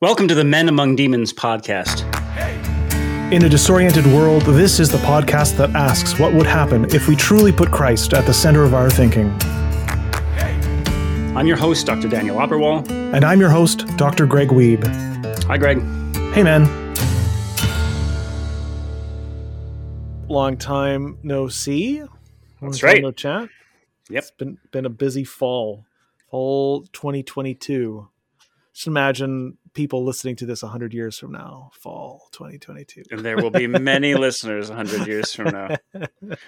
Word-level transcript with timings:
Welcome 0.00 0.28
to 0.28 0.34
the 0.36 0.44
Men 0.44 0.68
Among 0.68 0.94
Demons 0.94 1.32
podcast. 1.32 2.04
In 3.32 3.44
a 3.44 3.48
disoriented 3.48 4.06
world, 4.06 4.42
this 4.42 4.78
is 4.78 4.92
the 4.92 4.98
podcast 4.98 5.56
that 5.56 5.70
asks 5.70 6.20
what 6.20 6.32
would 6.34 6.46
happen 6.46 6.84
if 6.94 7.08
we 7.08 7.16
truly 7.16 7.50
put 7.50 7.72
Christ 7.72 8.14
at 8.14 8.24
the 8.24 8.32
center 8.32 8.62
of 8.62 8.74
our 8.74 8.90
thinking. 8.90 9.36
I'm 11.36 11.48
your 11.48 11.56
host, 11.56 11.84
Dr. 11.84 12.08
Daniel 12.08 12.36
Opperwall. 12.36 12.88
And 13.12 13.24
I'm 13.24 13.40
your 13.40 13.50
host, 13.50 13.88
Dr. 13.96 14.24
Greg 14.24 14.50
Wiebe. 14.50 14.86
Hi, 15.46 15.58
Greg. 15.58 15.78
Hey, 16.32 16.44
man. 16.44 16.68
Long 20.28 20.56
time 20.56 21.18
no 21.24 21.48
see. 21.48 22.02
Long 22.02 22.70
That's 22.70 22.84
right. 22.84 23.02
No 23.02 23.10
chat. 23.10 23.48
Yep. 24.10 24.18
It's 24.22 24.30
been 24.30 24.58
been 24.70 24.86
a 24.86 24.90
busy 24.90 25.24
fall. 25.24 25.86
Fall 26.30 26.82
2022. 26.92 28.08
Just 28.72 28.86
imagine 28.86 29.58
people 29.78 30.04
listening 30.04 30.34
to 30.34 30.44
this 30.44 30.60
100 30.60 30.92
years 30.92 31.16
from 31.16 31.30
now. 31.30 31.70
Fall 31.72 32.28
2022. 32.32 33.04
And 33.12 33.20
there 33.20 33.36
will 33.36 33.52
be 33.52 33.68
many 33.68 34.14
listeners 34.16 34.70
100 34.70 35.06
years 35.06 35.32
from 35.32 35.52
now. 35.52 35.76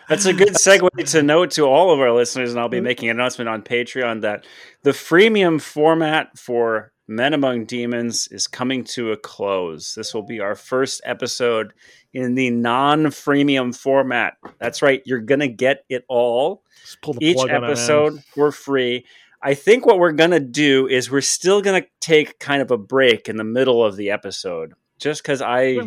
That's 0.09 0.27
a 0.27 0.33
good 0.33 0.55
segue 0.55 0.91
to 1.13 1.23
note 1.23 1.53
to 1.53 1.63
all 1.63 1.93
of 1.93 2.01
our 2.01 2.11
listeners, 2.11 2.51
and 2.51 2.59
I'll 2.59 2.69
be 2.69 2.79
mm-hmm. 2.79 2.87
making 2.87 3.09
an 3.09 3.19
announcement 3.19 3.49
on 3.49 3.63
Patreon 3.63 4.23
that 4.23 4.47
the 4.83 4.91
freemium 4.91 5.61
format 5.61 6.37
for 6.37 6.93
Men 7.07 7.33
Among 7.33 7.67
Demons 7.67 8.27
is 8.33 8.49
coming 8.49 8.83
to 8.95 9.13
a 9.13 9.17
close. 9.17 9.95
This 9.95 10.13
will 10.13 10.27
be 10.27 10.41
our 10.41 10.57
first 10.57 11.01
episode 11.05 11.73
in 12.13 12.35
the 12.35 12.51
non 12.51 13.07
freemium 13.07 13.73
format. 13.77 14.39
That's 14.59 14.83
right, 14.83 15.03
you're 15.07 15.21
going 15.21 15.39
to 15.39 15.49
get 15.49 15.85
it 15.89 16.05
all. 16.09 16.65
Just 16.81 17.01
pull 17.01 17.15
the 17.15 17.25
each 17.25 17.37
plug 17.37 17.51
on 17.51 17.63
it, 17.63 17.67
episode 17.69 18.25
for 18.35 18.51
free. 18.51 19.07
I 19.43 19.55
think 19.55 19.87
what 19.87 19.99
we're 19.99 20.13
gonna 20.13 20.41
do 20.41 20.87
is 20.87 21.11
we're 21.11 21.21
still 21.23 21.63
gonna 21.63 21.85
take 22.01 22.39
kind 22.39 22.61
of 22.63 22.71
a 22.71 22.77
break 22.77 23.29
in 23.29 23.37
the 23.37 23.45
middle 23.45 23.85
of 23.85 23.97
the 23.97 24.11
episode, 24.11 24.75
just 24.99 25.23
because 25.23 25.41
I, 25.41 25.63
Yeah. 25.63 25.83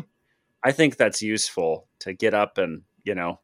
I 0.64 0.72
think 0.72 0.98
that's 0.98 1.22
useful 1.22 1.88
to 2.00 2.14
get 2.14 2.34
up 2.34 2.58
and 2.58 2.82
you 3.04 3.16
know 3.16 3.40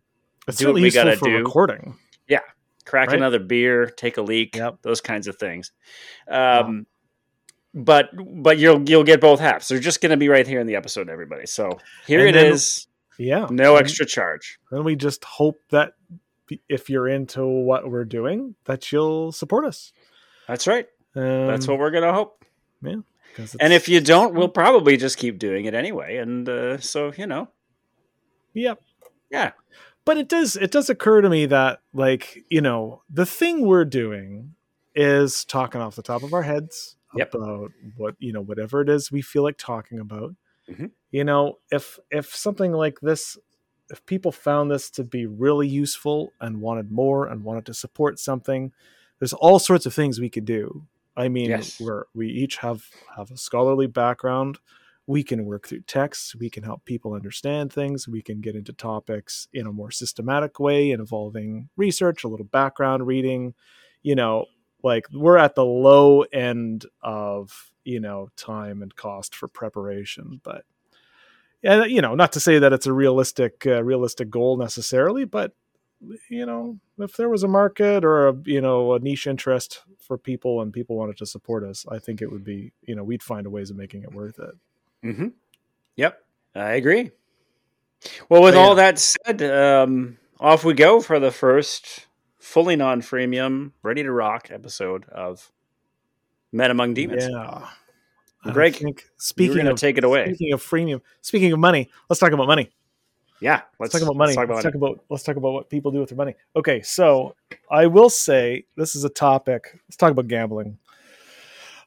It's 0.48 0.58
do 0.58 0.68
what 0.68 0.76
we 0.76 0.90
gotta 0.92 1.16
for 1.18 1.26
do. 1.26 1.38
recording. 1.38 1.96
Yeah. 2.28 2.40
Crack 2.86 3.10
Right. 3.10 3.18
another 3.18 3.40
beer, 3.40 3.86
take 3.86 4.18
a 4.18 4.22
leak, 4.24 4.56
Yep. 4.56 4.80
those 4.82 5.00
kinds 5.02 5.28
of 5.28 5.36
things. 5.38 5.72
Um, 6.28 6.88
but 7.74 8.10
but 8.16 8.58
you'll 8.58 8.88
you'll 8.90 9.04
get 9.04 9.22
both 9.22 9.40
halves. 9.40 9.68
They're 9.68 9.80
just 9.80 10.02
gonna 10.02 10.18
be 10.18 10.28
right 10.30 10.48
here 10.48 10.60
in 10.60 10.66
the 10.66 10.76
episode, 10.76 11.08
everybody. 11.10 11.46
So 11.46 11.78
here 12.08 12.22
And 12.26 12.30
it 12.30 12.34
then- 12.40 12.52
is, 12.54 12.88
Yeah. 13.20 13.48
no 13.52 13.76
And- 13.76 13.84
extra 13.86 14.06
charge. 14.08 14.58
Then 14.72 14.84
we 14.84 14.96
just 14.96 15.24
hope 15.24 15.60
that 15.70 15.94
if 16.68 16.90
you're 16.90 17.08
into 17.08 17.46
what 17.46 17.88
we're 17.92 18.06
doing, 18.06 18.56
that 18.66 18.92
you'll 18.92 19.32
support 19.32 19.66
us. 19.66 19.94
That's 20.50 20.66
right. 20.68 20.88
Um, 21.16 21.48
That's 21.48 21.68
what 21.68 21.78
we're 21.80 21.92
gonna 21.92 22.12
hope. 22.14 22.44
'cause 23.36 23.56
And 23.60 23.72
if 23.72 23.88
you 23.88 24.02
don't, 24.02 24.34
we'll 24.34 24.50
probably 24.50 24.98
just 24.98 25.18
keep 25.18 25.38
doing 25.38 25.66
it 25.66 25.74
anyway. 25.76 26.18
And 26.18 26.50
uh, 26.50 26.80
so 26.80 27.14
you 27.16 27.28
know, 27.28 27.50
Yep. 28.54 28.82
yeah. 29.30 29.52
But 30.06 30.18
it 30.18 30.28
does 30.28 30.56
it 30.56 30.72
does 30.72 30.90
occur 30.90 31.22
to 31.22 31.30
me 31.30 31.46
that 31.46 31.82
like, 31.94 32.44
you 32.50 32.62
know, 32.62 33.04
the 33.10 33.26
thing 33.28 33.66
we're 33.68 33.86
doing 33.86 34.56
is 34.96 35.46
talking 35.46 35.82
off 35.82 35.96
the 35.96 36.02
top 36.02 36.24
of 36.24 36.34
our 36.34 36.42
heads 36.42 36.96
Yep. 37.16 37.34
about 37.36 37.72
what, 37.96 38.16
you 38.20 38.34
know, 38.34 38.42
whatever 38.42 38.82
it 38.82 38.90
is 38.90 39.12
we 39.12 39.22
feel 39.22 39.44
like 39.44 39.58
talking 39.58 40.00
about. 40.00 40.36
Mhm. 40.68 40.92
You 41.12 41.24
know, 41.24 41.60
if 41.72 42.00
if 42.10 42.34
something 42.36 42.72
like 42.72 43.00
this 43.02 43.38
if 43.92 44.04
people 44.06 44.32
found 44.32 44.70
this 44.72 44.90
to 44.92 45.04
be 45.04 45.26
really 45.28 45.68
useful 45.68 46.32
and 46.42 46.62
wanted 46.62 46.92
more 46.92 47.28
and 47.28 47.44
wanted 47.44 47.66
to 47.68 47.74
support 47.74 48.20
something, 48.20 48.72
there's 49.20 49.34
all 49.34 49.60
sorts 49.60 49.86
of 49.86 49.94
things 49.94 50.20
we 50.20 50.30
could 50.30 50.46
do. 50.46 50.86
I 51.18 51.28
mean, 51.28 51.50
Yes. 51.50 51.80
we're 51.80 52.06
we 52.16 52.28
each 52.30 52.58
have 52.58 52.84
have 53.18 53.32
a 53.32 53.38
scholarly 53.38 53.88
background. 53.88 54.60
We 55.08 55.24
can 55.24 55.46
work 55.46 55.68
through 55.68 55.82
texts. 55.82 56.36
We 56.36 56.50
can 56.50 56.64
help 56.64 56.86
people 56.86 57.14
understand 57.14 57.74
things. 57.74 58.08
We 58.08 58.22
can 58.22 58.42
get 58.42 58.56
into 58.56 58.74
topics 58.74 59.48
in 59.52 59.66
a 59.66 59.72
more 59.74 59.92
systematic 59.92 60.60
way, 60.60 60.92
involving 60.92 61.70
research, 61.76 62.24
a 62.24 62.28
little 62.28 62.46
background 62.46 63.08
reading. 63.08 63.54
You 64.04 64.16
know, 64.16 64.46
like 64.84 65.08
we're 65.12 65.38
at 65.38 65.56
the 65.56 65.66
low 65.66 66.22
end 66.32 66.86
of 67.02 67.72
you 67.84 68.00
know 68.00 68.30
time 68.38 68.82
and 68.82 68.96
cost 68.96 69.36
for 69.36 69.48
preparation, 69.48 70.40
but 70.44 70.64
yeah, 71.62 71.84
you 71.84 72.02
know, 72.02 72.16
not 72.16 72.32
to 72.34 72.40
say 72.40 72.60
that 72.60 72.72
it's 72.72 72.86
a 72.86 72.94
realistic 72.94 73.66
uh, 73.66 73.84
realistic 73.84 74.30
goal 74.30 74.58
necessarily, 74.58 75.26
but 75.26 75.54
you 76.30 76.46
know, 76.46 76.80
if 76.98 77.16
there 77.18 77.30
was 77.30 77.44
a 77.44 77.48
market 77.48 78.06
or 78.06 78.30
a 78.30 78.36
you 78.46 78.62
know 78.62 78.94
a 78.94 79.00
niche 79.00 79.28
interest 79.28 79.84
for 80.00 80.18
people 80.18 80.62
and 80.62 80.74
people 80.74 80.96
wanted 80.96 81.18
to 81.18 81.26
support 81.26 81.64
us, 81.64 81.86
I 81.90 82.00
think 82.00 82.22
it 82.22 82.32
would 82.32 82.44
be 82.44 82.72
you 82.82 82.96
know 82.96 83.04
we'd 83.04 83.24
find 83.24 83.46
a 83.46 83.50
ways 83.50 83.70
of 83.70 83.78
making 83.78 84.04
it 84.04 84.14
worth 84.14 84.40
it. 84.40 84.56
Mm-hmm. 85.04 85.28
Yep, 85.96 86.20
I 86.56 86.72
agree. 86.74 87.12
Well, 88.30 88.42
with 88.42 88.54
But 88.54 88.62
all 88.62 88.76
that 88.76 88.98
said, 89.00 89.42
um, 89.44 90.18
off 90.40 90.64
we 90.64 90.74
go 90.74 91.02
for 91.02 91.20
the 91.20 91.32
first 91.32 92.08
fully 92.38 92.78
non-freemium, 92.78 93.74
ready 93.84 94.04
to 94.04 94.12
rock 94.12 94.50
episode 94.52 95.06
of 95.10 95.52
Men 96.52 96.72
Among 96.72 96.94
Demons. 96.94 97.28
Yeah, 97.30 97.68
Greg, 98.54 99.04
speaking 99.18 99.68
of 99.68 99.78
take 99.78 99.98
it 99.98 100.06
away. 100.06 100.34
speaking 100.34 100.54
of 100.54 100.64
freemium, 100.64 101.02
speaking 101.22 101.52
of 101.52 101.60
money, 101.60 101.90
let's 102.10 102.20
talk 102.20 102.32
about 102.32 102.48
money. 102.48 102.72
Yeah, 103.42 103.62
Let's, 103.80 103.94
talk 103.94 104.02
about 104.02 104.18
money. 104.18 104.36
Let's 104.36 104.36
talk 104.36 104.46
about 104.46 104.56
let's 104.56 104.64
talk 104.64 104.76
about 104.76 105.00
let's 105.10 105.24
talk 105.24 105.36
about 105.38 105.54
what 105.54 105.70
people 105.70 105.92
do 105.92 106.00
with 106.00 106.10
their 106.10 106.18
money. 106.18 106.36
Okay, 106.56 106.82
so 106.82 107.36
I 107.72 107.88
will 107.88 108.10
say 108.10 108.66
this 108.76 108.96
is 108.96 109.04
a 109.04 109.10
topic. 109.10 109.70
Let's 109.88 109.96
talk 109.96 110.12
about 110.12 110.28
gambling. 110.28 110.78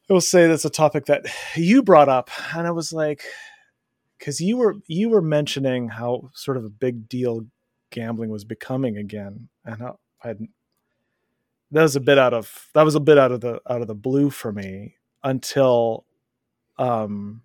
I 0.09 0.13
will 0.13 0.21
say 0.21 0.47
that's 0.47 0.65
a 0.65 0.71
topic 0.71 1.07
that 1.07 1.27
you 1.55 1.83
brought 1.83 2.09
up, 2.09 2.31
and 2.55 2.67
I 2.67 2.71
was 2.71 2.93
like, 2.93 3.23
because 4.19 4.41
you 4.41 4.57
were 4.57 4.77
you 4.87 5.11
were 5.11 5.23
mentioning 5.23 5.89
how 5.89 6.31
sort 6.35 6.57
of 6.57 6.65
a 6.65 6.71
big 6.71 7.09
deal 7.09 7.47
gambling 7.91 8.31
was 8.31 8.45
becoming 8.45 8.97
again, 8.97 9.49
and 9.65 9.83
I 9.83 9.93
had 10.29 10.49
that 11.73 11.83
was 11.83 11.97
a 11.97 12.01
bit 12.01 12.19
out 12.19 12.35
of 12.35 12.69
that 12.75 12.83
was 12.83 12.95
a 12.95 13.01
bit 13.01 13.19
out 13.19 13.33
of 13.33 13.41
the 13.41 13.61
out 13.69 13.81
of 13.81 13.89
the 13.89 13.95
blue 13.95 14.31
for 14.31 14.53
me 14.53 14.97
until, 15.25 16.05
um, 16.79 17.43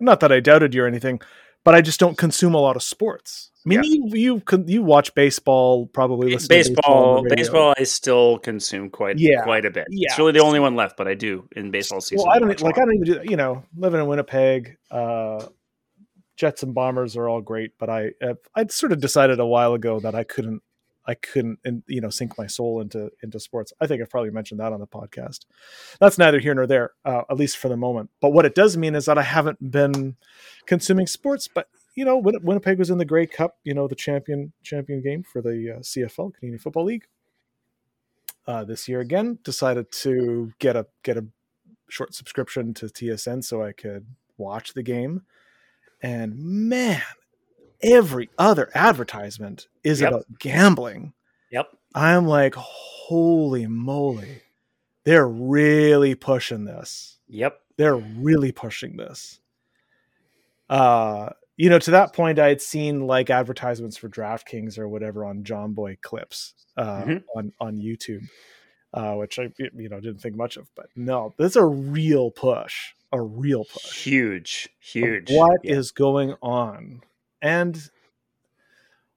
not 0.00 0.20
that 0.20 0.32
I 0.32 0.40
doubted 0.40 0.74
you 0.74 0.84
or 0.84 0.86
anything, 0.86 1.20
but 1.64 1.74
I 1.74 1.80
just 1.80 1.98
don't 1.98 2.16
consume 2.16 2.54
a 2.54 2.58
lot 2.60 2.76
of 2.76 2.82
sports. 2.82 3.50
I 3.64 3.68
mean, 3.70 3.82
Yeah. 3.82 3.90
you 4.12 4.42
you 4.46 4.64
you 4.66 4.82
watch 4.82 5.14
baseball, 5.14 5.86
probably 5.86 6.32
listen 6.32 6.48
to 6.50 6.54
baseball, 6.54 7.22
radio. 7.22 7.36
baseball, 7.36 7.74
I 7.78 7.84
still 7.84 8.38
consume 8.38 8.90
quite, 8.90 9.18
Yeah. 9.18 9.42
quite 9.42 9.64
a 9.64 9.70
bit. 9.70 9.86
Yeah. 9.90 10.08
It's 10.10 10.18
really 10.18 10.32
the 10.32 10.42
only 10.42 10.60
one 10.60 10.76
left, 10.76 10.96
but 10.98 11.08
I 11.08 11.14
do 11.14 11.48
in 11.56 11.70
baseball 11.70 12.02
season. 12.02 12.24
Well, 12.26 12.36
I 12.36 12.38
don't 12.38 12.60
like. 12.60 12.76
I 12.76 12.80
don't 12.84 12.94
even 12.94 13.04
do 13.06 13.14
that. 13.14 13.30
You 13.30 13.36
know, 13.36 13.64
living 13.76 14.00
in 14.00 14.06
Winnipeg, 14.06 14.76
uh, 14.90 15.46
Jets 16.36 16.62
and 16.62 16.74
Bombers 16.74 17.16
are 17.16 17.28
all 17.28 17.40
great, 17.40 17.72
but 17.78 17.88
I 17.88 18.10
uh, 18.22 18.34
I'd 18.54 18.70
sort 18.70 18.92
of 18.92 19.00
decided 19.00 19.40
a 19.40 19.46
while 19.46 19.72
ago 19.72 19.98
that 20.00 20.14
I 20.14 20.24
couldn't 20.24 20.62
I 21.06 21.14
couldn't 21.14 21.58
you 21.86 22.00
know 22.00 22.10
sink 22.10 22.38
my 22.38 22.46
soul 22.46 22.80
into 22.80 23.10
into 23.22 23.38
sports. 23.38 23.72
I 23.80 23.86
think 23.86 24.02
I've 24.02 24.10
probably 24.10 24.30
mentioned 24.30 24.60
that 24.60 24.72
on 24.72 24.80
the 24.80 24.86
podcast. 24.86 25.40
That's 26.00 26.18
neither 26.18 26.38
here 26.38 26.54
nor 26.54 26.66
there, 26.66 26.92
uh, 27.04 27.22
at 27.30 27.36
least 27.36 27.58
for 27.58 27.68
the 27.68 27.76
moment. 27.76 28.10
But 28.20 28.32
what 28.32 28.46
it 28.46 28.54
does 28.54 28.76
mean 28.76 28.94
is 28.94 29.06
that 29.06 29.18
I 29.18 29.22
haven't 29.22 29.70
been 29.70 30.16
consuming 30.66 31.06
sports. 31.06 31.48
But 31.52 31.68
you 31.94 32.04
know, 32.04 32.16
Win- 32.16 32.42
Winnipeg 32.42 32.78
was 32.78 32.90
in 32.90 32.98
the 32.98 33.04
Grey 33.04 33.26
Cup, 33.26 33.58
you 33.64 33.74
know, 33.74 33.86
the 33.86 33.94
champion 33.94 34.52
champion 34.62 35.02
game 35.02 35.22
for 35.22 35.42
the 35.42 35.76
uh, 35.76 35.80
CFL 35.80 36.34
Canadian 36.34 36.58
Football 36.58 36.84
League. 36.84 37.06
Uh, 38.46 38.64
this 38.64 38.88
year 38.88 39.00
again, 39.00 39.38
decided 39.42 39.90
to 39.90 40.52
get 40.58 40.76
a 40.76 40.86
get 41.02 41.16
a 41.16 41.26
short 41.88 42.14
subscription 42.14 42.74
to 42.74 42.86
TSN 42.86 43.44
so 43.44 43.62
I 43.62 43.72
could 43.72 44.06
watch 44.36 44.74
the 44.74 44.82
game. 44.82 45.22
And 46.02 46.36
man, 46.36 47.02
every 47.84 48.30
other 48.38 48.70
advertisement 48.74 49.68
is 49.82 50.00
Yep. 50.00 50.08
about 50.12 50.24
gambling. 50.38 51.12
Yep. 51.50 51.68
I'm 51.94 52.26
like, 52.26 52.54
holy 52.56 53.66
moly. 53.66 54.42
They're 55.04 55.28
really 55.28 56.14
pushing 56.14 56.64
this. 56.64 57.18
Yep. 57.28 57.60
They're 57.76 57.96
really 57.96 58.52
pushing 58.52 58.96
this. 58.96 59.40
Uh, 60.68 61.30
you 61.56 61.68
know, 61.70 61.78
to 61.78 61.90
that 61.92 62.12
point, 62.14 62.38
I 62.38 62.48
had 62.48 62.60
seen 62.60 63.06
like 63.06 63.30
advertisements 63.30 63.96
for 63.96 64.08
DraftKings 64.08 64.78
or 64.78 64.88
whatever 64.88 65.24
on 65.24 65.44
Jomboy 65.44 66.00
clips 66.00 66.54
uh, 66.76 67.02
Mhm. 67.04 67.24
on 67.36 67.52
on 67.60 67.76
YouTube, 67.76 68.22
uh, 68.92 69.14
which 69.14 69.38
I 69.38 69.52
you 69.58 69.88
know 69.88 70.00
didn't 70.00 70.20
think 70.20 70.34
much 70.36 70.56
of. 70.56 70.68
But 70.74 70.86
no, 70.96 71.34
this 71.38 71.52
is 71.52 71.56
a 71.56 71.64
real 71.64 72.30
push, 72.30 72.94
a 73.12 73.20
real 73.20 73.64
push. 73.64 74.04
Huge, 74.04 74.68
huge. 74.80 75.30
What 75.30 75.60
is 75.62 75.92
Yeah. 75.94 75.98
going 76.00 76.34
on? 76.42 77.02
And 77.44 77.78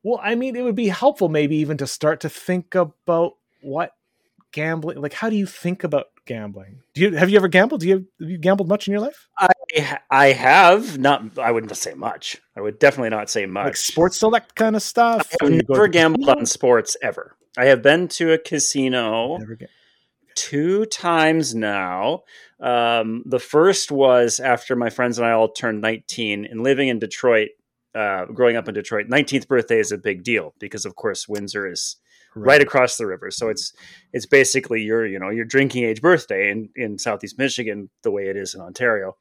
well, 0.03 0.19
I 0.21 0.35
mean, 0.35 0.56
it 0.57 0.63
would 0.63 0.75
be 0.75 0.89
helpful 0.89 1.29
maybe 1.29 1.56
even 1.56 1.77
to 1.77 1.88
start 1.88 2.19
to 2.21 2.29
think 2.29 2.75
about 2.75 3.38
what 3.62 3.94
gambling 4.51 5.01
like 5.01 5.13
how 5.13 5.29
do 5.29 5.35
you 5.35 5.45
think 5.45 5.83
about 5.83 6.07
gambling? 6.25 6.79
Do 6.94 7.01
you 7.01 7.15
have 7.15 7.29
you 7.29 7.38
ever 7.38 7.47
gambled? 7.47 7.81
Do 7.81 7.88
you 7.88 8.06
have 8.19 8.29
you 8.29 8.38
gambled 8.38 8.68
much 8.68 8.88
in 8.88 8.91
your 8.91 9.01
life? 9.01 9.29
I, 9.39 9.47
I 10.12 10.27
have 10.33 10.97
not. 11.00 11.39
I 11.39 11.51
wouldn't 11.51 11.75
say 11.77 11.94
much. 11.94 12.38
I 12.56 12.62
would 12.62 12.79
definitely 12.79 13.12
not 13.12 13.29
say 13.29 13.45
much. 13.45 13.65
Like 13.65 13.77
sports 13.77 14.18
select 14.18 14.56
kind 14.56 14.75
of 14.75 14.81
stuff? 14.81 15.33
i've 15.41 15.50
never 15.50 15.88
gambled 15.88 16.25
casino? 16.25 16.39
on 16.39 16.45
sports 16.45 16.97
ever. 17.01 17.35
I 17.57 17.65
have 17.65 17.81
been 17.81 18.07
to 18.09 18.33
a 18.33 18.38
casino 18.38 19.39
two 20.35 20.85
times 20.85 21.56
now. 21.56 22.23
Um, 22.59 23.23
the 23.25 23.39
first 23.39 23.91
was 23.91 24.39
after 24.39 24.75
my 24.75 24.89
friends 24.89 25.18
and 25.18 25.27
I 25.27 25.31
all 25.31 25.50
turned 25.50 25.81
19 25.81 26.45
and 26.45 26.62
living 26.62 26.88
in 26.88 27.00
Detroit. 27.00 27.50
Uh, 27.97 28.25
growing 28.25 28.55
up 28.55 28.67
in 28.67 28.75
Detroit, 28.75 29.07
19th 29.07 29.47
birthday 29.47 29.79
is 29.79 29.91
a 29.91 29.97
big 29.97 30.23
deal 30.23 30.53
because, 30.59 30.85
of 30.85 30.95
course, 30.95 31.27
Windsor 31.27 31.67
is 31.67 31.97
right. 32.35 32.61
across 32.61 32.97
the 32.97 33.05
river. 33.07 33.31
So 33.31 33.49
it's 33.49 33.73
it's 34.13 34.25
basically 34.25 34.81
your 34.81 35.05
you 35.05 35.19
know 35.19 35.29
your 35.29 35.45
drinking 35.45 35.83
age 35.83 36.01
birthday 36.01 36.51
in 36.51 36.69
in 36.75 36.99
Southeast 36.99 37.38
Michigan 37.38 37.89
the 38.03 38.11
way 38.11 38.27
it 38.27 38.38
is 38.38 38.53
in 38.53 38.61
Ontario. 38.61 39.17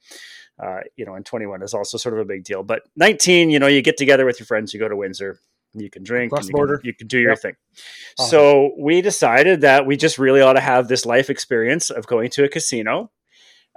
Uh, 0.63 0.81
you 0.97 1.05
know, 1.05 1.15
and 1.15 1.27
21 1.27 1.63
is 1.63 1.75
also 1.75 1.99
sort 1.99 2.15
of 2.15 2.21
a 2.21 2.25
big 2.25 2.43
deal. 2.43 2.63
But 2.63 2.83
19, 2.97 3.51
you 3.51 3.59
know, 3.59 3.67
you 3.67 3.83
get 3.83 3.99
together 3.99 4.25
with 4.25 4.41
your 4.41 4.47
friends, 4.47 4.73
you 4.73 4.81
go 4.81 4.89
to 4.89 4.97
Windsor, 4.97 5.39
you 5.75 5.91
can 5.91 6.03
drink, 6.03 6.33
you 6.33 6.51
can, 6.51 6.81
you 6.83 6.95
can 6.95 7.07
do 7.07 7.19
your 7.19 7.33
yep. 7.33 7.41
thing. 7.41 7.57
Uh-huh. 8.19 8.29
So 8.29 8.71
we 8.79 9.03
decided 9.03 9.61
that 9.61 9.85
we 9.85 9.99
just 9.99 10.19
really 10.19 10.41
ought 10.41 10.55
to 10.55 10.61
have 10.61 10.89
this 10.89 11.05
life 11.05 11.29
experience 11.29 11.91
of 11.91 12.07
going 12.07 12.31
to 12.31 12.45
a 12.45 12.49
casino. 12.49 13.11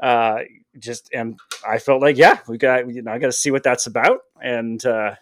Uh, 0.01 0.39
just 0.77 1.09
and 1.13 1.39
I 1.67 1.79
felt 1.79 2.01
like, 2.01 2.17
yeah, 2.17 2.39
we 2.47 2.57
got 2.57 2.87
you 2.89 3.01
know, 3.01 3.11
I 3.11 3.19
got 3.19 3.27
to 3.27 3.33
see 3.33 3.51
what 3.51 3.63
that's 3.63 3.87
about, 3.87 4.19
and 4.41 4.83
uh, 4.85 5.15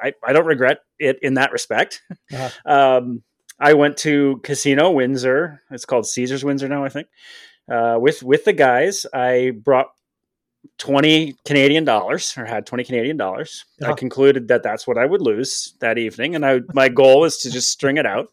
I 0.00 0.12
I 0.22 0.32
don't 0.32 0.46
regret 0.46 0.80
it 0.98 1.18
in 1.22 1.34
that 1.34 1.52
respect. 1.52 2.02
Uh-huh. 2.32 2.50
um, 2.98 3.22
I 3.58 3.74
went 3.74 3.96
to 3.98 4.40
Casino 4.42 4.90
Windsor. 4.90 5.62
It's 5.70 5.84
called 5.84 6.06
Caesar's 6.06 6.44
Windsor 6.44 6.68
now, 6.68 6.84
I 6.84 6.88
think. 6.88 7.08
Uh, 7.70 7.96
with 7.98 8.22
with 8.22 8.44
the 8.44 8.52
guys, 8.52 9.06
I 9.12 9.52
brought 9.56 9.88
20 10.78 11.36
Canadian 11.44 11.84
dollars 11.84 12.34
or 12.36 12.44
had 12.44 12.66
20 12.66 12.84
Canadian 12.84 13.16
dollars. 13.16 13.64
I 13.84 13.92
concluded 13.92 14.48
that 14.48 14.62
that's 14.62 14.86
what 14.86 14.98
I 14.98 15.04
would 15.04 15.20
lose 15.20 15.74
that 15.80 15.98
evening. 15.98 16.34
And 16.34 16.44
I, 16.44 16.60
my 16.74 16.88
goal 16.88 17.24
is 17.24 17.38
to 17.38 17.50
just 17.50 17.70
string 17.70 17.96
it 17.96 18.06
out, 18.06 18.28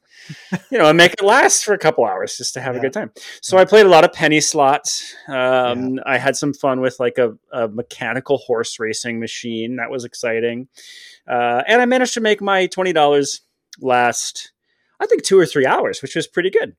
you 0.70 0.78
know, 0.78 0.88
and 0.88 0.98
make 0.98 1.14
it 1.14 1.24
last 1.24 1.64
for 1.64 1.74
a 1.74 1.78
couple 1.78 2.06
hours 2.06 2.38
just 2.38 2.54
to 2.56 2.62
have 2.62 2.76
yeah. 2.76 2.80
a 2.80 2.82
good 2.82 2.94
time. 2.94 3.12
So 3.42 3.56
yeah. 3.56 3.62
I 3.62 3.66
played 3.66 3.86
a 3.86 3.90
lot 3.90 4.04
of 4.04 4.14
penny 4.14 4.42
slots. 4.42 5.14
Um, 5.28 5.96
yeah. 5.96 6.04
I 6.06 6.18
had 6.18 6.36
some 6.36 6.54
fun 6.54 6.82
with 6.82 7.00
like 7.00 7.18
a, 7.18 7.38
a, 7.52 7.68
mechanical 7.68 8.38
horse 8.38 8.80
racing 8.80 9.20
machine. 9.20 9.78
That 9.78 9.92
was 9.92 10.06
exciting. 10.06 10.68
Uh, 11.28 11.64
and 11.68 11.82
I 11.82 11.86
managed 11.86 12.14
to 12.16 12.22
make 12.22 12.42
my 12.42 12.68
$20 12.68 13.40
last, 13.80 14.52
I 15.00 15.06
think 15.06 15.24
two 15.24 15.40
or 15.40 15.46
three 15.46 15.66
hours, 15.66 16.02
which 16.02 16.16
was 16.16 16.28
pretty 16.28 16.50
good. 16.50 16.76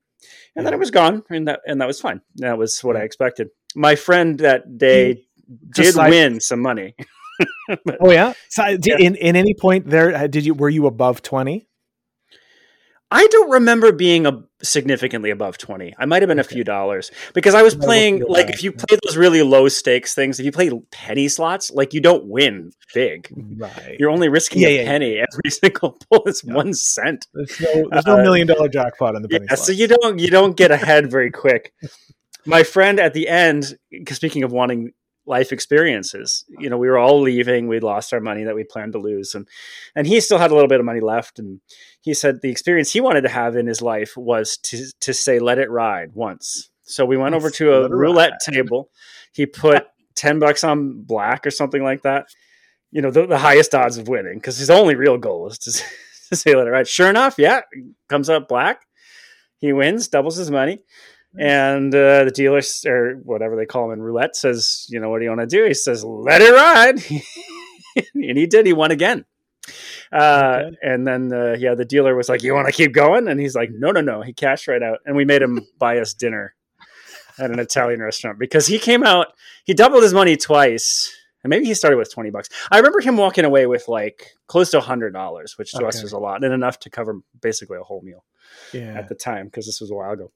And 0.54 0.66
then 0.66 0.74
it 0.74 0.78
was 0.78 0.90
gone 0.90 1.22
and 1.30 1.48
that, 1.48 1.60
and 1.66 1.80
that 1.80 1.86
was 1.86 2.00
fine. 2.00 2.20
That 2.36 2.58
was 2.58 2.82
what 2.84 2.96
I 2.96 3.00
expected. 3.00 3.48
My 3.74 3.96
friend 3.96 4.38
that 4.40 4.78
day 4.78 5.24
did 5.74 5.94
win 5.96 6.40
some 6.40 6.60
money. 6.60 6.94
but, 7.84 7.98
oh 8.00 8.10
yeah. 8.10 8.32
So 8.48 8.76
did, 8.76 8.86
yeah. 8.86 8.96
in 8.98 9.14
in 9.16 9.36
any 9.36 9.54
point 9.54 9.88
there 9.88 10.14
uh, 10.14 10.26
did 10.26 10.44
you 10.44 10.54
were 10.54 10.68
you 10.68 10.86
above 10.86 11.22
twenty? 11.22 11.68
I 13.12 13.26
don't 13.26 13.50
remember 13.50 13.92
being 13.92 14.24
a, 14.26 14.42
significantly 14.62 15.28
above 15.28 15.58
20. 15.58 15.94
I 15.98 16.06
might 16.06 16.22
have 16.22 16.28
been 16.28 16.40
okay. 16.40 16.46
a 16.46 16.50
few 16.50 16.64
dollars 16.64 17.10
because 17.34 17.54
I 17.54 17.60
was 17.60 17.74
playing 17.74 18.24
like 18.26 18.48
if 18.48 18.64
you 18.64 18.72
play 18.72 18.96
those 19.04 19.18
really 19.18 19.42
low 19.42 19.68
stakes 19.68 20.14
things, 20.14 20.40
if 20.40 20.46
you 20.46 20.52
play 20.52 20.70
penny 20.90 21.28
slots, 21.28 21.70
like 21.70 21.92
you 21.92 22.00
don't 22.00 22.24
win 22.24 22.72
big. 22.94 23.28
Right. 23.58 23.96
You're 23.98 24.08
only 24.08 24.30
risking 24.30 24.62
yeah, 24.62 24.68
a 24.68 24.76
yeah, 24.78 24.84
penny 24.86 25.16
yeah. 25.16 25.26
every 25.30 25.50
single 25.50 25.98
pull 26.10 26.24
is 26.24 26.42
yeah. 26.42 26.54
1 26.54 26.72
cent. 26.72 27.26
There's 27.34 27.60
no, 27.60 27.88
there's 27.90 28.06
no 28.06 28.18
uh, 28.18 28.22
million 28.22 28.46
dollar 28.46 28.68
jackpot 28.70 29.14
in 29.14 29.20
the 29.20 29.28
penny 29.28 29.44
yeah, 29.44 29.56
slots. 29.56 29.66
so 29.66 29.72
you 29.72 29.88
don't 29.88 30.18
you 30.18 30.30
don't 30.30 30.56
get 30.56 30.70
ahead 30.70 31.10
very 31.10 31.30
quick. 31.30 31.74
My 32.46 32.62
friend 32.62 32.98
at 32.98 33.12
the 33.12 33.28
end, 33.28 33.76
speaking 34.08 34.42
of 34.42 34.52
wanting 34.52 34.92
life 35.26 35.52
experiences. 35.52 36.44
You 36.58 36.68
know, 36.68 36.78
we 36.78 36.88
were 36.88 36.98
all 36.98 37.20
leaving. 37.20 37.68
We'd 37.68 37.82
lost 37.82 38.12
our 38.12 38.20
money 38.20 38.44
that 38.44 38.54
we 38.54 38.64
planned 38.64 38.92
to 38.92 38.98
lose, 38.98 39.34
and 39.34 39.46
and 39.94 40.06
he 40.06 40.20
still 40.20 40.38
had 40.38 40.50
a 40.50 40.54
little 40.54 40.68
bit 40.68 40.80
of 40.80 40.86
money 40.86 41.00
left. 41.00 41.38
And 41.38 41.60
he 42.00 42.14
said 42.14 42.40
the 42.42 42.50
experience 42.50 42.92
he 42.92 43.00
wanted 43.00 43.22
to 43.22 43.28
have 43.28 43.56
in 43.56 43.66
his 43.66 43.82
life 43.82 44.16
was 44.16 44.56
to 44.58 44.86
to 45.00 45.14
say 45.14 45.38
"Let 45.38 45.58
it 45.58 45.70
ride" 45.70 46.14
once. 46.14 46.70
So 46.82 47.04
we 47.04 47.16
went 47.16 47.34
over 47.34 47.50
to 47.50 47.72
a 47.74 47.88
roulette 47.88 48.40
table. 48.44 48.90
He 49.32 49.46
put 49.46 49.86
ten 50.14 50.38
bucks 50.38 50.64
on 50.64 51.02
black 51.02 51.46
or 51.46 51.50
something 51.50 51.82
like 51.82 52.02
that. 52.02 52.26
You 52.90 53.00
know, 53.00 53.10
the, 53.10 53.26
the 53.26 53.38
highest 53.38 53.74
odds 53.74 53.96
of 53.96 54.08
winning 54.08 54.34
because 54.34 54.58
his 54.58 54.68
only 54.70 54.94
real 54.94 55.16
goal 55.16 55.46
is 55.48 55.58
to, 55.58 55.72
to 56.28 56.36
say 56.36 56.54
"Let 56.54 56.66
it 56.66 56.70
ride." 56.70 56.88
Sure 56.88 57.08
enough, 57.08 57.36
yeah, 57.38 57.62
comes 58.08 58.28
up 58.28 58.48
black. 58.48 58.82
He 59.58 59.72
wins, 59.72 60.08
doubles 60.08 60.36
his 60.36 60.50
money 60.50 60.80
and 61.38 61.94
uh, 61.94 62.24
the 62.24 62.30
dealer 62.30 62.60
or 62.86 63.14
whatever 63.22 63.56
they 63.56 63.66
call 63.66 63.86
him 63.86 63.92
in 63.92 64.02
roulette 64.02 64.36
says, 64.36 64.86
"You 64.90 65.00
know 65.00 65.08
what 65.08 65.18
do 65.18 65.24
you 65.24 65.30
want 65.30 65.40
to 65.40 65.46
do?" 65.46 65.64
He 65.64 65.74
says, 65.74 66.04
"Let 66.04 66.42
it 66.42 66.52
ride," 66.52 66.98
and 68.14 68.38
he 68.38 68.46
did. 68.46 68.66
He 68.66 68.72
won 68.72 68.90
again. 68.90 69.24
Uh, 70.12 70.64
okay. 70.64 70.76
And 70.82 71.06
then 71.06 71.32
uh, 71.32 71.56
yeah, 71.58 71.74
the 71.74 71.84
dealer 71.84 72.14
was 72.14 72.28
like, 72.28 72.42
"You 72.42 72.54
want 72.54 72.66
to 72.66 72.72
keep 72.72 72.92
going?" 72.92 73.28
And 73.28 73.40
he's 73.40 73.54
like, 73.54 73.70
"No, 73.72 73.90
no, 73.90 74.00
no." 74.00 74.20
He 74.22 74.32
cashed 74.32 74.68
right 74.68 74.82
out, 74.82 74.98
and 75.06 75.16
we 75.16 75.24
made 75.24 75.42
him 75.42 75.66
buy 75.78 75.98
us 75.98 76.12
dinner 76.12 76.54
at 77.38 77.50
an 77.50 77.58
Italian 77.58 78.00
restaurant 78.02 78.38
because 78.38 78.66
he 78.66 78.78
came 78.78 79.02
out. 79.02 79.28
He 79.64 79.74
doubled 79.74 80.02
his 80.02 80.14
money 80.14 80.36
twice. 80.36 81.14
And 81.44 81.50
maybe 81.50 81.64
he 81.64 81.74
started 81.74 81.96
with 81.96 82.12
20 82.12 82.30
bucks. 82.30 82.48
I 82.70 82.76
remember 82.76 83.00
him 83.00 83.16
walking 83.16 83.44
away 83.44 83.66
with 83.66 83.88
like 83.88 84.28
close 84.46 84.70
to 84.70 84.78
$100, 84.78 85.58
which 85.58 85.72
to 85.72 85.78
okay. 85.78 85.86
us 85.86 86.00
was 86.00 86.12
a 86.12 86.18
lot 86.18 86.44
and 86.44 86.54
enough 86.54 86.78
to 86.80 86.90
cover 86.90 87.18
basically 87.40 87.78
a 87.78 87.82
whole 87.82 88.00
meal 88.00 88.24
yeah. 88.72 88.96
at 88.96 89.08
the 89.08 89.16
time 89.16 89.46
because 89.46 89.66
this 89.66 89.80
was 89.80 89.90
a 89.90 89.94
while 89.94 90.12
ago 90.12 90.30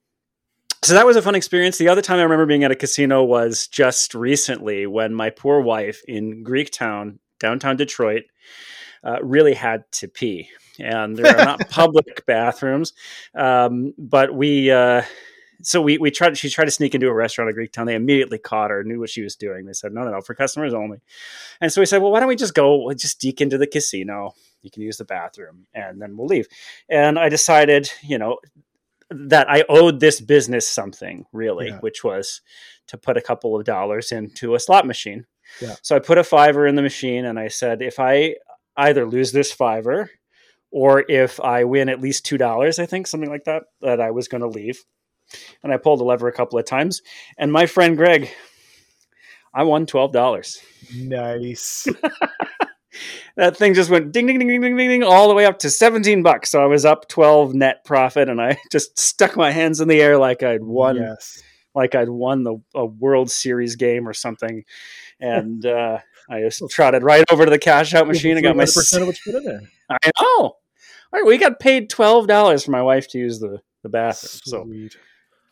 so 0.86 0.94
that 0.94 1.04
was 1.04 1.16
a 1.16 1.22
fun 1.22 1.34
experience. 1.34 1.78
The 1.78 1.88
other 1.88 2.00
time 2.00 2.20
I 2.20 2.22
remember 2.22 2.46
being 2.46 2.62
at 2.62 2.70
a 2.70 2.76
casino 2.76 3.24
was 3.24 3.66
just 3.66 4.14
recently 4.14 4.86
when 4.86 5.12
my 5.12 5.30
poor 5.30 5.60
wife 5.60 6.00
in 6.06 6.44
Greektown, 6.44 7.18
downtown 7.40 7.76
Detroit, 7.76 8.22
uh, 9.02 9.20
really 9.20 9.54
had 9.54 9.82
to 9.92 10.06
pee. 10.06 10.48
And 10.78 11.16
there 11.16 11.36
are 11.36 11.44
not 11.44 11.68
public 11.70 12.24
bathrooms, 12.26 12.92
um, 13.34 13.94
but 13.98 14.32
we. 14.32 14.70
Uh, 14.70 15.02
so 15.62 15.80
we 15.80 15.98
we 15.98 16.12
tried. 16.12 16.38
She 16.38 16.50
tried 16.50 16.66
to 16.66 16.70
sneak 16.70 16.94
into 16.94 17.08
a 17.08 17.14
restaurant 17.14 17.50
at 17.50 17.56
Greektown. 17.56 17.86
They 17.86 17.94
immediately 17.94 18.38
caught 18.38 18.70
her, 18.70 18.84
knew 18.84 19.00
what 19.00 19.10
she 19.10 19.22
was 19.22 19.34
doing. 19.34 19.64
They 19.64 19.72
said, 19.72 19.92
"No, 19.92 20.04
no, 20.04 20.12
no, 20.12 20.20
for 20.20 20.34
customers 20.34 20.74
only." 20.74 20.98
And 21.60 21.72
so 21.72 21.80
we 21.80 21.86
said, 21.86 22.02
"Well, 22.02 22.12
why 22.12 22.20
don't 22.20 22.28
we 22.28 22.36
just 22.36 22.54
go? 22.54 22.76
We'll 22.84 22.94
just 22.94 23.20
sneak 23.20 23.40
into 23.40 23.58
the 23.58 23.66
casino. 23.66 24.34
You 24.60 24.70
can 24.70 24.82
use 24.82 24.98
the 24.98 25.06
bathroom, 25.06 25.66
and 25.74 26.00
then 26.00 26.16
we'll 26.16 26.26
leave." 26.26 26.46
And 26.90 27.18
I 27.18 27.30
decided, 27.30 27.90
you 28.02 28.18
know, 28.18 28.38
that 29.10 29.48
I 29.48 29.64
owed 29.68 30.00
this 30.00 30.20
business 30.20 30.68
something 30.68 31.26
really, 31.32 31.68
yeah. 31.68 31.78
which 31.78 32.02
was 32.02 32.40
to 32.88 32.98
put 32.98 33.16
a 33.16 33.22
couple 33.22 33.58
of 33.58 33.64
dollars 33.64 34.12
into 34.12 34.54
a 34.54 34.60
slot 34.60 34.86
machine. 34.86 35.26
Yeah. 35.60 35.76
So 35.82 35.96
I 35.96 36.00
put 36.00 36.18
a 36.18 36.24
fiver 36.24 36.66
in 36.66 36.74
the 36.74 36.82
machine 36.82 37.24
and 37.24 37.38
I 37.38 37.48
said, 37.48 37.82
if 37.82 38.00
I 38.00 38.36
either 38.76 39.06
lose 39.06 39.32
this 39.32 39.52
fiver 39.52 40.10
or 40.70 41.04
if 41.08 41.40
I 41.40 41.64
win 41.64 41.88
at 41.88 42.00
least 42.00 42.26
two 42.26 42.38
dollars, 42.38 42.78
I 42.78 42.86
think 42.86 43.06
something 43.06 43.30
like 43.30 43.44
that, 43.44 43.64
that 43.80 44.00
I 44.00 44.10
was 44.10 44.28
going 44.28 44.42
to 44.42 44.48
leave. 44.48 44.84
And 45.62 45.72
I 45.72 45.76
pulled 45.76 46.00
the 46.00 46.04
lever 46.04 46.28
a 46.28 46.32
couple 46.32 46.58
of 46.58 46.66
times. 46.66 47.02
And 47.38 47.52
my 47.52 47.66
friend 47.66 47.96
Greg, 47.96 48.30
I 49.54 49.64
won 49.64 49.86
twelve 49.86 50.12
dollars. 50.12 50.60
Nice. 50.94 51.88
that 53.36 53.56
thing 53.56 53.74
just 53.74 53.90
went 53.90 54.12
ding 54.12 54.26
ding 54.26 54.38
ding 54.38 54.48
ding 54.48 54.60
ding 54.60 54.76
ding 54.76 55.02
all 55.02 55.28
the 55.28 55.34
way 55.34 55.46
up 55.46 55.58
to 55.60 55.70
17 55.70 56.22
bucks. 56.22 56.50
So 56.50 56.62
I 56.62 56.66
was 56.66 56.84
up 56.84 57.08
12 57.08 57.54
net 57.54 57.84
profit 57.84 58.28
and 58.28 58.40
I 58.40 58.58
just 58.72 58.98
stuck 58.98 59.36
my 59.36 59.50
hands 59.50 59.80
in 59.80 59.88
the 59.88 60.00
air 60.00 60.18
like 60.18 60.42
I'd 60.42 60.62
won 60.62 60.96
yes. 60.96 61.42
like 61.74 61.94
I'd 61.94 62.08
won 62.08 62.42
the 62.42 62.56
a 62.74 62.86
World 62.86 63.30
Series 63.30 63.76
game 63.76 64.08
or 64.08 64.14
something. 64.14 64.64
And 65.20 65.64
uh, 65.64 65.98
I 66.28 66.40
just 66.40 66.62
trotted 66.70 67.02
right 67.02 67.24
over 67.30 67.44
to 67.44 67.50
the 67.50 67.58
cash 67.58 67.94
out 67.94 68.06
machine 68.06 68.36
and 68.36 68.42
got 68.42 68.56
my 68.56 68.64
percent 68.64 69.02
of 69.02 69.08
what 69.08 69.16
you 69.24 69.32
put 69.32 69.38
in 69.38 69.44
there. 69.44 69.60
I 69.90 70.10
know. 70.20 70.56
All 71.12 71.20
right, 71.20 71.24
we 71.24 71.38
got 71.38 71.60
paid 71.60 71.88
twelve 71.88 72.26
dollars 72.26 72.64
for 72.64 72.72
my 72.72 72.82
wife 72.82 73.08
to 73.08 73.18
use 73.18 73.38
the, 73.38 73.60
the 73.82 73.88
bathroom. 73.88 74.64
Sweet. 74.66 74.92
So 74.92 74.98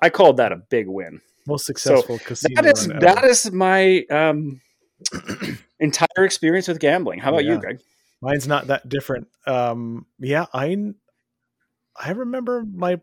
I 0.02 0.10
called 0.10 0.38
that 0.38 0.52
a 0.52 0.56
big 0.56 0.88
win. 0.88 1.20
Most 1.46 1.66
successful 1.66 2.18
so 2.18 2.24
casino. 2.24 2.60
That 2.60 2.76
is 2.76 2.86
that 2.88 3.24
is 3.24 3.52
my 3.52 4.04
um 4.10 4.60
entire 5.80 6.24
experience 6.24 6.68
with 6.68 6.80
gambling. 6.80 7.18
How 7.18 7.30
about 7.30 7.44
yeah. 7.44 7.52
you, 7.52 7.60
Greg? 7.60 7.80
Mine's 8.22 8.48
not 8.48 8.68
that 8.68 8.88
different. 8.88 9.28
Um, 9.46 10.06
yeah, 10.18 10.46
I 10.52 10.76
I 11.96 12.10
remember 12.10 12.64
my 12.64 13.00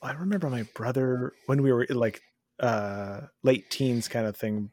I 0.00 0.12
remember 0.12 0.48
my 0.48 0.62
brother 0.74 1.32
when 1.46 1.62
we 1.62 1.72
were 1.72 1.86
like 1.90 2.22
uh, 2.60 3.22
late 3.42 3.70
teens 3.70 4.08
kind 4.08 4.26
of 4.26 4.36
thing 4.36 4.70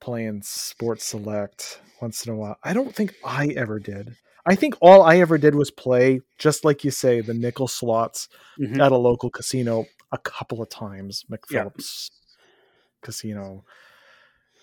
playing 0.00 0.42
sports 0.42 1.04
select 1.04 1.80
once 2.00 2.26
in 2.26 2.32
a 2.32 2.36
while. 2.36 2.56
I 2.62 2.72
don't 2.72 2.94
think 2.94 3.14
I 3.24 3.48
ever 3.48 3.78
did. 3.78 4.16
I 4.44 4.54
think 4.54 4.76
all 4.80 5.02
I 5.02 5.18
ever 5.18 5.38
did 5.38 5.54
was 5.54 5.70
play, 5.70 6.20
just 6.38 6.64
like 6.64 6.84
you 6.84 6.90
say, 6.90 7.20
the 7.20 7.34
nickel 7.34 7.66
slots 7.66 8.28
mm-hmm. 8.60 8.80
at 8.80 8.92
a 8.92 8.96
local 8.96 9.30
casino 9.30 9.86
a 10.12 10.18
couple 10.18 10.62
of 10.62 10.68
times. 10.68 11.24
McPhillips 11.30 12.10
yeah. 12.10 12.36
Casino. 13.02 13.64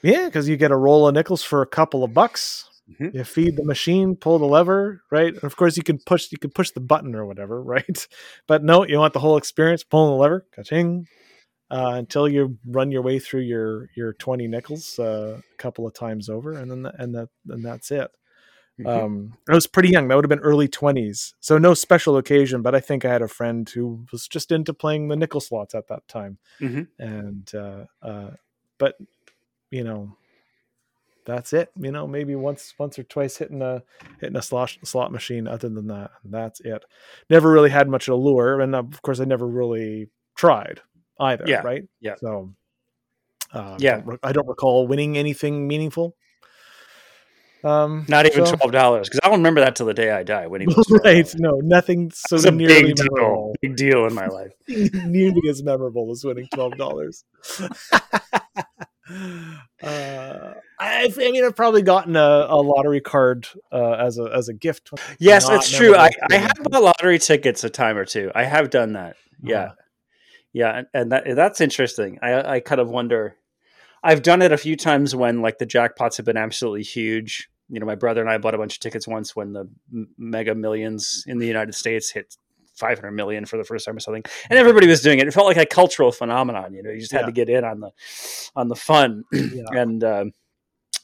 Yeah, 0.03 0.25
because 0.25 0.49
you 0.49 0.57
get 0.57 0.71
a 0.71 0.75
roll 0.75 1.07
of 1.07 1.15
nickels 1.15 1.43
for 1.43 1.61
a 1.61 1.67
couple 1.67 2.03
of 2.03 2.13
bucks. 2.13 2.69
Mm-hmm. 2.91 3.17
You 3.17 3.23
feed 3.23 3.55
the 3.55 3.63
machine, 3.63 4.15
pull 4.17 4.37
the 4.37 4.45
lever, 4.45 5.01
right? 5.09 5.33
And 5.33 5.43
of 5.45 5.55
course, 5.55 5.77
you 5.77 5.83
can 5.83 5.97
push 6.05 6.29
you 6.31 6.37
can 6.37 6.51
push 6.51 6.71
the 6.71 6.81
button 6.81 7.15
or 7.15 7.25
whatever, 7.25 7.63
right? 7.63 8.07
But 8.45 8.63
no, 8.63 8.85
you 8.85 8.99
want 8.99 9.13
the 9.13 9.19
whole 9.19 9.37
experience, 9.37 9.83
pulling 9.83 10.11
the 10.11 10.21
lever, 10.21 10.45
ka-ching, 10.53 11.07
uh, 11.71 11.93
until 11.95 12.27
you 12.27 12.57
run 12.67 12.91
your 12.91 13.01
way 13.01 13.19
through 13.19 13.41
your 13.41 13.89
your 13.95 14.13
twenty 14.13 14.47
nickels 14.47 14.99
uh, 14.99 15.39
a 15.41 15.57
couple 15.57 15.87
of 15.87 15.93
times 15.93 16.27
over, 16.29 16.51
and 16.51 16.69
then 16.69 16.91
and 16.99 17.15
that 17.15 17.29
and 17.47 17.63
that's 17.63 17.89
it. 17.89 18.11
Mm-hmm. 18.79 18.87
Um, 18.87 19.33
I 19.49 19.53
was 19.53 19.67
pretty 19.67 19.89
young. 19.89 20.07
That 20.07 20.15
would 20.15 20.25
have 20.25 20.29
been 20.29 20.39
early 20.39 20.67
twenties, 20.67 21.35
so 21.39 21.57
no 21.57 21.73
special 21.73 22.17
occasion. 22.17 22.61
But 22.61 22.75
I 22.75 22.81
think 22.81 23.05
I 23.05 23.13
had 23.13 23.21
a 23.21 23.29
friend 23.29 23.69
who 23.69 24.05
was 24.11 24.27
just 24.27 24.51
into 24.51 24.73
playing 24.73 25.07
the 25.07 25.15
nickel 25.15 25.39
slots 25.39 25.73
at 25.73 25.87
that 25.87 26.05
time, 26.09 26.37
mm-hmm. 26.59 26.81
and 26.99 27.49
uh, 27.55 27.85
uh, 28.01 28.31
but 28.77 28.95
you 29.73 29.83
know, 29.83 30.15
that's 31.25 31.53
it. 31.53 31.71
You 31.79 31.91
know, 31.91 32.05
maybe 32.05 32.35
once 32.35 32.73
once 32.77 32.99
or 32.99 33.03
twice 33.03 33.37
hitting 33.37 33.61
a 33.61 33.81
hitting 34.21 34.35
a 34.35 34.41
slot 34.41 34.77
slot 34.83 35.11
machine. 35.11 35.47
Other 35.47 35.69
than 35.69 35.87
that, 35.87 36.11
that's 36.23 36.59
it. 36.61 36.83
Never 37.29 37.51
really 37.51 37.69
had 37.71 37.89
much 37.89 38.07
allure, 38.07 38.61
and 38.61 38.75
of 38.75 39.01
course, 39.01 39.19
I 39.19 39.25
never 39.25 39.47
really 39.47 40.09
tried 40.35 40.81
either. 41.19 41.45
Yeah. 41.47 41.61
Right. 41.61 41.83
Yeah. 41.99 42.15
So. 42.19 42.53
Uh, 43.53 43.77
Yeah. 43.79 44.01
don't 44.01 44.19
I 44.23 44.31
don't 44.31 44.47
recall 44.47 44.87
winning 44.87 45.17
anything 45.17 45.67
meaningful. 45.67 46.15
Um, 47.63 48.05
Not 48.09 48.25
even 48.25 48.45
so- 48.45 48.55
twelve 48.57 48.73
dollars 48.73 49.07
because 49.07 49.21
I'll 49.23 49.31
remember 49.37 49.61
that 49.61 49.77
till 49.77 49.85
the 49.85 49.93
day 49.93 50.11
I 50.11 50.23
die. 50.23 50.47
Winning 50.47 50.67
right? 51.05 51.33
No, 51.37 51.61
nothing 51.63 52.11
so 52.13 52.35
nearly 52.49 52.83
big 52.83 52.95
deal, 52.95 53.05
memorable. 53.13 53.55
big 53.61 53.75
deal 53.77 54.05
in 54.05 54.13
my 54.13 54.27
life. 54.27 54.51
nearly 54.67 55.39
as 55.49 55.63
memorable 55.63 56.11
as 56.11 56.25
winning 56.25 56.47
twelve 56.53 56.75
dollars. 56.77 57.23
uh, 59.81 60.53
I, 60.79 61.11
I 61.17 61.31
mean, 61.31 61.43
I've 61.45 61.55
probably 61.55 61.81
gotten 61.81 62.15
a, 62.15 62.45
a 62.49 62.61
lottery 62.61 63.01
card 63.01 63.47
uh, 63.71 63.93
as 63.93 64.17
a 64.17 64.23
as 64.33 64.49
a 64.49 64.53
gift. 64.53 64.91
Yes, 65.19 65.47
Not 65.47 65.55
it's 65.57 65.71
true. 65.71 65.95
I. 65.95 66.09
I 66.31 66.35
have 66.35 66.53
bought 66.63 66.83
lottery 66.83 67.19
tickets 67.19 67.63
a 67.63 67.69
time 67.69 67.97
or 67.97 68.05
two. 68.05 68.31
I 68.35 68.43
have 68.43 68.69
done 68.69 68.93
that. 68.93 69.15
Yeah, 69.41 69.63
Uh-huh. 69.63 69.75
yeah, 70.53 70.77
and, 70.77 70.87
and 70.93 71.11
that 71.11 71.23
that's 71.35 71.59
interesting. 71.61 72.19
I 72.21 72.55
I 72.55 72.59
kind 72.59 72.79
of 72.81 72.89
wonder. 72.89 73.35
I've 74.03 74.21
done 74.21 74.41
it 74.41 74.51
a 74.51 74.57
few 74.57 74.75
times 74.75 75.15
when 75.15 75.41
like 75.41 75.57
the 75.59 75.65
jackpots 75.67 76.17
have 76.17 76.25
been 76.25 76.37
absolutely 76.37 76.83
huge. 76.83 77.49
You 77.69 77.79
know, 77.79 77.85
my 77.85 77.95
brother 77.95 78.19
and 78.21 78.29
I 78.29 78.37
bought 78.37 78.53
a 78.53 78.57
bunch 78.57 78.75
of 78.75 78.79
tickets 78.81 79.07
once 79.07 79.35
when 79.35 79.53
the 79.53 79.69
Mega 80.17 80.53
Millions 80.55 81.23
in 81.25 81.39
the 81.39 81.47
United 81.47 81.73
States 81.73 82.11
hit 82.11 82.35
500 82.83 83.11
million 83.11 83.45
for 83.45 83.57
the 83.57 83.63
first 83.63 83.85
time 83.85 83.95
or 83.95 83.99
something, 84.01 84.23
and 84.49 84.59
everybody 84.59 84.87
was 84.87 85.01
doing 85.01 85.19
it. 85.19 85.27
It 85.27 85.33
felt 85.33 85.47
like 85.47 85.57
a 85.57 85.65
cultural 85.65 86.11
phenomenon. 86.11 86.73
You 86.73 86.83
know, 86.83 86.89
you 86.91 86.99
just 86.99 87.11
had 87.13 87.21
Yeah. 87.21 87.25
to 87.27 87.31
get 87.31 87.49
in 87.49 87.63
on 87.63 87.79
the 87.79 87.91
on 88.55 88.67
the 88.67 88.75
fun, 88.75 89.23
Yeah. 89.31 89.63
and 89.71 90.03
um, 90.03 90.31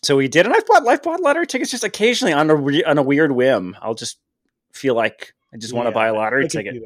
so 0.04 0.18
we 0.18 0.28
did. 0.28 0.46
And 0.46 0.54
I've 0.56 0.66
bought 0.68 0.86
I've 0.88 1.02
bought 1.02 1.22
lottery 1.22 1.48
tickets 1.48 1.72
just 1.72 1.84
occasionally 1.86 2.34
on 2.34 2.50
a 2.50 2.56
re- 2.56 2.84
on 2.84 2.98
a 2.98 3.04
weird 3.04 3.32
whim. 3.32 3.76
I'll 3.82 3.96
just 3.96 4.18
feel 4.74 4.94
like 4.96 5.34
I 5.54 5.58
just 5.58 5.74
want 5.74 5.88
to 5.88 5.92
buy 5.92 6.08
a 6.08 6.14
lottery 6.14 6.44
could 6.44 6.52
ticket. 6.52 6.84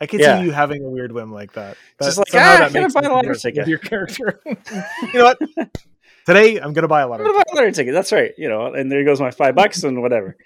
I 0.00 0.06
could 0.06 0.20
Yeah. 0.20 0.38
see 0.38 0.44
you 0.46 0.50
having 0.52 0.82
a 0.84 0.88
weird 0.88 1.12
whim 1.12 1.32
like 1.32 1.52
that. 1.52 1.76
It's 1.98 2.06
just 2.06 2.18
like, 2.18 2.28
ah, 2.34 2.34
that 2.34 2.62
I'm 2.62 2.72
gonna 2.72 2.88
buy 2.88 3.02
a 3.02 3.12
lottery 3.12 3.36
ticket. 3.36 3.66
Your 3.68 3.78
character. 3.78 4.40
you 4.46 5.12
know 5.14 5.24
what? 5.24 5.38
Today 6.26 6.58
I'm 6.60 6.72
gonna 6.72 6.88
buy 6.88 7.00
a 7.00 7.04
I'm 7.04 7.10
lottery. 7.10 7.26
gonna 7.26 7.38
buy 7.38 7.44
a 7.50 7.54
lottery 7.54 7.72
ticket. 7.72 7.94
That's 7.94 8.12
right. 8.12 8.32
You 8.36 8.48
know, 8.48 8.72
and 8.74 8.90
there 8.90 9.04
goes 9.04 9.20
my 9.20 9.30
five 9.30 9.54
bucks 9.54 9.82
and 9.82 10.02
whatever. 10.02 10.36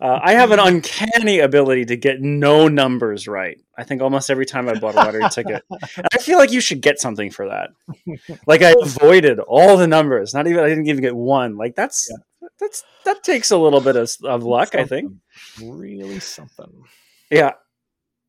Uh, 0.00 0.18
I 0.22 0.32
have 0.32 0.50
an 0.50 0.58
uncanny 0.58 1.38
ability 1.40 1.86
to 1.86 1.96
get 1.96 2.20
no 2.20 2.68
numbers 2.68 3.28
right. 3.28 3.58
I 3.76 3.84
think 3.84 4.02
almost 4.02 4.30
every 4.30 4.46
time 4.46 4.68
I 4.68 4.78
bought 4.78 4.94
a 4.94 4.98
lottery 4.98 5.28
ticket, 5.30 5.64
and 5.70 6.06
I 6.12 6.18
feel 6.18 6.38
like 6.38 6.52
you 6.52 6.60
should 6.60 6.80
get 6.82 7.00
something 7.00 7.30
for 7.30 7.48
that. 7.48 7.70
Like 8.46 8.62
I 8.62 8.74
avoided 8.80 9.38
all 9.38 9.76
the 9.76 9.86
numbers. 9.86 10.34
Not 10.34 10.46
even 10.46 10.62
I 10.64 10.68
didn't 10.68 10.86
even 10.86 11.02
get 11.02 11.14
one. 11.16 11.56
Like 11.56 11.74
that's 11.76 12.10
that's 12.58 12.84
that 13.04 13.22
takes 13.22 13.50
a 13.50 13.56
little 13.56 13.80
bit 13.80 13.96
of, 13.96 14.10
of 14.24 14.42
luck. 14.42 14.74
I 14.74 14.84
think. 14.84 15.12
Really 15.62 16.20
something. 16.20 16.84
Yeah. 17.30 17.52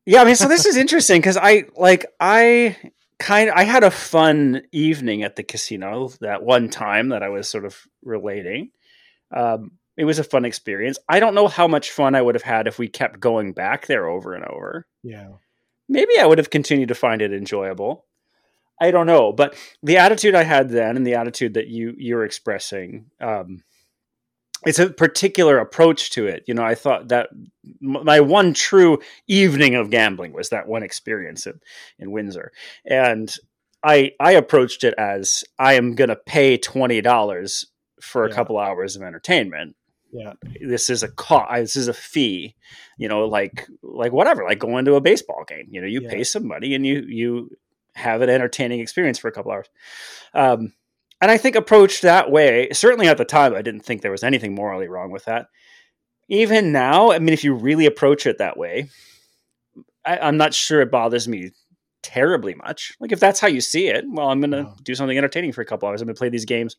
Yeah, 0.06 0.20
I 0.20 0.24
mean, 0.26 0.36
so 0.36 0.48
this 0.48 0.66
is 0.66 0.76
interesting 0.76 1.20
because 1.20 1.38
I 1.38 1.64
like 1.76 2.06
I 2.20 2.76
kind 3.18 3.48
of, 3.48 3.56
I 3.56 3.64
had 3.64 3.84
a 3.84 3.90
fun 3.90 4.62
evening 4.72 5.22
at 5.22 5.36
the 5.36 5.42
casino 5.42 6.08
that 6.20 6.42
one 6.42 6.68
time 6.68 7.10
that 7.10 7.22
I 7.22 7.28
was 7.28 7.48
sort 7.48 7.64
of 7.64 7.78
relating. 8.02 8.70
Um, 9.34 9.72
it 9.96 10.04
was 10.04 10.18
a 10.18 10.24
fun 10.24 10.44
experience. 10.44 10.98
I 11.08 11.20
don't 11.20 11.34
know 11.34 11.48
how 11.48 11.68
much 11.68 11.90
fun 11.90 12.14
I 12.14 12.22
would 12.22 12.34
have 12.34 12.42
had 12.42 12.66
if 12.66 12.78
we 12.78 12.88
kept 12.88 13.20
going 13.20 13.52
back 13.52 13.86
there 13.86 14.08
over 14.08 14.34
and 14.34 14.44
over. 14.44 14.86
Yeah. 15.02 15.28
Maybe 15.88 16.18
I 16.18 16.26
would 16.26 16.38
have 16.38 16.50
continued 16.50 16.88
to 16.88 16.94
find 16.94 17.22
it 17.22 17.32
enjoyable. 17.32 18.06
I 18.80 18.90
don't 18.90 19.06
know, 19.06 19.32
but 19.32 19.56
the 19.82 19.98
attitude 19.98 20.34
I 20.34 20.42
had 20.42 20.68
then 20.68 20.96
and 20.96 21.06
the 21.06 21.14
attitude 21.14 21.54
that 21.54 21.68
you 21.68 21.94
you're 21.96 22.24
expressing, 22.24 23.06
um, 23.20 23.62
it's 24.66 24.78
a 24.78 24.90
particular 24.90 25.58
approach 25.58 26.10
to 26.12 26.26
it. 26.26 26.44
You 26.46 26.54
know, 26.54 26.64
I 26.64 26.74
thought 26.74 27.08
that 27.08 27.28
my 27.80 28.20
one 28.20 28.54
true 28.54 28.98
evening 29.26 29.74
of 29.74 29.90
gambling 29.90 30.32
was 30.32 30.48
that 30.50 30.66
one 30.68 30.82
experience 30.82 31.46
in, 31.46 31.60
in 31.98 32.10
Windsor, 32.10 32.52
and 32.84 33.34
I 33.82 34.12
I 34.20 34.32
approached 34.32 34.84
it 34.84 34.94
as 34.98 35.44
I 35.58 35.74
am 35.74 35.94
going 35.94 36.08
to 36.10 36.16
pay 36.16 36.56
twenty 36.56 37.00
dollars 37.00 37.66
for 38.00 38.24
a 38.24 38.28
Yeah. 38.28 38.34
couple 38.34 38.58
hours 38.58 38.96
of 38.96 39.02
entertainment. 39.02 39.76
Yeah. 40.12 40.34
This 40.60 40.90
is 40.90 41.02
a 41.02 41.08
cost. 41.08 41.52
This 41.54 41.76
is 41.76 41.88
a 41.88 41.94
fee. 41.94 42.54
You 42.98 43.08
know, 43.08 43.26
like 43.26 43.66
like 43.82 44.12
whatever, 44.12 44.44
like 44.44 44.58
going 44.60 44.84
to 44.84 44.94
a 44.94 45.00
baseball 45.00 45.44
game. 45.46 45.66
You 45.70 45.80
know, 45.80 45.86
you 45.86 46.00
Yeah. 46.02 46.10
pay 46.10 46.24
some 46.24 46.46
money 46.46 46.74
and 46.74 46.86
you 46.86 47.04
you 47.08 47.50
have 47.94 48.22
an 48.22 48.30
entertaining 48.30 48.80
experience 48.80 49.18
for 49.18 49.28
a 49.28 49.32
couple 49.32 49.52
hours. 49.52 49.68
Um, 50.34 50.72
and 51.20 51.30
I 51.30 51.36
think 51.38 51.56
approached 51.56 52.02
that 52.02 52.30
way, 52.30 52.68
certainly 52.72 53.08
at 53.08 53.16
the 53.18 53.24
time, 53.24 53.54
I 53.54 53.62
didn't 53.62 53.80
think 53.84 54.02
there 54.02 54.10
was 54.10 54.24
anything 54.24 54.54
morally 54.54 54.88
wrong 54.88 55.10
with 55.10 55.24
that. 55.24 55.46
Even 56.28 56.72
now, 56.72 57.12
I 57.12 57.18
mean, 57.18 57.32
if 57.32 57.44
you 57.44 57.54
really 57.54 57.86
approach 57.86 58.26
it 58.26 58.38
that 58.38 58.56
way, 58.56 58.88
I, 60.04 60.18
I'm 60.18 60.36
not 60.36 60.54
sure 60.54 60.80
it 60.80 60.90
bothers 60.90 61.28
me 61.28 61.50
terribly 62.02 62.54
much. 62.54 62.92
Like 63.00 63.12
if 63.12 63.20
that's 63.20 63.40
how 63.40 63.48
you 63.48 63.60
see 63.60 63.88
it, 63.88 64.04
well, 64.08 64.28
I'm 64.28 64.40
going 64.40 64.50
to 64.52 64.62
No. 64.62 64.76
do 64.82 64.94
something 64.94 65.16
entertaining 65.16 65.52
for 65.52 65.60
a 65.62 65.66
couple 65.66 65.88
hours. 65.88 66.00
I'm 66.00 66.06
going 66.06 66.14
to 66.14 66.18
play 66.18 66.28
these 66.28 66.44
games, 66.44 66.76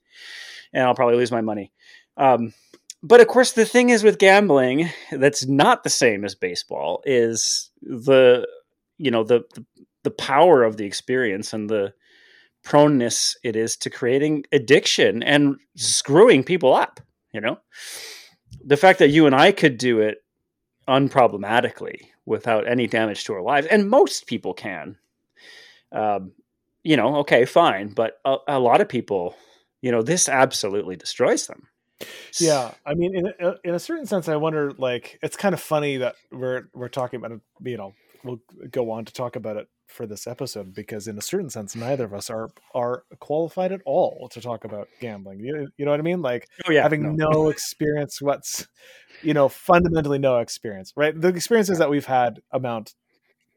and 0.74 0.84
I'll 0.84 0.96
probably 0.96 1.16
lose 1.18 1.32
my 1.32 1.42
money. 1.42 1.72
Um, 2.18 2.54
but 3.04 3.22
of 3.22 3.28
course, 3.28 3.52
the 3.52 3.66
thing 3.66 3.90
is 3.90 4.04
with 4.04 4.18
gambling 4.18 4.90
that's 5.12 5.46
not 5.46 5.84
the 5.84 5.90
same 5.90 6.26
as 6.26 6.34
baseball 6.34 7.02
is 7.06 7.70
the 7.82 8.48
you 8.98 9.12
know 9.12 9.24
the 9.24 9.44
the, 9.54 9.66
the 10.04 10.12
power 10.12 10.64
of 10.64 10.78
the 10.78 10.86
experience 10.86 11.54
and 11.54 11.70
the 11.70 11.94
proneness 12.66 13.38
it 13.44 13.56
is 13.56 13.78
to 13.78 13.90
creating 13.90 14.44
addiction 14.52 15.24
and 15.24 15.56
screwing 15.78 16.44
people 16.44 16.74
up. 16.74 17.00
You 17.32 17.40
know, 17.40 17.60
the 18.66 18.78
fact 18.78 19.00
that 19.00 19.10
you 19.10 19.26
and 19.26 19.36
I 19.36 19.54
could 19.54 19.78
do 19.78 20.00
it 20.00 20.18
unproblematically 20.88 22.08
without 22.26 22.68
any 22.68 22.88
damage 22.88 23.24
to 23.26 23.34
our 23.34 23.42
lives, 23.42 23.68
and 23.68 23.90
most 23.90 24.28
people 24.28 24.54
can. 24.54 24.98
Um, 25.92 26.34
you 26.84 26.98
know, 26.98 27.18
okay, 27.18 27.46
fine, 27.46 27.90
but 27.90 28.20
a, 28.26 28.38
a 28.48 28.60
lot 28.60 28.82
of 28.82 28.90
people, 28.90 29.36
you 29.82 29.92
know, 29.92 30.02
this 30.02 30.28
absolutely 30.28 30.96
destroys 30.96 31.48
them. 31.48 31.68
Yeah, 32.40 32.72
I 32.86 32.94
mean, 32.94 33.16
in 33.16 33.28
a, 33.40 33.56
in 33.64 33.74
a 33.74 33.80
certain 33.80 34.06
sense, 34.06 34.28
I 34.28 34.36
wonder. 34.36 34.74
Like, 34.78 35.18
it's 35.24 35.38
kind 35.38 35.54
of 35.54 35.62
funny 35.62 35.98
that 35.98 36.16
we're 36.32 36.70
we're 36.74 36.90
talking 36.90 37.18
about 37.18 37.32
it. 37.32 37.42
You 37.64 37.78
know, 37.78 37.94
we'll 38.24 38.42
go 38.70 38.92
on 38.92 39.06
to 39.06 39.14
talk 39.14 39.36
about 39.36 39.58
it 39.58 39.68
for 39.88 40.06
this 40.06 40.28
episode 40.28 40.74
because, 40.74 41.08
in 41.08 41.18
a 41.18 41.22
certain 41.22 41.50
sense, 41.50 41.76
neither 41.76 42.06
of 42.06 42.14
us 42.14 42.30
are 42.30 42.50
are 42.74 43.04
qualified 43.20 43.72
at 43.72 43.82
all 43.86 44.28
to 44.30 44.42
talk 44.42 44.66
about 44.66 44.88
gambling. 45.00 45.40
You, 45.40 45.68
you 45.78 45.86
know 45.86 45.92
what 45.92 46.00
I 46.00 46.04
mean? 46.04 46.22
Like 46.22 46.48
Oh 46.68 46.72
yeah, 46.72 46.84
having 46.84 47.16
no. 47.16 47.30
no 47.30 47.50
experience. 47.50 48.22
What's 48.22 48.68
you 49.22 49.34
know 49.34 49.50
fundamentally 49.50 50.20
no 50.20 50.40
experience, 50.40 50.94
right? 50.96 51.20
The 51.20 51.30
experiences 51.30 51.78
that 51.80 51.90
we've 51.90 52.06
had 52.06 52.42
amount 52.52 52.94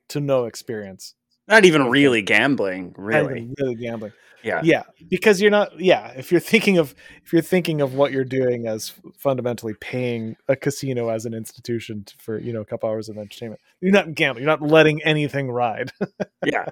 to 0.09 0.21
no 0.21 0.45
experience. 0.45 1.15
not 1.47 1.65
even 1.65 1.89
really 1.89 2.23
gambling, 2.23 2.95
really. 2.97 3.51
really 3.59 3.75
gambling. 3.75 4.13
Yeah. 4.43 4.61
yeah 4.63 4.83
because 5.11 5.41
you're 5.41 5.51
not 5.51 5.81
yeah 5.81 6.09
if 6.17 6.31
you're 6.31 6.41
thinking 6.41 6.79
of 6.79 6.95
if 7.25 7.33
you're 7.33 7.43
thinking 7.43 7.81
of 7.81 7.95
what 7.95 8.13
you're 8.13 8.25
doing 8.25 8.67
as 8.69 8.93
fundamentally 9.17 9.75
paying 9.81 10.37
a 10.47 10.55
casino 10.55 11.09
as 11.09 11.25
an 11.27 11.35
institution 11.35 12.05
for 12.19 12.39
you 12.39 12.53
know 12.53 12.61
a 12.61 12.65
couple 12.65 12.89
hours 12.89 13.09
of 13.09 13.19
entertainment 13.19 13.61
you're 13.81 13.93
not 13.93 14.15
gambling 14.15 14.45
you're 14.45 14.51
not 14.57 14.63
letting 14.63 15.03
anything 15.03 15.51
ride 15.51 15.91
Yeah. 16.45 16.67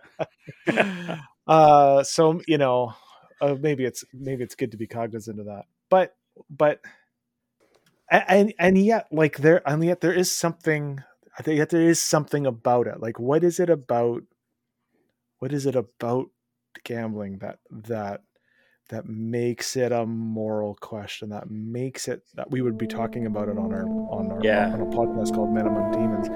uh 1.47 2.03
so 2.05 2.41
you 2.47 2.59
know 2.59 2.95
uh, 3.41 3.57
maybe 3.61 3.85
it's 3.85 4.05
maybe 4.15 4.43
it's 4.45 4.55
good 4.55 4.71
to 4.71 4.77
be 4.77 4.87
cognizant 4.87 5.41
of 5.41 5.47
that 5.47 5.65
but 5.91 6.15
but 6.49 6.81
and 8.11 8.55
and 8.59 8.79
yet 8.79 9.07
like 9.11 9.39
there 9.39 9.69
and 9.69 9.85
yet 9.85 10.01
there 10.01 10.13
is 10.13 10.31
something 10.31 11.03
i 11.39 11.43
think 11.43 11.59
yet 11.59 11.71
there 11.71 11.89
is 11.89 12.01
something 12.01 12.47
about 12.47 12.87
it 12.87 13.01
like 13.01 13.19
what 13.19 13.43
is 13.43 13.59
it 13.59 13.69
about 13.69 14.23
what 15.39 15.53
is 15.53 15.67
it 15.67 15.75
about 15.77 16.27
gambling 16.85 17.39
that 17.39 17.59
that 17.71 18.23
that 18.89 19.07
makes 19.07 19.77
it 19.77 19.91
a 19.91 20.07
moral 20.07 20.77
question 20.81 21.29
that 21.31 21.51
makes 21.51 22.07
it 22.09 22.23
that 22.35 22.51
we 22.51 22.61
would 22.63 22.79
be 22.79 22.87
talking 22.87 23.27
about 23.27 23.49
it 23.49 23.59
on 23.59 23.73
our 23.73 23.85
on 23.85 24.31
our 24.31 24.41
Yeah. 24.43 24.73
on 24.73 24.81
a 24.81 24.87
podcast 24.87 25.35
called 25.35 25.53
men 25.53 25.67
among 25.67 25.93
demons 25.93 26.29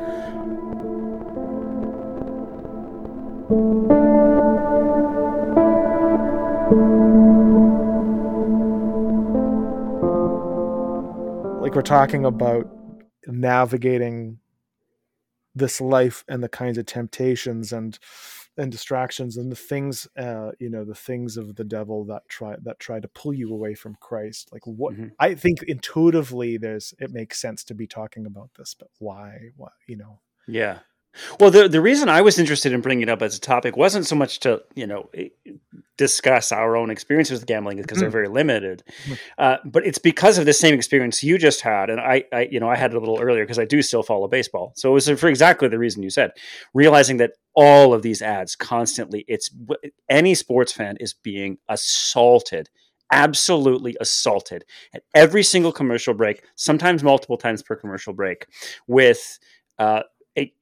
like 11.63 11.75
we're 11.75 11.83
talking 11.83 12.25
about 12.25 12.69
navigating 13.27 14.39
this 15.55 15.81
life 15.81 16.25
and 16.29 16.43
the 16.43 16.49
kinds 16.49 16.79
of 16.79 16.87
temptations 16.87 17.73
and 17.73 17.99
and 18.61 18.71
distractions 18.71 19.37
and 19.37 19.51
the 19.51 19.57
things 19.57 20.07
uh 20.17 20.51
you 20.61 20.69
know 20.71 20.85
the 20.85 20.95
things 20.95 21.37
of 21.37 21.57
the 21.57 21.65
devil 21.65 22.05
that 22.05 22.23
try 22.29 22.55
that 22.63 22.79
try 22.79 23.01
to 23.01 23.09
pull 23.09 23.33
you 23.33 23.53
away 23.53 23.75
from 23.75 23.97
christ 24.01 24.51
like 24.53 24.67
what 24.67 24.95
Mm-hmm. 24.95 25.09
i 25.19 25.35
think 25.35 25.63
intuitively 25.65 26.59
there's 26.59 26.95
it 26.99 27.11
makes 27.11 27.41
sense 27.41 27.65
to 27.65 27.75
be 27.75 27.87
talking 27.87 28.27
about 28.27 28.51
this 28.59 28.75
but 28.79 28.89
why 28.99 29.51
why 29.57 29.71
you 29.87 29.97
know 29.97 30.21
Yeah. 30.47 30.81
Well, 31.41 31.51
the 31.51 31.69
the 31.69 31.81
reason 31.81 32.09
I 32.09 32.21
was 32.21 32.39
interested 32.39 32.73
in 32.73 32.81
bringing 32.81 33.03
it 33.03 33.09
up 33.09 33.21
as 33.23 33.37
a 33.37 33.41
topic 33.41 33.77
wasn't 33.77 34.07
so 34.07 34.15
much 34.15 34.41
to 34.41 34.63
you 34.75 34.87
know 34.87 35.11
discuss 35.97 36.53
our 36.53 36.77
own 36.77 36.89
experiences 36.91 37.41
with 37.41 37.47
gambling 37.47 37.79
because 37.79 37.99
they're 37.99 38.09
Mhm. 38.09 38.13
very 38.13 38.29
limited, 38.29 38.83
Mhm. 39.07 39.19
uh, 39.39 39.57
but 39.65 39.85
it's 39.85 39.99
because 39.99 40.39
of 40.39 40.47
the 40.47 40.53
same 40.53 40.73
experience 40.73 41.23
you 41.23 41.37
just 41.37 41.61
had, 41.63 41.91
and 41.91 42.01
I, 42.01 42.25
I 42.33 42.43
you 42.51 42.61
know 42.61 42.69
I 42.69 42.77
had 42.77 42.93
it 42.93 42.97
a 42.97 43.01
little 43.01 43.21
earlier 43.21 43.45
because 43.45 43.59
I 43.59 43.65
do 43.65 43.83
still 43.83 44.03
follow 44.03 44.29
baseball, 44.29 44.73
so 44.77 44.91
it 44.91 44.93
was 44.93 45.09
for 45.09 45.29
exactly 45.29 45.69
the 45.69 45.79
reason 45.79 46.03
you 46.03 46.11
said, 46.11 46.31
realizing 46.75 47.17
that 47.19 47.33
all 47.55 47.93
of 47.93 48.03
these 48.03 48.23
ads 48.23 48.55
constantly, 48.55 49.25
it's 49.27 49.51
any 50.09 50.35
sports 50.35 50.73
fan 50.73 50.97
is 51.01 51.13
being 51.13 51.59
assaulted 51.69 52.69
absolutely 53.13 53.97
assaulted 54.01 54.65
at 54.95 55.03
every 55.17 55.43
single 55.43 55.73
commercial 55.73 56.15
break, 56.15 56.45
sometimes 56.55 57.03
multiple 57.03 57.37
times 57.37 57.61
per 57.61 57.75
commercial 57.75 58.13
break, 58.13 58.47
with 58.87 59.41
uh, 59.81 60.03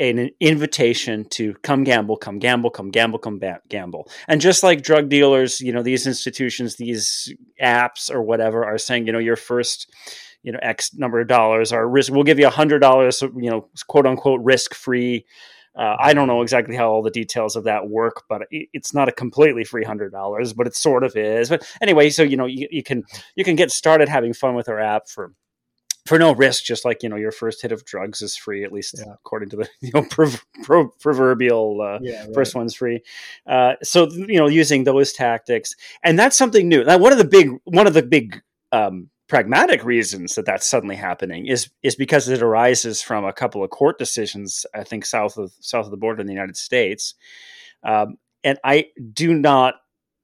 an 0.00 0.30
invitation 0.40 1.25
to 1.30 1.54
come 1.62 1.85
gamble, 1.85 2.16
come 2.16 2.38
gamble, 2.38 2.70
come 2.70 2.90
gamble, 2.90 3.18
come 3.18 3.38
ba- 3.38 3.61
gamble. 3.68 4.08
And 4.26 4.40
just 4.40 4.62
like 4.62 4.82
drug 4.82 5.08
dealers, 5.08 5.61
you 5.61 5.73
know, 5.73 5.82
these 5.82 6.06
institutions, 6.06 6.76
these 6.76 7.32
apps 7.62 8.11
or 8.11 8.23
whatever 8.23 8.64
are 8.64 8.78
saying, 8.78 9.06
you 9.06 9.12
know, 9.12 9.18
your 9.18 9.37
first, 9.37 9.90
you 10.42 10.52
know, 10.52 10.58
X 10.62 10.94
number 10.94 11.20
of 11.20 11.28
dollars 11.28 11.73
are 11.73 11.88
risk. 11.88 12.12
We'll 12.12 12.25
give 12.25 12.38
you 12.38 12.47
a 12.47 12.50
hundred 12.50 12.80
dollars, 12.80 13.23
you 13.23 13.50
know, 13.50 13.68
quote 13.87 14.06
unquote, 14.06 14.40
risk 14.42 14.75
free. 14.75 15.25
Uh, 15.76 15.97
I 16.00 16.12
don't 16.12 16.26
know 16.26 16.42
exactly 16.42 16.75
how 16.75 16.90
all 16.90 17.02
the 17.02 17.11
details 17.11 17.54
of 17.54 17.64
that 17.64 17.88
work, 17.88 18.25
but 18.28 18.42
it, 18.50 18.68
it's 18.73 18.92
not 18.92 19.08
a 19.08 19.12
completely 19.12 19.62
free 19.64 19.85
hundred 19.85 20.11
dollars, 20.11 20.52
but 20.52 20.66
it 20.66 20.75
sort 20.75 21.04
of 21.04 21.14
is. 21.16 21.50
But 21.50 21.68
anyway, 21.80 22.11
so 22.11 22.23
you 22.23 22.37
know, 22.37 22.47
you, 22.47 22.66
you 22.70 22.82
can 22.82 23.04
you 23.37 23.44
can 23.44 23.54
get 23.54 23.70
started 23.70 24.08
having 24.08 24.32
fun 24.32 24.54
with 24.54 24.68
our 24.68 24.80
app 24.80 25.08
for 25.08 25.32
for 26.09 26.19
no 26.19 26.35
risk, 26.35 26.65
just 26.65 26.85
like 26.85 27.03
you 27.03 27.09
know 27.09 27.17
your 27.17 27.31
first 27.33 27.62
hit 27.62 27.71
of 27.73 27.85
drugs 27.85 28.23
is 28.23 28.37
free, 28.37 28.65
at 28.65 28.73
least 28.73 28.97
Yeah. 28.99 29.12
according 29.12 29.50
to 29.50 29.57
the 29.57 29.69
you 29.81 29.91
know 29.95 30.03
prov- 30.03 30.45
pro- 30.65 30.88
proverbial 31.00 31.81
uh, 31.81 31.99
yeah 32.03 32.27
first 32.35 32.55
one's 32.55 32.75
free. 32.75 33.03
Uh, 33.47 33.75
so 33.83 34.09
you 34.12 34.38
know 34.38 34.49
using 34.49 34.85
those 34.85 35.12
tactics, 35.12 35.75
and 36.03 36.19
that's 36.19 36.37
something 36.37 36.69
new. 36.69 36.83
Now, 36.85 36.99
one 36.99 37.12
of 37.12 37.19
the 37.19 37.25
big 37.25 37.50
one 37.65 37.87
of 37.87 37.95
the 37.95 38.03
big 38.03 38.41
um, 38.73 39.11
pragmatic 39.29 39.85
reasons 39.85 40.35
that 40.35 40.47
that's 40.47 40.67
suddenly 40.67 40.97
happening 40.97 41.47
is 41.47 41.71
is 41.83 41.95
because 41.97 42.29
it 42.29 42.43
arises 42.43 43.03
from 43.03 43.25
a 43.25 43.33
couple 43.33 43.62
of 43.62 43.71
court 43.71 43.99
decisions, 43.99 44.65
I 44.75 44.85
think 44.85 45.05
south 45.05 45.37
of 45.37 45.53
south 45.61 45.85
of 45.85 45.91
the 45.91 45.97
border 45.99 46.21
in 46.21 46.27
the 46.27 46.33
United 46.33 46.57
States, 46.57 47.15
um, 47.83 48.19
and 48.43 48.59
I 48.65 48.87
do 49.12 49.35
not 49.35 49.75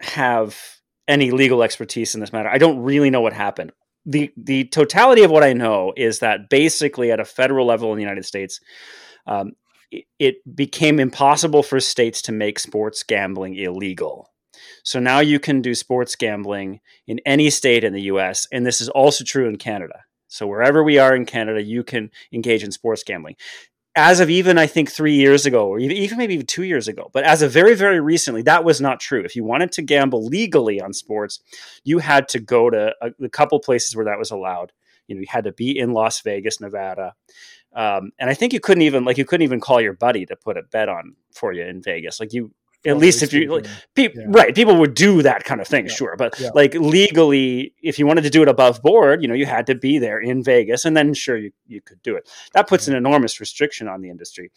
have 0.00 0.59
any 1.07 1.31
legal 1.31 1.62
expertise 1.62 2.14
in 2.14 2.21
this 2.21 2.33
matter. 2.33 2.49
I 2.49 2.59
don't 2.59 2.81
really 2.83 3.11
know 3.11 3.21
what 3.21 3.33
happened. 3.35 3.73
The 4.06 4.32
the 4.37 4.64
totality 4.64 5.23
of 5.23 5.30
what 5.30 5.44
I 5.44 5.52
know 5.52 5.92
is 5.96 6.18
that 6.18 6.50
basically 6.50 7.11
at 7.11 7.20
a 7.20 7.25
federal 7.25 7.66
level 7.66 7.90
in 7.92 7.96
the 7.96 8.02
United 8.02 8.25
States, 8.25 8.61
um, 9.26 9.52
it, 9.90 10.04
it 10.18 10.56
became 10.56 11.00
impossible 11.00 11.62
for 11.62 11.80
states 11.80 12.20
to 12.23 12.32
make 12.32 12.58
sports 12.58 13.02
gambling 13.02 13.56
illegal. 13.56 14.30
So 14.82 15.00
now 15.00 15.20
you 15.20 15.40
can 15.40 15.62
do 15.62 15.75
sports 15.75 16.16
gambling 16.16 16.80
in 17.06 17.20
any 17.25 17.50
state 17.50 17.84
in 17.84 17.92
the 17.92 18.02
US, 18.02 18.46
and 18.52 18.66
this 18.66 18.80
is 18.80 18.88
also 18.90 19.25
true 19.25 19.49
in 19.49 19.56
Canada. 19.56 20.04
So 20.28 20.46
wherever 20.46 20.82
we 20.82 20.99
are 20.99 21.14
in 21.14 21.26
Canada, 21.26 21.62
you 21.62 21.84
can 21.84 22.11
engage 22.32 22.64
in 22.64 22.73
sports 22.73 23.04
gambling. 23.04 23.37
As 23.96 24.18
of 24.18 24.28
even, 24.28 24.58
I 24.58 24.66
think, 24.66 24.90
three 24.90 25.14
years 25.14 25.46
ago, 25.46 25.68
or 25.68 25.78
even, 25.78 26.18
maybe 26.18 26.34
even 26.34 26.46
two 26.46 26.64
years 26.64 26.88
ago, 26.88 27.10
but 27.12 27.22
as 27.22 27.42
of 27.42 27.52
very, 27.52 27.74
very 27.74 28.00
recently, 28.00 28.42
that 28.42 28.64
was 28.64 28.80
not 28.80 28.98
true. 28.98 29.22
If 29.24 29.36
you 29.36 29.44
wanted 29.44 29.70
to 29.72 29.82
gamble 29.82 30.26
legally 30.26 30.80
on 30.80 30.92
sports, 30.92 31.40
you 31.84 32.00
had 32.00 32.26
to 32.28 32.40
go 32.40 32.70
to 32.70 32.92
a, 33.00 33.10
a 33.22 33.28
couple 33.28 33.60
places 33.60 33.94
where 33.94 34.06
that 34.06 34.18
was 34.18 34.32
allowed. 34.32 34.72
You 35.06 35.14
know, 35.14 35.20
you 35.20 35.26
had 35.28 35.44
to 35.44 35.52
be 35.52 35.78
in 35.78 35.92
Las 35.92 36.22
Vegas, 36.22 36.60
Nevada, 36.60 37.14
um, 37.74 38.12
and 38.18 38.30
I 38.30 38.34
think 38.34 38.52
you 38.52 38.60
couldn't 38.60 38.82
even 38.82 39.04
like 39.04 39.18
you 39.18 39.24
couldn't 39.24 39.44
even 39.44 39.60
call 39.60 39.80
your 39.80 39.92
buddy 39.92 40.24
to 40.26 40.36
put 40.36 40.56
a 40.56 40.62
bet 40.62 40.88
on 40.88 41.16
for 41.32 41.52
you 41.52 41.64
in 41.64 41.82
Vegas. 41.82 42.20
Like 42.20 42.32
you, 42.32 42.52
at 42.87 42.97
least 42.99 43.23
if 43.23 43.33
you 43.33 43.50
like, 43.53 43.67
Pe- 43.95 44.11
Yeah. 44.14 44.25
right 44.29 44.55
people 44.55 44.76
would 44.76 44.95
do 44.95 45.23
that 45.23 45.45
kind 45.45 45.61
of 45.61 45.67
thing 45.67 45.87
Yeah. 45.87 45.93
sure 45.93 46.14
but 46.17 46.38
Yeah. 46.38 46.50
like 46.55 46.75
legally 46.75 47.75
if 47.83 47.99
you 47.99 48.07
wanted 48.07 48.23
to 48.25 48.31
do 48.31 48.43
it 48.43 48.49
above 48.49 48.83
board 48.83 49.23
you 49.23 49.29
know 49.29 49.35
you 49.35 49.47
had 49.47 49.67
to 49.67 49.75
be 49.75 49.99
there 49.99 50.19
in 50.19 50.43
vegas 50.43 50.85
and 50.85 50.97
then 50.97 51.14
sure 51.14 51.37
you, 51.37 51.50
you 51.67 51.81
could 51.81 52.03
do 52.03 52.17
it 52.17 52.29
that 52.53 52.69
puts 52.69 52.88
an 52.88 52.95
enormous 52.97 53.40
restriction 53.40 53.88
on 53.88 54.01
the 54.03 54.11
industry 54.11 54.51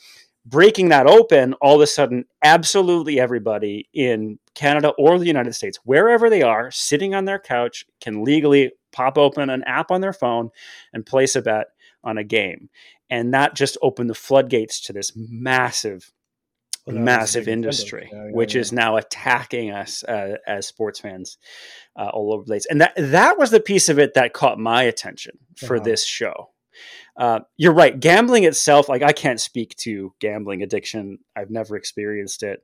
breaking 0.46 0.90
that 0.90 1.08
open 1.08 1.54
all 1.56 1.76
of 1.76 1.82
a 1.82 1.88
sudden 1.88 2.24
absolutely 2.44 3.20
everybody 3.20 3.88
in 3.94 4.40
canada 4.56 4.90
or 4.98 5.20
the 5.20 5.26
united 5.26 5.54
states 5.54 5.80
wherever 5.84 6.30
they 6.30 6.42
are 6.42 6.72
sitting 6.72 7.14
on 7.16 7.26
their 7.26 7.40
couch 7.40 7.86
can 8.02 8.24
legally 8.24 8.72
pop 8.92 9.18
open 9.18 9.50
an 9.50 9.64
app 9.64 9.92
on 9.92 10.02
their 10.02 10.14
phone 10.14 10.50
and 10.94 11.06
place 11.06 11.36
a 11.36 11.42
bet 11.42 11.68
on 12.04 12.18
a 12.18 12.24
game 12.24 12.70
and 13.10 13.34
that 13.34 13.56
just 13.56 13.78
opened 13.82 14.10
the 14.10 14.14
floodgates 14.16 14.80
to 14.82 14.94
this 14.94 15.12
massive 15.16 16.12
Well, 16.12 16.12
that 16.76 16.76
was 16.76 16.76
a 16.76 16.77
massive 16.94 17.48
industry, 17.48 18.10
Yeah, 18.12 18.26
yeah, 18.26 18.32
which 18.32 18.56
yeah. 18.56 18.62
is 18.62 18.72
now 18.72 18.98
attacking 18.98 19.72
us 19.72 20.04
uh, 20.04 20.38
as 20.48 20.68
sports 20.68 21.00
fans 21.00 21.38
uh, 22.00 22.10
all 22.14 22.34
over 22.34 22.44
the 22.44 22.48
place. 22.48 22.66
And 22.70 22.82
that 22.82 22.94
that 22.98 23.38
was 23.38 23.52
the 23.52 23.60
piece 23.60 23.90
of 23.90 24.00
it 24.00 24.14
that 24.16 24.34
caught 24.34 24.60
my 24.60 24.84
attention 24.84 25.38
for 25.56 25.76
Uh-huh. 25.76 25.84
this 25.86 26.04
show. 26.06 26.52
Uh, 27.16 27.40
you're 27.58 27.74
right. 27.74 28.00
Gambling 28.00 28.44
itself, 28.44 28.88
like 28.88 29.02
I 29.02 29.12
can't 29.12 29.42
speak 29.42 29.76
to 29.78 30.14
gambling 30.20 30.62
addiction. 30.62 31.18
I've 31.36 31.50
never 31.50 31.76
experienced 31.76 32.44
it. 32.44 32.62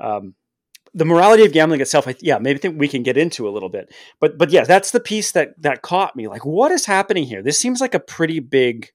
Um, 0.00 0.34
the 0.94 1.04
morality 1.04 1.44
of 1.44 1.52
gambling 1.52 1.80
itself, 1.80 2.06
I, 2.08 2.14
yeah, 2.20 2.38
maybe 2.38 2.58
think 2.60 2.78
we 2.78 2.88
can 2.88 3.02
get 3.02 3.16
into 3.18 3.46
a 3.48 3.50
little 3.50 3.68
bit. 3.68 3.92
But 4.20 4.38
but 4.38 4.50
yeah, 4.50 4.64
that's 4.64 4.92
the 4.92 5.00
piece 5.00 5.32
that 5.32 5.60
that 5.60 5.82
caught 5.82 6.14
me. 6.16 6.28
Like, 6.28 6.46
what 6.46 6.70
is 6.72 6.86
happening 6.86 7.24
here? 7.24 7.42
This 7.42 7.58
seems 7.58 7.80
like 7.80 7.94
a 7.94 8.00
pretty 8.00 8.38
big 8.40 8.90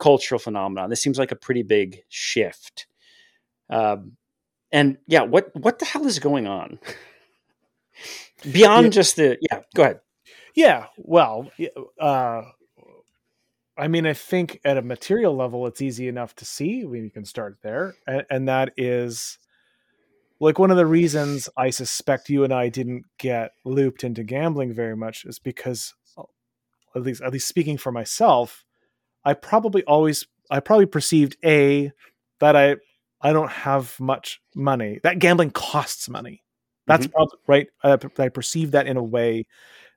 cultural 0.00 0.38
phenomenon. 0.38 0.88
This 0.90 1.02
seems 1.02 1.18
like 1.18 1.30
a 1.30 1.36
pretty 1.36 1.62
big 1.62 1.98
shift. 2.08 2.86
Um, 3.70 4.16
and 4.72 4.98
yeah, 5.06 5.22
what 5.22 5.54
what 5.54 5.78
the 5.78 5.84
hell 5.84 6.06
is 6.06 6.18
going 6.18 6.46
on 6.46 6.78
beyond 8.52 8.86
Yeah. 8.86 8.90
just 8.90 9.16
the? 9.16 9.38
Yeah, 9.40 9.60
go 9.74 9.82
ahead. 9.82 10.00
Yeah, 10.54 10.86
well, 10.96 11.50
uh, 12.00 12.42
I 13.76 13.86
mean, 13.88 14.06
I 14.06 14.12
think 14.12 14.60
at 14.64 14.76
a 14.76 14.82
material 14.82 15.36
level, 15.36 15.66
it's 15.66 15.80
easy 15.80 16.08
enough 16.08 16.34
to 16.36 16.44
see. 16.44 16.84
We 16.84 17.10
can 17.10 17.24
start 17.24 17.58
there, 17.62 17.94
and, 18.06 18.24
and 18.28 18.48
that 18.48 18.72
is 18.76 19.38
like 20.40 20.58
one 20.58 20.70
of 20.70 20.76
the 20.76 20.86
reasons 20.86 21.48
I 21.56 21.70
suspect 21.70 22.28
you 22.28 22.44
and 22.44 22.52
I 22.52 22.68
didn't 22.68 23.04
get 23.18 23.52
looped 23.64 24.04
into 24.04 24.22
gambling 24.22 24.72
very 24.72 24.96
much 24.96 25.24
is 25.24 25.38
because, 25.38 25.94
uh, 26.16 26.22
at 26.94 27.02
least, 27.02 27.22
at 27.22 27.32
least 27.32 27.48
speaking 27.48 27.76
for 27.76 27.90
myself, 27.92 28.64
I 29.24 29.34
probably 29.34 29.82
always, 29.84 30.26
I 30.50 30.60
probably 30.60 30.86
perceived 30.86 31.36
a 31.44 31.92
that 32.40 32.54
I, 32.56 32.76
I 33.20 33.32
don't 33.32 33.50
have 33.50 33.98
much 34.00 34.40
money. 34.54 35.00
That 35.02 35.18
gambling 35.18 35.50
costs 35.50 36.08
money. 36.08 36.42
That's 36.86 37.06
Mm-hmm. 37.06 37.12
prob- 37.12 37.38
right. 37.46 37.66
I, 37.82 37.98
I 38.22 38.28
perceive 38.28 38.70
that 38.72 38.86
in 38.86 38.96
a 38.96 39.02
way 39.02 39.46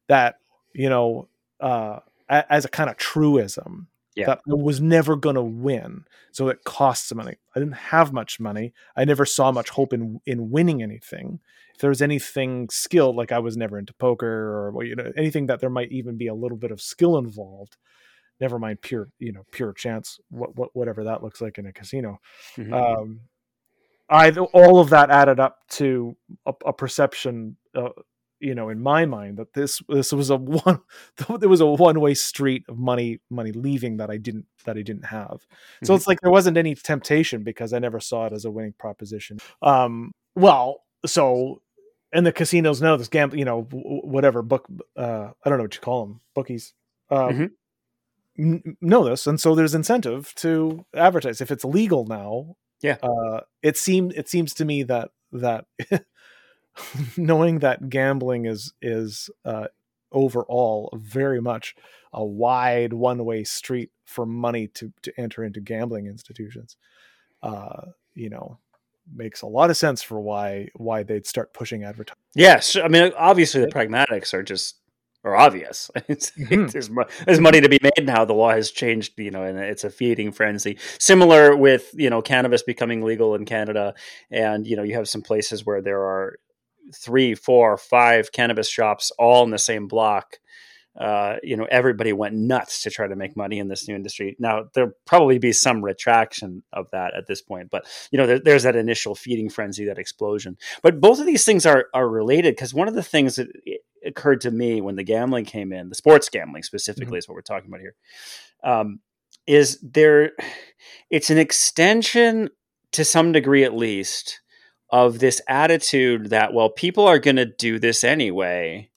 that 0.08 0.36
you 0.74 0.90
know 0.90 1.28
uh 1.60 2.00
as 2.30 2.66
a 2.66 2.70
kind 2.70 2.90
of 2.90 2.98
truism 2.98 3.88
Yeah. 4.16 4.26
that 4.28 4.40
I 4.50 4.54
was 4.56 4.82
never 4.82 5.16
going 5.16 5.36
to 5.36 5.42
win 5.44 6.06
so 6.32 6.48
it 6.50 6.64
costs 6.64 7.14
money 7.14 7.36
i 7.56 7.60
didn't 7.60 7.76
have 7.76 8.14
much 8.14 8.40
money 8.40 8.74
i 8.96 9.04
never 9.06 9.26
saw 9.26 9.52
much 9.52 9.70
hope 9.70 9.92
in 9.94 10.20
in 10.26 10.50
winning 10.50 10.82
anything 10.82 11.40
if 11.76 11.82
there 11.82 11.90
was 11.90 12.02
anything 12.02 12.68
skilled 12.70 13.16
like 13.18 13.32
i 13.34 13.40
was 13.40 13.58
never 13.58 13.78
into 13.78 13.94
poker 13.96 14.28
or 14.28 14.72
well, 14.72 14.86
you 14.88 14.96
know 14.96 15.12
anything 15.18 15.46
that 15.48 15.60
there 15.60 15.70
might 15.70 15.92
even 15.92 16.16
be 16.18 16.28
a 16.28 16.34
little 16.34 16.58
bit 16.58 16.72
of 16.72 16.82
skill 16.82 17.18
involved 17.18 17.76
never 18.42 18.60
mind 18.60 18.82
pure 18.82 19.08
you 19.20 19.32
know 19.32 19.44
pure 19.52 19.72
chance 19.74 20.20
what, 20.30 20.56
what 20.58 20.70
whatever 20.76 21.04
that 21.06 21.24
looks 21.24 21.40
like 21.42 21.58
in 21.58 21.66
a 21.68 21.72
casino 21.72 22.20
Mhm. 22.58 22.74
um 22.74 23.22
i 24.10 24.30
all 24.32 24.80
of 24.80 24.90
that 24.90 25.10
added 25.10 25.40
up 25.40 25.60
to 25.70 26.16
a, 26.46 26.54
a 26.66 26.74
perception 26.74 27.56
uh, 27.76 27.90
you 28.40 28.56
know 28.56 28.70
in 28.70 28.82
my 28.82 29.06
mind 29.06 29.38
that 29.38 29.54
this 29.54 29.82
this 29.88 30.12
was 30.12 30.30
a 30.30 30.36
one 30.66 30.80
there 31.40 31.48
was 31.48 31.62
a 31.62 31.66
one 31.66 32.00
way 32.00 32.14
street 32.14 32.64
of 32.68 32.78
money 32.78 33.20
money 33.30 33.52
leaving 33.52 33.98
that 33.98 34.10
i 34.10 34.18
didn't 34.18 34.46
that 34.66 34.78
i 34.78 34.82
didn't 34.82 35.06
have 35.06 35.46
so 35.84 35.94
Mhm. 35.94 35.98
it's 35.98 36.08
like 36.08 36.20
there 36.22 36.32
wasn't 36.32 36.58
any 36.58 36.74
temptation 36.76 37.44
because 37.44 37.72
i 37.74 37.80
never 37.80 38.00
saw 38.00 38.26
it 38.26 38.34
as 38.34 38.44
a 38.46 38.52
winning 38.52 38.74
proposition 38.78 39.38
um 39.62 40.12
well 40.36 40.84
so 41.06 41.62
and 42.14 42.26
the 42.26 42.32
casinos 42.34 42.82
know 42.82 42.98
this 42.98 43.08
gamble 43.08 43.38
you 43.38 43.46
know 43.46 43.62
whatever 43.72 44.42
book 44.42 44.66
uh 44.98 45.30
i 45.46 45.50
don't 45.50 45.58
know 45.60 45.64
what 45.64 45.76
you 45.76 45.82
call 45.82 46.06
them 46.06 46.20
bookies 46.36 46.74
um 47.10 47.34
Mhm. 47.36 47.52
N- 48.42 48.76
know 48.82 49.04
this 49.06 49.28
and 49.28 49.40
so 49.40 49.54
there's 49.56 49.76
incentive 49.76 50.34
to 50.36 50.86
advertise 50.96 51.40
if 51.42 51.52
it's 51.52 51.64
legal 51.64 52.06
now 52.06 52.56
Yeah. 52.82 52.98
uh 53.04 53.42
it 53.62 53.78
seemed 53.78 54.14
it 54.14 54.28
seems 54.28 54.54
to 54.56 54.66
me 54.66 54.84
that 54.84 55.12
that 55.32 55.66
knowing 57.18 57.60
that 57.60 57.90
gambling 57.90 58.46
is 58.46 58.74
is 58.82 59.30
uh 59.46 59.68
overall 60.12 60.90
very 60.98 61.42
much 61.42 61.76
a 62.14 62.26
wide 62.26 62.92
one-way 62.94 63.44
street 63.44 63.92
for 64.06 64.26
money 64.26 64.68
to 64.68 64.92
to 65.02 65.12
enter 65.18 65.44
into 65.44 65.62
gambling 65.62 66.08
institutions 66.08 66.76
uh 67.44 67.84
you 68.14 68.30
know 68.30 68.58
makes 69.14 69.42
a 69.42 69.48
lot 69.48 69.70
of 69.70 69.78
sense 69.78 70.02
for 70.02 70.20
why 70.20 70.68
why 70.76 71.04
they'd 71.04 71.26
start 71.26 71.54
pushing 71.54 71.84
advertising. 71.84 72.22
Yes, 72.36 72.76
I 72.78 72.88
mean 72.88 73.12
obviously 73.18 73.62
the 73.62 73.68
pragmatics 73.68 74.34
are 74.34 74.44
just 74.44 74.81
are 75.24 75.36
obvious. 75.36 75.90
Mhm. 76.08 76.72
there's, 76.72 76.90
mo- 76.90 77.06
there's 77.26 77.40
money 77.40 77.62
to 77.62 77.70
be 77.70 77.80
made 77.82 78.06
now. 78.06 78.26
The 78.26 78.34
law 78.34 78.52
has 78.52 78.72
changed, 78.72 79.14
you 79.20 79.32
know, 79.32 79.44
and 79.44 79.58
it's 79.60 79.84
a 79.84 79.90
feeding 79.90 80.32
frenzy. 80.32 80.78
Similar 81.00 81.56
with 81.56 81.92
you 81.94 82.10
know 82.10 82.22
cannabis 82.22 82.64
becoming 82.64 83.02
legal 83.04 83.36
in 83.36 83.46
Canada, 83.46 83.94
and 84.32 84.66
you 84.66 84.76
know 84.76 84.84
you 84.84 84.96
have 84.96 85.08
some 85.10 85.22
places 85.22 85.66
where 85.66 85.82
there 85.82 86.02
are 86.02 86.38
three, 86.96 87.36
four, 87.36 87.78
five 87.78 88.32
cannabis 88.32 88.70
shops 88.70 89.12
all 89.20 89.44
in 89.44 89.52
the 89.52 89.60
same 89.60 89.88
block. 89.88 90.38
Uh, 91.00 91.38
you 91.42 91.56
know, 91.56 91.66
everybody 91.72 92.12
went 92.12 92.36
nuts 92.36 92.82
to 92.82 92.90
try 92.90 93.08
to 93.08 93.16
make 93.16 93.38
money 93.38 93.60
in 93.60 93.70
this 93.70 93.88
new 93.88 93.96
industry. 93.96 94.36
Now 94.40 94.66
there'll 94.74 94.92
probably 95.06 95.40
be 95.40 95.54
some 95.54 95.82
retraction 95.82 96.64
of 96.74 96.88
that 96.92 97.14
at 97.16 97.28
this 97.28 97.42
point, 97.42 97.70
but 97.72 97.86
you 98.12 98.18
know, 98.18 98.28
there, 98.28 98.40
there's 98.40 98.64
that 98.64 98.76
initial 98.76 99.16
feeding 99.16 99.50
frenzy, 99.50 99.86
that 99.86 99.98
explosion. 99.98 100.58
But 100.84 101.00
both 101.00 101.20
of 101.22 101.26
these 101.26 101.46
things 101.46 101.66
are 101.66 101.86
are 101.94 102.10
related 102.10 102.56
because 102.56 102.74
one 102.74 102.90
of 102.90 102.94
the 102.96 103.04
things 103.04 103.38
that 103.38 103.48
occurred 104.06 104.42
to 104.42 104.52
me 104.52 104.82
when 104.82 104.96
the 104.96 105.04
gambling 105.04 105.46
came 105.46 105.72
in, 105.74 105.90
the 105.90 105.96
sports 105.96 106.30
gambling 106.30 106.64
specifically 106.64 107.18
is 107.20 107.28
what 107.28 107.36
we're 107.36 107.42
talking 107.42 107.70
about 107.70 107.82
here, 107.82 107.96
um, 108.64 109.00
is 109.48 109.80
there, 109.82 110.32
it's 111.10 111.30
an 111.30 111.38
extension 111.38 112.50
to 112.92 113.06
some 113.06 113.32
degree 113.32 113.64
at 113.64 113.74
least 113.76 114.42
of 114.90 115.20
this 115.20 115.42
attitude 115.48 116.30
that, 116.32 116.54
well, 116.54 116.70
people 116.70 117.08
are 117.08 117.20
going 117.20 117.38
to 117.38 117.46
do 117.46 117.80
this 117.80 118.04
anyway. 118.04 118.90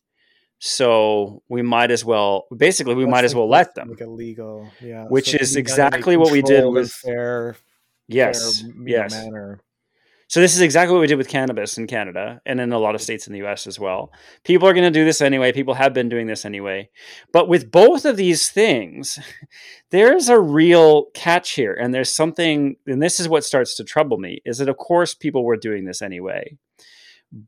So 0.58 1.42
we 1.48 1.62
might 1.62 1.90
as 1.90 2.04
well, 2.04 2.46
basically, 2.56 2.94
we 2.94 3.04
Let's 3.04 3.10
might 3.10 3.24
as 3.24 3.34
well 3.34 3.48
let's 3.48 3.74
them. 3.74 3.90
make 3.90 4.00
it 4.00 4.08
legal. 4.08 4.68
Yeah, 4.80 5.04
Which 5.04 5.32
so 5.32 5.36
is 5.38 5.56
exactly 5.56 6.16
what 6.16 6.32
we 6.32 6.40
did 6.42 6.64
with- 6.64 6.90
fair, 6.90 7.56
Yes. 8.08 8.62
fair, 8.62 8.70
yes. 8.86 9.12
manner. 9.12 9.60
So 10.28 10.40
this 10.40 10.54
is 10.54 10.60
exactly 10.60 10.94
what 10.94 11.00
we 11.00 11.06
did 11.06 11.18
with 11.18 11.28
cannabis 11.28 11.76
in 11.76 11.87
Canada 11.87 12.40
and 12.46 12.60
in 12.60 12.72
a 12.72 12.78
lot 12.78 12.94
of 12.94 13.02
states 13.02 13.26
in 13.26 13.32
the 13.32 13.44
US 13.46 13.66
as 13.66 13.78
well. 13.78 14.12
People 14.44 14.68
are 14.68 14.72
going 14.72 14.90
to 14.90 14.98
do 14.98 15.04
this 15.04 15.20
anyway. 15.20 15.52
People 15.52 15.74
have 15.74 15.92
been 15.92 16.08
doing 16.08 16.26
this 16.26 16.44
anyway. 16.44 16.88
But 17.32 17.48
with 17.48 17.70
both 17.70 18.04
of 18.04 18.16
these 18.16 18.50
things, 18.50 19.18
there's 19.90 20.28
a 20.28 20.40
real 20.40 21.06
catch 21.14 21.52
here 21.52 21.74
and 21.74 21.92
there's 21.92 22.10
something 22.10 22.76
and 22.87 23.02
this 23.02 23.20
is 23.20 23.28
what 23.28 23.44
starts 23.44 23.76
to 23.76 23.84
trouble 23.84 24.18
me 24.18 24.40
is 24.44 24.58
that 24.58 24.68
of 24.68 24.76
course 24.76 25.14
people 25.14 25.44
were 25.44 25.56
doing 25.56 25.84
this 25.84 26.02
anyway. 26.02 26.56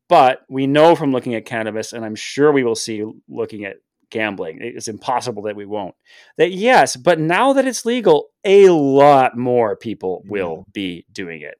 But 0.08 0.40
we 0.48 0.66
know 0.66 0.96
from 0.96 1.12
looking 1.12 1.34
at 1.34 1.44
cannabis 1.44 1.92
and 1.92 2.04
I'm 2.04 2.16
sure 2.16 2.52
we 2.52 2.64
will 2.64 2.74
see 2.74 3.04
looking 3.28 3.64
at 3.64 3.76
gambling. 4.10 4.58
It's 4.60 4.88
impossible 4.88 5.42
that 5.44 5.56
we 5.56 5.66
won't. 5.66 5.94
That 6.38 6.52
yes, 6.52 6.96
but 6.96 7.18
now 7.18 7.52
that 7.52 7.66
it's 7.66 7.84
legal, 7.84 8.28
a 8.44 8.68
lot 8.68 9.36
more 9.36 9.76
people 9.76 10.22
will 10.26 10.66
be 10.72 11.06
doing 11.12 11.42
it. 11.42 11.56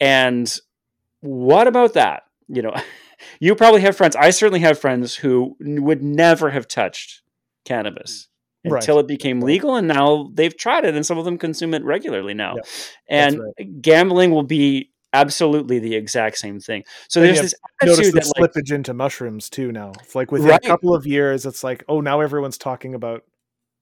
And 0.00 0.52
what 1.20 1.66
about 1.66 1.94
that? 1.94 2.24
You 2.48 2.62
know, 2.62 2.74
you 3.40 3.54
probably 3.54 3.80
have 3.82 3.96
friends. 3.96 4.16
I 4.16 4.30
certainly 4.30 4.60
have 4.60 4.78
friends 4.78 5.14
who 5.16 5.56
would 5.60 6.02
never 6.02 6.50
have 6.50 6.68
touched 6.68 7.22
cannabis 7.64 8.28
Right. 8.64 8.82
until 8.82 8.98
it 8.98 9.06
became 9.06 9.40
legal, 9.40 9.76
and 9.76 9.86
now 9.86 10.30
they've 10.34 10.54
tried 10.54 10.84
it, 10.84 10.94
and 10.96 11.06
some 11.06 11.16
of 11.16 11.24
them 11.24 11.38
consume 11.38 11.74
it 11.74 11.84
regularly 11.84 12.34
now. 12.34 12.56
Yeah, 12.56 12.62
and 13.08 13.40
gambling 13.80 14.32
will 14.32 14.42
be 14.42 14.90
absolutely 15.12 15.78
the 15.78 15.94
exact 15.94 16.38
same 16.38 16.60
thing. 16.60 16.84
So 17.08 17.20
And 17.20 17.28
there's 17.28 17.40
this 17.40 17.54
Notice 17.82 17.98
attitude 17.98 18.14
the 18.14 18.20
that 18.20 18.40
like 18.40 18.52
slippage 18.52 18.72
into 18.72 18.92
mushrooms 18.94 19.48
too. 19.48 19.72
Now, 19.72 19.92
It's 20.02 20.14
like 20.14 20.32
within 20.32 20.48
Right. 20.48 20.64
a 20.64 20.66
couple 20.66 20.94
of 20.94 21.06
years, 21.06 21.46
it's 21.46 21.64
like, 21.64 21.84
oh, 21.88 22.00
now 22.00 22.20
everyone's 22.20 22.58
talking 22.58 22.94
about 22.94 23.22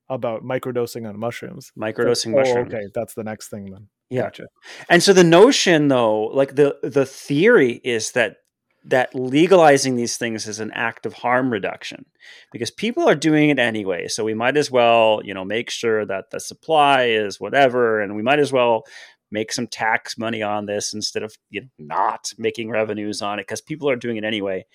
about 0.09 0.43
microdosing 0.43 1.07
on 1.09 1.19
mushrooms. 1.19 1.69
It's 1.69 1.77
like, 1.77 1.95
microdosing 1.95 2.33
oh, 2.33 2.37
mushrooms. 2.37 2.73
Okay, 2.73 2.85
that's 2.93 3.13
the 3.13 3.23
next 3.23 3.49
thing 3.49 3.65
then. 3.71 3.87
Yeah. 4.09 4.23
Gotcha. 4.23 4.47
And 4.89 5.03
so 5.03 5.13
the 5.13 5.23
notion 5.23 5.87
though, 5.89 6.23
like 6.25 6.55
the 6.55 6.77
the 6.83 7.05
theory 7.05 7.81
is 7.83 8.11
that 8.13 8.37
that 8.85 9.13
legalizing 9.13 9.97
these 9.97 10.15
things 10.15 10.47
is 10.47 10.61
an 10.61 10.71
act 10.71 11.05
of 11.05 11.13
harm 11.13 11.51
reduction 11.51 12.05
because 12.53 12.71
people 12.71 13.07
are 13.07 13.15
doing 13.15 13.49
it 13.49 13.59
anyway. 13.59 14.07
So 14.07 14.23
we 14.23 14.33
might 14.33 14.55
as 14.55 14.71
well, 14.71 15.19
you 15.25 15.33
know, 15.33 15.43
make 15.43 15.69
sure 15.69 16.05
that 16.05 16.31
the 16.31 16.39
supply 16.39 17.05
is 17.05 17.39
whatever 17.39 17.99
and 17.99 18.15
we 18.15 18.23
might 18.23 18.39
as 18.39 18.53
well 18.53 18.83
make 19.29 19.51
some 19.51 19.67
tax 19.67 20.17
money 20.17 20.41
on 20.41 20.67
this 20.67 20.93
instead 20.93 21.21
of 21.21 21.35
you 21.49 21.61
know, 21.61 21.67
not 21.79 22.31
making 22.37 22.69
revenues 22.69 23.21
on 23.21 23.39
it 23.39 23.43
because 23.43 23.59
people 23.61 23.89
are 23.89 23.97
doing 23.97 24.15
it 24.15 24.23
anyway. 24.23 24.65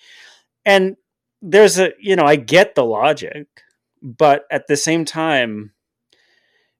And 0.63 0.95
there's 1.41 1.79
a, 1.79 1.91
you 1.99 2.15
know, 2.15 2.25
I 2.25 2.35
get 2.35 2.75
the 2.75 2.85
logic, 2.85 3.47
but 4.01 4.45
at 4.51 4.67
the 4.67 4.77
same 4.77 5.05
time 5.05 5.72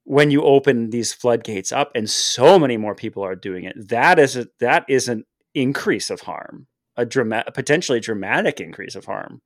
when 0.04 0.30
you 0.30 0.42
open 0.42 0.90
these 0.90 1.12
floodgates 1.12 1.72
up 1.72 1.90
and 1.94 2.08
so 2.08 2.58
many 2.58 2.76
more 2.76 2.94
people 2.94 3.24
are 3.24 3.34
doing 3.34 3.64
it 3.64 3.88
that 3.88 4.18
is 4.18 4.36
a, 4.36 4.46
that 4.60 4.84
is 4.88 5.08
an 5.08 5.24
increase 5.54 6.10
of 6.10 6.20
harm 6.22 6.66
a 6.96 7.04
dramatic 7.04 7.54
potentially 7.54 8.00
dramatic 8.00 8.60
increase 8.60 8.94
of 8.94 9.04
harm. 9.04 9.42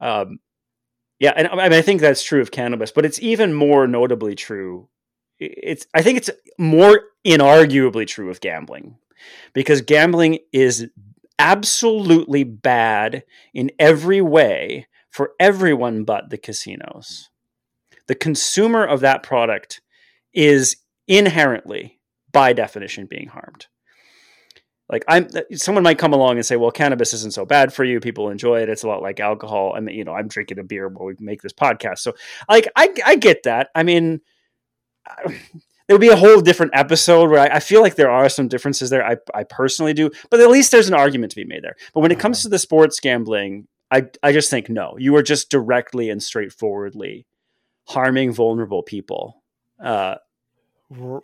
Um, 0.00 0.38
yeah 1.18 1.32
and 1.36 1.46
I, 1.48 1.54
mean, 1.54 1.72
I 1.74 1.82
think 1.82 2.00
that's 2.00 2.22
true 2.22 2.40
of 2.40 2.50
cannabis 2.50 2.90
but 2.90 3.04
it's 3.04 3.20
even 3.20 3.52
more 3.54 3.86
notably 3.86 4.34
true 4.34 4.88
it's 5.38 5.86
i 5.94 6.02
think 6.02 6.18
it's 6.18 6.30
more 6.58 7.02
inarguably 7.24 8.06
true 8.06 8.30
of 8.30 8.40
gambling 8.40 8.96
because 9.52 9.82
gambling 9.82 10.38
is 10.52 10.88
absolutely 11.38 12.44
bad 12.44 13.22
in 13.54 13.70
every 13.78 14.20
way 14.20 14.86
for 15.10 15.32
everyone 15.38 16.04
but 16.04 16.30
the 16.30 16.38
casinos 16.38 17.29
the 18.10 18.16
consumer 18.16 18.84
of 18.84 19.02
that 19.02 19.22
product 19.22 19.80
is 20.34 20.78
inherently 21.06 22.00
by 22.32 22.52
definition 22.52 23.06
being 23.06 23.28
harmed. 23.28 23.68
Like 24.88 25.04
i'm 25.06 25.28
someone 25.54 25.84
might 25.84 26.00
come 26.00 26.12
along 26.12 26.34
and 26.34 26.44
say 26.44 26.56
well 26.56 26.72
cannabis 26.72 27.12
isn't 27.12 27.34
so 27.34 27.46
bad 27.46 27.72
for 27.72 27.84
you. 27.84 28.00
People 28.00 28.28
enjoy 28.28 28.62
it. 28.62 28.68
It's 28.68 28.82
a 28.82 28.88
lot 28.88 29.00
like 29.00 29.20
alcohol. 29.20 29.74
I 29.76 29.80
mean 29.80 29.94
you 29.94 30.02
know 30.02 30.12
i'm 30.12 30.26
drinking 30.26 30.58
a 30.58 30.64
beer 30.64 30.88
while 30.88 31.06
we 31.06 31.14
make 31.20 31.40
this 31.40 31.52
podcast. 31.52 31.98
So 31.98 32.14
like 32.48 32.66
i, 32.74 32.92
I 33.06 33.14
get 33.14 33.44
that. 33.44 33.68
I 33.76 33.84
mean 33.84 34.22
there 35.26 35.94
would 35.94 36.00
be 36.00 36.08
a 36.08 36.16
whole 36.16 36.40
different 36.40 36.72
episode 36.74 37.30
where 37.30 37.38
I, 37.38 37.58
I 37.58 37.60
feel 37.60 37.80
like 37.80 37.94
there 37.94 38.10
are 38.10 38.28
some 38.28 38.48
differences 38.48 38.90
there. 38.90 39.06
I, 39.06 39.18
I 39.32 39.44
personally 39.44 39.92
do. 39.92 40.10
But 40.30 40.40
at 40.40 40.50
least 40.50 40.72
there's 40.72 40.88
an 40.88 40.94
argument 40.94 41.30
to 41.30 41.36
be 41.36 41.44
made 41.44 41.62
there. 41.62 41.76
But 41.94 42.00
when 42.00 42.10
it 42.10 42.18
comes 42.18 42.38
uh-huh. 42.38 42.46
to 42.46 42.48
the 42.48 42.58
sports 42.58 42.98
gambling 42.98 43.68
I, 43.90 44.08
I 44.22 44.32
just 44.32 44.50
think 44.50 44.68
no. 44.68 44.96
You 44.98 45.16
are 45.16 45.22
just 45.22 45.50
directly 45.50 46.10
and 46.10 46.22
straightforwardly 46.22 47.26
harming 47.90 48.32
vulnerable 48.32 48.82
people 48.82 49.42
uh, 49.84 50.14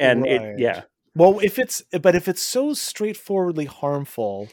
and 0.00 0.22
right. 0.22 0.31
it 0.31 0.59
yeah 0.59 0.83
Well, 1.16 1.38
if 1.42 1.59
it's 1.59 1.83
but 2.02 2.14
if 2.14 2.29
it's 2.29 2.42
so 2.42 2.74
straightforwardly 2.74 3.64
harmful, 3.64 4.48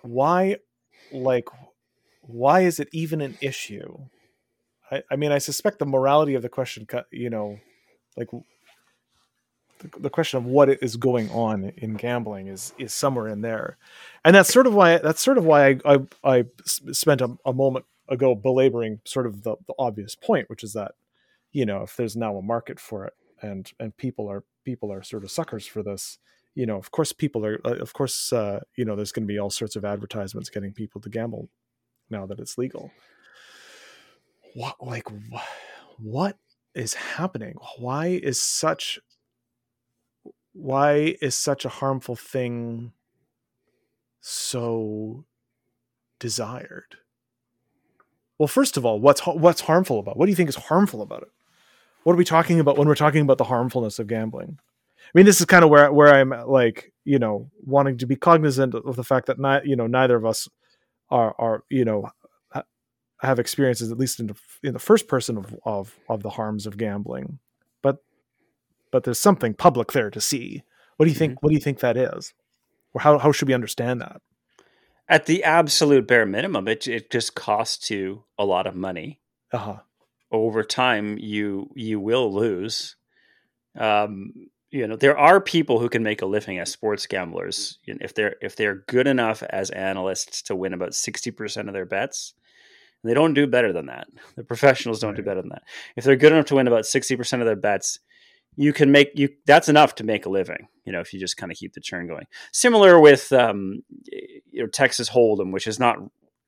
why, 0.00 0.56
like, 1.12 1.48
why 2.22 2.60
is 2.62 2.80
it 2.80 2.88
even 2.92 3.20
an 3.20 3.36
issue? 3.42 3.98
I, 4.90 5.02
I 5.10 5.16
mean, 5.16 5.32
I 5.32 5.38
suspect 5.38 5.80
the 5.80 5.86
morality 5.86 6.34
of 6.34 6.40
the 6.40 6.48
question, 6.48 6.86
you 7.10 7.28
know, 7.28 7.58
like 8.16 8.30
the, 9.80 10.00
the 10.00 10.10
question 10.10 10.38
of 10.38 10.46
what 10.46 10.70
is 10.70 10.96
going 10.96 11.28
on 11.30 11.72
in 11.76 11.94
gambling 11.94 12.46
is 12.46 12.72
is 12.78 12.94
somewhere 12.94 13.28
in 13.28 13.42
there, 13.42 13.76
and 14.24 14.34
that's 14.34 14.52
sort 14.52 14.66
of 14.66 14.74
why 14.74 14.96
that's 14.96 15.20
sort 15.20 15.36
of 15.36 15.44
why 15.44 15.78
I 15.84 15.98
I 16.24 16.44
spent 16.64 17.20
a, 17.20 17.36
a 17.44 17.52
moment 17.52 17.84
ago 18.08 18.34
belaboring 18.34 19.00
sort 19.04 19.26
of 19.26 19.42
the, 19.42 19.56
the 19.66 19.74
obvious 19.78 20.14
point, 20.14 20.50
which 20.50 20.64
is 20.64 20.72
that 20.74 20.92
you 21.52 21.64
know 21.64 21.82
if 21.82 21.96
there's 21.96 22.16
now 22.16 22.36
a 22.36 22.42
market 22.42 22.78
for 22.78 23.06
it 23.06 23.14
and 23.42 23.72
and 23.80 23.96
people 23.96 24.28
are 24.28 24.44
people 24.64 24.92
are 24.92 25.02
sort 25.02 25.24
of 25.24 25.30
suckers 25.30 25.66
for 25.66 25.82
this 25.82 26.18
you 26.54 26.66
know 26.66 26.76
of 26.76 26.90
course 26.90 27.12
people 27.12 27.44
are 27.44 27.60
uh, 27.64 27.76
of 27.76 27.92
course 27.92 28.32
uh, 28.32 28.60
you 28.76 28.84
know 28.84 28.96
there's 28.96 29.12
going 29.12 29.26
to 29.26 29.32
be 29.32 29.38
all 29.38 29.50
sorts 29.50 29.76
of 29.76 29.84
advertisements 29.84 30.50
getting 30.50 30.72
people 30.72 31.00
to 31.00 31.08
gamble 31.08 31.48
now 32.10 32.26
that 32.26 32.38
it's 32.38 32.58
legal. 32.58 32.90
What 34.54 34.76
like 34.80 35.08
wh- 35.32 36.00
what 36.00 36.36
is 36.74 36.94
happening? 36.94 37.54
Why 37.78 38.06
is 38.08 38.40
such 38.40 38.98
why 40.52 41.16
is 41.20 41.36
such 41.36 41.64
a 41.64 41.68
harmful 41.68 42.14
thing 42.14 42.92
so 44.20 45.24
desired 46.20 46.96
well 48.38 48.48
first 48.48 48.76
of 48.76 48.84
all 48.84 49.00
what's 49.00 49.20
what's 49.26 49.62
harmful 49.62 49.98
about 49.98 50.12
it? 50.12 50.16
what 50.18 50.26
do 50.26 50.30
you 50.30 50.36
think 50.36 50.48
is 50.48 50.56
harmful 50.56 51.02
about 51.02 51.22
it? 51.22 51.30
What 52.04 52.12
are 52.12 52.16
we 52.16 52.24
talking 52.24 52.60
about 52.60 52.76
when 52.76 52.86
we're 52.86 52.94
talking 52.94 53.22
about 53.22 53.38
the 53.38 53.44
harmfulness 53.44 53.98
of 53.98 54.06
gambling? 54.06 54.58
I 54.60 55.10
mean 55.14 55.26
this 55.26 55.40
is 55.40 55.46
kind 55.46 55.64
of 55.64 55.70
where 55.70 55.92
where 55.92 56.14
i'm 56.14 56.30
like 56.46 56.92
you 57.04 57.18
know 57.18 57.50
wanting 57.62 57.98
to 57.98 58.06
be 58.06 58.16
cognizant 58.16 58.74
of 58.74 58.96
the 58.96 59.04
fact 59.04 59.26
that 59.26 59.38
not 59.38 59.66
you 59.66 59.76
know 59.76 59.86
neither 59.86 60.16
of 60.16 60.24
us 60.24 60.48
are 61.10 61.34
are 61.38 61.64
you 61.70 61.84
know 61.84 62.10
ha- 62.52 62.64
have 63.20 63.38
experiences 63.38 63.92
at 63.92 63.98
least 63.98 64.20
in 64.20 64.26
the, 64.28 64.34
in 64.62 64.72
the 64.72 64.78
first 64.78 65.08
person 65.08 65.38
of, 65.38 65.54
of 65.64 65.98
of 66.08 66.22
the 66.22 66.30
harms 66.30 66.66
of 66.66 66.76
gambling. 66.76 67.38
But 67.82 67.98
but 68.90 69.04
there's 69.04 69.20
something 69.20 69.54
public 69.54 69.92
there 69.92 70.10
to 70.10 70.20
see. 70.20 70.62
What 70.96 71.06
do 71.06 71.10
you 71.10 71.18
think 71.18 71.32
mm-hmm. 71.32 71.38
what 71.40 71.50
do 71.50 71.54
you 71.54 71.60
think 71.60 71.80
that 71.80 71.96
is? 71.96 72.34
Or 72.92 73.00
how, 73.00 73.18
how 73.18 73.32
should 73.32 73.48
we 73.48 73.54
understand 73.54 74.00
that 74.00 74.22
at 75.08 75.26
the 75.26 75.44
absolute 75.44 76.06
bare 76.06 76.26
minimum 76.26 76.68
it, 76.68 76.86
it 76.86 77.10
just 77.10 77.34
costs 77.34 77.90
you 77.90 78.24
a 78.38 78.44
lot 78.44 78.66
of 78.66 78.74
money. 78.74 79.20
Uh-huh. 79.52 79.78
Over 80.30 80.64
time 80.64 81.18
you 81.18 81.70
you 81.74 82.00
will 82.00 82.32
lose. 82.32 82.96
Um 83.78 84.48
you 84.70 84.86
know 84.86 84.96
there 84.96 85.16
are 85.16 85.40
people 85.40 85.78
who 85.78 85.88
can 85.88 86.02
make 86.02 86.22
a 86.22 86.26
living 86.26 86.58
as 86.58 86.72
sports 86.72 87.06
gamblers 87.06 87.78
if 87.86 88.14
they're 88.14 88.36
if 88.40 88.56
they're 88.56 88.84
good 88.86 89.06
enough 89.06 89.42
as 89.44 89.70
analysts 89.70 90.42
to 90.42 90.56
win 90.56 90.72
about 90.72 90.90
60% 90.90 91.68
of 91.68 91.72
their 91.72 91.86
bets 91.86 92.34
they 93.04 93.14
don't 93.14 93.34
do 93.34 93.46
better 93.46 93.72
than 93.72 93.86
that. 93.86 94.08
The 94.34 94.44
professionals 94.44 94.98
don't 94.98 95.10
right. 95.10 95.16
do 95.18 95.22
better 95.22 95.42
than 95.42 95.50
that. 95.50 95.62
If 95.94 96.04
they're 96.04 96.16
good 96.16 96.32
enough 96.32 96.46
to 96.46 96.54
win 96.54 96.66
about 96.66 96.84
60% 96.84 97.40
of 97.40 97.46
their 97.46 97.54
bets 97.54 98.00
you 98.56 98.72
can 98.72 98.90
make 98.92 99.10
you 99.14 99.28
that's 99.46 99.68
enough 99.68 99.94
to 99.96 100.04
make 100.04 100.26
a 100.26 100.30
living 100.30 100.68
you 100.84 100.92
know 100.92 101.00
if 101.00 101.12
you 101.12 101.20
just 101.20 101.36
kind 101.36 101.50
of 101.50 101.58
keep 101.58 101.72
the 101.72 101.80
churn 101.80 102.06
going. 102.06 102.26
Similar 102.52 103.00
with 103.00 103.32
um, 103.32 103.82
you 104.06 104.62
know 104.62 104.66
texas 104.66 105.10
hold'em 105.10 105.52
which 105.52 105.66
is 105.66 105.78
not 105.78 105.98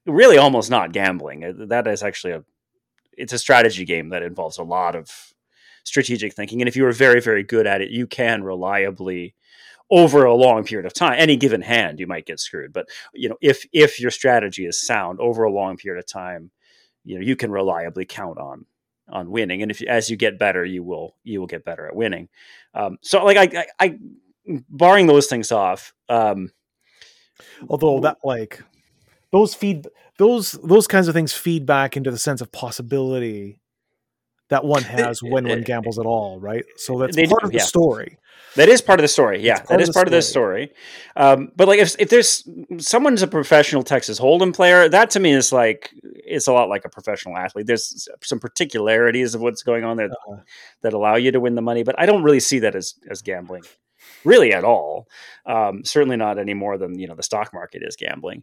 really 0.06 0.38
almost 0.38 0.70
not 0.70 0.92
gambling. 0.92 1.44
Uh, 1.44 1.66
that 1.66 1.86
is 1.86 2.02
actually 2.02 2.32
a 2.32 2.44
it's 3.12 3.32
a 3.32 3.38
strategy 3.38 3.84
game 3.84 4.10
that 4.10 4.22
involves 4.22 4.58
a 4.58 4.62
lot 4.62 4.94
of 4.94 5.10
strategic 5.84 6.34
thinking 6.34 6.60
and 6.60 6.68
if 6.68 6.76
you 6.76 6.84
are 6.84 6.92
very 6.92 7.20
very 7.20 7.44
good 7.44 7.66
at 7.66 7.80
it 7.80 7.90
you 7.90 8.06
can 8.08 8.42
reliably 8.42 9.34
over 9.88 10.24
a 10.24 10.34
long 10.34 10.64
period 10.64 10.84
of 10.84 10.92
time 10.92 11.14
any 11.16 11.36
given 11.36 11.62
hand 11.62 12.00
you 12.00 12.08
might 12.08 12.26
get 12.26 12.40
screwed 12.40 12.72
but 12.72 12.88
you 13.14 13.28
know 13.28 13.36
if 13.40 13.64
if 13.72 14.00
your 14.00 14.10
strategy 14.10 14.66
is 14.66 14.84
sound 14.84 15.20
over 15.20 15.44
a 15.44 15.52
long 15.52 15.76
period 15.76 16.00
of 16.00 16.06
time 16.06 16.50
you 17.04 17.14
know 17.14 17.24
you 17.24 17.36
can 17.36 17.52
reliably 17.52 18.04
count 18.04 18.36
on 18.36 18.66
on 19.08 19.30
winning 19.30 19.62
and 19.62 19.70
if 19.70 19.80
as 19.82 20.10
you 20.10 20.16
get 20.16 20.38
better 20.38 20.64
you 20.64 20.82
will 20.82 21.14
you 21.22 21.40
will 21.40 21.46
get 21.46 21.64
better 21.64 21.86
at 21.86 21.94
winning. 21.94 22.28
Um, 22.74 22.98
so 23.02 23.24
like 23.24 23.36
I, 23.36 23.60
I, 23.60 23.66
I 23.86 23.98
barring 24.68 25.06
those 25.06 25.26
things 25.26 25.52
off 25.52 25.92
um, 26.08 26.50
although 27.68 28.00
that 28.00 28.18
like 28.24 28.62
those 29.32 29.54
feed 29.54 29.86
those 30.18 30.52
those 30.52 30.86
kinds 30.86 31.08
of 31.08 31.14
things 31.14 31.32
feed 31.32 31.66
back 31.66 31.96
into 31.96 32.10
the 32.10 32.18
sense 32.18 32.40
of 32.40 32.52
possibility 32.52 33.60
that 34.48 34.64
one 34.64 34.82
has 34.98 35.22
when 35.22 35.48
one 35.48 35.62
gambles 35.62 35.98
at 35.98 36.06
all, 36.06 36.38
right? 36.40 36.64
So 36.76 36.98
that's 36.98 37.16
they 37.16 37.26
part 37.26 37.42
do, 37.42 37.46
of 37.46 37.52
the 37.52 37.58
yeah. 37.58 37.64
story. 37.64 38.18
That 38.56 38.70
is 38.70 38.80
part 38.80 38.98
of 38.98 39.02
the 39.02 39.08
story. 39.08 39.42
Yeah, 39.42 39.60
that 39.68 39.82
is 39.82 39.90
part 39.90 40.08
of 40.08 40.12
the 40.12 40.22
story. 40.22 40.72
Um, 41.14 41.52
but 41.56 41.68
like, 41.68 41.78
if 41.78 41.94
if 41.98 42.08
there's 42.08 42.48
someone's 42.78 43.22
a 43.22 43.26
professional 43.26 43.82
Texas 43.82 44.18
Hold'em 44.18 44.54
player, 44.54 44.88
that 44.88 45.10
to 45.10 45.20
me 45.20 45.32
is 45.32 45.52
like 45.52 45.92
it's 46.02 46.46
a 46.46 46.52
lot 46.52 46.70
like 46.70 46.86
a 46.86 46.88
professional 46.88 47.36
athlete. 47.36 47.66
There's 47.66 48.08
some 48.22 48.40
particularities 48.40 49.34
of 49.34 49.42
what's 49.42 49.62
going 49.62 49.84
on 49.84 49.98
there 49.98 50.06
uh-huh. 50.06 50.40
that 50.82 50.94
allow 50.94 51.16
you 51.16 51.32
to 51.32 51.40
win 51.40 51.54
the 51.54 51.62
money, 51.62 51.82
but 51.82 51.96
I 51.98 52.06
don't 52.06 52.22
really 52.22 52.40
see 52.40 52.60
that 52.60 52.74
as 52.74 52.94
as 53.10 53.20
gambling 53.20 53.62
really 54.24 54.52
at 54.52 54.64
all. 54.64 55.08
Um, 55.44 55.84
certainly 55.84 56.16
not 56.16 56.38
any 56.38 56.54
more 56.54 56.78
than 56.78 56.98
you 56.98 57.06
know 57.06 57.14
the 57.14 57.22
stock 57.22 57.52
market 57.52 57.82
is 57.84 57.96
gambling, 57.96 58.42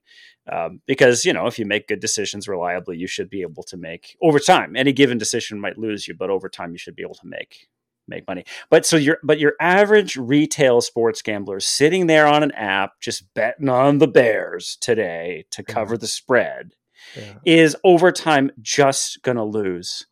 um, 0.52 0.82
because 0.86 1.26
you 1.26 1.34
know 1.34 1.48
if 1.48 1.60
you 1.60 1.66
make 1.66 1.88
good 1.88 2.00
decisions 2.00 2.48
reliably, 2.48 2.98
you 2.98 3.08
should 3.08 3.30
be 3.30 3.42
able 3.42 3.64
to 3.64 3.78
make 3.78 4.18
over 4.22 4.40
time. 4.40 4.76
Any 4.76 4.94
given 4.94 5.18
decision 5.18 5.60
might 5.60 5.78
lose 5.78 6.08
you, 6.08 6.14
but 6.14 6.30
over 6.30 6.50
time 6.50 6.72
you 6.72 6.78
should 6.78 6.96
be 6.96 7.04
able 7.04 7.16
to 7.16 7.28
make 7.28 7.68
make 8.08 8.28
money. 8.28 8.44
But 8.70 8.86
so 8.86 8.98
your 8.98 9.20
but 9.24 9.40
your 9.40 9.54
average 9.60 10.16
retail 10.16 10.82
sports 10.82 11.22
gambler 11.22 11.60
sitting 11.60 12.08
there 12.08 12.28
on 12.28 12.44
an 12.44 12.52
app 12.52 13.00
just 13.00 13.34
betting 13.34 13.70
on 13.70 14.00
the 14.00 14.08
Bears 14.08 14.78
today 14.82 15.46
to 15.52 15.64
cover 15.64 15.98
the 15.98 16.08
spread 16.08 16.74
yeah. 17.16 17.34
is 17.46 17.76
over 17.84 18.12
time 18.12 18.52
just 18.62 19.22
going 19.22 19.38
to 19.38 19.44
lose, 19.44 20.08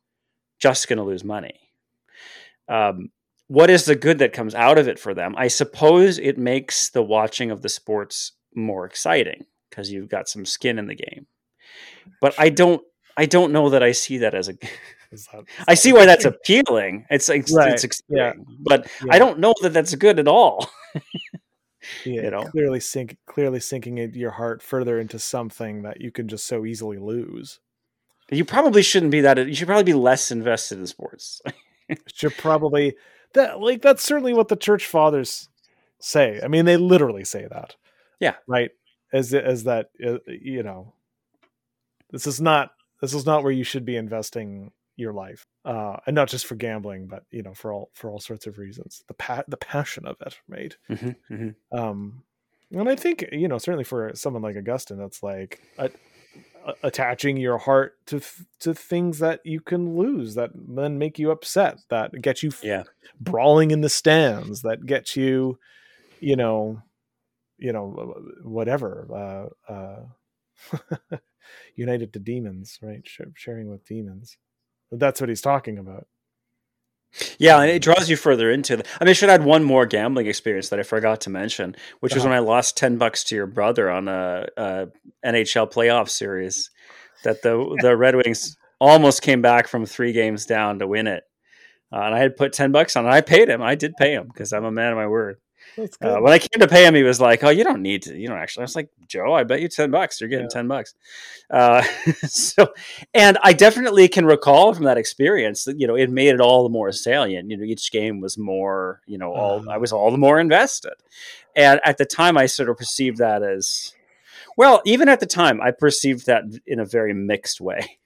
just 0.59 0.87
going 0.87 0.97
to 0.97 1.03
lose 1.03 1.23
money. 1.23 1.59
Um, 2.67 3.09
what 3.51 3.69
is 3.69 3.83
the 3.83 3.97
good 3.97 4.19
that 4.19 4.31
comes 4.31 4.55
out 4.55 4.77
of 4.77 4.87
it 4.87 4.97
for 4.97 5.13
them? 5.13 5.35
I 5.37 5.49
suppose 5.49 6.17
it 6.17 6.37
makes 6.37 6.89
the 6.89 7.03
watching 7.03 7.51
of 7.51 7.61
the 7.61 7.67
sports 7.67 8.31
more 8.55 8.85
exciting 8.85 9.45
because 9.69 9.91
you've 9.91 10.07
got 10.07 10.29
some 10.29 10.45
skin 10.45 10.79
in 10.79 10.87
the 10.87 10.95
game. 10.95 11.27
But 12.21 12.33
I 12.37 12.47
don't 12.47 12.81
I 13.17 13.25
don't 13.25 13.51
know 13.51 13.69
that 13.71 13.83
I 13.83 13.91
see 13.91 14.19
that 14.19 14.33
as 14.33 14.47
a 14.47 14.53
that, 15.11 15.43
I 15.67 15.73
see 15.73 15.91
why 15.91 16.05
that's 16.05 16.23
appealing. 16.23 17.05
It's 17.09 17.29
it's, 17.29 17.53
right. 17.53 17.73
it's 17.73 17.83
exciting, 17.83 18.15
yeah. 18.15 18.53
but 18.61 18.87
yeah. 19.03 19.13
I 19.13 19.19
don't 19.19 19.39
know 19.39 19.53
that 19.61 19.73
that's 19.73 19.95
good 19.95 20.17
at 20.17 20.29
all. 20.29 20.69
yeah, 22.05 22.21
you 22.21 22.31
know, 22.31 22.43
clearly 22.43 22.79
sink 22.79 23.17
clearly 23.25 23.59
sinking 23.59 23.97
your 24.13 24.31
heart 24.31 24.61
further 24.63 24.97
into 24.97 25.19
something 25.19 25.81
that 25.81 25.99
you 25.99 26.09
can 26.09 26.29
just 26.29 26.47
so 26.47 26.65
easily 26.65 26.99
lose. 26.99 27.59
You 28.29 28.45
probably 28.45 28.81
shouldn't 28.81 29.11
be 29.11 29.19
that. 29.19 29.45
You 29.45 29.55
should 29.55 29.67
probably 29.67 29.83
be 29.83 29.93
less 29.93 30.31
invested 30.31 30.77
in 30.79 30.87
sports. 30.87 31.41
should 32.13 32.37
probably 32.37 32.95
that 33.33 33.59
like 33.59 33.81
that's 33.81 34.03
certainly 34.03 34.33
what 34.33 34.47
the 34.47 34.55
church 34.55 34.85
fathers 34.85 35.49
say. 35.99 36.39
I 36.43 36.47
mean, 36.47 36.65
they 36.65 36.77
literally 36.77 37.23
say 37.23 37.47
that. 37.49 37.75
Yeah. 38.19 38.35
Right. 38.47 38.71
As 39.13 39.33
as 39.33 39.65
that 39.65 39.89
uh, 40.05 40.17
you 40.27 40.63
know, 40.63 40.93
this 42.11 42.27
is 42.27 42.39
not 42.39 42.71
this 43.01 43.13
is 43.13 43.25
not 43.25 43.43
where 43.43 43.51
you 43.51 43.63
should 43.63 43.85
be 43.85 43.95
investing 43.95 44.71
your 44.95 45.13
life, 45.13 45.45
uh, 45.65 45.97
and 46.05 46.15
not 46.15 46.29
just 46.29 46.45
for 46.45 46.55
gambling, 46.55 47.07
but 47.07 47.23
you 47.31 47.41
know, 47.41 47.53
for 47.53 47.73
all 47.73 47.89
for 47.93 48.09
all 48.09 48.19
sorts 48.19 48.47
of 48.47 48.57
reasons. 48.57 49.03
The 49.07 49.13
pa- 49.15 49.43
the 49.47 49.57
passion 49.57 50.05
of 50.05 50.17
it, 50.21 50.37
right? 50.47 50.75
Mm-hmm, 50.89 51.33
mm-hmm. 51.33 51.77
Um, 51.77 52.23
and 52.71 52.87
I 52.87 52.95
think 52.95 53.25
you 53.31 53.47
know, 53.47 53.57
certainly 53.57 53.83
for 53.83 54.11
someone 54.13 54.43
like 54.43 54.55
Augustine, 54.55 54.97
that's 54.97 55.23
like 55.23 55.61
a, 55.77 55.89
attaching 56.83 57.37
your 57.37 57.57
heart 57.57 57.95
to 58.05 58.21
to 58.59 58.73
things 58.73 59.19
that 59.19 59.39
you 59.43 59.59
can 59.59 59.95
lose 59.95 60.35
that 60.35 60.51
then 60.53 60.97
make 60.97 61.17
you 61.17 61.31
upset 61.31 61.79
that 61.89 62.11
get 62.21 62.43
you 62.43 62.51
yeah. 62.61 62.83
brawling 63.19 63.71
in 63.71 63.81
the 63.81 63.89
stands 63.89 64.61
that 64.61 64.85
get 64.85 65.15
you 65.15 65.57
you 66.19 66.35
know 66.35 66.81
you 67.57 67.71
know 67.71 68.15
whatever 68.43 69.49
uh, 69.69 69.71
uh, 69.71 71.17
united 71.75 72.13
to 72.13 72.19
demons 72.19 72.79
right? 72.81 73.07
Sharing 73.35 73.69
with 73.69 73.85
demons. 73.85 74.37
That's 74.91 75.21
what 75.21 75.29
he's 75.29 75.41
talking 75.41 75.77
about 75.77 76.07
yeah, 77.37 77.59
and 77.59 77.69
it 77.69 77.81
draws 77.81 78.09
you 78.09 78.15
further 78.15 78.49
into 78.51 78.77
the. 78.77 78.85
I 78.99 79.03
mean, 79.03 79.09
I 79.09 79.13
should 79.13 79.29
add 79.29 79.43
one 79.43 79.63
more 79.63 79.85
gambling 79.85 80.27
experience 80.27 80.69
that 80.69 80.79
I 80.79 80.83
forgot 80.83 81.21
to 81.21 81.29
mention, 81.29 81.75
which 81.99 82.13
uh-huh. 82.13 82.19
was 82.19 82.23
when 82.23 82.33
I 82.33 82.39
lost 82.39 82.77
ten 82.77 82.97
bucks 82.97 83.23
to 83.25 83.35
your 83.35 83.47
brother 83.47 83.89
on 83.89 84.07
a, 84.07 84.47
a 84.57 84.87
NHL 85.25 85.71
playoff 85.71 86.09
series. 86.09 86.69
That 87.23 87.41
the 87.41 87.77
the 87.81 87.95
Red 87.97 88.15
Wings 88.15 88.57
almost 88.79 89.21
came 89.21 89.41
back 89.41 89.67
from 89.67 89.85
three 89.85 90.13
games 90.13 90.45
down 90.45 90.79
to 90.79 90.87
win 90.87 91.07
it, 91.07 91.23
uh, 91.91 92.01
and 92.01 92.15
I 92.15 92.19
had 92.19 92.37
put 92.37 92.53
ten 92.53 92.71
bucks 92.71 92.95
on 92.95 93.05
it. 93.05 93.09
I 93.09 93.21
paid 93.21 93.49
him. 93.49 93.61
I 93.61 93.75
did 93.75 93.93
pay 93.97 94.13
him 94.13 94.27
because 94.27 94.53
I'm 94.53 94.65
a 94.65 94.71
man 94.71 94.91
of 94.91 94.97
my 94.97 95.07
word. 95.07 95.37
Uh, 96.01 96.17
when 96.17 96.33
I 96.33 96.39
came 96.39 96.59
to 96.59 96.67
pay 96.67 96.85
him, 96.85 96.95
he 96.95 97.03
was 97.03 97.21
like, 97.21 97.43
"Oh, 97.43 97.49
you 97.49 97.63
don't 97.63 97.81
need 97.81 98.03
to. 98.03 98.17
You 98.17 98.27
don't 98.27 98.37
actually." 98.37 98.61
I 98.61 98.65
was 98.65 98.75
like, 98.75 98.89
"Joe, 99.07 99.33
I 99.33 99.43
bet 99.43 99.61
you 99.61 99.69
ten 99.69 99.89
bucks. 99.89 100.19
You're 100.19 100.29
getting 100.29 100.45
yeah. 100.45 100.49
ten 100.49 100.67
bucks." 100.67 100.93
Uh, 101.49 101.81
so, 102.27 102.73
and 103.13 103.37
I 103.43 103.53
definitely 103.53 104.07
can 104.07 104.25
recall 104.25 104.73
from 104.73 104.85
that 104.85 104.97
experience 104.97 105.63
that 105.65 105.79
you 105.79 105.87
know 105.87 105.95
it 105.95 106.09
made 106.09 106.33
it 106.33 106.41
all 106.41 106.63
the 106.63 106.69
more 106.69 106.91
salient. 106.91 107.49
You 107.49 107.57
know, 107.57 107.63
each 107.63 107.91
game 107.91 108.19
was 108.19 108.37
more. 108.37 109.01
You 109.05 109.17
know, 109.17 109.33
all 109.33 109.69
uh, 109.69 109.73
I 109.73 109.77
was 109.77 109.93
all 109.93 110.11
the 110.11 110.17
more 110.17 110.39
invested, 110.39 110.93
and 111.55 111.79
at 111.85 111.97
the 111.97 112.05
time, 112.05 112.37
I 112.37 112.47
sort 112.47 112.69
of 112.69 112.77
perceived 112.77 113.17
that 113.17 113.41
as 113.43 113.93
well. 114.57 114.81
Even 114.85 115.07
at 115.07 115.19
the 115.19 115.25
time, 115.25 115.61
I 115.61 115.71
perceived 115.71 116.25
that 116.25 116.43
in 116.67 116.79
a 116.79 116.85
very 116.85 117.13
mixed 117.13 117.61
way 117.61 117.99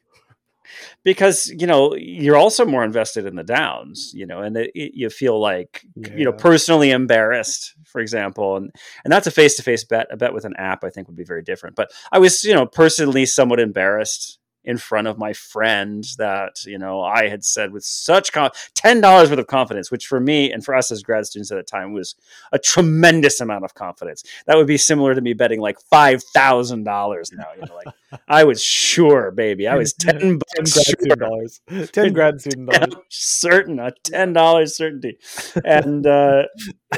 because 1.04 1.48
you 1.48 1.68
know 1.68 1.96
you're 1.96 2.38
also 2.38 2.66
more 2.66 2.84
invested 2.84 3.26
in 3.26 3.36
the 3.36 3.44
downs 3.44 4.12
you 4.14 4.26
know 4.26 4.42
and 4.42 4.58
it, 4.58 4.72
it, 4.76 4.92
you 4.94 5.10
feel 5.10 5.40
like 5.40 5.86
yeah. 5.96 6.16
you 6.16 6.26
know 6.26 6.34
personally 6.34 6.92
embarrassed 6.92 7.74
for 7.86 8.02
example 8.02 8.58
and 8.58 8.72
and 9.04 9.12
that's 9.12 9.28
a 9.28 9.32
face-to-face 9.32 9.84
bet 9.86 10.08
a 10.12 10.18
bet 10.18 10.34
with 10.34 10.46
an 10.46 10.56
app 10.58 10.84
i 10.84 10.90
think 10.90 11.08
would 11.08 11.18
be 11.18 11.24
very 11.24 11.44
different 11.44 11.76
but 11.76 11.92
i 12.12 12.20
was 12.20 12.44
you 12.44 12.54
know 12.54 12.66
personally 12.66 13.26
somewhat 13.26 13.60
embarrassed 13.60 14.40
in 14.66 14.78
front 14.78 15.08
of 15.08 15.18
my 15.18 15.34
friend 15.34 16.06
that 16.18 16.66
you 16.66 16.78
know 16.78 17.02
I 17.02 17.30
had 17.30 17.44
said 17.44 17.72
with 17.72 17.84
such 17.84 18.32
ten 18.74 19.02
dollars 19.02 19.30
worth 19.30 19.40
of 19.40 19.48
confidence, 19.48 19.92
which 19.92 20.08
for 20.08 20.20
me 20.20 20.52
and 20.52 20.64
for 20.64 20.76
us 20.76 20.92
as 20.92 21.04
grad 21.04 21.26
students 21.26 21.52
at 21.52 21.56
the 21.56 21.64
time 21.64 21.94
was 21.94 22.16
a 22.52 22.60
tremendous 22.60 23.40
amount 23.40 23.66
of 23.66 23.74
confidence. 23.74 24.24
That 24.48 24.58
would 24.58 24.68
be 24.68 24.78
similar 24.78 25.16
to 25.16 25.22
me 25.22 25.34
betting 25.34 25.62
like 25.62 25.80
five 25.80 26.24
thousand 26.24 26.84
dollars 26.84 27.32
now. 27.32 27.48
You 27.56 27.66
know, 27.66 27.76
like 27.76 28.22
I 28.28 28.44
was 28.44 28.64
sure, 28.64 29.32
baby, 29.32 29.68
I 29.68 29.76
was 29.76 29.94
ten 30.00 30.40
bucks, 30.40 30.74
ten 30.74 31.18
dollars, 31.18 31.62
ten 31.92 32.14
grad 32.14 32.42
student 32.42 32.72
dollars, 32.72 32.96
certain 33.10 33.80
a 33.80 33.92
ten 34.04 34.34
dollars 34.34 34.76
certainty, 34.76 35.18
and 35.64 36.06
uh, 36.06 36.44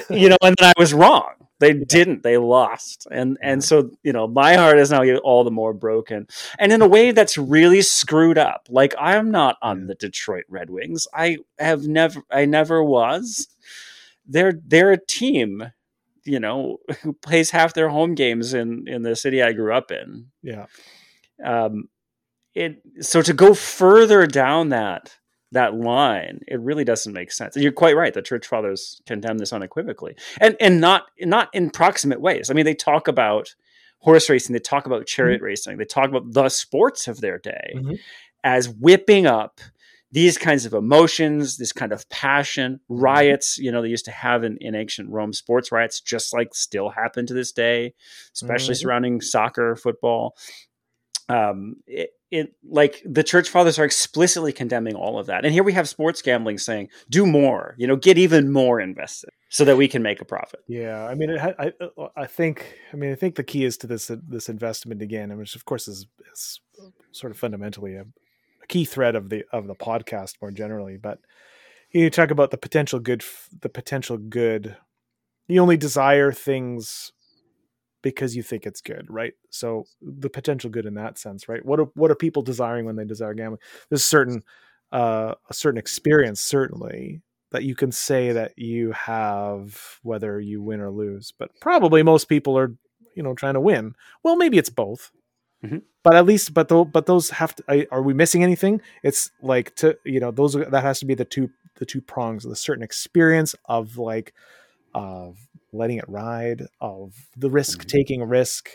you 0.10 0.30
know, 0.30 0.38
and 0.41 0.56
then 0.58 0.73
I 0.75 0.80
was 0.80 0.93
wrong 0.93 1.37
they 1.60 1.74
didn't. 1.74 2.24
They 2.24 2.38
lost, 2.38 3.08
and 3.12 3.38
and 3.41 3.63
so 3.63 3.91
you 4.04 4.13
know 4.13 4.28
my 4.28 4.56
heart 4.56 4.78
is 4.78 4.91
now 4.91 5.04
all 5.17 5.43
the 5.43 5.52
more 5.52 5.74
broken, 5.74 6.28
and 6.60 6.72
in 6.72 6.82
a 6.82 6.88
way 6.88 7.12
that's 7.12 7.38
really 7.38 7.82
screwed 7.82 8.38
up. 8.38 8.67
Like 8.70 8.93
I'm 9.00 9.32
not 9.32 9.58
on 9.62 9.88
the 9.88 9.96
Detroit 9.96 10.46
Red 10.50 10.70
Wings. 10.70 11.08
I 11.13 11.38
have 11.60 11.88
never. 11.88 12.22
I 12.32 12.46
never 12.46 12.84
was. 12.84 13.48
They're 14.26 14.60
they're 14.65 14.91
a 14.91 15.06
team, 15.06 15.72
you 16.26 16.39
know, 16.39 16.78
who 17.02 17.13
plays 17.13 17.52
half 17.52 17.74
their 17.74 17.89
home 17.89 18.13
games 18.15 18.54
in 18.54 18.88
in 18.88 19.02
the 19.02 19.15
city 19.15 19.41
I 19.41 19.54
grew 19.54 19.74
up 19.74 19.91
in. 19.91 20.28
Yeah. 20.43 20.65
Um, 21.43 21.89
it 22.54 22.82
so 23.02 23.22
to 23.22 23.34
go 23.34 23.54
further 23.54 24.26
down 24.26 24.70
that 24.70 25.17
that 25.52 25.76
line, 25.76 26.42
it 26.48 26.60
really 26.60 26.84
doesn't 26.84 27.14
make 27.14 27.32
sense. 27.32 27.56
And 27.56 27.64
you're 27.64 27.72
quite 27.72 27.96
right. 27.96 28.14
The 28.14 28.22
church 28.22 28.48
fathers 28.48 29.02
condemn 29.06 29.38
this 29.38 29.54
unequivocally, 29.54 30.16
and 30.42 30.56
and 30.60 30.82
not 30.82 31.06
not 31.22 31.50
in 31.54 31.70
proximate 31.70 32.22
ways. 32.22 32.50
I 32.50 32.54
mean, 32.54 32.66
they 32.66 32.76
talk 32.76 33.08
about 33.08 33.56
horse 34.00 34.30
racing, 34.30 34.54
they 34.54 34.60
talk 34.60 34.86
about 34.86 35.06
chariot 35.06 35.38
mm-hmm. 35.38 35.46
racing, 35.46 35.78
they 35.78 35.86
talk 35.86 36.10
about 36.10 36.32
the 36.34 36.50
sports 36.50 37.08
of 37.08 37.22
their 37.22 37.40
day 37.40 37.74
mm-hmm. 37.76 37.96
as 38.44 38.70
whipping 38.70 39.26
up 39.26 39.60
these 40.12 40.38
kinds 40.38 40.66
of 40.66 40.74
emotions, 40.74 41.58
this 41.58 41.74
kind 41.74 41.92
of 41.92 42.08
passion, 42.10 42.80
riots, 42.88 43.58
you 43.58 43.72
know, 43.72 43.82
they 43.82 43.90
used 43.90 44.06
to 44.06 44.12
have 44.12 44.44
in, 44.44 44.58
in 44.62 44.74
ancient 44.74 45.10
Rome, 45.10 45.34
sports 45.34 45.72
riots, 45.72 46.00
just 46.00 46.34
like 46.34 46.56
still 46.56 46.90
happen 46.90 47.26
to 47.26 47.34
this 47.34 47.52
day, 47.52 47.94
especially 48.34 48.74
mm-hmm. 48.74 48.82
surrounding 48.82 49.22
soccer, 49.22 49.76
football. 49.76 50.38
Um, 51.28 51.76
it, 51.88 52.12
it 52.32 52.54
like 52.68 53.02
the 53.06 53.24
church 53.24 53.50
fathers 53.50 53.80
are 53.80 53.86
explicitly 53.86 54.52
condemning 54.52 54.96
all 54.96 55.18
of 55.18 55.28
that, 55.28 55.46
and 55.46 55.54
here 55.54 55.63
we 55.63 55.74
have 55.74 55.88
sports 55.88 56.22
gambling 56.22 56.58
saying, 56.58 56.90
"Do 57.10 57.26
more, 57.26 57.76
you 57.78 57.88
know, 57.88 57.96
get 57.96 58.18
even 58.18 58.52
more 58.52 58.82
invested, 58.82 59.30
so 59.50 59.63
that 59.66 59.78
we 59.78 59.88
can 59.88 60.02
make 60.02 60.22
a 60.22 60.26
profit." 60.26 60.60
Yeah, 60.68 61.06
I 61.06 61.16
mean, 61.16 61.30
it, 61.30 61.40
I 61.40 61.72
I 62.16 62.26
think 62.26 62.80
I 62.92 62.98
mean 62.98 63.12
I 63.12 63.16
think 63.16 63.36
the 63.36 63.44
key 63.44 63.63
is 63.63 63.78
to 63.78 63.88
this 63.88 64.12
this 64.28 64.50
investment 64.50 65.02
again, 65.02 65.36
which 65.38 65.56
of 65.56 65.66
course 65.66 65.88
is, 65.88 66.08
is 66.34 66.60
sort 67.12 67.32
of 67.32 67.38
fundamentally 67.38 67.96
a 67.96 68.06
key 68.68 68.86
thread 68.86 69.16
of 69.16 69.30
the 69.30 69.46
of 69.52 69.68
the 69.68 69.76
podcast 69.76 70.36
more 70.42 70.52
generally. 70.52 70.98
But 70.98 71.20
you 71.92 72.10
talk 72.10 72.32
about 72.32 72.52
the 72.52 72.58
potential 72.58 73.00
good, 73.00 73.24
the 73.62 73.70
potential 73.70 74.18
good. 74.18 74.76
You 75.48 75.62
only 75.62 75.78
desire 75.78 76.34
things 76.34 77.13
because 78.12 78.36
you 78.36 78.43
think 78.43 78.65
it's 78.65 78.82
good, 78.82 79.06
right? 79.10 79.34
So 79.50 79.86
the 80.02 80.30
potential 80.30 80.70
good 80.70 80.86
in 80.86 80.96
that 80.96 81.17
sense, 81.17 81.48
right? 81.50 81.63
What 81.65 81.80
are 81.80 81.89
what 81.96 82.12
are 82.12 82.15
people 82.15 82.41
desiring 82.41 82.86
when 82.86 82.96
they 82.96 83.06
desire 83.06 83.34
gambling? 83.34 83.62
There's 83.89 84.04
certain 84.04 84.43
uh, 84.91 85.36
a 85.50 85.54
certain 85.54 85.78
experience, 85.78 86.41
certainly 86.41 87.22
that 87.52 87.63
you 87.63 87.76
can 87.76 87.91
say 87.91 88.34
that 88.34 88.58
you 88.58 88.91
have, 88.91 90.00
whether 90.04 90.39
you 90.39 90.62
win 90.62 90.82
or 90.82 90.91
lose. 90.91 91.34
But 91.38 91.52
probably 91.62 92.04
most 92.04 92.26
people 92.26 92.58
are, 92.58 92.76
you 93.15 93.24
know, 93.24 93.34
trying 93.34 93.54
to 93.54 93.62
win. 93.62 93.96
Well, 94.24 94.36
maybe 94.36 94.58
it's 94.58 94.70
both. 94.70 95.12
Mm-hmm. 95.63 95.78
But 96.04 96.15
at 96.15 96.26
least, 96.26 96.54
but 96.54 96.67
though, 96.67 96.86
but 96.86 97.06
those 97.06 97.30
have 97.32 97.56
to. 97.56 97.88
Are 97.91 98.02
we 98.02 98.13
missing 98.13 98.43
anything? 98.43 98.82
It's 99.04 99.32
like 99.41 99.76
to 99.78 99.98
you 100.06 100.20
know 100.20 100.32
those 100.32 100.54
that 100.54 100.84
has 100.84 101.00
to 101.00 101.06
be 101.06 101.15
the 101.15 101.26
two 101.26 101.50
the 101.76 101.86
two 101.86 102.02
prongs 102.02 102.46
of 102.46 102.50
the 102.50 102.56
certain 102.56 102.84
experience 102.84 103.56
of 103.65 103.98
like 103.98 104.34
of 104.93 105.47
letting 105.71 105.97
it 105.97 106.08
ride, 106.08 106.63
of 106.82 107.13
the 107.36 107.49
risk 107.49 107.80
mm-hmm. 107.80 107.88
taking 107.88 108.23
risk, 108.23 108.69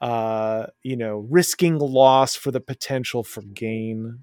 uh, 0.00 0.66
you 0.82 0.96
know, 0.96 1.26
risking 1.30 1.78
loss 1.78 2.34
for 2.34 2.50
the 2.50 2.60
potential 2.60 3.24
for 3.24 3.42
gain, 3.42 4.20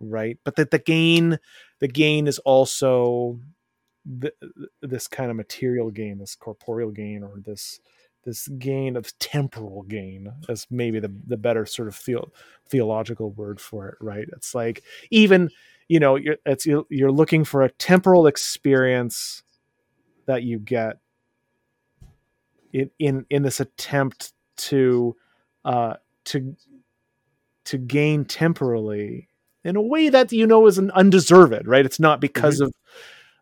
right? 0.00 0.38
But 0.44 0.56
that 0.56 0.70
the 0.70 0.78
gain, 0.78 1.38
the 1.80 1.88
gain 1.88 2.26
is 2.26 2.38
also 2.40 3.40
the, 4.04 4.32
this 4.82 5.08
kind 5.08 5.30
of 5.30 5.36
material 5.36 5.90
gain, 5.90 6.18
this 6.18 6.36
corporeal 6.36 6.90
gain, 6.90 7.22
or 7.22 7.40
this 7.40 7.80
this 8.26 8.48
gain 8.48 8.96
of 8.96 9.16
temporal 9.20 9.82
gain 9.84 10.32
as 10.48 10.66
maybe 10.68 10.98
the, 10.98 11.14
the 11.26 11.36
better 11.36 11.64
sort 11.64 11.86
of 11.86 11.94
theo- 11.94 12.32
theological 12.68 13.30
word 13.30 13.60
for 13.60 13.88
it 13.88 13.94
right 14.00 14.26
it's 14.36 14.52
like 14.52 14.82
even 15.12 15.48
you 15.88 16.00
know 16.00 16.16
you're 16.16 16.36
it's 16.44 16.66
you're 16.66 17.12
looking 17.12 17.44
for 17.44 17.62
a 17.62 17.70
temporal 17.70 18.26
experience 18.26 19.44
that 20.26 20.42
you 20.42 20.58
get 20.58 20.98
in 22.76 22.90
in, 22.98 23.26
in 23.30 23.42
this 23.42 23.60
attempt 23.60 24.32
to 24.56 25.16
uh 25.64 25.94
to 26.24 26.56
to 27.64 27.78
gain 27.78 28.24
temporally 28.24 29.28
in 29.64 29.76
a 29.76 29.82
way 29.82 30.08
that 30.08 30.30
you 30.30 30.46
know 30.46 30.66
is 30.66 30.78
an 30.78 30.90
undeserved 30.92 31.66
right? 31.66 31.86
It's 31.86 31.98
not 31.98 32.20
because 32.20 32.56
mm-hmm. 32.56 32.66
of 32.66 32.74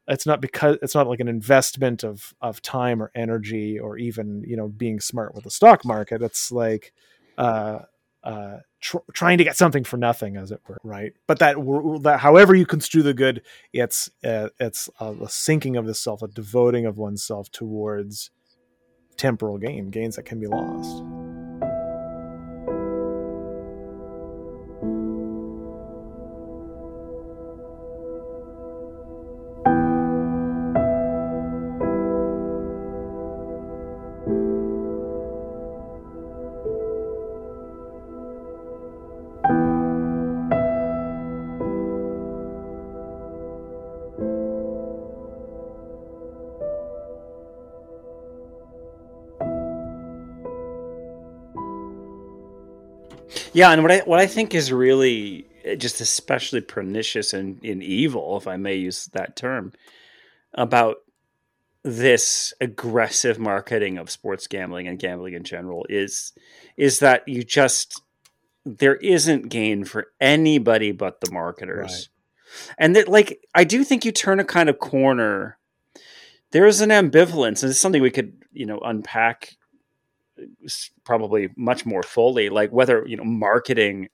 it's 0.06 0.26
not 0.26 0.40
because 0.40 0.78
it's 0.82 0.94
not 0.94 1.08
like 1.08 1.20
an 1.20 1.28
investment 1.28 2.04
of 2.04 2.32
of 2.40 2.62
time 2.62 3.02
or 3.02 3.10
energy 3.14 3.78
or 3.78 3.98
even 3.98 4.44
you 4.46 4.56
know 4.56 4.68
being 4.68 5.00
smart 5.00 5.34
with 5.34 5.44
the 5.44 5.50
stock 5.50 5.84
market. 5.84 6.22
It's 6.22 6.52
like 6.52 6.92
uh 7.36 7.80
uh 8.22 8.58
tr- 8.80 8.98
trying 9.12 9.38
to 9.38 9.44
get 9.44 9.56
something 9.56 9.82
for 9.82 9.96
nothing 9.96 10.36
as 10.36 10.52
it 10.52 10.60
were 10.68 10.78
right? 10.84 11.12
But 11.26 11.40
that 11.40 11.56
that 12.02 12.20
however 12.20 12.54
you 12.54 12.66
construe 12.66 13.02
the 13.02 13.14
good 13.14 13.42
it's 13.72 14.10
uh, 14.22 14.50
it's 14.60 14.88
a, 15.00 15.12
a 15.12 15.28
sinking 15.28 15.76
of 15.76 15.86
the 15.86 15.94
self 15.94 16.22
a 16.22 16.28
devoting 16.28 16.86
of 16.86 16.98
oneself 16.98 17.50
towards 17.50 18.30
temporal 19.16 19.58
gain 19.58 19.90
gains 19.90 20.16
that 20.16 20.24
can 20.24 20.40
be 20.40 20.46
lost 20.46 21.02
Yeah, 53.54 53.70
and 53.70 53.82
what 53.82 53.92
I 53.92 53.98
what 54.00 54.20
I 54.20 54.26
think 54.26 54.54
is 54.54 54.72
really 54.72 55.46
eh, 55.64 55.76
just 55.76 56.00
especially 56.00 56.60
pernicious 56.60 57.32
and, 57.32 57.64
in 57.64 57.82
evil, 57.82 58.36
if 58.36 58.46
I 58.46 58.56
may 58.56 58.74
use 58.74 59.06
that 59.12 59.36
term, 59.36 59.72
about 60.52 60.96
this 61.84 62.52
aggressive 62.60 63.38
marketing 63.38 63.98
of 63.98 64.10
sports 64.10 64.46
gambling 64.46 64.88
and 64.88 64.98
gambling 64.98 65.34
in 65.34 65.44
general 65.44 65.86
is 65.88 66.32
is 66.76 66.98
that 66.98 67.26
you 67.28 67.44
just 67.44 68.02
there 68.64 68.96
isn't 68.96 69.50
gain 69.50 69.84
for 69.84 70.08
anybody 70.20 70.90
but 70.90 71.20
the 71.20 71.30
marketers. 71.30 71.90
Right. 71.90 72.08
And 72.78 72.96
that 72.96 73.08
like 73.08 73.40
I 73.54 73.64
do 73.64 73.84
think 73.84 74.04
you 74.04 74.12
turn 74.12 74.40
a 74.40 74.44
kind 74.44 74.68
of 74.68 74.78
corner. 74.78 75.58
There 76.50 76.66
is 76.66 76.80
an 76.80 76.90
ambivalence, 76.90 77.62
and 77.62 77.70
it's 77.70 77.80
something 77.80 78.00
we 78.00 78.12
could, 78.12 78.32
you 78.52 78.64
know, 78.64 78.78
unpack 78.78 79.56
probably 81.04 81.48
much 81.56 81.86
more 81.86 82.02
fully 82.02 82.48
like 82.48 82.70
whether 82.70 83.04
you 83.06 83.16
know 83.16 83.24
marketing 83.24 84.08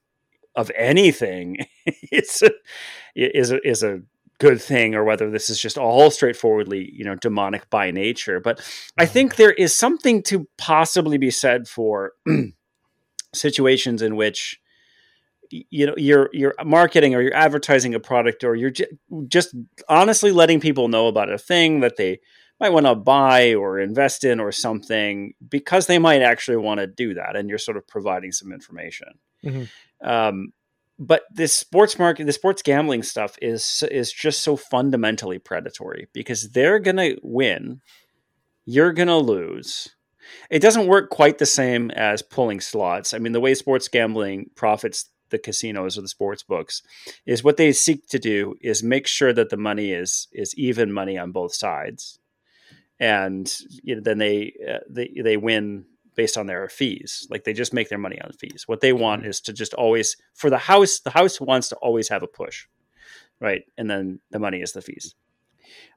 of 0.54 0.70
anything 0.76 1.58
is 2.12 2.42
a, 2.42 2.50
is 3.14 3.50
a, 3.52 3.66
is 3.66 3.82
a 3.82 4.00
good 4.38 4.60
thing 4.60 4.94
or 4.94 5.04
whether 5.04 5.30
this 5.30 5.50
is 5.50 5.60
just 5.60 5.76
all 5.76 6.10
straightforwardly 6.10 6.90
you 6.92 7.04
know 7.04 7.14
demonic 7.14 7.68
by 7.70 7.90
nature 7.90 8.40
but 8.40 8.58
i 8.96 9.04
mm-hmm. 9.04 9.12
think 9.12 9.36
there 9.36 9.52
is 9.52 9.74
something 9.74 10.22
to 10.22 10.48
possibly 10.56 11.18
be 11.18 11.30
said 11.30 11.68
for 11.68 12.12
situations 13.34 14.02
in 14.02 14.16
which 14.16 14.58
you 15.50 15.86
know 15.86 15.94
you're 15.96 16.30
you're 16.32 16.54
marketing 16.64 17.14
or 17.14 17.20
you're 17.20 17.34
advertising 17.34 17.94
a 17.94 18.00
product 18.00 18.44
or 18.44 18.54
you're 18.54 18.72
just 19.28 19.54
honestly 19.88 20.30
letting 20.30 20.60
people 20.60 20.88
know 20.88 21.06
about 21.06 21.30
a 21.30 21.38
thing 21.38 21.80
that 21.80 21.96
they 21.96 22.20
might 22.60 22.72
want 22.72 22.86
to 22.86 22.94
buy 22.94 23.54
or 23.54 23.80
invest 23.80 24.24
in 24.24 24.38
or 24.38 24.52
something 24.52 25.34
because 25.48 25.86
they 25.86 25.98
might 25.98 26.22
actually 26.22 26.58
want 26.58 26.78
to 26.78 26.86
do 26.86 27.14
that 27.14 27.34
and 27.34 27.48
you're 27.48 27.58
sort 27.58 27.76
of 27.76 27.86
providing 27.88 28.32
some 28.32 28.52
information. 28.52 29.08
Mm-hmm. 29.44 30.08
um, 30.08 30.52
but 30.98 31.22
this 31.32 31.56
sports 31.56 31.98
market 31.98 32.26
the 32.26 32.32
sports 32.32 32.60
gambling 32.60 33.02
stuff 33.02 33.38
is 33.40 33.82
is 33.90 34.12
just 34.12 34.42
so 34.42 34.54
fundamentally 34.54 35.38
predatory 35.38 36.08
because 36.12 36.50
they're 36.50 36.78
gonna 36.78 37.12
win 37.22 37.80
you're 38.66 38.92
gonna 38.92 39.18
lose. 39.18 39.96
It 40.48 40.60
doesn't 40.60 40.86
work 40.86 41.10
quite 41.10 41.38
the 41.38 41.46
same 41.46 41.90
as 41.90 42.22
pulling 42.22 42.60
slots. 42.60 43.14
I 43.14 43.18
mean 43.18 43.32
the 43.32 43.40
way 43.40 43.54
sports 43.54 43.88
gambling 43.88 44.50
profits 44.54 45.08
the 45.30 45.38
casinos 45.38 45.96
or 45.96 46.02
the 46.02 46.08
sports 46.08 46.42
books 46.42 46.82
is 47.24 47.42
what 47.42 47.56
they 47.56 47.72
seek 47.72 48.06
to 48.08 48.18
do 48.18 48.54
is 48.60 48.82
make 48.82 49.06
sure 49.06 49.32
that 49.32 49.48
the 49.48 49.56
money 49.56 49.92
is 49.92 50.28
is 50.32 50.54
even 50.56 50.92
money 50.92 51.16
on 51.16 51.32
both 51.32 51.54
sides 51.54 52.19
and 53.00 53.50
you 53.82 53.96
know, 53.96 54.02
then 54.02 54.18
they 54.18 54.54
uh, 54.70 54.78
they 54.88 55.10
they 55.24 55.36
win 55.36 55.86
based 56.14 56.36
on 56.36 56.46
their 56.46 56.68
fees. 56.68 57.26
Like 57.30 57.44
they 57.44 57.54
just 57.54 57.72
make 57.72 57.88
their 57.88 57.98
money 57.98 58.20
on 58.20 58.32
fees. 58.32 58.64
What 58.66 58.80
they 58.80 58.92
want 58.92 59.22
mm-hmm. 59.22 59.30
is 59.30 59.40
to 59.42 59.52
just 59.52 59.74
always 59.74 60.16
for 60.34 60.50
the 60.50 60.58
house. 60.58 61.00
The 61.00 61.10
house 61.10 61.40
wants 61.40 61.70
to 61.70 61.76
always 61.76 62.10
have 62.10 62.22
a 62.22 62.28
push, 62.28 62.66
right? 63.40 63.62
And 63.78 63.90
then 63.90 64.20
the 64.30 64.38
money 64.38 64.60
is 64.60 64.72
the 64.72 64.82
fees, 64.82 65.14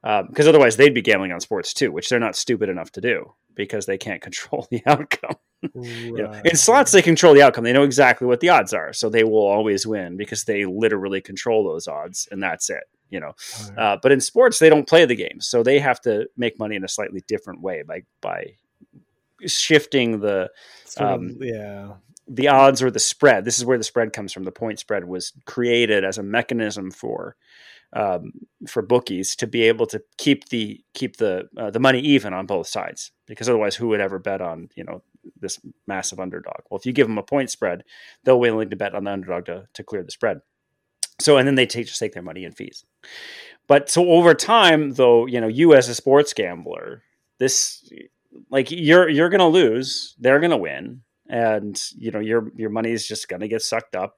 because 0.02 0.48
um, 0.48 0.50
otherwise 0.50 0.78
they'd 0.78 0.94
be 0.94 1.02
gambling 1.02 1.34
on 1.34 1.42
sports 1.42 1.74
too, 1.74 1.92
which 1.92 2.08
they're 2.10 2.20
not 2.20 2.38
stupid 2.38 2.70
enough 2.70 2.92
to 2.94 3.02
do 3.02 3.34
because 3.54 3.86
they 3.86 3.98
can't 3.98 4.22
control 4.28 4.66
the 4.72 4.82
outcome. 4.86 5.36
Right. 5.76 5.86
you 5.86 6.24
know, 6.24 6.42
in 6.44 6.58
slots, 6.58 6.92
they 6.92 7.02
control 7.02 7.34
the 7.34 7.42
outcome. 7.42 7.64
They 7.64 7.72
know 7.72 7.84
exactly 7.84 8.28
what 8.28 8.40
the 8.40 8.50
odds 8.50 8.74
are, 8.74 8.94
so 8.94 9.10
they 9.10 9.24
will 9.24 9.46
always 9.46 9.86
win 9.86 10.16
because 10.16 10.46
they 10.46 10.66
literally 10.66 11.22
control 11.22 11.66
those 11.66 11.88
odds, 11.88 12.30
and 12.32 12.42
that's 12.42 12.70
it 12.70 12.84
you 13.14 13.20
know. 13.20 13.34
Right. 13.70 13.80
Uh, 13.80 13.98
but 14.02 14.12
in 14.12 14.20
sports, 14.20 14.60
they 14.60 14.70
don't 14.70 14.88
play 14.88 15.06
the 15.06 15.16
game, 15.16 15.40
so 15.40 15.64
they 15.64 15.80
have 15.80 16.02
to 16.02 16.28
make 16.36 16.60
money 16.60 16.76
in 16.76 16.84
a 16.84 16.90
slightly 16.90 17.24
different 17.28 17.62
way 17.62 17.84
by 17.84 18.04
by 18.22 18.56
shifting 19.46 20.20
the 20.20 20.50
um, 20.98 21.30
of, 21.30 21.38
yeah 21.40 21.94
the 22.28 22.48
odds 22.48 22.82
or 22.82 22.90
the 22.90 23.00
spread. 23.00 23.46
This 23.46 23.58
is 23.58 23.66
where 23.66 23.78
the 23.78 23.84
spread 23.84 24.14
comes 24.14 24.32
from. 24.32 24.44
The 24.44 24.52
point 24.52 24.80
spread 24.80 25.06
was 25.06 25.34
created 25.46 26.04
as 26.04 26.18
a 26.18 26.24
mechanism 26.24 26.90
for 26.90 27.36
um, 27.94 28.34
for 28.68 28.82
bookies 28.82 29.36
to 29.36 29.48
be 29.48 29.64
able 29.64 29.86
to 29.88 30.02
keep 30.18 30.50
the 30.50 30.84
keep 30.94 31.18
the 31.18 31.48
uh, 31.58 31.70
the 31.70 31.80
money 31.80 32.00
even 32.00 32.34
on 32.34 32.46
both 32.46 32.68
sides 32.68 33.12
because 33.28 33.48
otherwise 33.48 33.76
who 33.76 33.88
would 33.90 34.00
ever 34.00 34.18
bet 34.20 34.42
on 34.42 34.70
you 34.76 34.84
know 34.84 35.04
this 35.40 35.60
massive 35.86 36.20
underdog 36.20 36.62
well 36.70 36.80
if 36.80 36.86
you 36.86 36.92
give 36.92 37.08
them 37.08 37.20
a 37.20 37.24
point 37.24 37.52
spread 37.52 37.84
they'll 38.24 38.42
be 38.42 38.50
willing 38.50 38.70
to 38.70 38.76
bet 38.76 38.96
on 38.96 39.04
the 39.04 39.12
underdog 39.12 39.46
to, 39.46 39.68
to 39.74 39.84
clear 39.84 40.04
the 40.04 40.12
spread 40.12 40.42
So 41.20 41.38
and 41.38 41.48
then 41.48 41.56
they 41.56 41.66
take 41.66 41.88
just 41.88 42.00
take 42.00 42.14
their 42.14 42.24
money 42.24 42.44
in 42.44 42.52
fees. 42.52 42.86
But 43.68 43.90
so 43.90 44.10
over 44.10 44.34
time, 44.34 44.94
though, 44.94 45.26
you 45.26 45.40
know, 45.40 45.48
you 45.48 45.74
as 45.74 45.88
a 45.88 45.96
sports 45.96 46.34
gambler, 46.34 47.04
this 47.40 47.90
like 48.50 48.72
you're 48.72 49.10
you're 49.10 49.30
gonna 49.30 49.48
lose, 49.48 50.16
they're 50.20 50.40
gonna 50.40 50.58
win, 50.58 51.02
and 51.28 51.82
you 51.96 52.12
know 52.12 52.20
your 52.20 52.52
your 52.56 52.70
money 52.70 52.92
is 52.92 53.08
just 53.08 53.28
gonna 53.28 53.48
get 53.48 53.62
sucked 53.62 53.96
up 53.96 54.18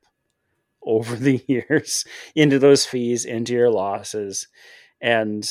over 0.84 1.16
the 1.18 1.44
years 1.48 2.06
into 2.36 2.60
those 2.60 2.86
fees, 2.86 3.26
into 3.26 3.54
your 3.54 3.70
losses, 3.70 4.48
and 5.02 5.48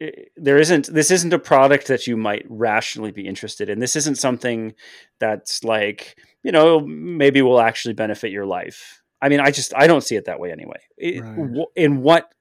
eh, 0.00 0.10
there 0.36 0.58
isn't 0.58 0.86
this 0.92 1.10
isn't 1.10 1.32
a 1.32 1.38
product 1.38 1.88
that 1.88 2.06
you 2.06 2.16
might 2.16 2.46
rationally 2.48 3.10
be 3.10 3.26
interested 3.26 3.68
in. 3.68 3.80
This 3.80 3.96
isn't 3.96 4.18
something 4.18 4.74
that's 5.18 5.64
like 5.64 6.16
you 6.44 6.52
know 6.52 6.80
maybe 6.80 7.42
will 7.42 7.60
actually 7.60 7.94
benefit 7.94 8.30
your 8.30 8.46
life 8.46 9.01
i 9.22 9.28
mean 9.28 9.40
i 9.40 9.50
just 9.50 9.72
i 9.74 9.86
don't 9.86 10.02
see 10.02 10.16
it 10.16 10.26
that 10.26 10.38
way 10.38 10.52
anyway 10.52 10.80
right. 11.00 11.66
in 11.74 12.02
what 12.02 12.34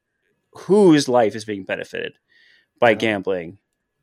whose 0.66 1.08
life 1.08 1.36
is 1.36 1.46
being 1.46 1.64
benefited 1.64 2.14
by 2.80 2.90
yeah. 2.90 2.98
gambling 2.98 3.58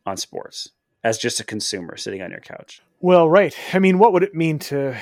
on 0.07 0.17
sports 0.17 0.71
as 1.05 1.19
just 1.19 1.41
a 1.41 1.45
consumer 1.45 1.97
sitting 1.97 2.23
on 2.23 2.31
your 2.31 2.41
couch 2.41 2.81
well 3.01 3.29
right 3.29 3.55
i 3.75 3.79
mean 3.79 3.99
what 3.99 4.13
would 4.13 4.23
it 4.23 4.35
mean 4.35 4.59
to 4.59 4.97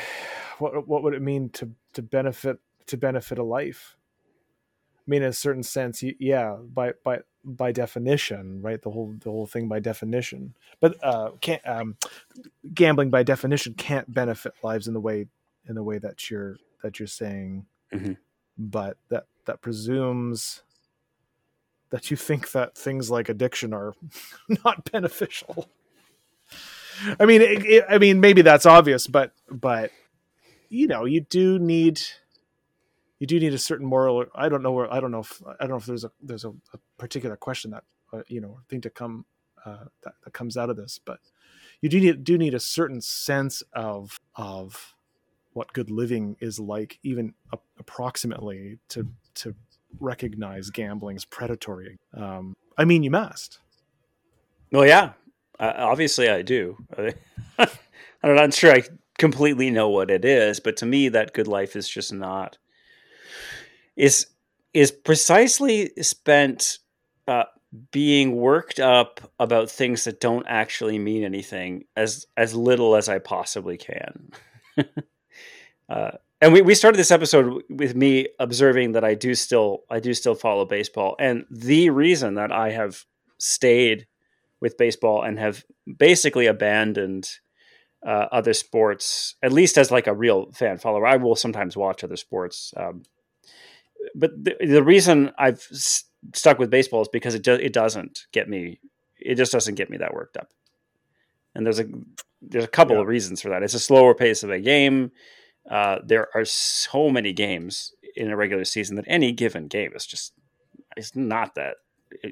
what 0.59 0.89
what 0.89 1.03
would 1.05 1.15
it 1.15 1.23
mean 1.23 1.49
to 1.51 1.71
to 1.93 2.03
benefit 2.03 2.59
to 2.87 2.97
benefit 2.97 3.39
a 3.39 3.45
life 3.45 3.97
I 5.07 5.11
mean, 5.11 5.23
in 5.23 5.29
a 5.29 5.33
certain 5.33 5.63
sense, 5.63 6.03
yeah, 6.03 6.57
by 6.61 6.95
by 7.05 7.21
by 7.45 7.71
definition, 7.71 8.61
right? 8.61 8.83
The 8.83 8.91
whole 8.91 9.15
the 9.21 9.31
whole 9.31 9.47
thing 9.47 9.69
by 9.69 9.79
definition, 9.79 10.57
but 10.81 10.97
uh, 11.03 11.31
can't 11.41 11.63
um, 11.67 11.97
gambling 12.75 13.11
by 13.11 13.23
definition 13.23 13.75
can't 13.75 14.13
benefit 14.13 14.55
lives 14.65 14.89
in 14.89 14.95
the 14.95 15.01
way 15.01 15.27
in 15.69 15.77
the 15.77 15.85
way 15.85 15.99
that 15.99 16.29
you're 16.29 16.57
that 16.83 16.99
you're 16.99 17.07
saying. 17.07 17.67
Mm-hmm. 17.93 18.13
But 18.59 18.97
that 19.11 19.27
that 19.47 19.61
presumes 19.61 20.63
that 21.91 22.11
you 22.11 22.17
think 22.17 22.51
that 22.53 22.77
things 22.77 23.11
like 23.11 23.29
addiction 23.29 23.73
are 23.73 23.95
not 24.65 24.91
beneficial. 24.91 25.69
I 27.21 27.27
mean, 27.27 27.43
it, 27.43 27.65
it, 27.65 27.85
I 27.89 27.99
mean, 27.99 28.21
maybe 28.21 28.43
that's 28.43 28.67
obvious, 28.67 29.07
but 29.07 29.33
but 29.51 29.91
you 30.69 30.87
know, 30.87 31.05
you 31.05 31.21
do 31.21 31.59
need 31.59 32.01
you 33.19 33.27
do 33.27 33.39
need 33.39 33.55
a 33.55 33.59
certain 33.59 33.87
moral. 33.87 34.27
I 34.35 34.49
don't 34.49 34.63
know 34.63 34.73
where. 34.73 34.93
I 34.93 35.01
don't 35.01 35.11
know 35.11 35.21
if 35.21 35.43
I 35.47 35.55
don't 35.61 35.71
know 35.71 35.77
if 35.77 35.87
there's 35.87 36.05
a 36.05 36.11
there's 36.23 36.45
a, 36.45 36.51
a 36.51 36.79
particular 36.99 37.37
question 37.37 37.71
that 37.73 37.85
uh, 38.13 38.23
you 38.29 38.41
know 38.41 38.61
thing 38.69 38.81
to 38.83 38.91
come 38.91 39.25
uh, 39.65 39.85
that, 40.03 40.15
that 40.25 40.33
comes 40.33 40.57
out 40.57 40.71
of 40.71 40.77
this, 40.77 40.99
but 41.05 41.21
you 41.81 41.89
do 41.89 42.01
need 42.01 42.25
do 42.25 42.39
need 42.39 42.55
a 42.55 42.61
certain 42.61 43.01
sense 43.01 43.63
of 43.73 44.19
of 44.35 44.95
what 45.57 45.73
good 45.73 45.91
living 45.91 46.37
is 46.39 46.61
like, 46.61 46.99
even 47.03 47.33
approximately 47.79 48.79
to 48.91 49.09
to 49.35 49.55
recognize 49.99 50.69
gambling 50.69 51.17
as 51.17 51.25
predatory. 51.25 51.97
Um, 52.15 52.55
I 52.77 52.85
mean, 52.85 53.03
you 53.03 53.11
must. 53.11 53.59
Well, 54.71 54.87
yeah, 54.87 55.13
uh, 55.59 55.73
obviously 55.79 56.29
I 56.29 56.43
do. 56.43 56.77
I'm 57.59 58.35
not 58.35 58.53
sure 58.53 58.75
I 58.75 58.83
completely 59.19 59.71
know 59.71 59.89
what 59.89 60.11
it 60.11 60.27
is, 60.27 60.61
but 60.61 60.77
to 60.79 60.87
me, 60.87 61.09
that 61.09 61.33
good 61.33 61.49
life 61.49 61.75
is 61.75 61.89
just 61.89 62.13
not 62.13 62.59
is 63.97 64.27
is 64.75 64.91
precisely 64.91 65.91
spent 66.03 66.81
uh, 67.29 67.45
being 67.93 68.37
worked 68.37 68.79
up 68.79 69.33
about 69.41 69.71
things 69.71 70.05
that 70.05 70.21
don't 70.21 70.45
actually 70.47 70.99
mean 70.99 71.25
anything 71.25 71.85
as 71.97 72.27
as 72.37 72.55
little 72.55 72.95
as 72.95 73.09
I 73.09 73.21
possibly 73.21 73.79
can. 73.79 74.33
uh, 75.89 76.13
and 76.41 76.53
we, 76.53 76.63
we 76.63 76.75
started 76.75 76.99
this 76.99 77.11
episode 77.11 77.63
with 77.71 77.95
me 77.95 78.29
observing 78.39 78.93
that 78.93 79.05
I 79.05 79.15
do 79.15 79.35
still 79.35 79.85
I 79.91 80.01
do 80.01 80.15
still 80.15 80.35
follow 80.35 80.65
baseball, 80.65 81.17
and 81.19 81.45
the 81.51 81.91
reason 81.91 82.35
that 82.35 82.53
I 82.53 82.71
have 82.71 83.05
stayed 83.39 84.07
with 84.61 84.79
baseball 84.79 85.23
and 85.23 85.39
have 85.39 85.65
basically 85.99 86.47
abandoned 86.47 87.31
uh, 88.05 88.27
other 88.33 88.53
sports, 88.53 89.35
at 89.43 89.53
least 89.53 89.77
as 89.77 89.91
like 89.91 90.07
a 90.07 90.15
real 90.15 90.51
fan 90.53 90.79
follower. 90.79 91.07
I 91.07 91.17
will 91.17 91.37
sometimes 91.37 91.77
watch 91.77 92.05
other 92.05 92.17
sports. 92.17 92.73
Um, 92.77 93.03
but 94.15 94.33
the, 94.43 94.57
the 94.61 94.83
reason 94.83 95.33
I've 95.39 95.67
s- 95.73 96.05
stuck 96.35 96.59
with 96.59 96.71
baseball 96.71 97.03
is 97.03 97.09
because 97.09 97.35
it 97.35 97.43
do, 97.43 97.55
it 97.55 97.73
doesn't 97.73 98.27
get 98.33 98.49
me. 98.49 98.81
It 99.19 99.35
just 99.35 99.53
doesn't 99.53 99.75
get 99.75 99.91
me 99.91 99.97
that 99.99 100.15
worked 100.15 100.37
up. 100.37 100.51
And 101.55 101.65
there's 101.65 101.81
a 101.81 101.87
there's 102.43 102.65
a 102.65 102.69
couple 102.69 102.97
yeah. 102.97 103.03
of 103.03 103.09
reasons 103.09 103.41
for 103.41 103.49
that. 103.49 103.63
It's 103.63 103.75
a 103.75 103.81
slower 103.81 104.15
pace 104.15 104.43
of 104.43 104.51
a 104.51 104.61
game. 104.61 105.11
Uh, 105.71 105.99
there 106.05 106.29
are 106.35 106.45
so 106.45 107.11
many 107.11 107.33
games 107.33 107.93
in 108.15 108.31
a 108.31 108.37
regular 108.37 108.65
season 108.65 108.97
that 108.97 109.05
any 109.09 109.33
given 109.33 109.69
game 109.69 109.93
is 109.95 110.07
just 110.07 110.33
it's 110.97 111.15
not 111.15 111.55
that 111.55 111.77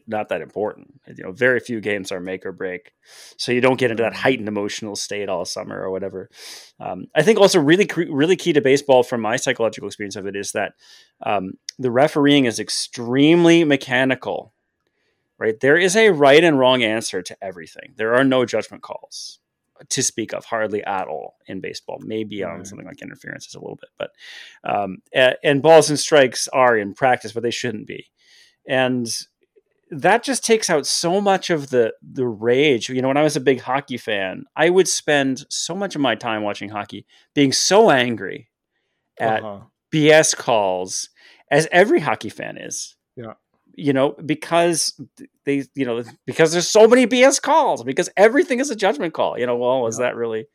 not 0.07 0.29
that 0.29 0.41
important. 0.41 1.01
You 1.07 1.25
know, 1.25 1.33
very 1.33 1.61
few 1.61 1.81
games 1.81 2.13
are 2.13 2.21
make 2.21 2.47
or 2.47 2.53
break, 2.53 2.93
so 3.37 3.53
you 3.53 3.61
don't 3.61 3.79
get 3.79 3.91
into 3.91 4.03
that 4.03 4.13
mm-hmm. 4.13 4.23
heightened 4.23 4.49
emotional 4.49 4.97
state 4.97 5.29
all 5.29 5.45
summer 5.45 5.81
or 5.81 5.91
whatever. 5.91 6.31
Um, 6.81 7.07
I 7.15 7.23
think 7.23 7.39
also 7.39 7.61
really 7.61 7.89
really 8.09 8.37
key 8.37 8.53
to 8.53 8.61
baseball 8.61 9.03
from 9.03 9.21
my 9.21 9.37
psychological 9.37 9.89
experience 9.89 10.17
of 10.17 10.27
it 10.27 10.37
is 10.37 10.53
that 10.53 10.75
um, 11.23 11.55
the 11.79 11.91
refereeing 11.91 12.45
is 12.45 12.59
extremely 12.61 13.65
mechanical. 13.65 14.53
Right, 15.37 15.59
there 15.59 15.77
is 15.77 15.97
a 15.97 16.11
right 16.11 16.45
and 16.45 16.61
wrong 16.61 16.85
answer 16.85 17.21
to 17.21 17.37
everything. 17.43 17.95
There 17.97 18.15
are 18.15 18.23
no 18.23 18.45
judgment 18.45 18.85
calls 18.85 19.41
to 19.89 20.03
speak 20.03 20.33
of, 20.33 20.45
hardly 20.45 20.83
at 20.85 21.09
all 21.09 21.37
in 21.47 21.61
baseball. 21.61 21.99
Maybe 22.01 22.43
on 22.45 22.65
something 22.65 22.87
like 22.87 23.03
interferences 23.03 23.55
a 23.55 23.61
little 23.61 23.77
bit, 23.77 23.91
but 23.99 24.11
um, 24.65 24.99
and 25.43 25.63
balls 25.63 25.91
and 25.91 25.99
strikes 25.99 26.49
are 26.49 26.77
in 26.77 26.95
practice, 26.95 27.33
but 27.33 27.43
they 27.43 27.51
shouldn't 27.51 27.87
be. 27.87 28.07
And 28.69 29.09
that 29.91 30.23
just 30.23 30.45
takes 30.45 30.71
out 30.71 30.87
so 30.87 31.21
much 31.21 31.51
of 31.51 31.71
the 31.71 31.95
the 32.03 32.27
rage. 32.27 32.89
You 32.89 33.03
know, 33.03 33.09
when 33.09 33.17
I 33.17 33.23
was 33.23 33.37
a 33.37 33.41
big 33.41 33.61
hockey 33.61 33.97
fan, 33.97 34.45
I 34.57 34.71
would 34.71 34.89
spend 34.89 35.45
so 35.49 35.75
much 35.75 35.95
of 35.95 36.01
my 36.01 36.15
time 36.15 36.43
watching 36.43 36.71
hockey 36.71 37.07
being 37.35 37.53
so 37.53 37.91
angry 37.91 38.51
at 39.19 39.43
uh-huh. 39.43 39.65
BS 39.93 40.37
calls 40.37 41.09
as 41.51 41.69
every 41.71 42.01
hockey 42.01 42.29
fan 42.29 42.57
is. 42.57 42.97
You 43.77 43.93
know, 43.93 44.13
because 44.25 45.01
they, 45.45 45.65
you 45.75 45.85
know, 45.85 46.03
because 46.27 46.53
there's 46.53 46.69
so 46.69 46.87
many 46.87 47.07
BS 47.07 47.43
calls, 47.43 47.83
because 47.83 48.09
everything 48.17 48.61
is 48.61 48.71
a 48.71 48.77
judgment 48.77 49.15
call. 49.15 49.39
You 49.39 49.47
know, 49.47 49.57
well, 49.57 49.87
is 49.87 49.99
yeah. 49.99 50.07
that 50.07 50.17
really? 50.17 50.47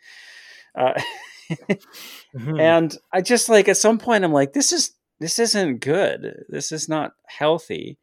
Uh, 0.73 0.93
mm-hmm. 1.51 2.59
And 2.59 2.97
I 3.11 3.21
just 3.21 3.49
like 3.49 3.67
at 3.67 3.77
some 3.77 3.97
point, 3.97 4.23
I'm 4.23 4.31
like, 4.31 4.53
this 4.53 4.71
is 4.71 4.91
this 5.19 5.39
isn't 5.39 5.81
good. 5.81 6.45
This 6.47 6.71
is 6.71 6.87
not 6.87 7.11
healthy 7.27 7.97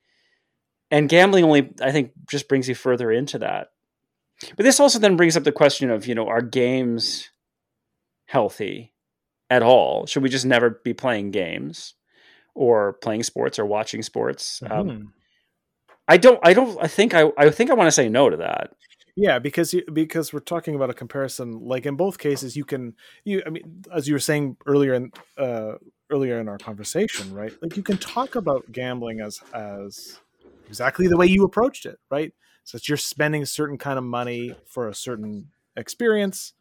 and 0.90 1.08
gambling 1.08 1.44
only 1.44 1.72
i 1.82 1.90
think 1.90 2.12
just 2.28 2.48
brings 2.48 2.68
you 2.68 2.74
further 2.74 3.10
into 3.10 3.38
that 3.38 3.68
but 4.56 4.64
this 4.64 4.80
also 4.80 4.98
then 4.98 5.16
brings 5.16 5.36
up 5.36 5.44
the 5.44 5.52
question 5.52 5.90
of 5.90 6.06
you 6.06 6.14
know 6.14 6.26
are 6.26 6.42
games 6.42 7.30
healthy 8.26 8.92
at 9.50 9.62
all 9.62 10.06
should 10.06 10.22
we 10.22 10.28
just 10.28 10.46
never 10.46 10.80
be 10.84 10.94
playing 10.94 11.30
games 11.30 11.94
or 12.57 12.94
playing 12.94 13.22
sports 13.22 13.59
or 13.59 13.64
watching 13.66 14.02
sports 14.02 14.62
um, 14.70 14.90
um, 14.90 15.12
i 16.09 16.16
don't 16.16 16.40
i 16.42 16.52
don't 16.52 16.78
i 16.82 16.88
think 16.88 17.14
i 17.14 17.30
i 17.38 17.48
think 17.50 17.70
i 17.70 17.74
want 17.74 17.86
to 17.86 17.92
say 17.92 18.09
no 18.09 18.28
to 18.28 18.36
that 18.36 18.70
yeah 19.16 19.38
because 19.38 19.72
you, 19.72 19.82
because 19.92 20.32
we're 20.32 20.40
talking 20.40 20.74
about 20.74 20.90
a 20.90 20.94
comparison 20.94 21.61
like 21.61 21.86
in 21.86 21.96
both 21.96 22.18
cases 22.18 22.57
you 22.57 22.64
can 22.64 22.94
you 23.24 23.42
i 23.46 23.50
mean 23.50 23.84
as 23.94 24.09
you 24.09 24.14
were 24.14 24.20
saying 24.20 24.57
earlier 24.66 24.94
in 24.94 25.11
uh 25.38 25.72
earlier 26.11 26.38
in 26.40 26.48
our 26.48 26.59
conversation 26.59 27.32
right 27.32 27.52
like 27.62 27.76
you 27.76 27.82
can 27.82 27.98
talk 27.98 28.34
about 28.34 28.70
gambling 28.72 29.20
as 29.20 29.40
as 29.52 30.18
exactly 30.66 31.07
the 31.07 31.16
way 31.16 31.26
you 31.26 31.44
approached 31.44 31.86
it, 31.86 31.98
right? 32.11 32.32
So 32.64 32.78
you're 32.82 32.96
spending 32.96 33.42
a 33.42 33.46
certain 33.46 33.78
kind 33.78 33.98
of 33.98 34.04
money 34.04 34.54
for 34.66 34.88
a 34.88 34.94
certain 34.94 35.48
experience, 35.76 36.52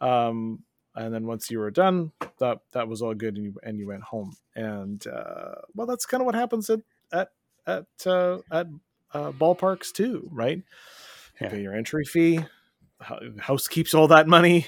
um, 0.00 0.62
and 0.98 1.14
then 1.14 1.26
once 1.26 1.50
you 1.50 1.60
were 1.60 1.70
done, 1.70 2.12
that 2.38 2.58
that 2.72 2.88
was 2.88 3.02
all 3.02 3.14
good, 3.14 3.36
and 3.36 3.44
you 3.44 3.54
and 3.62 3.78
you 3.78 3.86
went 3.86 4.02
home. 4.02 4.36
And 4.56 5.04
uh, 5.06 5.54
well, 5.74 5.86
that's 5.86 6.04
kind 6.04 6.20
of 6.20 6.26
what 6.26 6.34
happens 6.34 6.68
at 6.68 6.80
at 7.12 7.28
at 7.66 7.86
uh, 8.04 8.38
at 8.50 8.66
uh, 9.12 9.32
ballparks 9.32 9.92
too, 9.92 10.28
right? 10.32 10.62
Yeah. 11.40 11.46
You 11.46 11.50
pay 11.50 11.62
your 11.62 11.74
entry 11.74 12.04
fee. 12.04 12.40
House 13.38 13.68
keeps 13.68 13.94
all 13.94 14.08
that 14.08 14.26
money. 14.26 14.66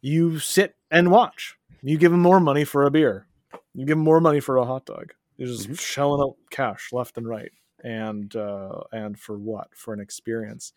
You 0.00 0.38
sit 0.38 0.74
and 0.90 1.10
watch. 1.10 1.54
You 1.82 1.98
give 1.98 2.12
them 2.12 2.22
more 2.22 2.40
money 2.40 2.64
for 2.64 2.86
a 2.86 2.90
beer. 2.90 3.26
You 3.74 3.84
give 3.84 3.98
them 3.98 4.04
more 4.04 4.20
money 4.20 4.40
for 4.40 4.56
a 4.56 4.64
hot 4.64 4.86
dog. 4.86 5.12
You're 5.36 5.48
just 5.48 5.64
mm-hmm. 5.64 5.74
shelling 5.74 6.22
out 6.22 6.36
cash 6.50 6.88
left 6.92 7.18
and 7.18 7.28
right 7.28 7.52
and 7.84 8.34
uh, 8.36 8.80
and 8.90 9.18
for 9.18 9.38
what 9.38 9.68
for 9.74 9.92
an 9.92 10.00
experience 10.00 10.72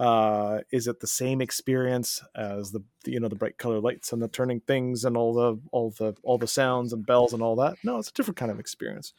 uh, 0.00 0.60
is 0.72 0.88
it 0.88 0.98
the 1.00 1.06
same 1.06 1.42
experience 1.42 2.22
as 2.34 2.72
the 2.72 2.82
you 3.04 3.20
know 3.20 3.28
the 3.28 3.36
bright 3.36 3.58
color 3.58 3.80
lights 3.80 4.12
and 4.12 4.22
the 4.22 4.28
turning 4.28 4.60
things 4.60 5.04
and 5.04 5.14
all 5.14 5.34
the 5.34 5.60
all 5.72 5.90
the 5.98 6.16
all 6.22 6.38
the 6.38 6.46
sounds 6.48 6.94
and 6.94 7.06
bells 7.06 7.34
and 7.34 7.42
all 7.42 7.54
that 7.54 7.76
no 7.84 7.98
it's 7.98 8.08
a 8.08 8.12
different 8.14 8.38
kind 8.38 8.50
of 8.50 8.58
experience 8.58 9.12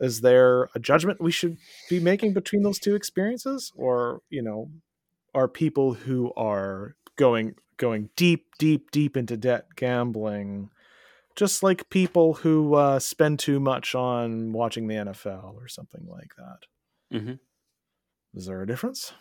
is 0.00 0.20
there 0.20 0.68
a 0.74 0.80
judgment 0.80 1.20
we 1.20 1.30
should 1.30 1.56
be 1.88 2.00
making 2.00 2.32
between 2.34 2.64
those 2.64 2.80
two 2.80 2.96
experiences 2.96 3.72
or 3.76 4.20
you 4.28 4.42
know 4.42 4.68
are 5.36 5.46
people 5.46 5.94
who 5.94 6.32
are 6.36 6.96
going 7.14 7.54
going 7.76 8.10
deep 8.16 8.46
deep 8.58 8.90
deep 8.90 9.16
into 9.16 9.36
debt 9.36 9.66
gambling 9.76 10.68
just 11.36 11.62
like 11.62 11.88
people 11.90 12.34
who 12.34 12.74
uh, 12.74 12.98
spend 12.98 13.38
too 13.38 13.60
much 13.60 13.94
on 13.94 14.52
watching 14.52 14.88
the 14.88 14.96
NFL 14.96 15.54
or 15.54 15.68
something 15.68 16.04
like 16.08 16.32
that. 16.36 17.16
Mm-hmm. 17.16 17.34
Is 18.34 18.46
there 18.46 18.60
a 18.60 18.66
difference? 18.66 19.12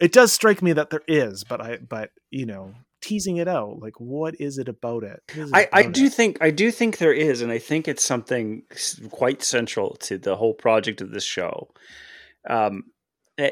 It 0.00 0.12
does 0.12 0.32
strike 0.32 0.62
me 0.62 0.72
that 0.72 0.90
there 0.90 1.02
is, 1.06 1.44
but 1.44 1.60
I, 1.60 1.76
but 1.76 2.10
you 2.30 2.46
know, 2.46 2.74
teasing 3.02 3.36
it 3.36 3.48
out, 3.48 3.80
like 3.80 4.00
what 4.00 4.34
is 4.40 4.58
it 4.58 4.68
about 4.68 5.04
it? 5.04 5.22
It 5.36 5.48
I, 5.52 5.68
I 5.72 5.82
do 5.84 6.06
it? 6.06 6.12
think 6.12 6.38
I 6.40 6.50
do 6.50 6.70
think 6.70 6.98
there 6.98 7.12
is, 7.12 7.42
and 7.42 7.52
I 7.52 7.58
think 7.58 7.86
it's 7.86 8.04
something 8.04 8.62
quite 9.10 9.42
central 9.42 9.96
to 10.00 10.18
the 10.18 10.36
whole 10.36 10.54
project 10.54 11.00
of 11.00 11.10
this 11.10 11.24
show. 11.24 11.68
Um, 12.48 12.84
eh, 13.38 13.50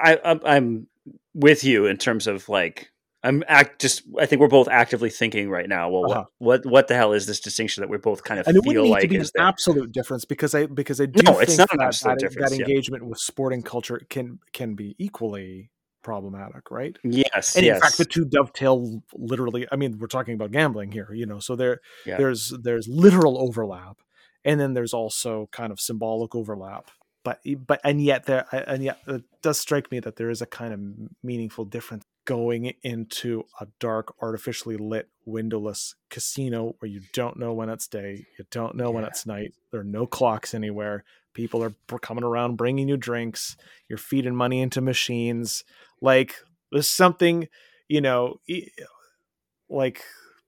I, 0.00 0.16
I 0.24 0.56
I'm 0.56 0.86
with 1.34 1.64
you 1.64 1.86
in 1.86 1.98
terms 1.98 2.26
of 2.26 2.48
like 2.48 2.90
I'm 3.22 3.42
act 3.48 3.80
just 3.80 4.02
I 4.18 4.26
think 4.26 4.40
we're 4.40 4.48
both 4.48 4.68
actively 4.68 5.10
thinking 5.10 5.50
right 5.50 5.68
now. 5.68 5.90
Well, 5.90 6.10
Uh-huh. 6.10 6.24
what 6.38 6.64
what 6.64 6.72
what 6.72 6.88
the 6.88 6.94
hell 6.94 7.12
is 7.12 7.26
this 7.26 7.40
distinction 7.40 7.82
that 7.82 7.88
we're 7.88 7.98
both 7.98 8.22
kind 8.24 8.40
of 8.40 8.46
and 8.46 8.56
it 8.56 8.64
feel 8.64 8.88
like 8.88 9.02
to 9.02 9.08
be 9.08 9.16
an 9.16 9.26
there? 9.34 9.44
absolute 9.46 9.92
difference 9.92 10.24
because 10.24 10.54
I 10.54 10.66
because 10.66 11.00
I 11.00 11.06
do 11.06 11.22
No, 11.24 11.32
think 11.32 11.42
it's 11.42 11.58
not 11.58 11.72
an 11.72 11.78
that, 11.80 11.86
absolute 11.86 12.18
that, 12.18 12.28
difference, 12.28 12.50
that 12.50 12.58
yeah. 12.58 12.66
engagement 12.66 13.06
with 13.06 13.18
sporting 13.18 13.62
culture 13.62 14.00
can 14.08 14.38
can 14.52 14.74
be 14.74 14.94
equally 14.98 15.70
problematic, 16.04 16.70
right? 16.70 16.96
Yes, 17.02 17.56
and 17.56 17.66
yes, 17.66 17.76
in 17.76 17.80
fact 17.82 17.98
the 17.98 18.04
two 18.04 18.24
dovetail 18.24 19.02
literally 19.14 19.66
i 19.72 19.76
mean 19.76 19.98
we're 19.98 20.06
talking 20.06 20.34
about 20.34 20.50
gambling 20.52 20.92
here 20.92 21.08
you 21.12 21.26
know 21.26 21.38
so 21.40 21.56
there 21.56 21.80
Yeah. 22.06 22.16
there's 22.18 22.52
there's 22.62 22.86
literal 22.88 23.38
overlap 23.38 23.98
and 24.44 24.60
then 24.60 24.74
there's 24.74 24.92
also 24.94 25.48
kind 25.52 25.72
of 25.72 25.80
symbolic 25.80 26.34
overlap 26.34 26.90
but 27.24 27.40
but 27.66 27.80
and 27.84 28.00
yet 28.02 28.26
there 28.26 28.46
and 28.52 28.82
yet 28.84 28.98
it 29.06 29.22
does 29.42 29.58
strike 29.58 29.90
me 29.90 29.98
that 30.00 30.16
there 30.16 30.30
is 30.30 30.42
a 30.42 30.46
kind 30.46 30.72
of 30.74 30.80
meaningful 31.22 31.64
difference 31.64 32.04
going 32.26 32.72
into 32.82 33.44
a 33.60 33.66
dark 33.80 34.14
artificially 34.20 34.76
lit 34.76 35.08
windowless 35.26 35.94
casino 36.10 36.74
where 36.78 36.90
you 36.90 37.00
don't 37.12 37.38
know 37.38 37.52
when 37.52 37.68
it's 37.68 37.86
day 37.88 38.24
you 38.38 38.44
don't 38.50 38.76
know 38.76 38.90
when 38.90 39.04
it's 39.04 39.26
night 39.26 39.52
there 39.70 39.80
are 39.80 39.84
no 39.84 40.06
clocks 40.06 40.54
anywhere 40.54 41.04
people 41.34 41.62
are 41.62 41.74
coming 42.00 42.24
around 42.24 42.56
bringing 42.56 42.88
you 42.88 42.96
drinks 42.96 43.56
you're 43.88 43.98
feeding 43.98 44.34
money 44.34 44.60
into 44.60 44.80
machines 44.80 45.64
like 46.04 46.34
there's 46.70 46.88
something 46.88 47.48
you 47.88 48.00
know 48.00 48.38
like 49.68 50.02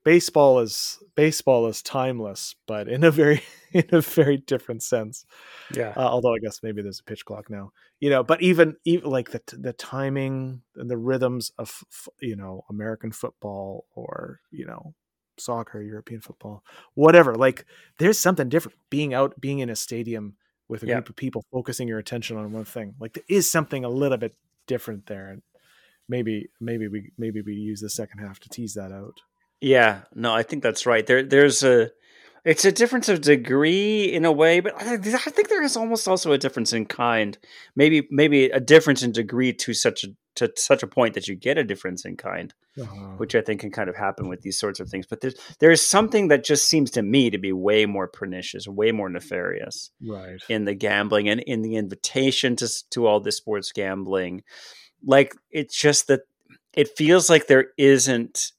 baseball 0.05 0.59
is 0.59 0.99
baseball 1.15 1.67
is 1.67 1.81
timeless 1.81 2.55
but 2.67 2.87
in 2.87 3.03
a 3.03 3.11
very 3.11 3.41
in 3.73 3.85
a 3.91 4.01
very 4.01 4.37
different 4.37 4.81
sense. 4.83 5.25
Yeah, 5.75 5.95
uh, 5.97 6.07
although 6.07 6.33
i 6.33 6.39
guess 6.39 6.61
maybe 6.63 6.81
there's 6.81 6.99
a 6.99 7.03
pitch 7.03 7.25
clock 7.25 7.49
now 7.49 7.71
you 7.99 8.09
know 8.09 8.23
but 8.23 8.41
even 8.41 8.75
even 8.85 9.09
like 9.09 9.31
the 9.31 9.41
the 9.57 9.73
timing 9.73 10.61
and 10.75 10.89
the 10.89 10.97
rhythms 10.97 11.51
of 11.57 11.83
you 12.21 12.35
know 12.35 12.63
american 12.69 13.11
football 13.11 13.85
or 13.95 14.39
you 14.51 14.65
know 14.65 14.93
soccer 15.39 15.81
european 15.81 16.21
football 16.21 16.63
whatever 16.95 17.35
like 17.35 17.65
there's 17.99 18.19
something 18.19 18.49
different. 18.49 18.77
Being 18.89 19.13
out 19.13 19.39
being 19.39 19.59
in 19.59 19.69
a 19.69 19.75
stadium 19.75 20.35
with 20.69 20.83
a 20.83 20.87
Yeah. 20.87 20.95
group 20.95 21.09
of 21.09 21.15
people 21.15 21.43
focusing 21.51 21.87
your 21.87 21.99
attention 21.99 22.37
on 22.37 22.51
one 22.51 22.65
thing 22.65 22.95
like 22.99 23.13
there 23.13 23.23
is 23.29 23.51
something 23.51 23.83
a 23.85 23.89
little 23.89 24.17
bit 24.17 24.35
different 24.67 25.07
there 25.07 25.29
and 25.29 25.41
maybe 26.07 26.49
maybe 26.59 26.87
we 26.87 27.11
maybe 27.17 27.41
we 27.41 27.53
use 27.53 27.81
the 27.81 27.89
second 27.89 28.19
half 28.19 28.39
to 28.39 28.49
tease 28.49 28.73
that 28.75 28.91
out 28.91 29.21
yeah. 29.59 30.01
No, 30.13 30.33
I 30.33 30.43
think 30.43 30.63
that's 30.63 30.85
right. 30.85 31.05
There, 31.05 31.23
there's 31.23 31.63
a 31.63 31.91
it's 32.47 32.63
a 32.63 32.71
difference 32.71 33.09
of 33.09 33.19
degree 33.19 34.05
in 34.05 34.23
a 34.23 34.31
way, 34.31 34.61
but 34.61 34.73
I, 34.81 34.93
I 34.93 34.97
think 34.97 35.49
there 35.49 35.63
is 35.63 35.75
almost 35.75 36.07
also 36.07 36.31
a 36.31 36.37
difference 36.37 36.71
in 36.71 36.85
kind. 36.85 37.37
Maybe, 37.75 38.07
maybe 38.09 38.45
a 38.45 38.61
difference 38.61 39.03
in 39.03 39.11
degree 39.11 39.51
to 39.53 39.73
such 39.73 40.05
a 40.05 40.07
to 40.35 40.53
such 40.55 40.81
a 40.81 40.87
point 40.87 41.15
that 41.15 41.27
you 41.27 41.35
get 41.35 41.57
a 41.57 41.63
difference 41.63 42.05
in 42.05 42.15
kind. 42.15 42.53
Uh, 42.79 42.85
which 43.17 43.33
I 43.33 43.41
think 43.41 43.61
can 43.61 43.71
kind 43.71 43.89
of 43.89 43.95
happen 43.95 44.29
with 44.29 44.43
these 44.43 44.57
sorts 44.57 44.79
of 44.79 44.87
things. 44.87 45.05
But 45.07 45.19
there's 45.19 45.35
there's 45.59 45.81
something 45.81 46.29
that 46.29 46.45
just 46.45 46.69
seems 46.69 46.91
to 46.91 47.01
me 47.01 47.29
to 47.31 47.37
be 47.37 47.51
way 47.51 47.85
more 47.85 48.07
pernicious, 48.07 48.67
way 48.67 48.91
more 48.91 49.09
nefarious 49.09 49.91
right 50.01 50.39
in 50.47 50.65
the 50.65 50.75
gambling 50.75 51.27
and 51.27 51.41
in 51.41 51.63
the 51.63 51.75
invitation 51.75 52.55
to 52.57 52.69
to 52.91 53.07
all 53.07 53.19
this 53.19 53.35
sports 53.35 53.73
gambling. 53.73 54.43
Like 55.03 55.35
it's 55.49 55.75
just 55.75 56.07
that 56.07 56.21
it 56.73 56.95
feels 56.95 57.29
like 57.29 57.47
there 57.47 57.71
isn't 57.77 58.51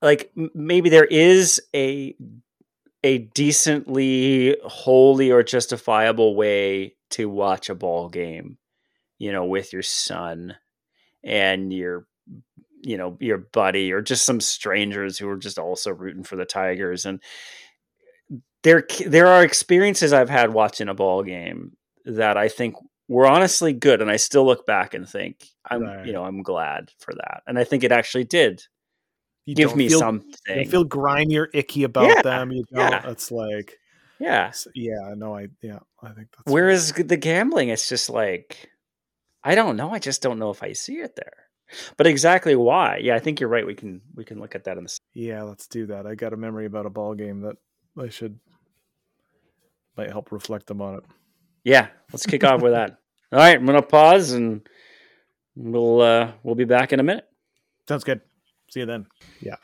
like 0.00 0.32
maybe 0.34 0.88
there 0.88 1.04
is 1.04 1.60
a 1.74 2.16
a 3.04 3.18
decently 3.18 4.56
holy 4.64 5.30
or 5.30 5.42
justifiable 5.42 6.34
way 6.34 6.96
to 7.10 7.28
watch 7.28 7.68
a 7.68 7.74
ball 7.74 8.08
game, 8.08 8.56
you 9.18 9.30
know, 9.30 9.44
with 9.44 9.74
your 9.74 9.82
son 9.82 10.56
and 11.22 11.72
your 11.72 12.06
you 12.82 12.96
know 12.96 13.16
your 13.20 13.38
buddy 13.38 13.92
or 13.92 14.02
just 14.02 14.26
some 14.26 14.40
strangers 14.40 15.18
who 15.18 15.28
are 15.28 15.36
just 15.36 15.58
also 15.58 15.90
rooting 15.90 16.24
for 16.24 16.36
the 16.36 16.44
Tigers 16.44 17.06
and 17.06 17.22
there 18.62 18.86
there 19.06 19.26
are 19.26 19.42
experiences 19.42 20.12
I've 20.12 20.28
had 20.28 20.52
watching 20.52 20.88
a 20.88 20.94
ball 20.94 21.22
game 21.22 21.76
that 22.04 22.36
I 22.36 22.48
think 22.48 22.74
were 23.08 23.26
honestly 23.26 23.72
good 23.72 24.02
and 24.02 24.10
I 24.10 24.16
still 24.16 24.44
look 24.44 24.66
back 24.66 24.92
and 24.92 25.08
think 25.08 25.46
I'm 25.70 25.82
Right. 25.82 26.06
you 26.06 26.12
know 26.12 26.24
I'm 26.24 26.42
glad 26.42 26.90
for 26.98 27.14
that 27.14 27.42
and 27.46 27.58
I 27.58 27.64
think 27.64 27.84
it 27.84 27.92
actually 27.92 28.24
did 28.24 28.62
you 29.46 29.54
give 29.54 29.76
me 29.76 29.88
feel, 29.88 29.98
something. 29.98 30.58
you 30.58 30.66
feel 30.66 30.84
grimy 30.84 31.36
or 31.36 31.48
icky 31.52 31.84
about 31.84 32.08
Yeah, 32.08 32.22
them 32.22 32.52
you 32.52 32.64
don't 32.72 32.90
yeah. 32.92 33.10
it's 33.10 33.30
like 33.30 33.78
yeah. 34.18 34.52
yeah 34.74 35.14
no 35.16 35.36
i 35.36 35.48
yeah 35.60 35.80
i 36.02 36.08
think 36.12 36.28
that's 36.36 36.52
whereas 36.52 36.92
the 36.92 37.16
gambling? 37.16 37.68
It's 37.68 37.88
just 37.88 38.08
like 38.08 38.70
I 39.42 39.54
don't 39.54 39.76
know 39.76 39.90
I 39.92 39.98
just 39.98 40.22
don't 40.22 40.38
know 40.38 40.50
if 40.50 40.62
I 40.62 40.72
see 40.72 40.94
it 41.00 41.16
there. 41.16 41.34
But 41.98 42.06
exactly 42.06 42.56
why? 42.56 42.98
Yeah 42.98 43.14
I 43.16 43.18
think 43.18 43.40
you're 43.40 43.48
right 43.50 43.66
we 43.66 43.74
can 43.74 44.00
we 44.14 44.24
can 44.24 44.38
look 44.40 44.54
at 44.54 44.64
that 44.64 44.78
in 44.78 44.84
the 44.84 44.98
yeah 45.12 45.42
let's 45.42 45.66
do 45.66 45.86
that 45.86 46.06
i 46.06 46.14
got 46.14 46.32
a 46.32 46.36
memory 46.36 46.66
about 46.66 46.86
a 46.86 46.90
ball 46.90 47.14
game 47.14 47.40
that 47.42 47.56
i 48.00 48.08
should 48.08 48.38
might 49.96 50.10
help 50.10 50.32
reflect 50.32 50.66
them 50.66 50.80
on 50.82 50.96
it. 50.96 51.04
Yeah, 51.62 51.86
let's 52.12 52.26
kick 52.26 52.42
off 52.44 52.60
with 52.62 52.72
that. 52.72 52.98
All 53.32 53.38
right, 53.38 53.56
I'm 53.56 53.64
gonna 53.66 53.80
pause 53.82 54.32
and 54.32 54.66
we'll 55.56 56.00
uh 56.00 56.32
we'll 56.42 56.54
be 56.56 56.64
back 56.64 56.92
in 56.92 57.00
a 57.00 57.02
minute. 57.04 57.24
sounds 57.88 58.04
good 58.04 58.20
see 58.74 58.80
you 58.80 58.86
then 58.86 59.06
yeah 59.40 59.54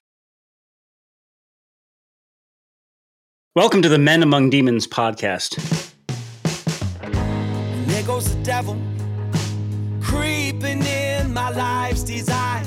Welcome 3.56 3.82
to 3.82 3.88
the 3.88 3.98
Men 3.98 4.22
Among 4.22 4.48
Demons 4.48 4.86
podcast. 4.86 5.58
And 7.02 7.90
there 7.90 8.04
goes 8.04 8.32
the 8.32 8.40
devil 8.44 8.80
creeping 10.00 10.82
in 10.82 11.34
my 11.34 11.50
life's 11.50 12.04
design. 12.04 12.64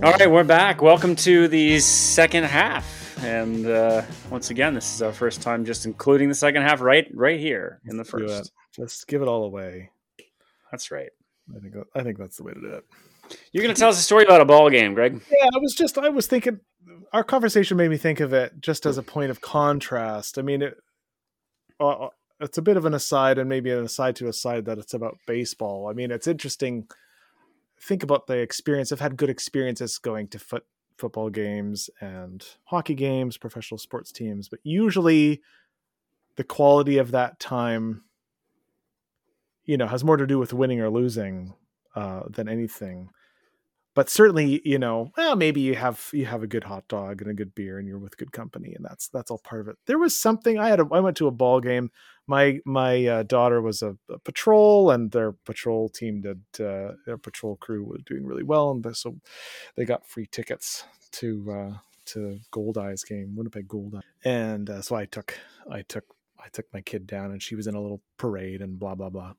All 0.00 0.12
right, 0.12 0.30
we're 0.30 0.44
back. 0.44 0.80
Welcome 0.80 1.16
to 1.16 1.48
the 1.48 1.80
second 1.80 2.44
half. 2.44 2.97
And 3.20 3.66
uh 3.66 4.02
once 4.30 4.50
again, 4.50 4.74
this 4.74 4.94
is 4.94 5.02
our 5.02 5.12
first 5.12 5.42
time 5.42 5.64
just 5.64 5.86
including 5.86 6.28
the 6.28 6.34
second 6.34 6.62
half 6.62 6.80
right 6.80 7.06
right 7.14 7.38
here 7.40 7.80
in 7.86 7.96
the 7.96 8.04
first. 8.04 8.52
just 8.74 9.06
give 9.06 9.22
it 9.22 9.28
all 9.28 9.44
away. 9.44 9.90
That's 10.70 10.90
right. 10.90 11.10
i 11.56 11.58
think 11.60 11.74
i 11.94 12.02
think 12.02 12.18
that's 12.18 12.36
the 12.36 12.44
way 12.44 12.52
to 12.52 12.60
do 12.60 12.68
it. 12.68 12.84
You're 13.52 13.62
gonna 13.62 13.74
tell 13.74 13.90
us 13.90 13.98
a 13.98 14.02
story 14.02 14.24
about 14.24 14.40
a 14.40 14.44
ball 14.44 14.70
game, 14.70 14.94
Greg. 14.94 15.20
yeah 15.30 15.48
i 15.54 15.58
was 15.58 15.74
just 15.74 15.98
i 15.98 16.08
was 16.08 16.26
thinking 16.26 16.60
our 17.12 17.24
conversation 17.24 17.76
made 17.76 17.90
me 17.90 17.96
think 17.96 18.20
of 18.20 18.32
it 18.32 18.52
just 18.60 18.86
as 18.86 18.98
a 18.98 19.02
point 19.02 19.30
of 19.30 19.40
contrast. 19.40 20.38
I 20.38 20.42
mean 20.42 20.62
it 20.62 20.76
uh, 21.80 22.08
it's 22.40 22.58
a 22.58 22.62
bit 22.62 22.76
of 22.76 22.84
an 22.84 22.94
aside 22.94 23.38
and 23.38 23.48
maybe 23.48 23.70
an 23.70 23.84
aside 23.84 24.16
to 24.16 24.28
aside 24.28 24.64
that 24.66 24.78
it's 24.78 24.94
about 24.94 25.18
baseball. 25.26 25.88
I 25.88 25.92
mean 25.92 26.10
it's 26.10 26.26
interesting. 26.26 26.86
Think 27.80 28.02
about 28.02 28.26
the 28.26 28.38
experience. 28.38 28.90
I've 28.90 29.00
had 29.00 29.16
good 29.16 29.30
experiences 29.30 29.98
going 29.98 30.28
to 30.28 30.38
foot 30.38 30.64
football 30.98 31.30
games 31.30 31.88
and 32.00 32.44
hockey 32.64 32.94
games 32.94 33.36
professional 33.38 33.78
sports 33.78 34.12
teams 34.12 34.48
but 34.48 34.58
usually 34.62 35.40
the 36.36 36.44
quality 36.44 36.98
of 36.98 37.12
that 37.12 37.38
time 37.40 38.02
you 39.64 39.76
know 39.76 39.86
has 39.86 40.04
more 40.04 40.16
to 40.16 40.26
do 40.26 40.38
with 40.38 40.52
winning 40.52 40.80
or 40.80 40.90
losing 40.90 41.54
uh, 41.94 42.22
than 42.28 42.48
anything 42.48 43.10
but 43.98 44.08
certainly 44.08 44.62
you 44.64 44.78
know 44.78 45.10
well 45.16 45.34
maybe 45.34 45.60
you 45.60 45.74
have 45.74 46.08
you 46.12 46.24
have 46.24 46.44
a 46.44 46.46
good 46.46 46.62
hot 46.62 46.86
dog 46.86 47.20
and 47.20 47.28
a 47.28 47.34
good 47.34 47.52
beer 47.52 47.78
and 47.78 47.88
you're 47.88 47.98
with 47.98 48.16
good 48.16 48.30
company 48.30 48.72
and 48.72 48.84
that's 48.84 49.08
that's 49.08 49.28
all 49.28 49.38
part 49.38 49.60
of 49.60 49.66
it. 49.66 49.76
There 49.86 49.98
was 49.98 50.16
something 50.16 50.56
i 50.56 50.68
had 50.68 50.78
a, 50.78 50.86
i 50.92 51.00
went 51.00 51.16
to 51.16 51.26
a 51.26 51.32
ball 51.32 51.60
game. 51.60 51.90
My 52.28 52.60
my 52.64 53.04
uh, 53.06 53.22
daughter 53.24 53.60
was 53.60 53.82
a, 53.82 53.96
a 54.08 54.20
patrol 54.20 54.92
and 54.92 55.10
their 55.10 55.32
patrol 55.32 55.88
team 55.88 56.20
did 56.20 56.42
uh, 56.64 56.92
their 57.06 57.18
patrol 57.18 57.56
crew 57.56 57.82
was 57.82 58.02
doing 58.06 58.24
really 58.24 58.44
well 58.44 58.70
and 58.70 58.96
so 58.96 59.16
they 59.74 59.84
got 59.84 60.06
free 60.06 60.28
tickets 60.30 60.84
to 61.18 61.28
uh 61.50 61.78
to 62.12 62.38
Goldeyes 62.52 63.04
game 63.04 63.34
winnipeg 63.34 63.66
Goldeyes. 63.66 64.02
and 64.24 64.70
uh, 64.70 64.80
so 64.80 64.94
i 64.94 65.06
took 65.06 65.36
i 65.68 65.82
took 65.82 66.04
i 66.38 66.46
took 66.52 66.66
my 66.72 66.82
kid 66.82 67.04
down 67.04 67.32
and 67.32 67.42
she 67.42 67.56
was 67.56 67.66
in 67.66 67.74
a 67.74 67.82
little 67.82 68.00
parade 68.16 68.62
and 68.62 68.78
blah 68.78 68.94
blah 68.94 69.10
blah 69.10 69.32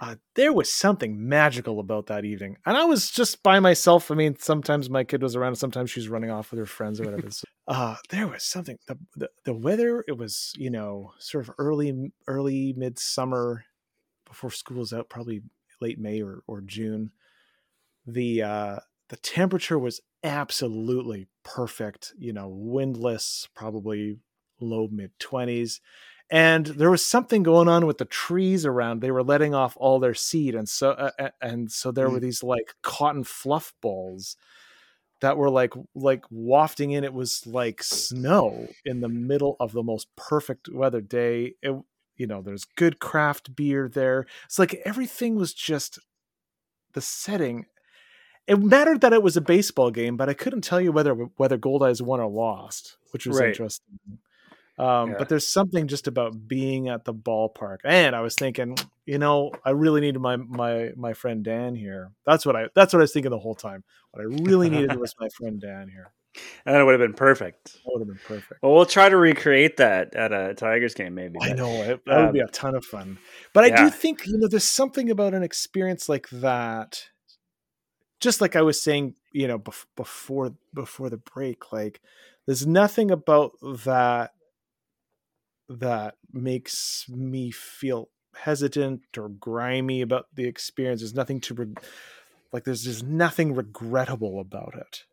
uh, 0.00 0.14
there 0.34 0.52
was 0.52 0.70
something 0.70 1.28
magical 1.28 1.80
about 1.80 2.06
that 2.06 2.24
evening. 2.24 2.56
And 2.64 2.76
I 2.76 2.84
was 2.84 3.10
just 3.10 3.42
by 3.42 3.58
myself. 3.58 4.10
I 4.10 4.14
mean, 4.14 4.36
sometimes 4.38 4.88
my 4.88 5.02
kid 5.02 5.22
was 5.22 5.34
around, 5.34 5.56
sometimes 5.56 5.90
she 5.90 6.00
was 6.00 6.08
running 6.08 6.30
off 6.30 6.50
with 6.50 6.58
her 6.58 6.66
friends 6.66 7.00
or 7.00 7.04
whatever. 7.04 7.30
So, 7.30 7.44
uh 7.68 7.96
there 8.08 8.26
was 8.26 8.42
something 8.42 8.78
the, 8.86 8.98
the 9.14 9.28
the 9.44 9.52
weather 9.52 10.02
it 10.08 10.16
was 10.16 10.52
you 10.56 10.70
know 10.70 11.12
sort 11.18 11.46
of 11.46 11.54
early 11.58 12.12
early 12.26 12.72
midsummer 12.76 13.64
before 14.26 14.50
school's 14.50 14.92
out 14.92 15.08
probably 15.10 15.42
late 15.80 15.98
may 15.98 16.22
or, 16.22 16.42
or 16.46 16.62
june 16.62 17.10
the 18.06 18.42
uh 18.42 18.78
the 19.10 19.16
temperature 19.16 19.78
was 19.78 20.00
absolutely 20.24 21.28
perfect 21.44 22.14
you 22.18 22.32
know 22.32 22.48
windless 22.48 23.46
probably 23.54 24.18
low 24.60 24.88
mid 24.90 25.10
20s 25.18 25.80
and 26.30 26.66
there 26.66 26.90
was 26.90 27.04
something 27.04 27.42
going 27.42 27.68
on 27.68 27.86
with 27.86 27.98
the 27.98 28.04
trees 28.04 28.66
around 28.66 29.00
they 29.00 29.10
were 29.10 29.22
letting 29.22 29.54
off 29.54 29.76
all 29.80 29.98
their 29.98 30.14
seed 30.14 30.54
and 30.54 30.68
so 30.68 30.90
uh, 30.90 31.30
and 31.40 31.70
so 31.72 31.90
there 31.90 32.10
were 32.10 32.18
Mm. 32.18 32.22
these 32.22 32.42
like 32.42 32.74
cotton 32.82 33.24
fluff 33.24 33.72
balls 33.80 34.36
that 35.20 35.36
were 35.36 35.50
like 35.50 35.72
like 35.94 36.24
wafting 36.30 36.90
in 36.92 37.04
it 37.04 37.12
was 37.14 37.46
like 37.46 37.82
snow 37.82 38.68
in 38.84 39.00
the 39.00 39.08
middle 39.08 39.56
of 39.60 39.72
the 39.72 39.82
most 39.82 40.08
perfect 40.16 40.68
weather 40.72 41.00
day 41.00 41.54
it, 41.62 41.74
you 42.16 42.26
know 42.26 42.42
there's 42.42 42.64
good 42.76 42.98
craft 42.98 43.54
beer 43.56 43.88
there 43.88 44.26
it's 44.44 44.58
like 44.58 44.74
everything 44.84 45.36
was 45.36 45.54
just 45.54 45.98
the 46.92 47.00
setting 47.00 47.66
it 48.46 48.58
mattered 48.62 49.00
that 49.02 49.12
it 49.12 49.22
was 49.22 49.36
a 49.36 49.40
baseball 49.40 49.90
game 49.90 50.16
but 50.16 50.28
i 50.28 50.34
couldn't 50.34 50.62
tell 50.62 50.80
you 50.80 50.92
whether 50.92 51.14
whether 51.14 51.58
Goldeyes 51.58 52.02
won 52.02 52.20
or 52.20 52.28
lost 52.30 52.96
which 53.12 53.26
was 53.26 53.38
Right. 53.38 53.48
interesting 53.48 53.98
um, 54.78 55.10
Yeah. 55.10 55.16
but 55.18 55.28
there's 55.28 55.46
something 55.46 55.88
just 55.88 56.06
about 56.06 56.46
being 56.48 56.88
at 56.88 57.04
the 57.04 57.14
ballpark 57.14 57.78
and 57.84 58.14
i 58.16 58.20
was 58.20 58.34
thinking 58.34 58.76
you 59.06 59.18
know 59.18 59.50
i 59.64 59.70
really 59.70 60.00
needed 60.00 60.20
my 60.20 60.36
my 60.36 60.90
my 60.96 61.12
friend 61.14 61.44
dan 61.44 61.74
here 61.74 62.12
that's 62.26 62.46
what 62.46 62.56
i 62.56 62.68
that's 62.74 62.92
what 62.92 63.00
i 63.00 63.02
was 63.02 63.12
thinking 63.12 63.30
the 63.30 63.38
whole 63.38 63.54
time 63.54 63.82
what 64.12 64.20
i 64.20 64.24
really 64.24 64.70
needed 64.70 64.96
was 64.98 65.14
my 65.20 65.28
friend 65.36 65.60
dan 65.60 65.88
here 65.88 66.12
And 66.66 66.76
it 66.76 66.84
would 66.84 66.92
have 66.92 67.00
been 67.00 67.14
perfect. 67.16 67.72
that 67.72 67.80
would 67.86 68.00
have 68.00 68.08
been 68.08 68.20
perfect 68.24 68.62
Well, 68.62 68.74
we'll 68.74 68.86
try 68.86 69.08
to 69.08 69.16
recreate 69.16 69.78
that 69.78 70.14
at 70.14 70.32
a 70.32 70.54
Tigers 70.54 70.94
game, 70.94 71.14
maybe. 71.14 71.38
I 71.42 71.52
know 71.52 71.70
it, 71.82 72.04
that 72.06 72.20
would 72.20 72.32
be 72.32 72.38
a 72.40 72.44
um, 72.44 72.50
ton 72.52 72.74
of 72.76 72.84
fun. 72.84 73.18
But 73.54 73.64
I 73.64 73.68
yeah. 73.68 73.84
do 73.84 73.90
think 73.90 74.26
you 74.26 74.38
know 74.38 74.46
there's 74.46 74.62
something 74.62 75.10
about 75.10 75.34
an 75.34 75.42
experience 75.42 76.08
like 76.08 76.28
that. 76.30 77.08
Just 78.20 78.40
like 78.40 78.54
I 78.56 78.62
was 78.62 78.80
saying, 78.80 79.14
you 79.32 79.48
know, 79.48 79.58
bef- 79.58 79.86
before 79.96 80.54
before 80.74 81.08
the 81.10 81.16
break, 81.16 81.72
like 81.72 82.00
there's 82.46 82.66
nothing 82.66 83.10
about 83.10 83.52
that 83.84 84.32
that 85.68 86.14
makes 86.32 87.06
me 87.08 87.50
feel 87.50 88.08
hesitant 88.34 89.02
or 89.16 89.28
grimy 89.28 90.00
about 90.00 90.26
the 90.34 90.46
experience. 90.46 91.00
There's 91.00 91.14
nothing 91.14 91.40
to 91.42 91.54
reg- 91.54 91.80
like. 92.52 92.64
There's 92.64 92.84
just 92.84 93.04
nothing 93.04 93.54
regrettable 93.54 94.40
about 94.40 94.74
it. 94.76 95.04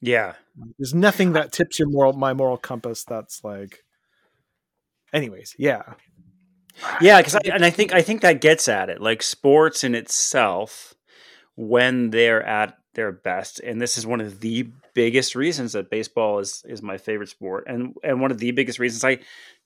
Yeah. 0.00 0.34
There's 0.78 0.94
nothing 0.94 1.32
that 1.32 1.52
tips 1.52 1.78
your 1.78 1.88
moral 1.88 2.12
my 2.12 2.32
moral 2.34 2.56
compass. 2.56 3.04
That's 3.04 3.42
like. 3.44 3.84
Anyways, 5.12 5.54
yeah. 5.58 5.94
Yeah, 7.00 7.18
because 7.20 7.36
and 7.36 7.64
I 7.64 7.70
think 7.70 7.94
I 7.94 8.02
think 8.02 8.20
that 8.22 8.40
gets 8.40 8.68
at 8.68 8.88
it. 8.90 9.00
Like 9.00 9.22
sports 9.22 9.84
in 9.84 9.94
itself, 9.94 10.94
when 11.54 12.10
they're 12.10 12.42
at 12.42 12.76
their 12.94 13.12
best, 13.12 13.60
and 13.60 13.80
this 13.80 13.96
is 13.98 14.06
one 14.06 14.20
of 14.20 14.40
the 14.40 14.68
biggest 14.94 15.34
reasons 15.34 15.72
that 15.72 15.90
baseball 15.90 16.38
is 16.38 16.62
is 16.66 16.82
my 16.82 16.98
favorite 16.98 17.28
sport, 17.28 17.64
and 17.66 17.94
and 18.02 18.20
one 18.20 18.30
of 18.30 18.38
the 18.38 18.50
biggest 18.52 18.78
reasons 18.78 19.04
I 19.04 19.18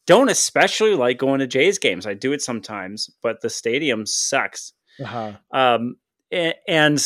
don't 0.06 0.30
especially 0.30 0.94
like 0.94 1.18
going 1.18 1.40
to 1.40 1.46
Jays 1.46 1.78
games. 1.78 2.06
I 2.06 2.14
do 2.14 2.32
it 2.32 2.40
sometimes, 2.42 3.10
but 3.22 3.40
the 3.42 3.50
stadium 3.50 4.06
sucks. 4.06 4.72
Uh-huh. 5.02 5.32
Um, 5.52 5.96
a- 6.32 6.54
and 6.66 6.98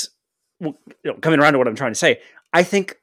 you 0.61 0.75
know, 1.05 1.14
coming 1.14 1.41
around 1.41 1.55
to 1.55 1.59
what 1.59 1.66
I'm 1.68 1.75
trying 1.75 1.93
to 1.93 1.99
say, 1.99 2.20
I 2.53 2.62
think 2.62 2.97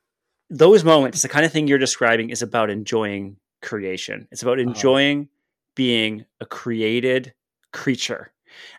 those 0.49 0.83
moments, 0.85 1.21
the 1.21 1.27
kind 1.29 1.45
of 1.45 1.51
thing 1.51 1.67
you're 1.67 1.77
describing, 1.77 2.29
is 2.29 2.41
about 2.41 2.69
enjoying 2.69 3.35
creation. 3.61 4.27
It's 4.31 4.41
about 4.41 4.59
Uh-huh. 4.59 4.69
enjoying 4.69 5.27
being 5.75 6.25
a 6.39 6.45
created 6.45 7.33
creature. 7.73 8.31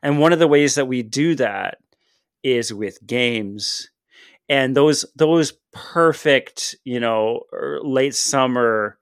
And 0.03 0.19
one 0.19 0.33
of 0.33 0.39
the 0.39 0.49
ways 0.49 0.75
that 0.77 0.87
we 0.89 1.03
do 1.03 1.35
that 1.37 1.79
is 2.43 2.73
with 2.73 3.07
games. 3.07 3.90
And 4.51 4.77
those 4.77 5.05
those 5.15 5.53
perfect, 5.73 6.75
you 6.85 6.99
know, 6.99 7.43
er, 7.53 7.79
late 7.83 8.17
summer 8.17 8.99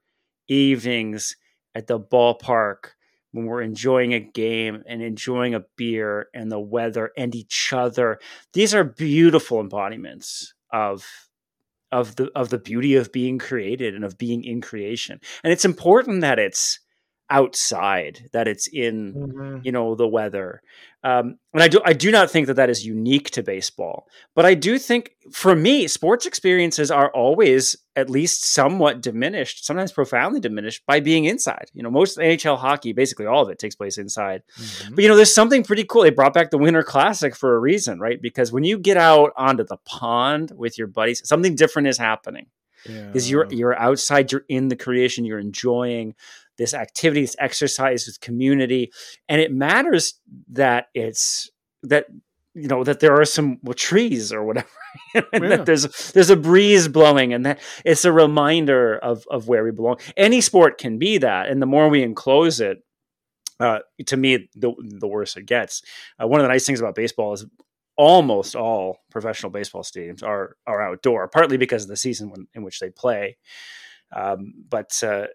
evenings 0.47 1.35
at 1.73 1.87
the 1.87 1.99
ballpark 1.99 2.91
when 3.31 3.45
we're 3.45 3.63
enjoying 3.63 4.13
a 4.13 4.19
game 4.19 4.83
and 4.87 5.01
enjoying 5.01 5.55
a 5.55 5.65
beer 5.75 6.27
and 6.35 6.51
the 6.51 6.59
weather 6.59 7.11
and 7.17 7.33
each 7.33 7.73
other. 7.73 8.19
These 8.53 8.75
are 8.75 8.83
beautiful 8.83 9.59
embodiments 9.59 10.53
of 10.71 11.07
of 11.91 12.15
the 12.17 12.29
of 12.35 12.49
the 12.49 12.59
beauty 12.59 12.93
of 12.93 13.11
being 13.11 13.39
created 13.39 13.95
and 13.95 14.05
of 14.05 14.19
being 14.19 14.43
in 14.43 14.61
creation. 14.61 15.19
And 15.43 15.51
it's 15.51 15.65
important 15.65 16.21
that 16.21 16.37
it's 16.37 16.79
outside, 17.29 18.29
that 18.33 18.47
it's 18.47 18.67
in 18.67 19.13
Mhm. 19.13 19.65
you 19.65 19.71
know 19.71 19.95
the 19.95 20.07
weather. 20.07 20.61
Um, 21.01 21.37
and 21.53 21.63
i 21.63 21.69
do 21.69 21.79
i 21.85 21.93
do 21.93 22.11
not 22.11 22.29
think 22.29 22.47
that 22.47 22.55
that 22.55 22.69
is 22.69 22.85
unique 22.85 23.29
to 23.31 23.41
baseball 23.41 24.05
but 24.35 24.45
i 24.45 24.53
do 24.53 24.77
think 24.77 25.11
for 25.31 25.55
me 25.55 25.87
sports 25.87 26.25
experiences 26.25 26.91
are 26.91 27.09
always 27.11 27.77
at 27.95 28.09
least 28.09 28.43
somewhat 28.43 28.99
diminished 28.99 29.65
sometimes 29.65 29.93
profoundly 29.93 30.41
diminished 30.41 30.83
by 30.85 30.99
being 30.99 31.23
inside. 31.23 31.67
You 31.73 31.83
know 31.83 31.89
most 31.89 32.17
nhl 32.17 32.57
hockey 32.57 32.91
basically 32.91 33.27
all 33.27 33.43
of 33.43 33.49
it 33.49 33.59
takes 33.59 33.75
place 33.75 33.97
inside. 33.97 34.41
Mhm. 34.57 34.95
but 34.95 35.01
you 35.03 35.07
know 35.09 35.15
there's 35.15 35.33
something 35.33 35.63
pretty 35.63 35.85
cool 35.85 36.01
they 36.03 36.09
brought 36.09 36.33
back 36.33 36.51
the 36.51 36.57
winter 36.57 36.83
classic 36.83 37.33
for 37.33 37.55
a 37.55 37.59
reason 37.59 37.99
right? 38.01 38.21
Because 38.21 38.51
when 38.51 38.65
you 38.65 38.77
get 38.77 38.97
out 38.97 39.31
onto 39.37 39.63
the 39.63 39.77
pond 39.85 40.51
with 40.53 40.77
your 40.77 40.87
buddies 40.87 41.21
something 41.25 41.55
different 41.55 41.87
is 41.87 41.97
happening. 41.97 42.47
Because 42.85 43.29
you're 43.29 43.47
you're 43.51 43.77
outside 43.77 44.31
you're 44.31 44.45
in 44.49 44.67
the 44.69 44.75
creation 44.75 45.23
you're 45.25 45.39
enjoying 45.39 46.15
this 46.59 46.75
activity 46.75 47.21
this 47.21 47.35
exercise 47.39 48.05
this 48.05 48.17
community 48.19 48.91
and 49.27 49.41
it 49.41 49.51
matters 49.51 50.13
that 50.51 50.87
it's 50.93 51.49
that 51.81 52.05
you 52.53 52.67
know 52.67 52.83
that 52.83 52.99
there 52.99 53.19
are 53.19 53.25
some 53.25 53.57
well, 53.63 53.73
trees 53.73 54.31
or 54.31 54.43
whatever 54.43 54.67
and 55.15 55.25
Yeah. 55.33 55.49
that 55.49 55.65
there's 55.65 56.11
there's 56.11 56.29
a 56.29 56.35
breeze 56.35 56.87
blowing 56.87 57.33
and 57.33 57.43
that 57.47 57.59
it's 57.83 58.05
a 58.05 58.11
reminder 58.11 58.97
of 58.99 59.25
of 59.31 59.47
where 59.47 59.63
we 59.63 59.71
belong 59.71 59.97
any 60.15 60.41
sport 60.41 60.77
can 60.77 60.99
be 60.99 61.17
that 61.17 61.47
and 61.49 61.59
the 61.61 61.65
more 61.65 61.89
we 61.89 62.03
enclose 62.03 62.59
it 62.61 62.83
uh, 63.59 63.79
to 64.05 64.15
me 64.15 64.49
the 64.55 64.71
the 64.99 65.07
worse 65.07 65.35
it 65.35 65.45
gets 65.47 65.81
uh, 66.21 66.27
one 66.27 66.39
of 66.39 66.43
the 66.43 66.49
nice 66.53 66.65
things 66.65 66.79
about 66.79 66.95
baseball 66.95 67.33
is 67.33 67.45
almost 67.99 68.55
all 68.55 68.99
professional 69.11 69.51
baseball 69.51 69.83
stadiums 69.83 70.23
are 70.23 70.55
are 70.65 70.81
outdoor, 70.81 71.27
partly 71.27 71.57
because 71.57 71.83
of 71.83 71.89
the 71.89 71.97
season 71.97 72.29
when, 72.29 72.47
in 72.53 72.63
which 72.63 72.79
they 72.79 72.89
play. 72.89 73.35
Um, 74.15 74.53
but 74.69 74.91
uh, 75.03 75.27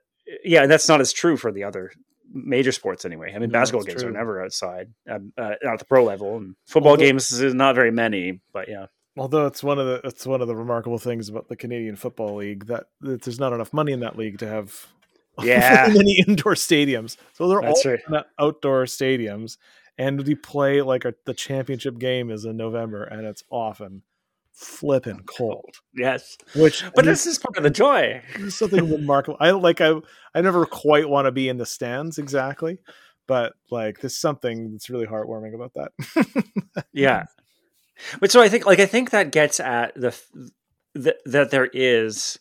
yeah, 0.44 0.66
that's 0.66 0.88
not 0.88 1.00
as 1.00 1.12
true 1.12 1.36
for 1.36 1.52
the 1.52 1.64
other 1.64 1.92
major 2.32 2.72
sports 2.72 3.04
anyway. 3.04 3.32
I 3.34 3.38
mean, 3.38 3.50
No, 3.50 3.60
basketball 3.60 3.84
games 3.84 4.02
are 4.02 4.10
never 4.10 4.42
outside, 4.42 4.92
um, 5.08 5.32
uh, 5.38 5.54
not 5.62 5.74
at 5.74 5.78
the 5.78 5.84
pro 5.84 6.04
level, 6.04 6.36
and 6.36 6.56
football 6.66 6.92
Although- 6.92 7.04
games 7.04 7.30
is 7.32 7.54
not 7.54 7.74
very 7.74 7.90
many. 7.92 8.40
But 8.52 8.68
yeah, 8.68 8.86
Although 9.16 9.46
it's 9.46 9.62
one 9.62 9.78
of 9.78 9.86
the 9.86 10.00
it's 10.04 10.26
one 10.26 10.40
of 10.40 10.48
the 10.48 10.56
remarkable 10.56 10.98
things 10.98 11.28
about 11.28 11.48
the 11.48 11.56
Canadian 11.56 11.94
Football 11.96 12.36
League 12.36 12.66
that, 12.66 12.86
that 13.02 13.22
there's 13.22 13.38
not 13.38 13.52
enough 13.52 13.72
money 13.72 13.92
in 13.92 14.00
that 14.00 14.18
league 14.18 14.38
to 14.38 14.48
have 14.48 14.86
Yeah. 15.42 15.86
many 15.94 16.24
indoor 16.26 16.54
stadiums. 16.54 17.16
So 17.34 17.48
they're 17.48 17.60
That's 17.60 17.86
all 17.86 17.96
right. 18.08 18.24
outdoor 18.38 18.84
stadiums, 18.84 19.56
and 19.98 20.26
we 20.26 20.34
play 20.34 20.82
like 20.82 21.04
a, 21.04 21.14
the 21.26 21.34
championship 21.34 21.98
game 21.98 22.30
is 22.30 22.44
in 22.44 22.56
November, 22.56 23.04
and 23.04 23.24
it's 23.26 23.44
often 23.50 24.02
flipping 24.54 25.20
cold. 25.26 25.76
yes. 25.94 26.36
Which 26.54 26.84
But 26.94 27.04
this 27.04 27.26
is 27.26 27.38
part 27.38 27.56
of 27.56 27.62
the 27.64 27.70
joy. 27.70 28.22
There's 28.38 28.54
something 28.56 28.90
remarkable. 28.90 29.36
I 29.40 29.50
like 29.50 29.80
I 29.80 29.94
I 30.34 30.40
never 30.40 30.64
quite 30.64 31.08
want 31.08 31.26
to 31.26 31.32
be 31.32 31.48
in 31.48 31.58
the 31.58 31.66
stands 31.66 32.18
exactly, 32.18 32.78
but 33.26 33.54
like 33.70 34.00
there's 34.00 34.16
something 34.16 34.72
that's 34.72 34.88
really 34.90 35.06
heartwarming 35.06 35.54
about 35.54 35.74
that. 35.74 36.44
yeah 36.92 37.24
but 38.18 38.30
so 38.32 38.42
i 38.42 38.48
think 38.48 38.66
like 38.66 38.80
i 38.80 38.86
think 38.86 39.10
that 39.10 39.30
gets 39.30 39.60
at 39.60 39.94
the 39.94 40.08
f- 40.08 40.28
th- 41.00 41.14
that 41.24 41.52
there 41.52 41.66
is 41.72 42.38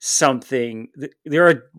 something 0.00 0.88
th- 0.98 1.12
there 1.24 1.46
are 1.48 1.70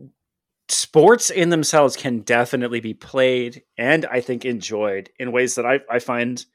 sports 0.69 1.29
in 1.29 1.49
themselves 1.49 1.95
can 1.97 2.19
definitely 2.21 2.79
be 2.79 2.93
played 2.93 3.61
and 3.77 4.05
i 4.05 4.21
think 4.21 4.45
enjoyed 4.45 5.09
in 5.19 5.31
ways 5.33 5.55
that 5.55 5.65
i, 5.65 5.79
I 5.91 5.99
find 5.99 6.45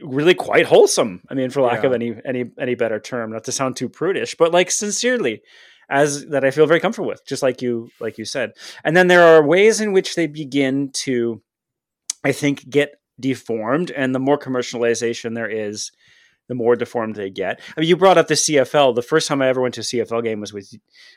really 0.00 0.34
quite 0.34 0.66
wholesome 0.66 1.22
i 1.28 1.34
mean 1.34 1.50
for 1.50 1.60
lack 1.60 1.84
of 1.84 1.92
any 1.92 2.14
any 2.24 2.44
any 2.58 2.74
better 2.74 2.98
term 2.98 3.32
not 3.32 3.44
to 3.44 3.52
sound 3.52 3.76
too 3.76 3.88
prudish 3.88 4.34
but 4.34 4.52
like 4.52 4.70
sincerely 4.70 5.42
as 5.88 6.26
that 6.26 6.44
i 6.44 6.50
feel 6.50 6.66
very 6.66 6.80
comfortable 6.80 7.08
with 7.08 7.24
just 7.26 7.42
like 7.42 7.62
you 7.62 7.90
like 8.00 8.18
you 8.18 8.24
said. 8.24 8.52
And 8.82 8.96
then 8.96 9.08
there 9.08 9.22
are 9.22 9.46
ways 9.46 9.80
in 9.80 9.92
which 9.92 10.14
they 10.14 10.26
begin 10.26 10.90
to 11.04 11.42
i 12.24 12.32
think 12.32 12.68
get 12.68 12.96
deformed 13.20 13.90
and 13.90 14.14
the 14.14 14.18
more 14.18 14.38
commercialization 14.38 15.34
there 15.34 15.48
is 15.48 15.92
the 16.48 16.54
more 16.54 16.76
deformed 16.76 17.16
they 17.16 17.30
get. 17.30 17.60
I 17.76 17.80
mean 17.80 17.88
you 17.88 17.96
brought 17.96 18.18
up 18.18 18.28
the 18.28 18.34
cfl 18.34 18.94
the 18.94 19.02
first 19.02 19.28
time 19.28 19.42
i 19.42 19.48
ever 19.48 19.60
went 19.60 19.74
to 19.74 19.80
a 19.80 19.84
cfl 19.84 20.22
game 20.22 20.40
was 20.40 20.52
with 20.52 20.72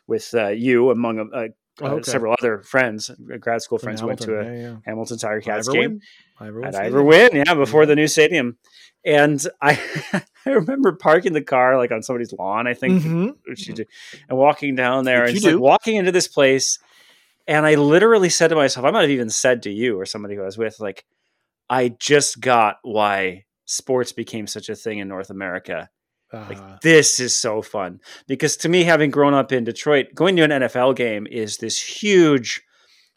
with 0.07 0.33
uh, 0.33 0.47
you 0.47 0.91
among 0.91 1.31
uh, 1.33 1.47
uh, 1.81 1.85
Oh, 1.85 1.91
okay. 1.97 2.11
several 2.11 2.33
other 2.39 2.63
friends 2.63 3.09
uh, 3.09 3.37
grad 3.37 3.61
school 3.61 3.77
friends 3.77 4.01
went 4.03 4.19
to 4.21 4.33
a 4.33 4.43
Hamilton, 4.43 4.61
yeah, 4.61 4.69
yeah. 4.71 4.77
Hamilton 4.85 5.17
Tiger 5.17 5.41
Cats 5.41 5.67
game 5.69 5.99
Ivor 6.39 6.61
Wynne 6.61 6.75
at 6.75 7.03
Win, 7.03 7.43
yeah, 7.47 7.53
before 7.55 7.85
the 7.85 7.95
new 7.95 8.07
stadium. 8.07 8.57
and 9.05 9.45
I 9.61 9.79
I 10.45 10.49
remember 10.51 10.91
parking 10.93 11.33
the 11.33 11.41
car 11.43 11.77
like 11.77 11.91
on 11.91 12.01
somebody's 12.03 12.33
lawn. 12.33 12.67
I 12.67 12.73
think 12.73 13.03
Mhm. 13.03 13.33
do, 13.75 13.85
and 14.29 14.37
walking 14.37 14.75
down 14.75 15.03
there 15.05 15.21
Which 15.23 15.33
and 15.33 15.41
just, 15.41 15.53
like, 15.53 15.61
walking 15.61 15.95
into 15.97 16.11
this 16.11 16.27
place. 16.27 16.79
And 17.49 17.65
I 17.65 17.75
literally 17.75 18.27
said 18.29 18.49
to 18.49 18.55
myself, 18.55 18.85
I 18.85 18.91
might 18.91 19.01
have 19.03 19.09
even 19.09 19.29
said 19.29 19.63
to 19.63 19.69
you 19.71 19.97
or 19.99 20.05
somebody 20.05 20.35
who 20.35 20.41
I 20.41 20.45
was 20.45 20.57
with, 20.57 20.79
like, 20.81 21.05
I 21.69 21.89
just 21.97 22.41
got 22.41 22.77
why 22.81 23.45
sports 23.65 24.11
became 24.11 24.47
such 24.47 24.67
a 24.69 24.75
thing 24.75 24.99
in 24.99 25.07
North 25.07 25.29
America. 25.29 25.89
Like, 26.33 26.57
Uh, 26.57 26.77
this 26.81 27.19
is 27.19 27.35
so 27.35 27.61
fun. 27.61 28.01
Because 28.27 28.57
to 28.57 28.69
me, 28.69 28.83
having 28.83 29.11
grown 29.11 29.33
up 29.33 29.51
in 29.51 29.63
Detroit, 29.63 30.07
going 30.13 30.35
to 30.35 30.43
an 30.43 30.51
NFL 30.51 30.95
game 30.95 31.27
is 31.29 31.57
this 31.57 31.81
huge, 31.81 32.61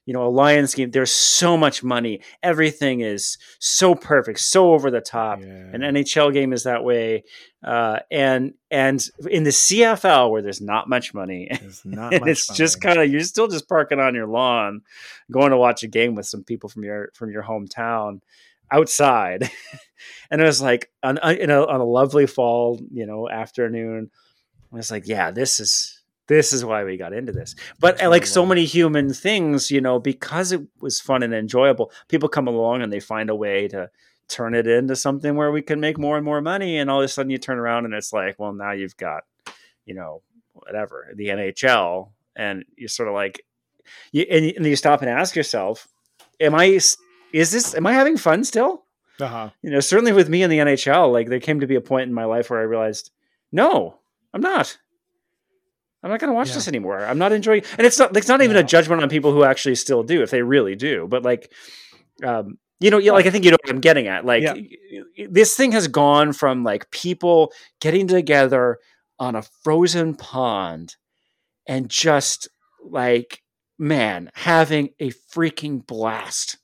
you 0.06 0.14
know, 0.14 0.24
a 0.26 0.30
Lions 0.30 0.74
game. 0.74 0.92
There's 0.92 1.12
so 1.12 1.56
much 1.56 1.82
money. 1.82 2.20
Everything 2.42 3.00
is 3.00 3.36
so 3.58 3.94
perfect, 3.94 4.38
so 4.40 4.72
over 4.72 4.90
the 4.90 5.00
top 5.00 5.40
yeah. 5.40 5.46
an 5.46 5.80
NHL 5.80 6.32
game 6.32 6.52
is 6.52 6.62
that 6.64 6.84
way, 6.84 7.24
uh, 7.64 7.98
and 8.10 8.54
and 8.70 9.04
in 9.28 9.42
the 9.42 9.50
CFL 9.50 10.30
where 10.30 10.42
there's 10.42 10.60
not 10.60 10.88
much 10.88 11.12
money, 11.12 11.48
There's 11.60 11.82
not 11.84 12.12
much 12.12 12.28
it's 12.28 12.46
just 12.54 12.80
kind 12.80 13.00
of 13.00 13.10
you're 13.10 13.20
still 13.22 13.48
just 13.48 13.68
parking 13.68 13.98
on 14.00 14.14
your 14.14 14.28
lawn, 14.28 14.82
going 15.32 15.50
to 15.50 15.56
watch 15.56 15.82
a 15.82 15.88
game 15.88 16.14
with 16.14 16.26
some 16.26 16.44
people 16.44 16.68
from 16.68 16.84
your 16.84 17.10
from 17.14 17.30
your 17.30 17.42
hometown 17.42 18.20
outside, 18.70 19.50
and 20.30 20.40
it 20.40 20.44
was 20.44 20.62
like 20.62 20.90
on 21.02 21.18
on- 21.18 21.36
you 21.36 21.46
know 21.46 21.66
on 21.66 21.80
a 21.80 21.84
lovely 21.84 22.26
fall 22.26 22.80
you 22.92 23.06
know 23.06 23.28
afternoon, 23.28 24.10
I 24.72 24.76
was 24.76 24.90
like, 24.90 25.06
yeah, 25.06 25.30
this 25.30 25.60
is. 25.60 25.96
This 26.26 26.52
is 26.52 26.64
why 26.64 26.84
we 26.84 26.96
got 26.96 27.12
into 27.12 27.32
this. 27.32 27.56
But 27.80 27.96
That's 27.98 28.08
like 28.08 28.24
so 28.24 28.46
many 28.46 28.64
human 28.64 29.12
things, 29.12 29.68
you 29.68 29.80
know, 29.80 29.98
because 29.98 30.52
it 30.52 30.60
was 30.80 31.00
fun 31.00 31.24
and 31.24 31.34
enjoyable, 31.34 31.90
people 32.06 32.28
come 32.28 32.46
along 32.46 32.82
and 32.82 32.92
they 32.92 33.00
find 33.00 33.30
a 33.30 33.34
way 33.34 33.66
to 33.66 33.90
turn 34.28 34.54
it 34.54 34.68
into 34.68 34.94
something 34.94 35.34
where 35.34 35.50
we 35.50 35.60
can 35.60 35.80
make 35.80 35.98
more 35.98 36.14
and 36.16 36.24
more 36.24 36.40
money 36.40 36.78
and 36.78 36.88
all 36.88 37.00
of 37.00 37.04
a 37.04 37.08
sudden 37.08 37.30
you 37.30 37.38
turn 37.38 37.58
around 37.58 37.84
and 37.84 37.94
it's 37.94 38.12
like 38.12 38.38
well 38.38 38.52
now 38.52 38.70
you've 38.70 38.96
got 38.96 39.24
you 39.86 39.92
know 39.92 40.22
whatever 40.52 41.08
the 41.16 41.26
nhl 41.30 42.12
and 42.36 42.64
you're 42.76 42.88
sort 42.88 43.08
of 43.08 43.14
like 43.14 43.44
you 44.12 44.24
and, 44.30 44.44
you- 44.44 44.52
and 44.56 44.64
you 44.66 44.76
stop 44.76 45.00
and 45.02 45.10
ask 45.10 45.34
yourself 45.34 45.88
am 46.38 46.54
i 46.54 46.78
is 47.32 47.50
this 47.52 47.74
am 47.74 47.86
i 47.86 47.92
having 47.92 48.16
fun 48.16 48.44
still 48.44 48.84
Uh-huh. 49.20 49.50
you 49.62 49.70
know 49.70 49.80
certainly 49.80 50.12
with 50.12 50.28
me 50.28 50.42
in 50.42 50.50
the 50.50 50.58
nhl 50.58 51.12
like 51.12 51.28
there 51.28 51.40
came 51.40 51.60
to 51.60 51.66
be 51.66 51.74
a 51.76 51.80
point 51.80 52.08
in 52.08 52.14
my 52.14 52.24
life 52.24 52.50
where 52.50 52.60
i 52.60 52.62
realized 52.64 53.10
no 53.52 53.98
i'm 54.34 54.40
not 54.40 54.76
i'm 56.02 56.10
not 56.10 56.20
going 56.20 56.30
to 56.30 56.34
watch 56.34 56.48
Yeah. 56.48 56.54
this 56.54 56.68
anymore 56.68 57.04
i'm 57.04 57.18
not 57.18 57.32
enjoying 57.32 57.62
and 57.78 57.86
it's 57.86 57.98
not 57.98 58.16
it's 58.16 58.28
not 58.28 58.42
even 58.42 58.56
Yeah. 58.56 58.62
a 58.62 58.66
judgment 58.66 59.02
on 59.02 59.08
people 59.08 59.32
who 59.32 59.44
actually 59.44 59.74
still 59.74 60.02
do 60.02 60.22
if 60.22 60.30
they 60.30 60.42
really 60.42 60.74
do 60.76 61.06
but 61.08 61.22
like 61.22 61.52
um 62.24 62.58
you 62.80 62.90
know 62.90 62.98
yeah, 62.98 63.12
like 63.12 63.26
i 63.26 63.30
think 63.30 63.44
you 63.44 63.50
know 63.50 63.58
what 63.62 63.70
i'm 63.72 63.80
getting 63.80 64.06
at 64.08 64.24
like 64.24 64.42
Yeah. 64.42 64.54
this 65.28 65.56
thing 65.56 65.72
has 65.72 65.88
gone 65.88 66.32
from 66.32 66.64
like 66.64 66.90
people 66.90 67.52
getting 67.80 68.06
together 68.06 68.78
on 69.18 69.34
a 69.36 69.42
frozen 69.62 70.14
pond 70.14 70.96
and 71.66 71.90
just 71.90 72.48
like 72.82 73.42
man 73.78 74.30
having 74.34 74.90
a 74.98 75.10
freaking 75.10 75.86
blast 75.86 76.56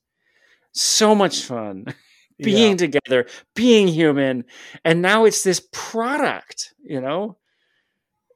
so 0.77 1.15
much 1.15 1.43
fun 1.43 1.87
being 2.39 2.73
Yeah. 2.73 2.77
together 2.77 3.27
being 3.55 3.89
human 3.89 4.45
and 4.85 5.01
now 5.03 5.25
it's 5.25 5.43
this 5.43 5.67
product 5.73 6.75
you 6.83 7.01
know 7.01 7.39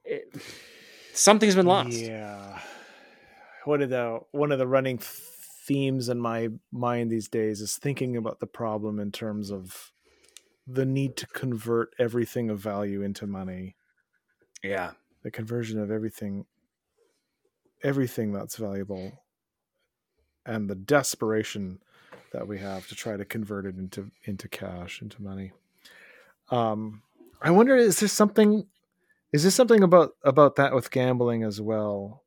It- 0.03 0.33
something's 1.13 1.55
been 1.55 1.67
lost 1.67 1.97
Yeah. 1.97 2.59
One 3.65 3.81
of 3.83 3.89
the 3.91 4.19
one 4.31 4.51
of 4.51 4.57
the 4.57 4.65
running 4.67 4.97
themes 5.67 6.09
in 6.09 6.19
my 6.19 6.49
mind 6.71 7.11
these 7.11 7.27
days 7.29 7.61
is 7.61 7.77
thinking 7.77 8.17
about 8.17 8.39
the 8.39 8.47
problem 8.47 8.99
in 8.99 9.11
terms 9.11 9.51
of 9.51 9.91
the 10.65 10.85
need 10.85 11.15
to 11.17 11.27
convert 11.27 11.93
everything 11.99 12.49
of 12.49 12.57
value 12.59 13.03
into 13.03 13.27
money. 13.27 13.75
yeah 14.63 14.93
The 15.23 15.29
conversion 15.31 15.79
of 15.79 15.91
everything 15.91 16.45
everything 17.83 18.31
that's 18.33 18.55
valuable 18.57 19.11
and 20.45 20.67
the 20.69 20.75
desperation 20.75 21.79
that 22.31 22.47
we 22.47 22.59
have 22.59 22.87
to 22.87 22.95
try 22.95 23.17
to 23.17 23.25
convert 23.25 23.65
it 23.65 23.77
into 23.77 24.11
into 24.25 24.47
cash, 24.47 25.01
into 25.01 25.21
money. 25.21 25.51
Um 26.49 27.01
I 27.41 27.51
wonder 27.51 27.75
is 27.75 27.99
there 27.99 28.09
something 28.09 28.67
is 29.33 29.43
there 29.43 29.51
something 29.51 29.83
about 29.83 30.11
about 30.23 30.55
that 30.57 30.73
with 30.73 30.91
gambling 30.91 31.43
as 31.43 31.59
well? 31.59 32.23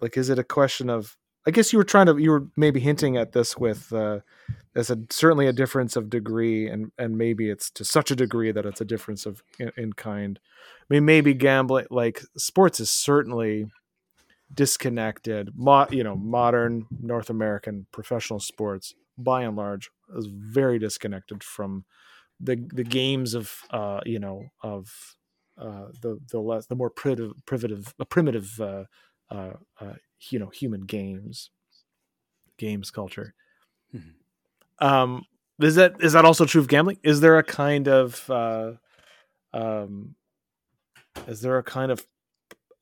Like 0.00 0.16
is 0.16 0.30
it 0.30 0.38
a 0.38 0.44
question 0.44 0.90
of 0.90 1.16
I 1.46 1.52
guess 1.52 1.72
you 1.72 1.78
were 1.78 1.84
trying 1.84 2.06
to 2.06 2.16
you 2.18 2.30
were 2.30 2.46
maybe 2.56 2.80
hinting 2.80 3.16
at 3.16 3.32
this 3.32 3.56
with 3.56 3.92
uh 3.92 4.20
there's 4.74 4.90
a 4.90 4.98
certainly 5.10 5.46
a 5.46 5.52
difference 5.52 5.96
of 5.96 6.10
degree 6.10 6.68
and 6.68 6.92
and 6.98 7.16
maybe 7.16 7.48
it's 7.48 7.70
to 7.70 7.84
such 7.84 8.10
a 8.10 8.16
degree 8.16 8.52
that 8.52 8.66
it's 8.66 8.80
a 8.80 8.84
difference 8.84 9.24
of 9.26 9.42
in, 9.58 9.70
in 9.76 9.92
kind. 9.92 10.38
I 10.82 10.94
mean 10.94 11.04
maybe 11.04 11.34
gambling 11.34 11.86
like 11.90 12.22
sports 12.36 12.80
is 12.80 12.90
certainly 12.90 13.70
disconnected 14.54 15.50
mo- 15.54 15.86
you 15.90 16.04
know 16.04 16.16
modern 16.16 16.86
north 17.00 17.30
american 17.30 17.86
professional 17.92 18.38
sports 18.40 18.94
by 19.18 19.42
and 19.42 19.56
large 19.56 19.90
is 20.16 20.26
very 20.26 20.78
disconnected 20.78 21.42
from 21.42 21.84
the 22.40 22.56
the 22.72 22.84
games 22.84 23.34
of 23.34 23.62
uh 23.70 24.00
you 24.06 24.18
know 24.18 24.44
of 24.62 25.16
uh 25.58 25.86
the 26.02 26.18
the 26.30 26.40
less 26.40 26.66
the 26.66 26.76
more 26.76 26.90
primitive 26.90 27.32
primitive 27.46 27.94
uh, 28.00 28.04
primitive 28.04 28.60
uh, 28.60 28.84
uh 29.30 29.54
uh 29.80 29.94
you 30.30 30.38
know 30.38 30.48
human 30.48 30.82
games 30.82 31.50
games 32.58 32.90
culture 32.90 33.34
Mhm. 33.94 34.14
um 34.80 35.24
is 35.60 35.74
that 35.76 35.94
is 36.00 36.12
that 36.12 36.24
also 36.24 36.44
true 36.44 36.60
of 36.60 36.68
gambling 36.68 36.98
is 37.02 37.20
there 37.20 37.38
a 37.38 37.42
kind 37.44 37.88
of 37.88 38.28
uh 38.30 38.72
um 39.52 40.14
is 41.26 41.40
there 41.40 41.58
a 41.58 41.62
kind 41.62 41.90
of 41.90 42.06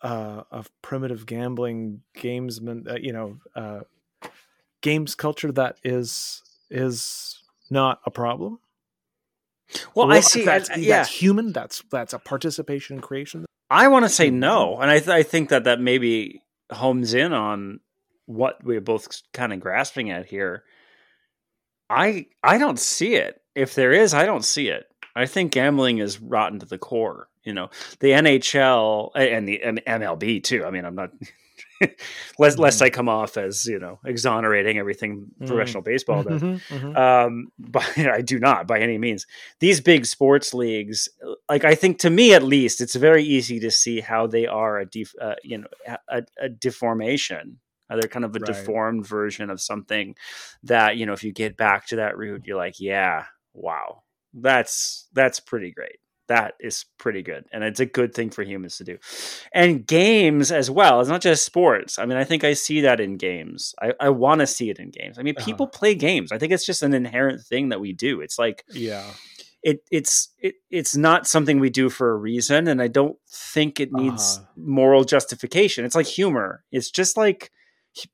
uh 0.04 0.42
of 0.52 0.70
primitive 0.82 1.26
gambling 1.26 2.02
gamesman 2.16 2.88
uh, 2.88 2.94
you 3.00 3.12
know 3.12 3.38
uh 3.56 3.80
games 4.82 5.14
culture 5.16 5.50
that 5.50 5.76
is 5.82 6.42
is 6.70 7.42
not 7.70 8.00
a 8.06 8.10
problem 8.10 8.58
well 9.94 10.06
Or 10.06 10.12
i 10.12 10.20
see 10.20 10.44
that's, 10.44 10.70
I- 10.70 10.76
yeah 10.76 10.98
that's 10.98 11.10
human 11.10 11.52
that's 11.52 11.82
that's 11.90 12.12
a 12.12 12.18
participation 12.18 12.96
in 12.96 13.02
creation 13.02 13.44
I 13.70 13.88
want 13.88 14.04
to 14.04 14.10
say 14.10 14.30
no, 14.30 14.76
and 14.78 14.90
I, 14.90 14.98
th- 14.98 15.08
I 15.08 15.22
think 15.22 15.48
that 15.48 15.64
that 15.64 15.80
maybe 15.80 16.42
homes 16.70 17.14
in 17.14 17.32
on 17.32 17.80
what 18.26 18.62
we're 18.62 18.82
both 18.82 19.08
kind 19.32 19.52
of 19.54 19.58
grasping 19.58 20.10
at 20.10 20.26
here. 20.26 20.64
I 21.88 22.26
I 22.42 22.58
don't 22.58 22.78
see 22.78 23.14
it. 23.14 23.40
If 23.54 23.74
there 23.74 23.90
is, 23.92 24.12
I 24.14 24.26
don't 24.26 24.44
see 24.44 24.68
it. 24.68 24.84
I 25.16 25.24
think 25.26 25.50
gambling 25.52 25.98
is 25.98 26.20
rotten 26.20 26.58
to 26.60 26.66
the 26.66 26.78
core. 26.78 27.28
You 27.44 27.52
know, 27.54 27.70
the 28.00 28.08
NHL 28.12 29.10
and 29.14 29.46
the 29.48 29.60
MLB 29.86 30.42
too. 30.42 30.64
I 30.64 30.70
mean, 30.70 30.84
I'm 30.84 30.94
not. 30.94 31.10
lest, 32.38 32.58
lest 32.58 32.82
I 32.82 32.90
come 32.90 33.08
off 33.08 33.36
as 33.36 33.66
you 33.66 33.78
know 33.78 33.98
exonerating 34.04 34.78
everything 34.78 35.26
Mhm. 35.40 35.46
professional 35.46 35.82
baseball 35.82 36.22
does 36.22 36.42
Mhm, 36.42 36.60
mhm. 36.70 36.96
um 36.98 37.48
but 37.58 37.98
i 37.98 38.20
do 38.20 38.38
not 38.38 38.66
by 38.66 38.78
any 38.80 38.96
means 38.98 39.26
these 39.60 39.80
big 39.80 40.06
sports 40.06 40.54
leagues 40.54 41.08
like 41.48 41.64
i 41.64 41.74
think 41.74 41.98
to 41.98 42.10
me 42.10 42.32
at 42.34 42.42
least 42.42 42.80
it's 42.80 42.94
very 42.94 43.22
easy 43.24 43.58
to 43.60 43.70
see 43.70 44.00
how 44.00 44.26
they 44.26 44.46
are 44.46 44.78
a 44.78 44.86
def, 44.86 45.12
uh, 45.20 45.34
you 45.42 45.58
know 45.58 45.66
a, 46.08 46.22
a 46.40 46.48
deformation 46.48 47.58
Uh, 47.90 47.96
they're 47.96 48.08
kind 48.08 48.24
of 48.24 48.34
a 48.34 48.40
Right. 48.40 48.46
deformed 48.46 49.06
version 49.06 49.50
of 49.50 49.60
something 49.60 50.14
that 50.62 50.96
you 50.96 51.06
know 51.06 51.12
if 51.12 51.22
you 51.24 51.32
get 51.32 51.56
back 51.56 51.86
to 51.86 51.96
that 51.96 52.16
root 52.16 52.42
you're 52.46 52.56
like 52.56 52.80
yeah 52.80 53.24
wow 53.52 54.02
that's 54.32 55.06
that's 55.12 55.40
pretty 55.40 55.70
great 55.70 55.98
that 56.28 56.54
is 56.60 56.86
pretty 56.98 57.22
good 57.22 57.44
and 57.52 57.62
it's 57.64 57.80
a 57.80 57.86
good 57.86 58.14
thing 58.14 58.30
for 58.30 58.42
humans 58.42 58.76
to 58.78 58.84
do. 58.84 58.98
And 59.52 59.86
games 59.86 60.50
as 60.50 60.70
well 60.70 61.00
it's 61.00 61.08
not 61.10 61.20
just 61.20 61.44
sports. 61.44 61.98
I 61.98 62.06
mean 62.06 62.16
i 62.18 62.24
think 62.24 62.44
i 62.44 62.52
see 62.54 62.80
that 62.82 63.00
in 63.00 63.16
games. 63.16 63.74
I, 63.80 63.92
I 64.00 64.08
want 64.10 64.40
to 64.40 64.46
see 64.46 64.70
it 64.70 64.78
in 64.78 64.90
games. 64.90 65.18
I 65.18 65.22
mean 65.22 65.34
Uh-huh. 65.36 65.44
people 65.46 65.66
play 65.66 65.94
games. 65.94 66.32
I 66.32 66.38
think 66.38 66.52
it's 66.52 66.66
just 66.66 66.82
an 66.82 66.94
inherent 66.94 67.40
thing 67.42 67.68
that 67.70 67.80
we 67.80 67.92
do. 67.92 68.20
It's 68.20 68.38
like 68.38 68.64
yeah. 68.72 69.10
it 69.62 69.80
it's 69.90 70.28
it, 70.38 70.54
it's 70.70 70.96
not 70.96 71.26
something 71.26 71.60
we 71.60 71.70
do 71.70 71.88
for 71.90 72.10
a 72.12 72.16
reason 72.16 72.68
and 72.68 72.80
i 72.82 72.88
don't 72.88 73.16
think 73.30 73.80
it 73.80 73.92
needs 73.92 74.38
Uh-huh. 74.38 74.46
moral 74.56 75.04
justification. 75.04 75.84
It's 75.84 75.94
like 75.96 76.06
humor. 76.06 76.64
It's 76.72 76.90
just 76.90 77.16
like 77.16 77.50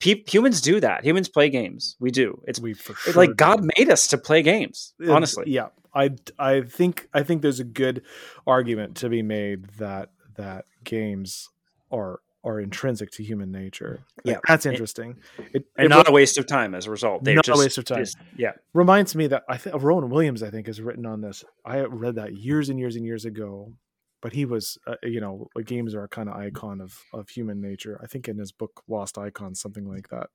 hu- 0.04 0.22
humans 0.26 0.60
do 0.60 0.80
that. 0.80 1.04
Humans 1.04 1.28
play 1.28 1.48
games. 1.50 1.96
We 2.00 2.10
do. 2.10 2.42
It's 2.48 2.60
we 2.60 2.74
for 2.74 2.94
sure 2.94 3.14
like 3.14 3.30
do. 3.30 3.34
god 3.46 3.58
made 3.76 3.88
us 3.90 4.08
to 4.08 4.18
play 4.18 4.42
games 4.42 4.94
honestly. 5.08 5.44
yeah 5.46 5.68
i 5.94 6.10
i 6.38 6.60
think 6.62 7.08
i 7.14 7.22
think 7.22 7.42
there's 7.42 7.60
a 7.60 7.64
good 7.64 8.02
argument 8.46 8.96
to 8.96 9.08
be 9.08 9.22
made 9.22 9.64
that 9.78 10.10
that 10.36 10.64
games 10.84 11.48
are 11.90 12.20
are 12.42 12.58
intrinsic 12.58 13.10
to 13.10 13.22
human 13.22 13.52
nature. 13.52 14.00
Like, 14.24 14.36
Yeah. 14.36 14.40
that's 14.48 14.64
interesting. 14.64 15.18
It, 15.52 15.66
and 15.76 15.84
it 15.84 15.88
not 15.90 16.06
re- 16.06 16.12
a 16.12 16.14
waste 16.14 16.38
of 16.38 16.46
time 16.46 16.74
as 16.74 16.86
a 16.86 16.90
result. 16.90 17.22
They're 17.22 17.34
Not 17.34 17.46
a 17.48 17.52
waste 17.54 17.76
of 17.76 17.84
time. 17.84 17.98
just- 17.98 18.16
yeah. 18.34 18.52
Reminds 18.72 19.14
me 19.14 19.26
that 19.26 19.42
i 19.46 19.58
think 19.58 19.76
rowan 19.82 20.08
williams 20.08 20.42
i 20.42 20.48
think 20.50 20.66
has 20.66 20.80
written 20.80 21.04
on 21.04 21.20
this. 21.20 21.44
I 21.66 21.80
read 21.82 22.14
that 22.14 22.34
years 22.36 22.70
and 22.70 22.78
years 22.78 22.96
and 22.96 23.04
years 23.04 23.24
ago 23.26 23.74
but 24.22 24.32
he 24.34 24.44
was 24.46 24.78
uh, 24.86 24.94
you 25.02 25.20
know 25.20 25.48
games 25.66 25.94
are 25.94 26.04
a 26.04 26.08
kind 26.08 26.28
of 26.30 26.34
icon 26.36 26.80
of 26.80 26.98
of 27.12 27.28
human 27.28 27.60
nature. 27.60 27.98
I 28.02 28.06
think 28.06 28.26
in 28.28 28.38
his 28.38 28.52
book 28.52 28.82
lost 28.88 29.18
icons 29.18 29.60
something 29.60 29.86
like 29.86 30.08
that 30.08 30.28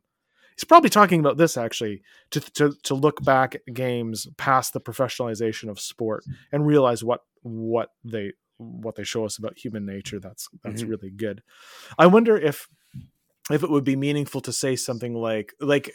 he's 0.56 0.64
probably 0.64 0.89
talking 0.89 1.20
about 1.20 1.38
this 1.38 1.58
actually 1.58 2.01
to 2.32 2.39
to 2.39 2.74
to 2.84 2.93
look 2.95 3.24
back 3.24 3.56
at 3.56 3.74
games 3.74 4.28
past 4.38 4.74
the 4.74 4.82
professionalization 4.82 5.70
of 5.70 5.80
sport 5.80 6.24
and 6.51 6.66
realize 6.66 7.03
what 7.03 7.22
what 7.43 7.89
they 8.03 8.34
what 8.58 8.95
they 8.95 9.03
show 9.03 9.26
us 9.26 9.38
about 9.38 9.58
human 9.58 9.86
nature 9.86 10.20
that's 10.20 10.47
that's 10.64 10.84
Mhm. 10.84 10.89
really 10.89 11.10
good 11.10 11.43
i 11.99 12.08
wonder 12.08 12.38
if 12.38 12.68
if 13.51 13.64
it 13.64 13.70
would 13.70 13.84
be 13.84 13.95
meaningful 13.95 14.41
to 14.41 14.53
say 14.53 14.76
something 14.76 15.14
like 15.14 15.53
like 15.60 15.89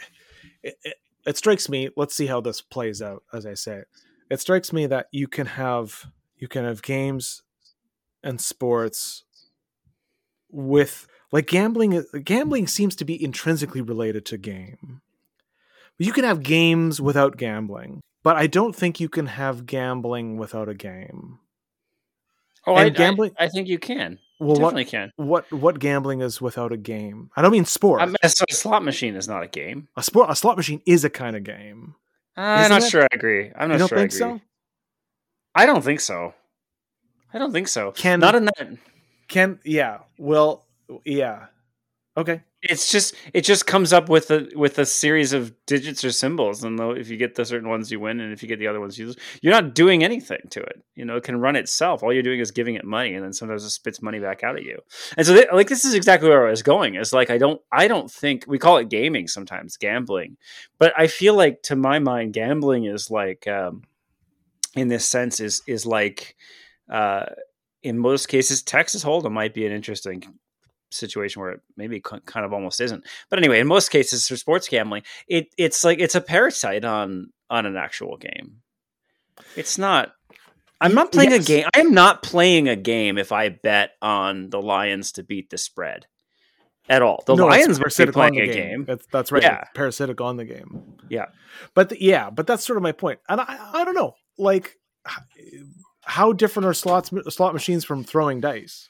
it, 0.63 0.77
it, 0.85 0.95
it 1.27 1.37
strikes 1.37 1.69
me 1.69 1.89
let's 1.97 2.15
see 2.15 2.27
how 2.27 2.41
this 2.41 2.61
plays 2.61 3.01
out 3.03 3.23
as 3.33 3.47
i 3.47 3.55
say 3.55 3.83
it 4.31 4.41
strikes 4.41 4.73
me 4.73 4.87
that 4.87 5.07
you 5.11 5.27
can 5.27 5.47
have 5.47 6.07
you 6.37 6.49
can 6.49 6.65
have 6.65 6.83
games 6.83 7.43
and 8.23 8.41
sports 8.41 9.25
with 10.51 11.07
like 11.33 11.47
gambling 11.47 11.97
uh, 11.97 12.03
gambling 12.25 12.67
seems 12.67 12.97
to 12.97 13.05
be 13.05 13.23
intrinsically 13.23 13.81
related 13.81 14.25
to 14.27 14.37
game 14.39 15.01
you 15.99 16.13
can 16.13 16.25
have 16.25 16.43
games 16.43 17.01
without 17.01 17.37
gambling 17.37 18.01
but 18.23 18.37
i 18.37 18.47
don't 18.47 18.75
think 18.77 19.01
you 19.01 19.09
can 19.09 19.27
have 19.27 19.67
gambling 19.67 20.37
without 20.37 20.69
a 20.69 20.75
game 20.75 21.39
Oh, 22.67 22.77
And 22.77 22.87
I, 22.87 22.89
gambling- 22.91 23.33
I, 23.39 23.45
I 23.45 23.49
think 23.49 23.69
you 23.69 23.79
can. 23.79 24.19
well 24.39 24.55
Definitely 24.55 24.85
what 24.85 24.91
can. 24.91 25.13
what 25.17 25.53
what 25.53 25.79
gambling 25.79 26.21
is 26.21 26.41
without 26.43 26.73
a 26.73 26.77
game 26.77 27.31
i 27.37 27.41
don't 27.43 27.53
mean 27.53 27.65
sport 27.65 28.03
I 28.03 28.07
mean, 28.07 28.17
a 28.23 28.27
s- 28.27 28.43
a 28.49 28.53
slot 28.53 28.85
machine 28.85 29.15
is 29.17 29.27
not 29.29 29.43
a 29.43 29.49
game. 29.49 29.89
a 29.97 30.03
sport 30.03 30.29
a 30.31 30.37
slot 30.37 30.57
machine 30.59 30.83
is 30.87 31.03
a 31.05 31.11
kind 31.11 31.37
of 31.37 31.43
game 31.45 31.95
uh, 32.37 32.41
I'm 32.43 32.61
Isn't 32.61 32.71
not 32.73 32.83
it? 32.85 32.91
sure 32.91 33.03
I 33.03 33.09
agree. 33.13 33.51
I'm 33.57 33.69
not 33.69 33.75
you 33.75 33.79
don't 33.81 33.89
sure 33.89 33.99
think 33.99 34.13
I 34.13 34.17
agree. 34.17 34.39
so 34.39 34.41
I 35.55 35.67
don't 35.67 35.83
think 35.83 36.01
so. 36.01 36.33
I 37.35 37.39
don't 37.39 37.53
think 37.53 37.67
so. 37.69 37.91
Can- 37.93 38.21
not 38.21 38.35
in 38.37 38.45
that. 38.45 38.69
can 39.29 39.59
yeah 39.65 39.99
well 40.19 40.65
yeah 41.05 41.47
okay 42.17 42.43
It's 42.63 42.93
just 42.93 43.15
it 43.33 43.41
just 43.43 43.67
comes 43.67 43.91
up 43.93 44.11
with 44.11 44.31
a 44.31 44.47
with 44.55 44.79
a 44.79 44.85
series 44.85 45.33
of 45.33 45.55
digits 45.65 46.05
or 46.05 46.13
symbols, 46.13 46.63
and 46.63 46.79
though 46.79 46.91
if 46.91 47.09
you 47.09 47.17
get 47.17 47.35
the 47.35 47.45
certain 47.47 47.71
ones, 47.71 47.91
you 47.91 47.99
win, 47.99 48.21
and 48.21 48.35
if 48.35 48.43
you 48.43 48.49
get 48.49 48.59
the 48.59 48.67
other 48.67 48.81
ones, 48.81 48.99
you 48.99 49.07
lose. 49.07 49.17
You're 49.41 49.55
not 49.55 49.75
doing 49.75 50.05
anything 50.05 50.43
to 50.51 50.61
it. 50.61 50.83
You 50.95 51.07
know, 51.07 51.17
it 51.17 51.25
can 51.25 51.41
run 51.41 51.57
itself. 51.57 52.03
All 52.03 52.13
you're 52.13 52.23
doing 52.23 52.41
is 52.41 52.51
giving 52.51 52.75
it 52.75 52.85
money, 52.85 53.15
and 53.15 53.25
then 53.25 53.33
sometimes 53.33 53.65
it 53.65 53.71
spits 53.71 54.03
money 54.03 54.21
back 54.21 54.45
out 54.45 54.57
at 54.57 54.65
you. 54.65 54.79
And 55.17 55.27
so, 55.27 55.33
like, 55.55 55.69
this 55.69 55.87
is 55.87 55.95
exactly 55.95 56.29
where 56.29 56.47
I 56.47 56.51
was 56.51 56.63
going. 56.63 56.97
Is 56.97 57.15
like 57.15 57.31
I 57.31 57.39
don't 57.39 57.63
I 57.73 57.89
don't 57.89 58.11
think 58.11 58.45
we 58.47 58.59
call 58.59 58.77
it 58.77 58.91
gaming 58.91 59.27
sometimes, 59.27 59.79
gambling, 59.79 60.37
but 60.79 60.93
I 60.99 61.07
feel 61.07 61.35
like 61.35 61.63
to 61.63 61.77
my 61.77 61.99
mind, 61.99 62.35
gambling 62.35 62.85
is 62.85 63.11
like 63.11 63.47
um, 63.49 63.85
in 64.77 64.89
this 64.89 65.07
sense 65.07 65.41
is 65.41 65.63
is 65.67 65.87
like 65.87 66.37
uh, 66.91 67.25
in 67.83 67.99
most 67.99 68.29
cases, 68.29 68.63
Texas 68.63 69.03
Hold'em 69.03 69.33
might 69.33 69.55
be 69.55 69.65
an 69.65 69.73
interesting 69.73 70.23
situation 70.91 71.41
where 71.43 71.53
it 71.53 71.61
maybe 71.77 72.01
kind 72.01 72.23
of 72.45 72.53
almost 72.53 72.81
isn't. 72.81 73.05
But 73.29 73.39
anyway, 73.39 73.61
in 73.61 73.67
most 73.67 73.91
cases 73.91 74.27
for 74.29 74.37
sports 74.37 74.69
gambling, 74.69 75.03
it 75.29 75.49
it's 75.57 75.85
like 75.85 75.99
it's 75.99 76.15
a 76.15 76.21
parasite 76.21 76.85
on 76.85 77.33
on 77.49 77.67
an 77.67 77.77
actual 77.77 78.17
game. 78.17 78.63
It's 79.57 79.79
not. 79.79 80.13
I'm 80.81 80.95
not 80.95 81.13
playing 81.13 81.33
Yes. 81.33 81.45
a 81.45 81.47
game. 81.47 81.67
I 81.75 81.81
am 81.81 81.93
not 81.93 82.23
playing 82.23 82.69
a 82.69 82.77
game 82.77 83.19
if 83.19 83.33
I 83.33 83.51
bet 83.51 83.93
on 84.01 84.49
the 84.51 84.63
Lions 84.63 85.13
to 85.13 85.23
beat 85.23 85.51
the 85.51 85.59
spread 85.59 86.07
at 86.89 87.03
all. 87.03 87.23
The 87.27 87.35
No, 87.37 87.47
Lions 87.47 87.79
must 87.79 87.99
be 87.99 88.05
parasitic 88.05 88.17
on 88.17 88.31
playing 88.33 88.35
the 88.47 88.51
a 88.51 88.55
game. 88.55 88.85
That's, 88.87 89.07
that's 89.13 89.31
right. 89.31 89.43
Yeah. 89.43 89.65
parasitic 89.75 90.21
on 90.23 90.37
the 90.39 90.47
game. 90.47 90.95
Yeah. 91.11 91.27
But 91.75 91.91
the- 91.91 92.03
yeah, 92.03 92.31
but 92.31 92.47
that's 92.47 92.65
sort 92.65 92.79
of 92.79 92.83
my 92.83 92.93
point. 92.93 93.19
And 93.29 93.43
I, 93.43 93.59
I 93.75 93.85
don't 93.85 93.95
know, 93.95 94.15
like, 94.39 94.79
how 96.03 96.33
different 96.33 96.67
are 96.67 96.73
slots 96.75 97.11
slot 97.29 97.53
machines 97.53 97.85
from 97.85 98.03
throwing 98.03 98.41
dice? 98.41 98.89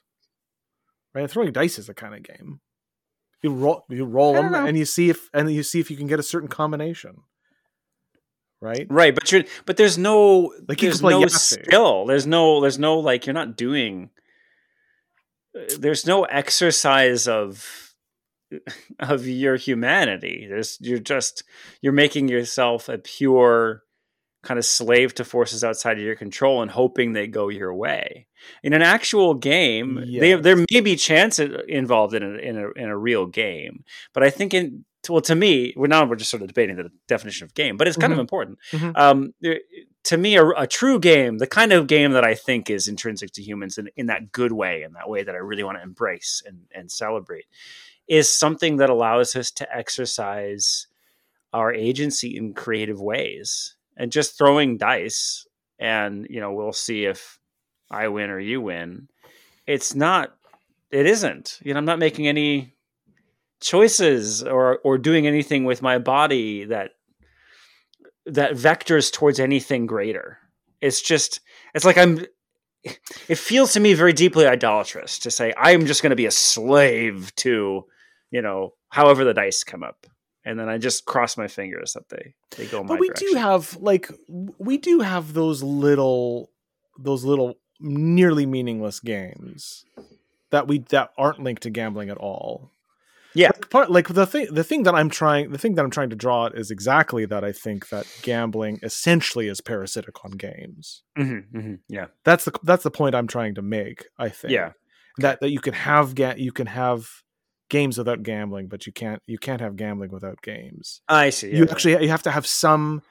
Right, 1.15 1.29
throwing 1.31 1.53
dice 1.53 1.79
is 1.79 1.89
a 1.89 1.95
kind 1.95 2.15
of 2.15 2.23
game. 2.23 2.61
You 3.43 3.53
roll, 3.53 3.85
you 3.89 4.05
roll 4.05 4.35
them, 4.35 4.53
know. 4.53 4.67
and 4.67 4.77
you 4.77 4.85
see 4.85 5.09
if 5.11 5.29
and 5.33 5.51
you 5.53 5.63
see 5.63 5.81
if 5.81 5.91
you 5.91 5.97
can 5.97 6.07
get 6.07 6.21
a 6.21 6.23
certain 6.23 6.49
combination. 6.49 7.23
Right. 8.61 8.87
Right, 8.91 9.15
but 9.15 9.33
you're 9.33 9.45
but 9.65 9.77
there's 9.79 9.97
no 9.97 10.53
Like, 10.69 10.83
you 10.83 10.89
there's 10.89 11.01
play 11.01 11.13
no 11.15 11.23
Yahtzee. 11.23 11.65
skill. 11.65 12.07
There's 12.07 12.27
no 12.27 12.61
there's 12.61 12.79
no 12.79 12.99
like 12.99 13.25
you're 13.27 13.35
not 13.35 13.57
doing 13.57 14.11
uh, 15.59 15.63
there's 15.79 16.07
no 16.07 16.25
exercise 16.25 17.27
of 17.27 17.95
of 19.01 19.27
your 19.27 19.57
humanity. 19.57 20.47
There's 20.49 20.77
you're 20.81 20.99
just 20.99 21.43
you're 21.81 21.95
making 21.95 22.29
yourself 22.29 22.89
a 22.91 22.99
pure 22.99 23.83
kind 24.43 24.59
of 24.59 24.65
slave 24.65 25.15
to 25.15 25.25
forces 25.25 25.63
outside 25.63 25.99
of 25.99 26.03
your 26.05 26.17
control 26.17 26.63
and 26.63 26.71
hoping 26.71 27.13
they 27.13 27.27
go 27.27 27.49
your 27.49 27.75
way. 27.75 28.27
In 28.63 28.73
an 28.73 28.83
actual 28.83 29.35
game, 29.35 29.97
they, 30.21 30.35
there 30.35 30.65
may 30.71 30.81
be 30.81 30.97
chance 30.97 31.39
involved 31.39 32.15
in 32.15 32.23
a, 32.23 32.39
in 32.39 32.57
a 32.57 32.71
in 32.73 32.89
a 32.89 32.97
real 32.97 33.27
game, 33.27 33.85
but 34.15 34.23
I 34.23 34.31
think 34.31 34.55
in 34.55 34.85
well 35.09 35.21
to 35.23 35.35
me, 35.35 35.75
we're 35.77 35.89
now 35.89 36.05
we're 36.07 36.17
just 36.17 36.31
sort 36.31 36.43
of 36.43 36.49
debating 36.49 36.77
the 36.77 36.91
definition 37.07 37.45
of 37.45 37.55
game, 37.55 37.77
but 37.77 37.87
it's 37.89 37.97
kind 37.97 38.13
of 38.13 38.19
Mhm. 38.19 38.21
important. 38.23 38.59
Mhm. 38.73 38.97
Um, 38.97 39.35
to 40.05 40.17
me, 40.17 40.37
a, 40.37 40.47
a 40.49 40.67
true 40.67 40.99
game, 40.99 41.37
the 41.39 41.47
kind 41.47 41.73
of 41.73 41.87
game 41.87 42.13
that 42.13 42.25
I 42.25 42.35
think 42.35 42.71
is 42.71 42.89
intrinsic 42.89 43.33
to 43.33 43.43
humans 43.43 43.77
in, 43.77 43.91
in 43.97 44.07
that 44.07 44.33
good 44.33 44.53
way, 44.53 44.83
in 44.83 44.93
that 44.95 45.09
way 45.09 45.23
that 45.23 45.35
I 45.35 45.39
really 45.39 45.63
want 45.63 45.77
to 45.79 45.83
embrace 45.83 46.43
and, 46.47 46.61
and 46.75 46.91
celebrate, 46.91 47.45
is 48.09 48.31
something 48.31 48.79
that 48.79 48.89
allows 48.89 49.37
us 49.37 49.51
to 49.53 49.77
exercise 49.77 50.87
our 51.53 51.73
agency 51.75 52.37
in 52.37 52.55
creative 52.55 53.01
ways. 53.01 53.75
And 54.01 54.11
just 54.11 54.39
throwing 54.39 54.79
dice, 54.79 55.47
and 55.79 56.27
you 56.31 56.41
know, 56.41 56.55
we'll 56.55 56.73
see 56.73 57.05
if 57.05 57.39
I 57.91 58.09
win 58.09 58.31
or 58.31 58.41
you 58.41 58.63
win. 58.63 59.09
It's 59.67 59.95
not. 59.95 60.35
It 60.91 61.05
isn't. 61.05 61.61
You 61.63 61.75
know, 61.75 61.79
I'm 61.79 61.85
not 61.85 61.99
making 61.99 62.27
any 62.27 62.75
choices 63.61 64.43
or 64.43 64.79
or 64.85 64.97
doing 64.97 65.27
anything 65.27 65.65
with 65.65 65.83
my 65.83 65.99
body 65.99 66.65
that 66.65 66.93
that 68.25 68.53
vectors 68.53 69.13
towards 69.13 69.39
anything 69.39 69.85
greater. 69.85 70.39
It's 70.81 71.03
just 71.03 71.41
it's 71.75 71.85
like 71.85 71.99
I'm 71.99 72.25
it 73.29 73.37
feels 73.37 73.75
to 73.75 73.81
me 73.81 73.93
very 73.93 74.15
deeply 74.15 74.47
idolatrous 74.47 75.19
to 75.19 75.31
say 75.31 75.53
I'm 75.59 75.85
just 75.85 76.03
going 76.03 76.11
to 76.11 76.17
be 76.17 76.25
a 76.25 76.31
slave 76.31 77.35
to, 77.37 77.85
you 78.31 78.41
know, 78.41 78.73
however 78.89 79.25
the 79.25 79.35
dice 79.35 79.63
come 79.63 79.83
up. 79.83 80.07
And 80.45 80.59
then 80.59 80.69
I 80.69 80.79
just 80.79 81.05
cross 81.05 81.37
my 81.37 81.49
fingers 81.49 81.93
that 81.95 82.09
they 82.09 82.35
they 82.57 82.67
go 82.67 82.83
my 82.83 82.89
but 82.89 83.01
we 83.01 83.09
direction. 83.09 83.29
do 83.33 83.39
have 83.39 83.77
like 83.81 84.11
we 84.59 84.79
do 84.79 85.01
have 85.01 85.35
those 85.35 85.63
little 85.63 86.51
those 86.99 87.25
little 87.25 87.55
nearly 87.81 88.47
meaningless 88.47 89.01
games 89.01 89.85
that 90.51 90.67
we 90.67 90.79
that 90.91 91.11
aren't 91.19 91.43
linked 91.43 91.63
to 91.63 91.71
gambling 91.71 92.11
at 92.11 92.17
all 92.19 92.71
Yeah. 93.35 93.49
like, 93.55 93.71
part, 93.71 93.91
like 93.91 94.09
the 94.09 94.27
thing 94.27 94.49
the 94.53 94.65
thing 94.65 94.83
that 94.83 94.95
i'm 94.95 95.09
trying 95.09 95.51
the 95.53 95.59
thing 95.59 95.75
that 95.77 95.85
i'm 95.85 95.91
trying 95.91 96.11
to 96.11 96.17
draw 96.17 96.47
is 96.47 96.71
exactly 96.71 97.25
that 97.27 97.43
i 97.45 97.53
think 97.53 97.89
that 97.91 98.07
gambling 98.23 98.81
essentially 98.83 99.47
is 99.49 99.61
parasitic 99.61 100.25
on 100.25 100.33
games 100.33 101.03
Mhm, 101.17 101.45
mhm, 101.55 101.79
yeah. 101.89 102.07
that's 102.25 102.45
the 102.45 102.53
that's 102.65 102.83
the 102.83 102.91
point 102.91 103.15
i'm 103.15 103.27
trying 103.29 103.55
to 103.55 103.63
make 103.63 104.05
i 104.19 104.29
think 104.29 104.53
Yeah. 104.53 104.73
that 105.19 105.41
that 105.41 105.51
you 105.51 105.61
can 105.61 105.75
have 105.75 106.15
ga- 106.15 106.37
you 106.37 106.53
can 106.53 106.67
have 106.67 107.07
games 107.71 107.97
without 107.97 108.23
gambling 108.23 108.69
but 108.69 108.87
you 108.87 108.93
can't 108.93 109.23
you 109.27 109.39
can't 109.39 109.61
have 109.61 109.77
gambling 109.77 110.11
without 110.11 110.43
games 110.43 111.01
I 111.09 111.31
see. 111.31 111.51
you 111.51 111.65
yeah. 111.65 111.71
actually 111.71 112.03
you 112.03 112.11
have 112.11 112.23
to 112.25 112.31
have 112.31 112.47
some 112.47 113.03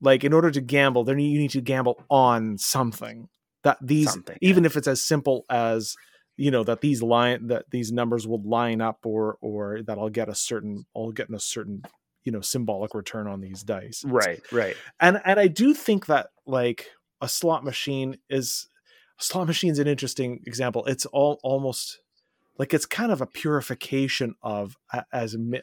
like 0.00 0.22
in 0.22 0.32
order 0.32 0.50
to 0.50 0.60
gamble 0.60 1.02
then 1.02 1.18
you 1.18 1.38
need 1.38 1.50
to 1.50 1.60
gamble 1.60 2.04
on 2.08 2.58
something 2.58 3.28
that 3.64 3.78
these 3.80 4.10
Something, 4.10 4.38
even 4.40 4.64
if 4.64 4.76
it's 4.76 4.88
as 4.88 5.00
simple 5.00 5.44
as 5.48 5.96
you 6.36 6.50
know 6.50 6.64
that 6.64 6.80
these 6.80 7.02
line 7.02 7.48
that 7.48 7.66
these 7.70 7.92
numbers 7.92 8.26
will 8.26 8.42
line 8.42 8.80
up 8.80 8.98
or 9.04 9.36
or 9.40 9.82
that 9.82 9.98
I'll 9.98 10.10
get 10.10 10.28
a 10.28 10.34
certain 10.34 10.86
I'll 10.96 11.12
get 11.12 11.30
a 11.30 11.38
certain 11.38 11.82
you 12.24 12.32
know 12.32 12.40
symbolic 12.40 12.94
return 12.94 13.26
on 13.26 13.40
these 13.40 13.62
dice 13.62 14.04
right, 14.06 14.40
right. 14.50 14.76
and 15.00 15.20
and 15.24 15.38
I 15.38 15.48
do 15.48 15.74
think 15.74 16.06
that 16.06 16.28
like 16.46 16.88
a 17.20 17.28
slot 17.28 17.64
machine 17.64 18.18
is 18.30 18.68
slot 19.18 19.46
machine's 19.46 19.78
an 19.78 19.86
interesting 19.86 20.40
example 20.46 20.84
it's 20.86 21.06
all 21.06 21.38
almost 21.42 22.00
like 22.62 22.72
it's 22.72 22.86
kind 22.86 23.10
of 23.10 23.20
a 23.20 23.26
purification 23.26 24.36
of 24.40 24.76
as 25.12 25.36
mi- 25.36 25.62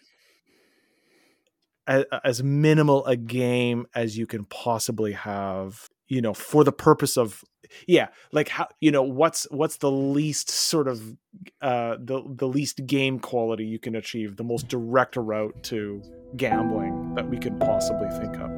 a- 1.87 2.27
as 2.27 2.43
minimal 2.43 3.05
a 3.05 3.15
game 3.15 3.85
as 3.95 4.17
you 4.17 4.27
can 4.27 4.43
possibly 4.43 5.13
have 5.13 5.87
you 6.09 6.19
know 6.19 6.33
for 6.33 6.65
the 6.65 6.73
purpose 6.73 7.15
of 7.15 7.41
yeah 7.87 8.09
like 8.33 8.49
how 8.49 8.67
you 8.81 8.91
know 8.91 9.01
what's 9.01 9.47
what's 9.49 9.77
the 9.77 9.89
least 9.89 10.49
sort 10.49 10.89
of 10.89 11.15
uh 11.61 11.95
the 12.01 12.21
the 12.35 12.49
least 12.49 12.85
game 12.85 13.17
quality 13.17 13.63
you 13.63 13.79
can 13.79 13.95
achieve 13.95 14.35
the 14.35 14.43
most 14.43 14.67
direct 14.67 15.15
route 15.15 15.55
to 15.63 16.01
gambling 16.35 17.15
that 17.15 17.29
we 17.29 17.37
could 17.37 17.57
possibly 17.61 18.09
think 18.19 18.35
of 18.35 18.51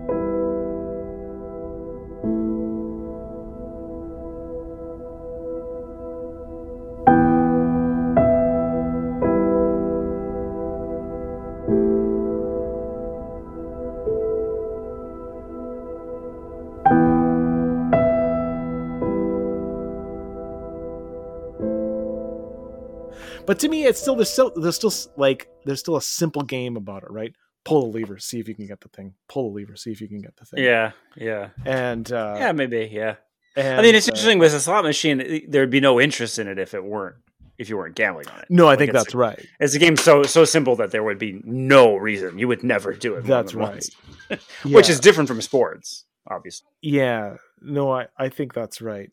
But 23.45 23.59
to 23.59 23.69
me, 23.69 23.85
it's 23.85 23.99
still 23.99 24.15
there's 24.15 24.31
still 24.31 24.51
there's 24.55 24.75
still 24.75 24.93
like 25.17 25.47
there's 25.65 25.79
still 25.79 25.95
a 25.97 26.01
simple 26.01 26.43
game 26.43 26.77
about 26.77 27.03
it, 27.03 27.11
right? 27.11 27.33
pull 27.63 27.91
the 27.91 27.99
lever, 27.99 28.17
see 28.17 28.39
if 28.39 28.47
you 28.47 28.55
can 28.55 28.65
get 28.65 28.81
the 28.81 28.89
thing. 28.89 29.13
Pull 29.29 29.49
the 29.51 29.57
lever, 29.59 29.75
see 29.75 29.91
if 29.91 30.01
you 30.01 30.07
can 30.07 30.19
get 30.19 30.35
the 30.35 30.45
thing. 30.45 30.63
Yeah, 30.63 30.93
yeah, 31.15 31.49
and 31.63 32.11
uh, 32.11 32.35
yeah, 32.39 32.51
maybe, 32.53 32.89
yeah. 32.91 33.17
and, 33.55 33.79
I 33.79 33.83
mean, 33.83 33.93
it's 33.93 34.07
uh, 34.07 34.13
interesting 34.13 34.39
with 34.39 34.51
a 34.55 34.59
slot 34.59 34.83
machine. 34.83 35.43
There'd 35.47 35.69
be 35.69 35.79
no 35.79 36.01
interest 36.01 36.39
in 36.39 36.47
it 36.47 36.57
if 36.57 36.73
it 36.73 36.83
weren't 36.83 37.17
if 37.59 37.69
you 37.69 37.77
weren't 37.77 37.93
gambling 37.95 38.27
on 38.29 38.39
it. 38.39 38.45
No, 38.49 38.65
I 38.65 38.69
Like, 38.69 38.79
think 38.79 38.93
that's 38.93 39.13
a- 39.13 39.17
right. 39.17 39.45
It's 39.59 39.75
a 39.75 39.79
game 39.79 39.95
so 39.95 40.23
so 40.23 40.43
simple 40.43 40.75
that 40.77 40.89
there 40.89 41.03
would 41.03 41.19
be 41.19 41.39
no 41.43 41.95
reason 41.97 42.39
you 42.39 42.47
would 42.47 42.63
never 42.63 42.93
do 42.93 43.13
it. 43.13 43.25
That's 43.25 43.53
right. 43.53 43.69
once. 43.73 43.91
Which 44.63 44.87
Yeah. 44.87 44.93
is 44.93 44.99
different 44.99 45.27
from 45.29 45.39
sports, 45.41 46.05
obviously. 46.27 46.67
Yeah, 46.81 47.35
no, 47.61 47.91
I, 47.91 48.07
I 48.17 48.29
think 48.29 48.55
that's 48.55 48.81
right. 48.81 49.11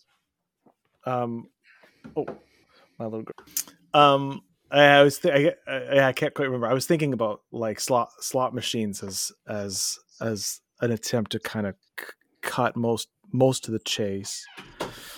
Um, 1.05 1.49
oh, 2.17 2.25
my 2.99 3.05
little 3.05 3.25
girl. 3.25 3.47
Um, 3.95 4.43
I 4.71 5.03
was 5.03 5.19
th- 5.19 5.55
I, 5.67 5.73
I 5.73 6.09
I 6.09 6.13
can't 6.13 6.35
quite 6.35 6.45
remember. 6.47 6.67
I 6.67 6.75
was 6.75 6.87
thinking 6.87 7.13
about 7.13 7.41
like 7.53 7.81
slot 7.81 8.11
slot 8.21 8.55
machines 8.55 9.03
as 9.03 9.33
as 9.49 9.99
as 10.21 10.61
an 10.81 10.93
attempt 10.93 11.33
to 11.33 11.39
kind 11.41 11.67
of 11.67 11.75
c- 11.99 12.07
cut 12.43 12.77
most 12.77 13.09
most 13.33 13.67
of 13.67 13.73
the 13.73 13.79
chase 13.81 14.47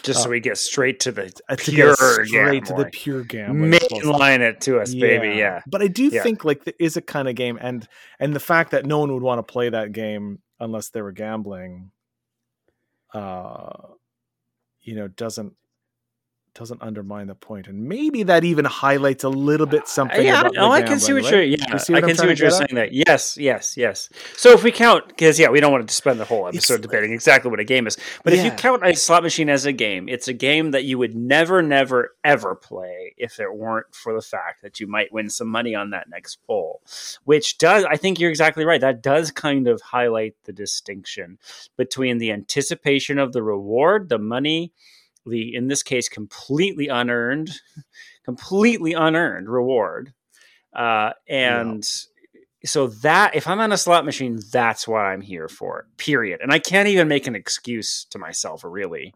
Just 0.03 0.23
so 0.23 0.31
we 0.31 0.41
get 0.41 0.57
straight 0.59 0.99
to 1.01 1.13
the 1.13 1.33
uh, 1.49 1.57
to 1.57 1.71
pure 1.73 1.95
get 1.97 2.27
straight 2.27 2.65
to 2.67 2.75
the 2.75 2.87
pure 2.93 3.23
gambling. 3.25 3.73
to- 3.73 3.79
mainline 3.89 4.41
it 4.41 4.61
to 4.63 4.81
us, 4.81 4.95
baby. 4.95 5.37
Yeah, 5.37 5.63
but 5.67 5.83
I 5.83 5.87
do 5.89 6.05
Yeah. 6.13 6.23
think 6.23 6.45
like 6.45 6.65
there 6.65 6.75
is 6.79 6.97
a 6.97 7.03
kind 7.03 7.29
of 7.29 7.35
game, 7.35 7.59
and 7.61 7.87
and 8.21 8.35
the 8.35 8.41
fact 8.41 8.71
that 8.71 8.87
no 8.87 8.99
one 9.01 9.13
would 9.13 9.23
want 9.23 9.39
to 9.47 9.53
play 9.53 9.69
that 9.69 9.93
game 9.93 10.39
unless 10.61 10.91
they 10.91 11.03
were 11.03 11.13
gambling, 11.13 11.91
uh, 13.15 13.71
you 14.81 14.95
know, 14.95 15.09
doesn't 15.09 15.55
doesn't 16.61 16.83
undermine 16.83 17.27
the 17.27 17.35
point, 17.35 17.69
and 17.69 17.89
maybe 17.89 18.23
that 18.23 18.45
even 18.45 18.67
highlights 18.67 19.25
a 19.25 19.31
little 19.31 19.67
bit 19.67 19.85
uh, 19.85 19.87
something. 19.87 20.23
yeah. 20.23 20.41
about 20.41 20.53
No, 20.53 20.67
oh, 20.67 20.71
I 20.71 20.83
can 20.83 21.01
see 21.01 21.15
what 21.15 21.23
right? 21.23 21.33
you're. 21.33 21.43
Yeah, 21.43 21.57
You 21.89 21.97
I 21.97 22.03
can 22.03 22.15
see 22.15 22.27
what 22.27 22.39
you're 22.39 22.51
saying. 22.51 22.75
That 22.75 22.93
yes, 22.93 23.39
yes, 23.39 23.79
yes. 23.79 24.11
So 24.37 24.53
if 24.53 24.63
we 24.63 24.71
count, 24.71 25.09
because 25.09 25.41
yeah, 25.41 25.49
we 25.49 25.59
don't 25.61 25.73
want 25.73 25.89
to 25.89 25.95
spend 25.95 26.21
the 26.21 26.27
whole 26.27 26.47
episode 26.47 26.75
It's- 26.75 26.83
debating 26.83 27.15
exactly 27.15 27.51
what 27.51 27.61
a 27.61 27.65
game 27.65 27.87
is. 27.87 27.97
But 28.25 28.35
if 28.35 28.45
you 28.45 28.51
count 28.51 28.87
a 28.87 28.95
slot 28.95 29.23
machine 29.23 29.49
as 29.49 29.65
a 29.65 29.73
game, 29.73 30.07
it's 30.07 30.29
a 30.29 30.35
game 30.35 30.73
that 30.73 30.85
you 30.85 30.99
would 30.99 31.17
never, 31.17 31.63
never, 31.63 32.15
ever 32.25 32.55
play 32.55 33.15
if 33.17 33.41
it 33.41 33.55
weren't 33.55 33.95
for 33.95 34.13
the 34.13 34.21
fact 34.21 34.61
that 34.61 34.81
you 34.81 34.87
might 34.87 35.11
win 35.15 35.31
some 35.31 35.49
money 35.49 35.75
on 35.75 35.89
that 35.91 36.11
next 36.11 36.41
pull. 36.47 36.83
Which 37.25 37.57
does, 37.57 37.87
I 37.87 37.97
think 37.97 38.21
you're 38.21 38.29
exactly 38.29 38.67
right. 38.67 38.83
That 38.83 39.03
does 39.03 39.31
kind 39.31 39.67
of 39.67 39.81
highlight 39.81 40.35
the 40.45 40.53
distinction 40.53 41.39
between 41.79 42.19
the 42.19 42.33
anticipation 42.33 43.19
of 43.19 43.33
the 43.33 43.43
reward, 43.43 44.11
the 44.11 44.19
money, 44.19 44.73
the 45.27 45.55
in 45.55 45.69
this 45.69 45.83
case 45.83 46.09
completely 46.09 46.89
unearned, 46.89 47.51
completely 48.25 48.93
unearned 48.93 49.49
reward, 49.49 50.13
uh, 50.75 51.13
and 51.29 51.85
so 52.65 52.89
that 52.89 53.35
if 53.35 53.47
I'm 53.47 53.61
on 53.61 53.73
a 53.73 53.79
slot 53.79 54.05
machine, 54.05 54.39
that's 54.53 54.87
what 54.87 55.01
I'm 55.01 55.23
here 55.23 55.49
for. 55.49 55.87
Period. 55.97 56.41
And 56.43 56.53
I 56.53 56.59
can't 56.59 56.89
even 56.89 57.09
make 57.09 57.27
an 57.27 57.35
excuse 57.35 58.07
to 58.11 58.19
myself, 58.19 58.63
really, 58.65 59.15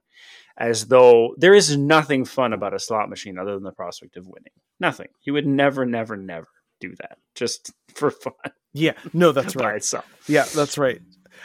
as 0.57 0.87
though 0.87 1.35
there 1.37 1.55
is 1.55 1.77
nothing 1.77 2.25
fun 2.25 2.53
about 2.53 2.75
a 2.75 2.79
slot 2.79 3.11
machine 3.11 3.39
other 3.39 3.55
than 3.55 3.65
the 3.65 3.73
prospect 3.73 4.17
of 4.17 4.27
winning. 4.27 4.53
Nothing. 4.81 5.09
You 5.23 5.35
would 5.35 5.47
never, 5.47 5.85
never, 5.85 6.17
never 6.17 6.49
do 6.81 6.95
that 7.01 7.19
just 7.35 7.73
for 7.95 8.11
fun 8.11 8.33
Yeah, 8.73 8.93
no, 9.13 9.33
that's 9.33 9.57
right. 9.57 9.77
itself. 9.77 10.07
Yeah, 10.27 10.45
that's 10.55 10.79
right. 10.79 11.01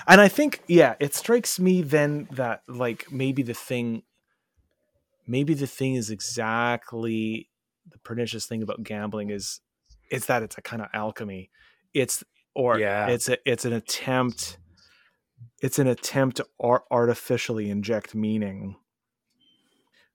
And 0.07 0.21
I 0.21 0.27
think, 0.27 0.61
yeah, 0.67 0.95
it 0.99 1.13
strikes 1.15 1.59
me 1.59 1.81
then 1.81 2.27
that 2.31 2.61
like 2.67 3.11
maybe 3.11 3.43
the 3.43 3.53
thing, 3.53 4.03
maybe 5.29 5.53
the 5.53 5.67
thing 5.67 5.93
is 5.93 6.09
exactly 6.09 7.49
the 7.89 7.99
pernicious 7.99 8.45
thing 8.45 8.61
about 8.63 8.83
gambling 8.83 9.29
is, 9.29 9.61
it's 10.11 10.25
that 10.25 10.43
it's 10.43 10.57
a 10.57 10.61
kind 10.61 10.81
of 10.81 10.89
alchemy. 10.93 11.49
It's 11.93 12.23
or 12.55 12.79
Yeah. 12.79 13.07
it's 13.07 13.29
a 13.29 13.37
it's 13.49 13.63
an 13.63 13.73
attempt, 13.73 14.57
it's 15.61 15.79
an 15.79 15.87
attempt 15.87 16.37
to 16.37 16.47
ar- 16.59 16.83
artificially 16.91 17.69
inject 17.69 18.15
meaning, 18.15 18.75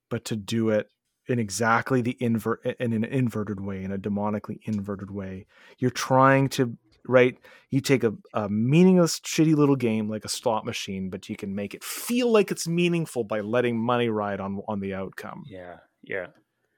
but 0.09 0.25
to 0.25 0.35
do 0.35 0.69
it 0.69 0.89
in 1.27 1.39
exactly 1.39 2.01
the 2.01 2.17
invert 2.19 2.63
in 2.79 2.93
an 2.93 3.03
inverted 3.05 3.59
way, 3.59 3.83
in 3.83 3.91
a 3.91 3.97
demonically 3.97 4.59
inverted 4.63 5.11
way. 5.11 5.47
You're 5.79 5.91
trying 5.91 6.49
to 6.49 6.77
right 7.07 7.37
you 7.69 7.81
take 7.81 8.03
a, 8.03 8.13
a 8.33 8.49
meaningless 8.49 9.19
shitty 9.19 9.55
little 9.55 9.75
game 9.75 10.09
like 10.09 10.25
a 10.25 10.29
slot 10.29 10.65
machine 10.65 11.09
but 11.09 11.29
you 11.29 11.35
can 11.35 11.53
make 11.55 11.73
it 11.73 11.83
feel 11.83 12.31
like 12.31 12.51
it's 12.51 12.67
meaningful 12.67 13.23
by 13.23 13.41
letting 13.41 13.77
money 13.77 14.09
ride 14.09 14.39
on 14.39 14.61
on 14.67 14.79
the 14.79 14.93
outcome 14.93 15.43
Yeah. 15.47 15.77
Yeah. 16.03 16.27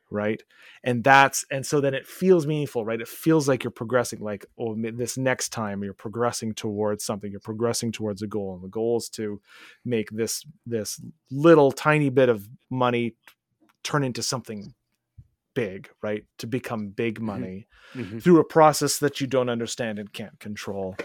right 0.10 0.42
and 0.84 1.04
that's 1.04 1.46
and 1.52 1.66
so 1.66 1.82
then 1.82 1.94
it 1.94 2.08
feels 2.08 2.48
meaningful 2.48 2.86
right 2.86 3.02
it 3.02 3.08
feels 3.08 3.48
like 3.48 3.64
you're 3.64 3.72
progressing 3.72 4.20
like 4.20 4.46
oh 4.58 4.76
this 4.94 5.18
next 5.18 5.50
time 5.50 5.84
you're 5.84 5.94
progressing 5.94 6.54
towards 6.54 7.04
something 7.04 7.30
you're 7.32 7.40
progressing 7.42 7.92
towards 7.92 8.22
a 8.22 8.28
goal 8.28 8.54
and 8.56 8.64
the 8.64 8.70
goal 8.70 8.98
is 8.98 9.10
to 9.10 9.42
make 9.84 10.10
this 10.12 10.46
this 10.66 11.02
little 11.30 11.72
tiny 11.72 12.10
bit 12.10 12.30
of 12.30 12.48
money 12.70 13.16
turn 13.84 14.04
into 14.04 14.24
something 14.24 14.74
big 15.62 15.90
right? 16.08 16.24
To 16.42 16.48
become 16.48 16.90
big 17.04 17.16
money 17.34 17.68
Mhm. 17.96 18.22
through 18.24 18.40
a 18.40 18.44
process 18.58 19.00
that 19.00 19.20
you 19.20 19.28
don't 19.28 19.50
understand 19.58 20.00
and 20.00 20.12
can't 20.20 20.40
control 20.40 20.96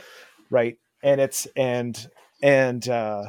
right? 0.51 0.77
And 1.03 1.21
it's 1.21 1.47
and 1.57 1.95
and 2.43 2.83
uh 2.89 3.23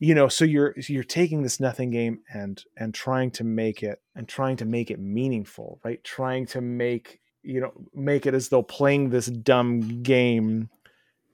you 0.00 0.14
know 0.14 0.28
so 0.28 0.44
you're 0.44 0.74
you're 0.94 1.12
taking 1.20 1.42
this 1.42 1.58
nothing 1.60 1.90
game 1.90 2.16
and 2.40 2.54
and 2.76 2.94
trying 2.94 3.30
to 3.38 3.44
make 3.44 3.82
it 3.90 3.98
and 4.16 4.28
trying 4.28 4.56
to 4.58 4.64
make 4.64 4.90
it 4.94 5.00
meaningful 5.00 5.80
right? 5.84 6.02
Trying 6.04 6.46
to 6.54 6.60
make 6.60 7.20
you 7.42 7.60
know 7.62 7.72
make 7.94 8.26
it 8.26 8.34
as 8.34 8.48
though 8.50 8.62
playing 8.78 9.10
this 9.10 9.26
dumb 9.26 10.02
game 10.02 10.68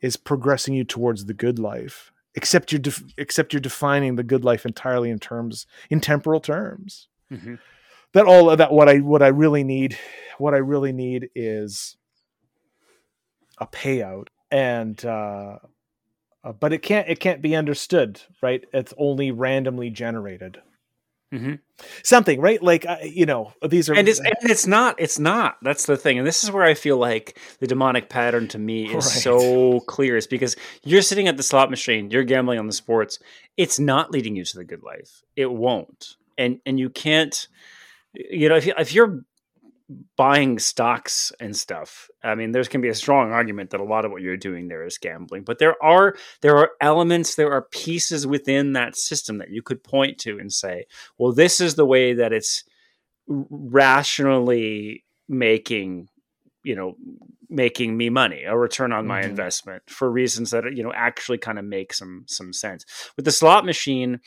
is 0.01 0.17
progressing 0.17 0.75
you 0.75 0.85
towards 0.85 1.25
the 1.27 1.35
good 1.35 1.59
life 1.59 2.13
except 2.37 2.73
you're 2.73 2.81
def- 2.89 3.05
except 3.17 3.53
you're 3.53 3.61
defining 3.71 4.17
the 4.17 4.23
good 4.33 4.45
life 4.45 4.65
entirely 4.67 5.11
in 5.11 5.19
terms 5.19 5.67
in 5.91 6.01
temporal 6.01 6.41
terms. 6.41 7.09
Mhm. 7.33 7.59
That 8.15 8.27
all 8.27 8.57
that 8.57 8.73
what 8.73 8.89
i 8.89 8.99
what 8.99 9.23
i 9.23 9.29
really 9.29 9.65
need 9.65 9.99
what 10.39 10.55
i 10.55 10.59
really 10.59 10.93
need 10.93 11.29
is 11.35 11.97
a 13.59 13.67
payout 13.67 14.29
and 14.51 15.05
uh, 15.05 15.59
uh 16.43 16.53
but 16.53 16.73
it 16.73 16.79
can't 16.83 17.09
it 17.09 17.21
can't 17.21 17.43
be 17.43 17.55
understood 17.57 18.21
right? 18.43 18.65
It's 18.73 18.93
only 18.99 19.31
randomly 19.31 19.91
generated. 19.91 20.59
Mhm. 21.33 21.59
something 22.05 22.41
right? 22.41 22.63
Like 22.63 22.87
uh, 22.87 22.99
you 23.03 23.27
know 23.27 23.53
these 23.69 23.89
are 23.89 23.95
and 23.95 24.07
it's 24.09 24.21
and 24.21 24.35
it's 24.43 24.67
not 24.67 24.95
it's 25.01 25.19
not. 25.19 25.57
That's 25.63 25.87
the 25.87 25.97
thing. 25.97 26.19
And 26.19 26.27
this 26.27 26.45
is 26.45 26.51
where 26.51 26.63
i 26.65 26.75
feel 26.75 26.97
like 26.97 27.39
the 27.59 27.67
demonic 27.67 28.09
pattern 28.09 28.47
to 28.49 28.59
me 28.59 28.85
is 28.87 28.95
Right. 28.95 29.03
so 29.03 29.81
clear. 29.81 30.17
Is 30.17 30.27
because 30.29 30.55
you're 30.85 31.03
sitting 31.03 31.27
at 31.27 31.37
the 31.37 31.43
slot 31.43 31.71
machine 31.71 32.11
you're 32.11 32.23
gambling 32.25 32.59
on 32.61 32.67
the 32.69 32.73
sports. 32.73 33.19
It's 33.57 33.79
not 33.81 34.11
leading 34.13 34.37
you 34.37 34.45
to 34.45 34.57
the 34.59 34.65
good 34.65 34.83
life. 34.85 35.23
It 35.35 35.51
won't. 35.51 36.17
And 36.39 36.61
and 36.67 36.79
you 36.79 36.89
can't 36.91 37.49
you 38.15 38.49
know 38.49 38.57
if, 38.57 38.67
you, 38.67 38.75
if 38.79 38.95
you're 38.95 39.21
buying 40.17 40.59
stocks 40.59 41.31
and 41.41 41.55
stuff 41.55 42.09
i 42.23 42.35
mean 42.35 42.53
there's 42.53 42.69
can 42.69 42.81
be 42.81 42.89
a 42.89 42.95
strong 42.95 43.33
argument 43.33 43.71
that 43.71 43.81
a 43.81 43.85
lot 43.85 44.05
of 44.05 44.11
what 44.11 44.23
you're 44.23 44.37
doing 44.37 44.69
there 44.69 44.85
is 44.85 44.97
gambling 44.97 45.43
but 45.43 45.59
there 45.59 45.77
are 45.83 46.17
there 46.41 46.57
are 46.57 46.71
elements 46.81 47.35
there 47.35 47.53
are 47.53 47.63
pieces 47.71 48.27
within 48.27 48.73
that 48.73 48.97
system 48.97 49.39
that 49.39 49.51
you 49.51 49.61
could 49.63 49.85
point 49.85 50.17
to 50.19 50.39
and 50.39 50.53
say 50.53 50.87
well 51.19 51.33
this 51.33 51.61
is 51.61 51.75
the 51.75 51.85
way 51.85 52.15
that 52.15 52.33
it's 52.33 52.65
rationally 53.27 55.05
making 55.29 56.09
you 56.63 56.75
know 56.75 56.95
making 57.51 57.97
me 57.97 58.09
money 58.11 58.43
a 58.45 58.57
return 58.57 58.93
on 58.93 59.07
my 59.07 59.21
Mhm. 59.23 59.27
investment 59.31 59.83
for 59.89 60.11
reasons 60.11 60.51
that 60.51 60.65
you 60.75 60.83
know 60.83 60.93
actually 60.95 61.39
kind 61.39 61.59
of 61.59 61.65
make 61.65 61.93
some 61.93 62.25
some 62.27 62.53
sense 62.53 62.85
with 63.17 63.25
the 63.25 63.33
slot 63.33 63.65
machine 63.65 64.21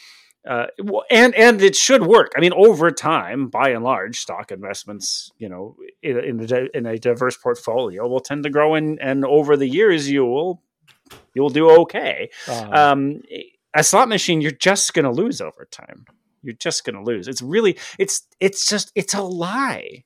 uh, 0.47 0.67
and 1.09 1.35
and 1.35 1.61
it 1.61 1.75
should 1.75 2.03
work. 2.03 2.31
I 2.37 2.39
mean, 2.39 2.53
over 2.53 2.91
time, 2.91 3.49
by 3.49 3.69
and 3.69 3.83
large, 3.83 4.19
stock 4.19 4.51
investments, 4.51 5.31
you 5.37 5.49
know, 5.49 5.75
in, 6.01 6.17
in, 6.17 6.53
a, 6.53 6.77
in 6.77 6.85
a 6.85 6.97
diverse 6.97 7.37
portfolio, 7.37 8.07
will 8.07 8.19
tend 8.21 8.43
to 8.43 8.49
grow, 8.49 8.75
and 8.75 8.99
and 9.01 9.25
over 9.25 9.57
the 9.57 9.67
years, 9.67 10.09
you 10.09 10.25
will 10.25 10.61
you'll 11.33 11.49
do 11.49 11.69
okay. 11.81 12.29
uh, 12.47 12.69
Um, 12.71 13.21
a 13.73 13.83
slot 13.83 14.09
machine, 14.09 14.41
you're 14.41 14.51
just 14.51 14.93
going 14.93 15.05
to 15.05 15.11
lose 15.11 15.39
over 15.41 15.67
time. 15.69 16.05
You're 16.41 16.55
just 16.55 16.83
going 16.83 16.95
to 16.95 17.03
lose. 17.03 17.27
It's 17.27 17.41
really, 17.41 17.77
it's 17.99 18.27
it's 18.39 18.67
just, 18.67 18.91
it's 18.95 19.13
a 19.13 19.21
lie. 19.21 20.03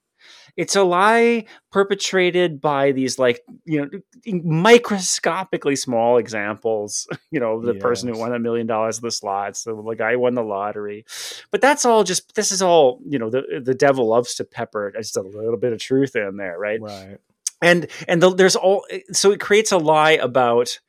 It's 0.57 0.75
a 0.75 0.83
lie 0.83 1.45
perpetrated 1.71 2.61
by 2.61 2.91
these 2.91 3.17
like 3.19 3.41
you 3.65 3.81
know 3.81 4.41
microscopically 4.43 5.75
small 5.75 6.17
examples. 6.17 7.07
You 7.33 7.39
know, 7.39 7.61
the 7.61 7.75
person 7.75 8.09
who 8.09 8.19
won 8.19 8.33
a 8.33 8.39
million 8.39 8.67
dollars 8.67 8.97
of 8.97 9.03
the 9.03 9.11
slots, 9.11 9.63
the, 9.63 9.73
the 9.73 9.95
guy 9.95 10.13
who 10.13 10.19
won 10.19 10.35
the 10.35 10.43
lottery. 10.43 11.05
But 11.49 11.61
that's 11.61 11.85
all 11.85 12.03
just. 12.03 12.35
This 12.35 12.51
is 12.51 12.61
all 12.61 12.99
you 13.07 13.17
know. 13.17 13.29
The 13.29 13.61
the 13.63 13.73
devil 13.73 14.05
loves 14.09 14.35
to 14.35 14.43
pepper 14.43 14.91
just 14.91 15.15
a 15.15 15.21
little 15.21 15.55
bit 15.55 15.71
of 15.71 15.79
truth 15.79 16.17
in 16.17 16.35
there, 16.35 16.59
right? 16.59 16.81
right 16.81 17.17
and 17.61 17.87
and 18.07 18.21
the, 18.21 18.33
there's 18.33 18.55
all 18.55 18.85
so 19.11 19.31
it 19.31 19.39
creates 19.39 19.71
a 19.71 19.77
lie 19.77 20.11
about 20.11 20.79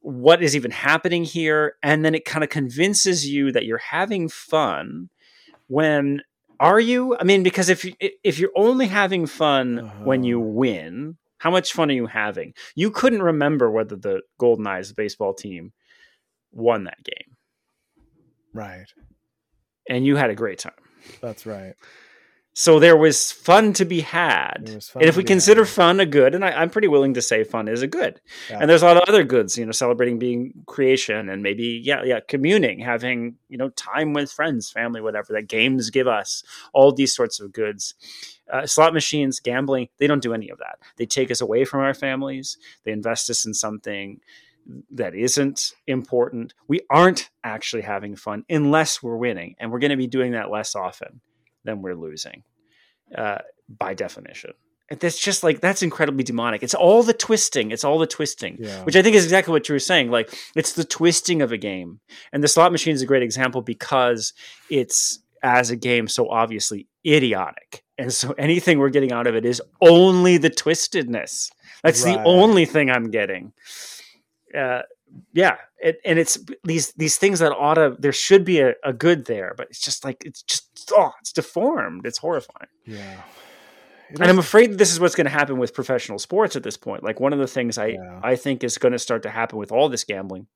what 0.00 0.42
is 0.42 0.56
even 0.56 0.70
happening 0.70 1.24
here 1.24 1.74
and 1.82 2.04
then 2.04 2.14
it 2.14 2.24
kind 2.24 2.42
of 2.42 2.50
convinces 2.50 3.28
you 3.28 3.52
that 3.52 3.64
you're 3.64 3.78
having 3.78 4.28
fun 4.28 5.08
when 5.66 6.22
are 6.60 6.80
you 6.80 7.16
i 7.18 7.24
mean 7.24 7.42
because 7.42 7.68
if 7.68 7.84
you 7.84 7.94
if 8.24 8.38
you're 8.38 8.52
only 8.56 8.86
having 8.86 9.26
fun 9.26 9.92
when 10.02 10.22
you 10.22 10.40
Uh-huh. 10.40 10.48
win 10.50 11.16
How 11.38 11.50
much 11.50 11.72
fun 11.74 11.90
are 11.90 11.94
you 11.94 12.06
having? 12.06 12.54
You 12.74 12.90
couldn't 12.90 13.22
remember 13.22 13.70
whether 13.70 13.94
the 13.96 14.22
Goldeyes 14.40 14.94
baseball 14.96 15.34
team 15.34 15.72
won 16.50 16.84
that 16.84 17.02
game, 17.04 17.36
Right. 18.54 18.88
and 19.88 20.06
you 20.06 20.16
had 20.16 20.30
a 20.30 20.34
great 20.34 20.58
time. 20.58 20.80
That's 21.20 21.44
right. 21.46 21.74
So 22.58 22.80
there 22.80 22.96
was 22.96 23.30
fun 23.32 23.74
to 23.74 23.84
be 23.84 24.00
had. 24.00 24.62
There 24.64 24.76
was 24.76 24.88
fun 24.88 25.02
And 25.02 25.08
if 25.10 25.14
we 25.18 25.24
consider 25.24 25.64
had. 25.66 25.74
fun 25.74 26.00
a 26.00 26.06
good, 26.06 26.34
and 26.34 26.42
I, 26.42 26.52
I'm 26.52 26.70
pretty 26.70 26.88
willing 26.88 27.12
to 27.12 27.20
say 27.20 27.44
fun 27.44 27.68
is 27.68 27.82
a 27.82 27.86
good, 27.86 28.18
Yeah. 28.48 28.60
and 28.60 28.70
there's 28.70 28.80
a 28.80 28.86
lot 28.86 28.96
of 28.96 29.02
other 29.06 29.24
goods, 29.24 29.58
you 29.58 29.66
know, 29.66 29.72
celebrating 29.72 30.18
being 30.18 30.54
creation 30.64 31.28
and 31.28 31.42
maybe, 31.42 31.82
yeah, 31.84 32.02
yeah, 32.02 32.20
communing, 32.26 32.78
having, 32.80 33.36
you 33.50 33.58
know, 33.58 33.68
time 33.68 34.14
with 34.14 34.32
friends, 34.32 34.70
family, 34.70 35.02
whatever 35.02 35.34
that 35.34 35.48
games 35.48 35.90
give 35.90 36.06
us, 36.06 36.42
all 36.72 36.92
these 36.92 37.14
sorts 37.14 37.40
of 37.40 37.52
goods. 37.52 37.94
Uh, 38.50 38.66
slot 38.66 38.94
machines, 38.94 39.38
gambling, 39.38 39.88
they 39.98 40.06
don't 40.06 40.22
do 40.22 40.32
any 40.32 40.48
of 40.48 40.56
that. 40.56 40.78
They 40.96 41.04
take 41.04 41.30
us 41.30 41.42
away 41.42 41.66
from 41.66 41.80
our 41.80 41.92
families, 41.92 42.56
they 42.84 42.92
invest 42.92 43.28
us 43.28 43.44
in 43.44 43.52
something 43.52 44.20
that 44.92 45.14
isn't 45.14 45.72
important. 45.86 46.54
We 46.68 46.80
aren't 46.88 47.28
actually 47.44 47.82
having 47.82 48.16
fun 48.16 48.44
unless 48.48 49.02
we're 49.02 49.18
winning, 49.18 49.56
and 49.58 49.70
we're 49.70 49.78
going 49.78 49.90
to 49.90 49.96
be 49.98 50.06
doing 50.06 50.32
that 50.32 50.50
less 50.50 50.74
often 50.74 51.20
than 51.66 51.82
we're 51.82 51.94
losing 51.94 52.42
uh, 53.16 53.38
by 53.68 53.92
definition. 53.94 54.52
And 54.88 55.00
that's 55.00 55.18
just 55.18 55.42
like 55.42 55.60
that's 55.60 55.82
incredibly 55.82 56.22
demonic. 56.22 56.62
It's 56.62 56.72
all 56.74 57.02
the 57.02 57.12
twisting. 57.12 57.72
It's 57.72 57.82
all 57.84 57.98
the 57.98 58.06
twisting, 58.06 58.56
Yeah. 58.60 58.84
which 58.84 58.94
I 58.94 59.02
think 59.02 59.16
is 59.16 59.24
exactly 59.24 59.50
what 59.52 59.68
you 59.68 59.74
were 59.74 59.80
saying. 59.80 60.10
Like 60.12 60.32
it's 60.54 60.74
the 60.74 60.84
twisting 60.84 61.42
of 61.42 61.50
a 61.50 61.58
game, 61.58 61.98
and 62.32 62.42
the 62.42 62.48
slot 62.48 62.70
machine 62.70 62.94
is 62.94 63.02
a 63.02 63.06
great 63.06 63.24
example 63.24 63.62
because 63.62 64.32
it's 64.70 65.18
as 65.42 65.70
a 65.70 65.76
game 65.76 66.06
so 66.06 66.28
obviously 66.30 66.86
idiotic, 67.04 67.82
and 67.98 68.12
so 68.12 68.32
anything 68.38 68.78
we're 68.78 68.90
getting 68.90 69.10
out 69.12 69.26
of 69.26 69.34
it 69.34 69.44
is 69.44 69.60
only 69.80 70.38
the 70.38 70.50
twistedness. 70.50 71.50
That's 71.82 72.04
the 72.04 72.22
only 72.24 72.64
thing 72.64 72.88
I'm 72.88 73.10
getting. 73.10 73.52
Uh, 74.56 74.82
yeah, 75.32 75.56
it, 75.78 75.98
and 76.04 76.18
it's 76.18 76.38
these 76.64 76.92
these 76.92 77.18
things 77.18 77.38
that 77.40 77.52
ought 77.52 77.74
to 77.74 77.96
there 77.98 78.12
should 78.12 78.44
be 78.44 78.60
a, 78.60 78.74
a 78.84 78.92
good 78.92 79.26
there, 79.26 79.54
but 79.56 79.68
it's 79.70 79.80
just 79.80 80.04
like 80.04 80.24
it's 80.24 80.42
just 80.42 80.92
oh, 80.94 81.12
it's 81.20 81.32
deformed. 81.32 82.06
It's 82.06 82.18
horrifying. 82.18 82.68
Yeah. 82.84 83.20
It 84.10 84.20
And 84.20 84.30
I'm 84.30 84.38
afraid 84.38 84.78
this 84.78 84.92
is 84.92 85.00
what's 85.00 85.14
going 85.14 85.26
to 85.26 85.30
happen 85.30 85.58
with 85.58 85.74
professional 85.74 86.18
sports 86.18 86.54
at 86.54 86.62
this 86.62 86.76
point. 86.76 87.02
Like 87.02 87.18
one 87.18 87.32
of 87.32 87.38
the 87.38 87.46
things 87.46 87.76
I 87.76 87.88
Yeah. 87.88 88.20
I 88.22 88.36
think 88.36 88.62
is 88.64 88.78
going 88.78 88.92
to 88.92 88.98
start 88.98 89.22
to 89.24 89.30
happen 89.30 89.58
with 89.58 89.72
all 89.72 89.88
this 89.88 90.04
gambling 90.04 90.46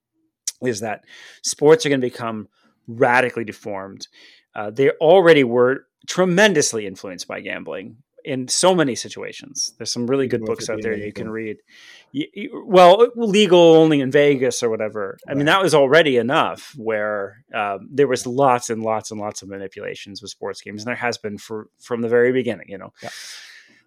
is 0.62 0.80
that 0.80 1.04
sports 1.42 1.84
are 1.84 1.88
going 1.88 2.00
to 2.00 2.06
become 2.06 2.48
radically 2.86 3.44
deformed. 3.44 4.08
Uh, 4.54 4.70
they 4.70 4.90
already 4.90 5.44
were 5.44 5.86
tremendously 6.06 6.86
influenced 6.86 7.28
by 7.28 7.40
gambling 7.40 7.96
in 8.24 8.48
so 8.48 8.74
many 8.74 8.94
situations. 8.94 9.72
There's 9.78 9.92
some 9.92 10.06
really 10.06 10.26
good 10.28 10.44
books 10.44 10.68
out 10.70 10.82
there 10.82 10.96
you 10.96 11.12
can 11.12 11.30
read. 11.30 11.58
Y- 12.12 12.26
y- 12.36 12.48
Well, 12.52 13.08
legal 13.16 13.58
only 13.76 14.00
in 14.00 14.10
Vegas 14.10 14.62
or 14.62 14.70
whatever. 14.70 15.18
I 15.28 15.34
mean, 15.34 15.46
that 15.46 15.62
was 15.62 15.74
already 15.74 16.16
enough 16.16 16.74
where 16.76 17.44
um, 17.54 17.88
there 17.90 18.08
was 18.08 18.26
lots 18.26 18.68
and 18.70 18.82
lots 18.82 19.10
and 19.10 19.20
lots 19.20 19.42
of 19.42 19.48
manipulations 19.48 20.20
with 20.22 20.30
sports 20.30 20.60
games, 20.60 20.82
and 20.82 20.88
there 20.88 20.96
has 20.96 21.18
been 21.18 21.38
for 21.38 21.68
from 21.78 22.00
the 22.02 22.08
very 22.08 22.32
beginning. 22.32 22.66
You 22.68 22.78
know, 22.78 22.92
Yeah. 23.02 23.10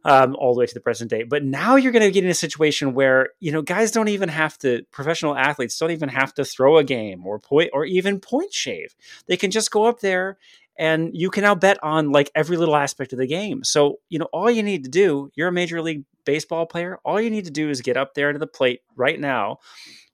um, 0.06 0.36
all 0.38 0.54
the 0.54 0.60
way 0.60 0.66
to 0.66 0.74
the 0.74 0.80
present 0.82 1.10
day. 1.10 1.24
But 1.24 1.44
now 1.44 1.76
you're 1.76 1.92
going 1.94 2.04
to 2.04 2.12
get 2.12 2.24
in 2.26 2.30
a 2.30 2.34
situation 2.34 2.94
where 2.94 3.30
you 3.40 3.52
know 3.52 3.62
guys 3.62 3.92
don't 3.92 4.10
even 4.10 4.30
have 4.30 4.58
to. 4.60 4.84
Professional 4.92 5.36
athletes 5.36 5.78
don't 5.78 5.92
even 5.92 6.10
have 6.10 6.34
to 6.36 6.46
throw 6.46 6.78
a 6.78 6.84
game 6.84 7.26
or 7.26 7.40
point 7.40 7.70
or 7.74 7.86
even 7.86 8.20
point 8.20 8.54
shave. 8.54 8.96
They 9.28 9.38
can 9.38 9.52
just 9.52 9.72
go 9.72 9.84
up 9.86 10.00
there 10.00 10.38
and 10.78 11.12
you 11.14 11.30
can 11.30 11.44
now 11.44 11.56
bet 11.56 11.78
on 11.84 12.12
like 12.12 12.32
every 12.36 12.58
little 12.58 12.76
aspect 12.76 13.14
of 13.14 13.20
the 13.20 13.28
game. 13.28 13.64
So, 13.64 14.00
you 14.10 14.20
know, 14.20 14.28
all 14.34 14.50
you 14.50 14.64
need 14.64 14.84
to 14.86 14.90
do, 14.90 15.30
you're 15.36 15.50
a 15.50 15.52
major 15.52 15.82
league 15.82 16.04
baseball 16.26 16.66
player, 16.66 17.00
all 17.04 17.22
you 17.22 17.30
need 17.30 17.46
to 17.46 17.52
do 17.52 17.70
is 17.70 17.82
get 17.82 17.98
up 17.98 18.14
there 18.14 18.34
to 18.34 18.40
the 18.40 18.48
plate 18.48 18.82
right 18.96 19.20
now, 19.20 19.58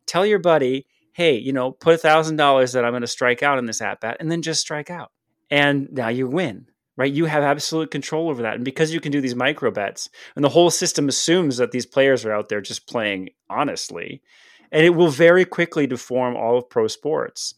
tell 0.05 0.25
your 0.25 0.39
buddy, 0.39 0.85
hey, 1.13 1.37
you 1.37 1.53
know, 1.53 1.71
put 1.71 1.95
a 1.95 1.97
thousand 1.97 2.35
dollars 2.35 2.73
that 2.73 2.85
I'm 2.85 2.91
going 2.91 3.01
to 3.01 3.07
strike 3.07 3.43
out 3.43 3.59
in 3.59 3.65
this 3.65 3.81
at 3.81 4.01
bat, 4.01 4.17
and 4.19 4.31
then 4.31 4.41
just 4.41 4.61
strike 4.61 4.89
out. 4.89 5.11
And 5.51 5.89
now 5.91 6.09
you 6.09 6.27
win, 6.27 6.67
right? 6.97 7.11
You 7.11 7.25
have 7.25 7.43
absolute 7.43 7.91
control 7.91 8.29
over 8.29 8.43
that. 8.43 8.55
And 8.55 8.65
because 8.65 8.93
you 8.93 8.99
can 8.99 9.11
do 9.11 9.21
these 9.21 9.35
micro 9.35 9.71
bets, 9.71 10.09
and 10.35 10.45
the 10.45 10.49
whole 10.49 10.69
system 10.69 11.07
assumes 11.07 11.57
that 11.57 11.71
these 11.71 11.85
players 11.85 12.25
are 12.25 12.33
out 12.33 12.49
there 12.49 12.61
just 12.61 12.87
playing 12.87 13.29
honestly, 13.49 14.21
and 14.71 14.85
it 14.85 14.91
will 14.91 15.09
very 15.09 15.45
quickly 15.45 15.87
deform 15.87 16.35
all 16.35 16.57
of 16.57 16.69
pro 16.69 16.87
sports. 16.87 17.55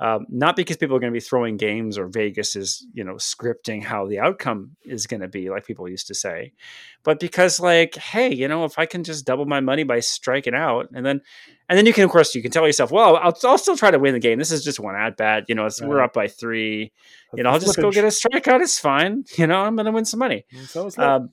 Um, 0.00 0.24
not 0.30 0.56
because 0.56 0.78
people 0.78 0.96
are 0.96 0.98
going 0.98 1.12
to 1.12 1.16
be 1.16 1.20
throwing 1.20 1.58
games 1.58 1.98
or 1.98 2.06
Vegas 2.06 2.56
is, 2.56 2.86
you 2.94 3.04
know, 3.04 3.16
scripting 3.16 3.84
how 3.84 4.06
the 4.06 4.18
outcome 4.18 4.74
is 4.82 5.06
going 5.06 5.20
to 5.20 5.28
be, 5.28 5.50
like 5.50 5.66
people 5.66 5.86
used 5.86 6.06
to 6.06 6.14
say, 6.14 6.54
but 7.02 7.20
because, 7.20 7.60
like, 7.60 7.96
hey, 7.96 8.32
you 8.34 8.48
know, 8.48 8.64
if 8.64 8.78
I 8.78 8.86
can 8.86 9.04
just 9.04 9.26
double 9.26 9.44
my 9.44 9.60
money 9.60 9.82
by 9.84 10.00
striking 10.00 10.54
out, 10.54 10.88
and 10.94 11.04
then, 11.04 11.20
and 11.68 11.76
then 11.76 11.84
you 11.84 11.92
can, 11.92 12.04
of 12.04 12.10
course, 12.10 12.34
you 12.34 12.40
can 12.40 12.50
tell 12.50 12.66
yourself, 12.66 12.90
well, 12.90 13.16
I'll, 13.16 13.36
I'll 13.44 13.58
still 13.58 13.76
try 13.76 13.90
to 13.90 13.98
win 13.98 14.14
the 14.14 14.20
game. 14.20 14.38
This 14.38 14.52
is 14.52 14.64
just 14.64 14.80
one 14.80 14.96
at 14.96 15.18
bat, 15.18 15.44
you 15.48 15.54
know, 15.54 15.66
it's, 15.66 15.82
we're 15.82 16.00
up 16.00 16.14
by 16.14 16.28
three, 16.28 16.92
you 17.34 17.42
know, 17.42 17.50
I'll 17.50 17.60
just 17.60 17.76
go 17.76 17.90
get 17.90 18.04
a 18.04 18.08
strikeout. 18.08 18.62
It's 18.62 18.78
fine, 18.78 19.24
you 19.36 19.46
know, 19.46 19.60
I'm 19.60 19.76
going 19.76 19.86
to 19.86 19.92
win 19.92 20.06
some 20.06 20.20
money. 20.20 20.46
That's 20.50 20.76
it's 20.76 20.98
Um. 20.98 21.30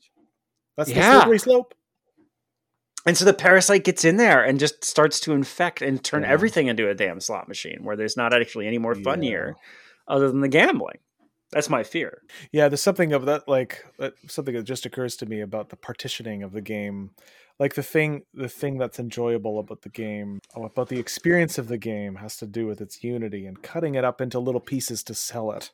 That's 0.76 0.90
the 0.90 0.96
yeah. 0.96 1.22
slippery 1.22 1.40
slope. 1.40 1.74
And 3.08 3.18
so 3.18 3.26
the 3.26 3.34
parasite 3.34 3.84
gets 3.86 4.04
in 4.06 4.18
there 4.18 4.44
and 4.44 4.60
just 4.60 4.84
starts 4.84 5.20
to 5.22 5.32
infect 5.32 5.82
and 5.82 6.04
turn 6.04 6.24
Yeah. 6.24 6.30
everything 6.32 6.68
into 6.68 6.90
a 6.90 6.94
damn 6.94 7.20
slot 7.22 7.48
machine 7.48 7.80
where 7.84 7.96
there's 7.96 8.18
not 8.18 8.34
actually 8.34 8.68
any 8.68 8.78
more 8.78 8.94
fun 8.96 9.24
Yeah. 9.24 9.30
here 9.30 9.56
other 10.08 10.28
than 10.30 10.42
the 10.42 10.50
gambling. 10.50 11.00
That's 11.52 11.70
my 11.70 11.84
fear. 11.84 12.22
Yeah, 12.52 12.68
there's 12.68 12.82
something 12.84 13.14
of 13.14 13.26
that 13.26 13.48
like 13.48 13.86
that, 13.98 14.14
something 14.28 14.54
that 14.54 14.64
just 14.64 14.86
occurs 14.86 15.16
to 15.18 15.26
me 15.26 15.40
about 15.40 15.70
the 15.70 15.78
partitioning 15.78 16.44
of 16.44 16.52
the 16.52 16.62
game. 16.62 17.12
Like 17.58 17.74
the 17.76 17.82
thing 17.84 18.24
the 18.34 18.50
thing 18.50 18.78
that's 18.78 19.00
enjoyable 19.00 19.58
about 19.58 19.82
the 19.84 19.90
game, 19.90 20.40
about 20.54 20.90
the 20.90 21.00
experience 21.00 21.58
of 21.58 21.70
the 21.70 21.78
game 21.78 22.16
has 22.16 22.36
to 22.38 22.46
do 22.46 22.68
with 22.68 22.82
its 22.82 23.02
unity 23.04 23.46
and 23.46 23.64
cutting 23.64 23.96
it 23.96 24.04
up 24.04 24.20
into 24.20 24.40
little 24.40 24.60
pieces 24.62 25.02
to 25.04 25.14
sell 25.14 25.52
it. 25.54 25.72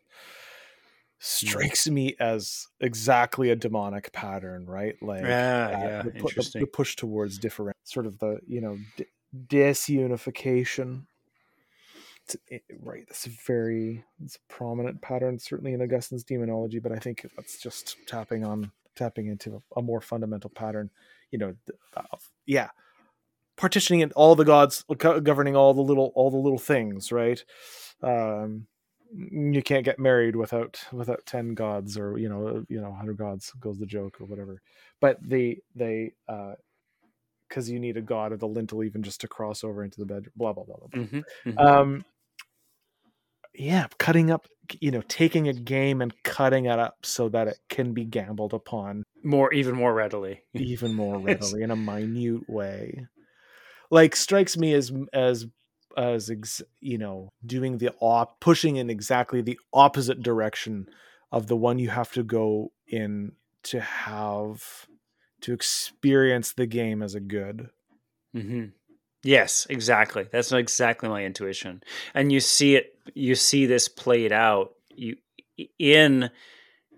Strikes 1.25 1.87
me 1.87 2.15
as 2.19 2.67
exactly 2.81 3.49
a 3.49 3.55
demonic 3.55 4.11
pattern, 4.11 4.65
right? 4.65 4.95
Like 5.01 5.21
Yeah, 5.23 5.69
yeah, 5.71 6.01
the, 6.01 6.11
pu- 6.11 6.19
the- 6.19 6.59
the 6.59 6.67
push 6.67 6.95
towards 6.97 7.37
different 7.39 7.77
sort 7.85 8.05
of 8.05 8.19
the 8.19 8.39
you 8.47 8.59
know 8.59 8.77
d- 8.97 9.05
disunification. 9.47 11.05
It's, 12.25 12.37
it, 12.47 12.63
right 12.81 13.03
that's 13.07 13.25
a 13.25 13.29
very 13.45 14.03
it's 14.23 14.37
a 14.37 14.53
prominent 14.53 15.01
pattern 15.01 15.37
certainly 15.37 15.73
in 15.73 15.81
augustine's 15.81 16.23
demonology 16.23 16.79
but 16.79 16.93
i 16.93 16.95
think 16.97 17.25
that's 17.35 17.61
just 17.61 17.97
tapping 18.07 18.45
on 18.45 18.71
tapping 18.95 19.27
into 19.27 19.57
a, 19.75 19.79
a 19.79 19.81
more 19.81 19.99
fundamental 19.99 20.49
pattern 20.49 20.89
you 21.31 21.37
know 21.37 21.53
of- 21.97 22.29
yeah 22.45 22.69
partitioning 23.57 23.99
it 23.99 24.13
all 24.13 24.35
the 24.35 24.45
gods 24.45 24.85
governing 24.97 25.55
all 25.57 25.73
the 25.73 25.81
little 25.81 26.13
all 26.15 26.31
the 26.31 26.37
little 26.37 26.57
things 26.59 27.11
right? 27.11 27.43
Um 28.01 28.67
you 29.15 29.61
can't 29.61 29.85
get 29.85 29.99
married 29.99 30.35
without 30.35 30.79
without 30.91 31.25
10 31.25 31.53
gods 31.53 31.97
or 31.97 32.17
you 32.17 32.29
know 32.29 32.65
you 32.69 32.81
know 32.81 32.89
100 32.89 33.17
gods 33.17 33.51
goes 33.59 33.77
the 33.77 33.85
joke 33.85 34.19
or 34.19 34.25
whatever 34.25 34.61
but 34.99 35.17
they 35.21 35.59
they 35.75 36.13
uh 36.27 36.53
because 37.47 37.69
you 37.69 37.79
need 37.79 37.97
a 37.97 38.01
god 38.01 38.31
of 38.31 38.39
the 38.39 38.47
lintel 38.47 38.83
even 38.83 39.03
just 39.03 39.21
to 39.21 39.27
cross 39.27 39.63
over 39.63 39.83
into 39.83 39.99
the 39.99 40.05
bed 40.05 40.25
blah 40.35 40.53
blah 40.53 40.63
blah, 40.63 40.75
blah. 40.77 41.03
Mm-hmm. 41.03 41.57
um 41.57 42.05
yeah 43.53 43.87
cutting 43.99 44.31
up 44.31 44.47
you 44.79 44.89
know 44.89 45.03
taking 45.07 45.47
a 45.47 45.53
game 45.53 46.01
and 46.01 46.13
cutting 46.23 46.65
it 46.65 46.79
up 46.79 46.97
so 47.03 47.29
that 47.29 47.47
it 47.47 47.57
can 47.69 47.93
be 47.93 48.05
gambled 48.05 48.53
upon 48.53 49.03
more, 49.25 49.53
even 49.53 49.75
more 49.75 49.93
readily. 49.93 50.41
even 50.53 50.93
more 50.93 51.17
readily 51.19 51.61
in 51.61 51.71
a 51.71 51.75
minute 51.75 52.49
way 52.49 53.07
like 53.91 54.15
strikes 54.15 54.57
me 54.57 54.73
as 54.73 54.91
as 55.13 55.45
as 55.97 56.29
ex, 56.29 56.61
you 56.79 56.97
know 56.97 57.29
doing 57.45 57.77
the 57.77 57.91
op 57.99 58.39
pushing 58.39 58.75
in 58.77 58.89
exactly 58.89 59.41
the 59.41 59.59
opposite 59.73 60.21
direction 60.21 60.87
of 61.31 61.47
the 61.47 61.57
one 61.57 61.79
you 61.79 61.89
have 61.89 62.11
to 62.11 62.23
go 62.23 62.71
in 62.87 63.31
to 63.63 63.79
have 63.79 64.87
to 65.41 65.53
experience 65.53 66.53
the 66.53 66.65
game 66.65 67.01
as 67.01 67.15
a 67.15 67.19
good 67.19 67.69
hmm 68.33 68.65
Yes, 69.25 69.65
exactly. 69.69 70.27
That's 70.29 70.51
exactly 70.51 71.07
my 71.07 71.23
intuition. 71.23 71.81
And 72.13 72.31
you 72.31 72.41
see 72.41 72.75
it. 72.75 72.97
You 73.13 73.35
see 73.35 73.65
this 73.65 73.87
played 73.87 74.33
out. 74.33 74.73
You 74.89 75.15
in 75.79 76.29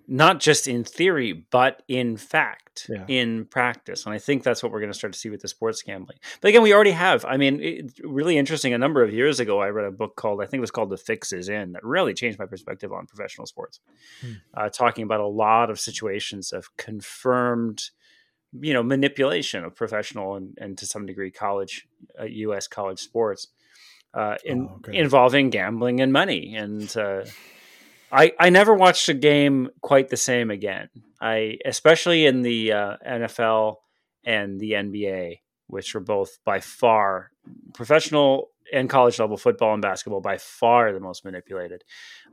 not 0.08 0.40
just 0.40 0.68
in 0.68 0.84
theory, 0.84 1.32
but 1.52 1.82
in 1.88 2.18
fact, 2.18 2.88
Yeah. 2.90 3.06
in 3.08 3.46
practice. 3.46 4.06
And 4.06 4.14
I 4.14 4.20
think 4.20 4.44
that's 4.44 4.62
what 4.62 4.72
we're 4.72 4.80
going 4.82 4.92
to 4.92 4.98
start 4.98 5.14
to 5.14 5.20
see 5.20 5.30
with 5.30 5.42
the 5.42 5.48
sports 5.48 5.82
gambling. 5.82 6.18
But 6.42 6.50
again, 6.50 6.62
we 6.62 6.74
already 6.74 6.92
have. 6.92 7.24
I 7.26 7.38
mean, 7.38 7.62
it's 7.62 8.00
really 8.02 8.38
interesting. 8.38 8.74
A 8.74 8.78
number 8.78 9.02
of 9.02 9.14
years 9.14 9.40
ago, 9.40 9.62
I 9.62 9.70
read 9.70 9.86
a 9.86 9.92
book 9.92 10.16
called, 10.16 10.42
I 10.42 10.46
think 10.46 10.60
it 10.60 10.62
was 10.62 10.72
called 10.72 10.90
The 10.90 10.98
Fix 10.98 11.32
Is 11.34 11.50
In, 11.50 11.72
that 11.72 11.84
really 11.84 12.14
changed 12.14 12.38
my 12.38 12.46
perspective 12.46 12.92
on 12.92 13.08
professional 13.08 13.48
sports, 13.48 13.80
Hmm. 14.22 14.32
uh, 14.54 14.70
talking 14.70 15.04
about 15.04 15.22
a 15.22 15.28
lot 15.28 15.70
of 15.70 15.80
situations 15.80 16.52
of 16.54 16.76
confirmed 16.78 17.90
you 18.62 18.72
know 18.74 18.82
manipulation 18.84 19.66
of 19.66 19.76
professional 19.76 20.36
and, 20.36 20.58
and 20.62 20.78
to 20.78 20.86
some 20.86 21.06
degree 21.06 21.30
college 21.30 21.88
uh, 22.18 22.24
us 22.26 22.68
college 22.70 23.00
sports 23.00 23.48
uh, 24.14 24.38
in, 24.46 24.70
Oh, 24.72 24.76
okay. 24.78 24.98
involving 24.98 25.50
gambling 25.50 26.00
and 26.00 26.14
money 26.14 26.56
and 26.56 26.96
uh, 26.96 27.26
I, 28.16 28.32
I 28.40 28.50
never 28.50 28.74
watched 28.74 29.10
a 29.10 29.14
game 29.14 29.70
quite 29.82 30.10
the 30.10 30.18
same 30.18 30.50
again 30.50 30.90
i 31.22 31.58
especially 31.66 32.26
in 32.26 32.42
the 32.42 32.72
uh, 32.72 32.98
nfl 33.08 33.78
and 34.26 34.60
the 34.60 34.72
NBA, 34.72 35.40
which 35.68 35.96
are 35.96 36.00
both 36.00 36.40
by 36.44 36.60
far 36.60 37.32
professional 37.74 38.50
and 38.74 38.90
college 38.90 39.20
level 39.20 39.38
football 39.38 39.74
and 39.74 39.82
basketball 39.82 40.22
by 40.22 40.40
far 40.40 40.92
the 40.92 41.00
most 41.00 41.24
manipulated. 41.24 41.84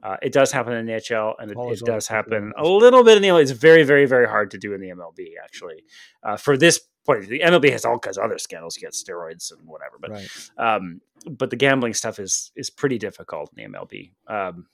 Uh, 0.03 0.17
it 0.23 0.33
does 0.33 0.51
happen 0.51 0.73
in 0.73 0.87
the 0.87 0.93
NHL 0.93 1.35
and 1.39 1.51
it, 1.51 1.57
it 1.59 1.81
does 1.85 2.09
happen 2.09 2.53
a 2.57 2.67
little 2.67 3.05
bit 3.05 3.17
in 3.17 3.23
the 3.23 3.29
MLB. 3.29 3.43
It's 3.43 3.51
very, 3.51 3.83
very, 3.83 4.07
very 4.07 4.27
hard 4.27 4.51
to 4.53 4.59
do 4.59 4.73
in 4.73 4.81
the 4.81 4.89
MLB 4.89 5.33
actually. 5.43 5.85
Uh, 6.23 6.37
for 6.39 6.57
this 6.57 6.81
point, 7.05 7.29
the 7.29 7.41
MLB 7.41 7.71
has 7.71 7.85
all 7.85 7.99
kinds 7.99 8.17
of 8.17 8.25
other 8.25 8.39
scandals. 8.39 8.77
You 8.77 8.81
get 8.81 8.95
steroids 8.95 9.53
and 9.53 9.69
whatever, 9.69 9.97
but 10.01 10.11
right. 10.11 10.51
um, 10.57 11.03
but 11.31 11.51
the 11.51 11.57
gambling 11.57 11.95
stuff 11.95 12.19
is 12.19 12.51
is 12.57 12.71
pretty 12.71 12.99
difficult 12.99 13.53
in 13.55 13.71
the 13.71 13.79
MLB. 13.79 14.13
Um, 14.27 14.67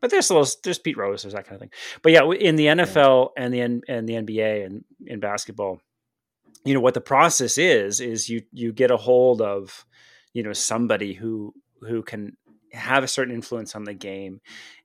but 0.00 0.10
there's 0.10 0.30
a 0.30 0.34
little, 0.34 0.48
there's 0.64 0.78
Pete 0.78 0.96
Rose, 0.96 1.22
there's 1.22 1.34
that 1.34 1.44
kind 1.44 1.54
of 1.54 1.60
thing. 1.60 1.70
But 2.02 2.12
yeah, 2.12 2.30
in 2.30 2.56
the 2.56 2.66
NFL 2.66 3.30
and 3.36 3.52
the 3.52 3.60
N- 3.60 3.82
and 3.88 4.08
the 4.08 4.14
NBA 4.14 4.66
and 4.66 4.84
in 5.06 5.20
basketball, 5.20 5.80
you 6.64 6.74
know 6.74 6.80
what 6.80 6.94
the 6.94 7.00
process 7.00 7.58
is 7.58 8.00
is 8.00 8.28
you 8.28 8.42
you 8.52 8.72
get 8.72 8.90
a 8.90 8.96
hold 8.96 9.40
of 9.40 9.86
you 10.32 10.42
know 10.42 10.52
somebody 10.52 11.14
who 11.14 11.54
who 11.80 12.02
can 12.02 12.36
have 12.72 13.02
a 13.02 13.08
certain 13.08 13.34
influence 13.34 13.74
on 13.74 13.84
the 13.84 13.94
game 13.94 14.40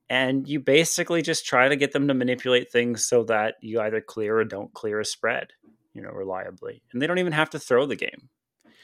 and 0.09 0.47
you 0.47 0.59
basically 0.59 1.21
just 1.21 1.45
try 1.45 1.67
to 1.67 1.75
get 1.75 1.91
them 1.91 2.07
to 2.07 2.13
manipulate 2.13 2.71
things 2.71 3.05
so 3.05 3.23
that 3.23 3.55
you 3.61 3.81
either 3.81 3.99
clear 3.99 4.37
or 4.37 4.45
don't 4.45 4.73
clear 4.73 4.99
a 4.99 5.05
spread 5.05 5.47
you 5.93 6.01
know 6.01 6.09
reliably 6.09 6.81
and 6.91 7.01
they 7.01 7.07
don't 7.07 7.19
even 7.19 7.33
have 7.33 7.49
to 7.49 7.59
throw 7.59 7.85
the 7.85 7.95
game 7.95 8.29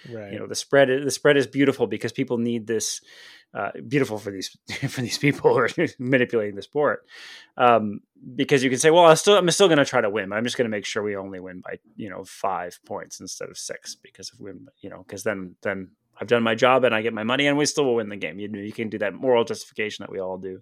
Right. 0.09 0.33
you 0.33 0.39
know 0.39 0.47
the 0.47 0.55
spread 0.55 0.87
the 0.87 1.11
spread 1.11 1.37
is 1.37 1.47
beautiful 1.47 1.87
because 1.87 2.11
people 2.11 2.37
need 2.37 2.67
this 2.67 3.01
uh, 3.53 3.71
beautiful 3.87 4.17
for 4.19 4.31
these 4.31 4.55
for 4.89 5.01
these 5.01 5.17
people 5.17 5.51
who 5.51 5.59
are 5.59 5.69
manipulating 5.99 6.55
the 6.55 6.61
sport 6.61 7.05
um, 7.57 8.01
because 8.35 8.63
you 8.63 8.69
can 8.69 8.79
say 8.79 8.91
well 8.91 9.05
i 9.05 9.13
still 9.15 9.37
i'm 9.37 9.49
still 9.51 9.67
going 9.67 9.77
to 9.77 9.85
try 9.85 10.01
to 10.01 10.09
win 10.09 10.29
but 10.29 10.37
i'm 10.37 10.43
just 10.43 10.57
going 10.57 10.69
to 10.69 10.75
make 10.75 10.85
sure 10.85 11.03
we 11.03 11.15
only 11.15 11.39
win 11.39 11.61
by 11.61 11.79
you 11.95 12.09
know 12.09 12.23
five 12.23 12.79
points 12.85 13.19
instead 13.19 13.49
of 13.49 13.57
six 13.57 13.95
because 13.95 14.31
if 14.33 14.39
we 14.39 14.51
you 14.81 14.89
know 14.89 15.03
because 15.05 15.23
then 15.23 15.55
then 15.63 15.89
i've 16.19 16.27
done 16.27 16.43
my 16.43 16.55
job 16.55 16.83
and 16.83 16.93
i 16.93 17.01
get 17.01 17.13
my 17.13 17.23
money 17.23 17.47
and 17.47 17.57
we 17.57 17.65
still 17.65 17.85
will 17.85 17.95
win 17.95 18.09
the 18.09 18.15
game 18.15 18.39
you 18.39 18.47
know 18.47 18.59
you 18.59 18.71
can 18.71 18.89
do 18.89 18.99
that 18.99 19.13
moral 19.13 19.43
justification 19.43 20.03
that 20.03 20.11
we 20.11 20.19
all 20.19 20.37
do 20.37 20.61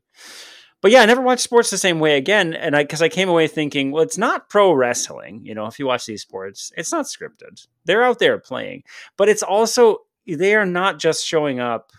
but 0.81 0.91
yeah, 0.91 1.01
I 1.01 1.05
never 1.05 1.21
watched 1.21 1.41
sports 1.41 1.69
the 1.69 1.77
same 1.77 1.99
way 1.99 2.17
again, 2.17 2.53
and 2.53 2.75
I 2.75 2.83
because 2.83 3.01
I 3.01 3.09
came 3.09 3.29
away 3.29 3.47
thinking, 3.47 3.91
well, 3.91 4.03
it's 4.03 4.17
not 4.17 4.49
pro 4.49 4.71
wrestling. 4.71 5.41
You 5.43 5.55
know, 5.55 5.65
if 5.65 5.79
you 5.79 5.87
watch 5.87 6.05
these 6.05 6.21
sports, 6.21 6.71
it's 6.77 6.91
not 6.91 7.05
scripted. 7.05 7.65
They're 7.85 8.03
out 8.03 8.19
there 8.19 8.37
playing, 8.37 8.83
but 9.17 9.29
it's 9.29 9.43
also 9.43 9.99
they 10.27 10.55
are 10.55 10.65
not 10.65 10.99
just 10.99 11.25
showing 11.25 11.59
up 11.59 11.91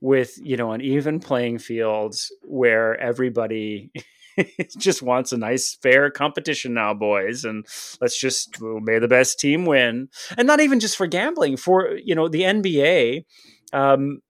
with 0.00 0.38
you 0.42 0.56
know 0.56 0.72
an 0.72 0.80
even 0.80 1.20
playing 1.20 1.58
field 1.58 2.16
where 2.42 2.98
everybody 2.98 3.90
just 4.78 5.02
wants 5.02 5.32
a 5.32 5.36
nice 5.36 5.74
fair 5.74 6.10
competition 6.10 6.74
now 6.74 6.94
boys 6.94 7.44
and 7.44 7.66
let's 8.00 8.18
just 8.18 8.60
well, 8.60 8.80
may 8.80 8.98
the 8.98 9.08
best 9.08 9.38
team 9.38 9.66
win 9.66 10.08
and 10.38 10.46
not 10.46 10.60
even 10.60 10.80
just 10.80 10.96
for 10.96 11.06
gambling 11.06 11.56
for 11.56 11.98
you 12.02 12.14
know 12.14 12.28
the 12.28 12.42
nba 12.42 13.24
um, 13.72 14.20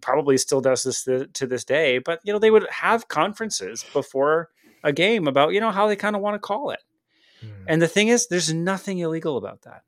probably 0.00 0.36
still 0.38 0.60
does 0.60 0.82
this 0.82 1.04
th- 1.04 1.32
to 1.32 1.46
this 1.46 1.64
day 1.64 1.98
but 1.98 2.20
you 2.24 2.32
know 2.32 2.38
they 2.38 2.50
would 2.50 2.66
have 2.70 3.08
conferences 3.08 3.84
before 3.92 4.48
a 4.84 4.92
game 4.92 5.26
about 5.26 5.52
you 5.52 5.60
know 5.60 5.70
how 5.70 5.86
they 5.88 5.96
kind 5.96 6.14
of 6.16 6.22
want 6.22 6.34
to 6.34 6.38
call 6.38 6.70
it 6.70 6.80
Hmm. 7.40 7.50
and 7.68 7.80
the 7.80 7.86
thing 7.86 8.08
is, 8.08 8.26
there's 8.26 8.52
nothing 8.52 8.98
illegal 8.98 9.36
about 9.36 9.62
that. 9.62 9.82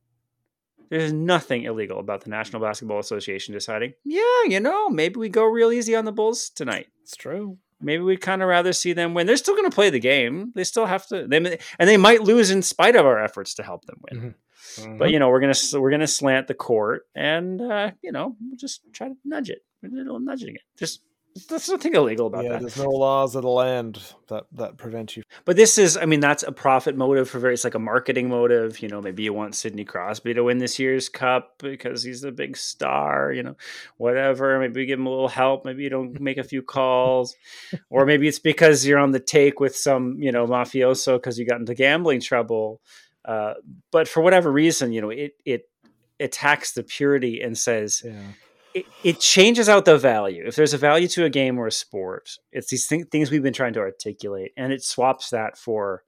There's 0.89 1.13
nothing 1.13 1.65
illegal 1.65 1.99
about 1.99 2.23
the 2.23 2.31
National 2.31 2.63
Basketball 2.63 3.01
Association 3.01 3.55
deciding, 3.55 3.95
yeah, 4.05 4.43
you 4.47 4.61
know, 4.61 4.89
maybe 4.89 5.19
we 5.19 5.29
go 5.29 5.45
real 5.45 5.73
easy 5.73 5.97
on 5.97 6.05
the 6.05 6.13
Bulls 6.13 6.49
tonight. 6.51 6.87
it's 7.03 7.17
true. 7.17 7.59
Maybe 7.81 8.05
we'd 8.05 8.21
kind 8.21 8.41
of 8.43 8.49
rather 8.49 8.73
see 8.73 8.93
them 8.93 9.15
win. 9.15 9.27
They're 9.27 9.37
still 9.37 9.57
going 9.57 9.69
to 9.69 9.75
play 9.75 9.91
the 9.91 9.99
game. 9.99 10.53
They 10.55 10.63
still 10.63 10.87
have 10.87 11.07
to, 11.09 11.27
they, 11.27 11.59
and 11.79 11.89
they 11.89 11.97
might 11.97 12.23
lose 12.23 12.53
in 12.53 12.63
spite 12.63 12.95
of 12.95 13.05
our 13.05 13.21
efforts 13.21 13.55
to 13.55 13.65
help 13.65 13.85
them 13.87 14.01
win. 14.09 14.21
Mm-hmm. 14.21 14.31
But 14.99 15.11
you 15.11 15.19
know, 15.19 15.29
we're 15.29 15.41
gonna 15.41 15.81
we're 15.81 15.91
gonna 15.91 16.07
slant 16.07 16.49
the 16.49 16.55
court, 16.55 17.07
and 17.15 17.61
uh, 17.61 17.91
you 18.03 18.13
know, 18.13 18.37
we'll 18.41 18.57
just 18.57 18.83
try 18.93 19.09
to 19.09 19.15
nudge 19.25 19.51
it. 19.51 19.63
A 19.85 19.89
little 19.89 20.21
nudging 20.21 20.55
it. 20.55 20.63
Just 20.79 21.01
there's 21.49 21.69
nothing 21.69 21.95
illegal 21.95 22.27
about 22.27 22.45
yeah, 22.45 22.53
that. 22.53 22.61
there's 22.61 22.77
no 22.77 22.91
laws 22.91 23.37
of 23.37 23.43
the 23.43 23.49
land 23.49 24.03
that 24.29 24.45
that 24.53 24.77
prevent 24.77 25.17
you. 25.17 25.23
But 25.45 25.57
this 25.57 25.79
is, 25.79 25.97
I 25.97 26.05
mean, 26.05 26.21
that's 26.21 26.43
a 26.43 26.51
profit 26.51 26.97
motive 26.97 27.31
for 27.31 27.39
very, 27.39 27.55
it's 27.55 27.63
like 27.63 27.75
a 27.75 27.81
marketing 27.81 28.29
motive. 28.29 28.81
You 28.81 28.89
know, 28.89 29.01
maybe 29.01 29.23
you 29.23 29.33
want 29.33 29.55
Sidney 29.55 29.85
Crosby 29.85 30.35
to 30.35 30.45
win 30.45 30.59
this 30.59 30.79
year's 30.79 31.09
cup 31.09 31.55
because 31.59 32.03
he's 32.03 32.25
a 32.25 32.33
big 32.33 32.57
star, 32.57 33.33
you 33.33 33.43
know, 33.43 33.57
whatever. 33.97 34.59
Maybe 34.59 34.81
you 34.81 34.87
give 34.87 34.99
him 34.99 35.07
a 35.07 35.11
little 35.11 35.29
help. 35.29 35.65
Maybe 35.65 35.85
you 35.85 35.91
don't 35.91 36.21
make 36.21 36.39
a 36.39 36.45
few 36.45 36.63
calls. 36.63 37.37
or 37.91 38.07
maybe 38.07 38.27
it's 38.27 38.41
because 38.41 38.85
you're 38.85 38.99
on 38.99 39.13
the 39.13 39.21
take 39.21 39.61
with 39.61 39.77
some, 39.77 40.17
you 40.21 40.33
know, 40.33 40.47
mafioso 40.47 41.17
because 41.17 41.39
you 41.39 41.47
got 41.47 41.61
into 41.61 41.75
gambling 41.75 42.21
trouble. 42.21 42.81
Uh, 43.25 43.55
but 43.91 44.09
for 44.09 44.23
whatever 44.23 44.51
reason, 44.51 44.93
you 44.93 45.01
know, 45.01 45.11
it, 45.11 45.33
it 45.45 45.69
attacks 46.19 46.73
the 46.73 46.83
purity 46.83 47.41
and 47.41 47.57
says, 47.57 48.03
Yeah. 48.05 48.13
it, 48.75 48.87
it 49.05 49.21
changes 49.21 49.69
out 49.69 49.85
the 49.85 49.99
value. 49.99 50.45
If 50.47 50.57
there's 50.57 50.75
a 50.75 50.79
value 50.79 51.09
to 51.09 51.25
a 51.25 51.31
game 51.31 51.59
or 51.59 51.67
a 51.67 51.73
sport, 51.73 52.31
it's 52.53 52.71
these 52.71 52.87
th- 52.87 53.09
things 53.09 53.31
we've 53.31 53.43
been 53.43 53.53
trying 53.53 53.75
to 53.75 53.81
articulate, 53.81 54.53
and 54.57 54.73
it 54.73 54.83
swaps 54.83 55.31
that 55.31 55.57
for, 55.59 56.05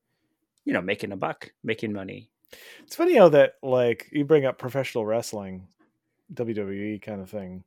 you 0.64 0.72
know, 0.72 0.80
making 0.82 1.12
a 1.12 1.16
buck, 1.16 1.52
making 1.62 1.92
money. 1.92 2.30
It's 2.84 2.96
funny 2.96 3.16
how 3.16 3.30
that 3.30 3.54
like 3.62 4.08
you 4.12 4.24
bring 4.24 4.44
up 4.44 4.58
professional 4.58 5.06
wrestling, 5.06 5.68
WWE 6.34 7.00
kind 7.02 7.20
of 7.20 7.30
thing. 7.30 7.64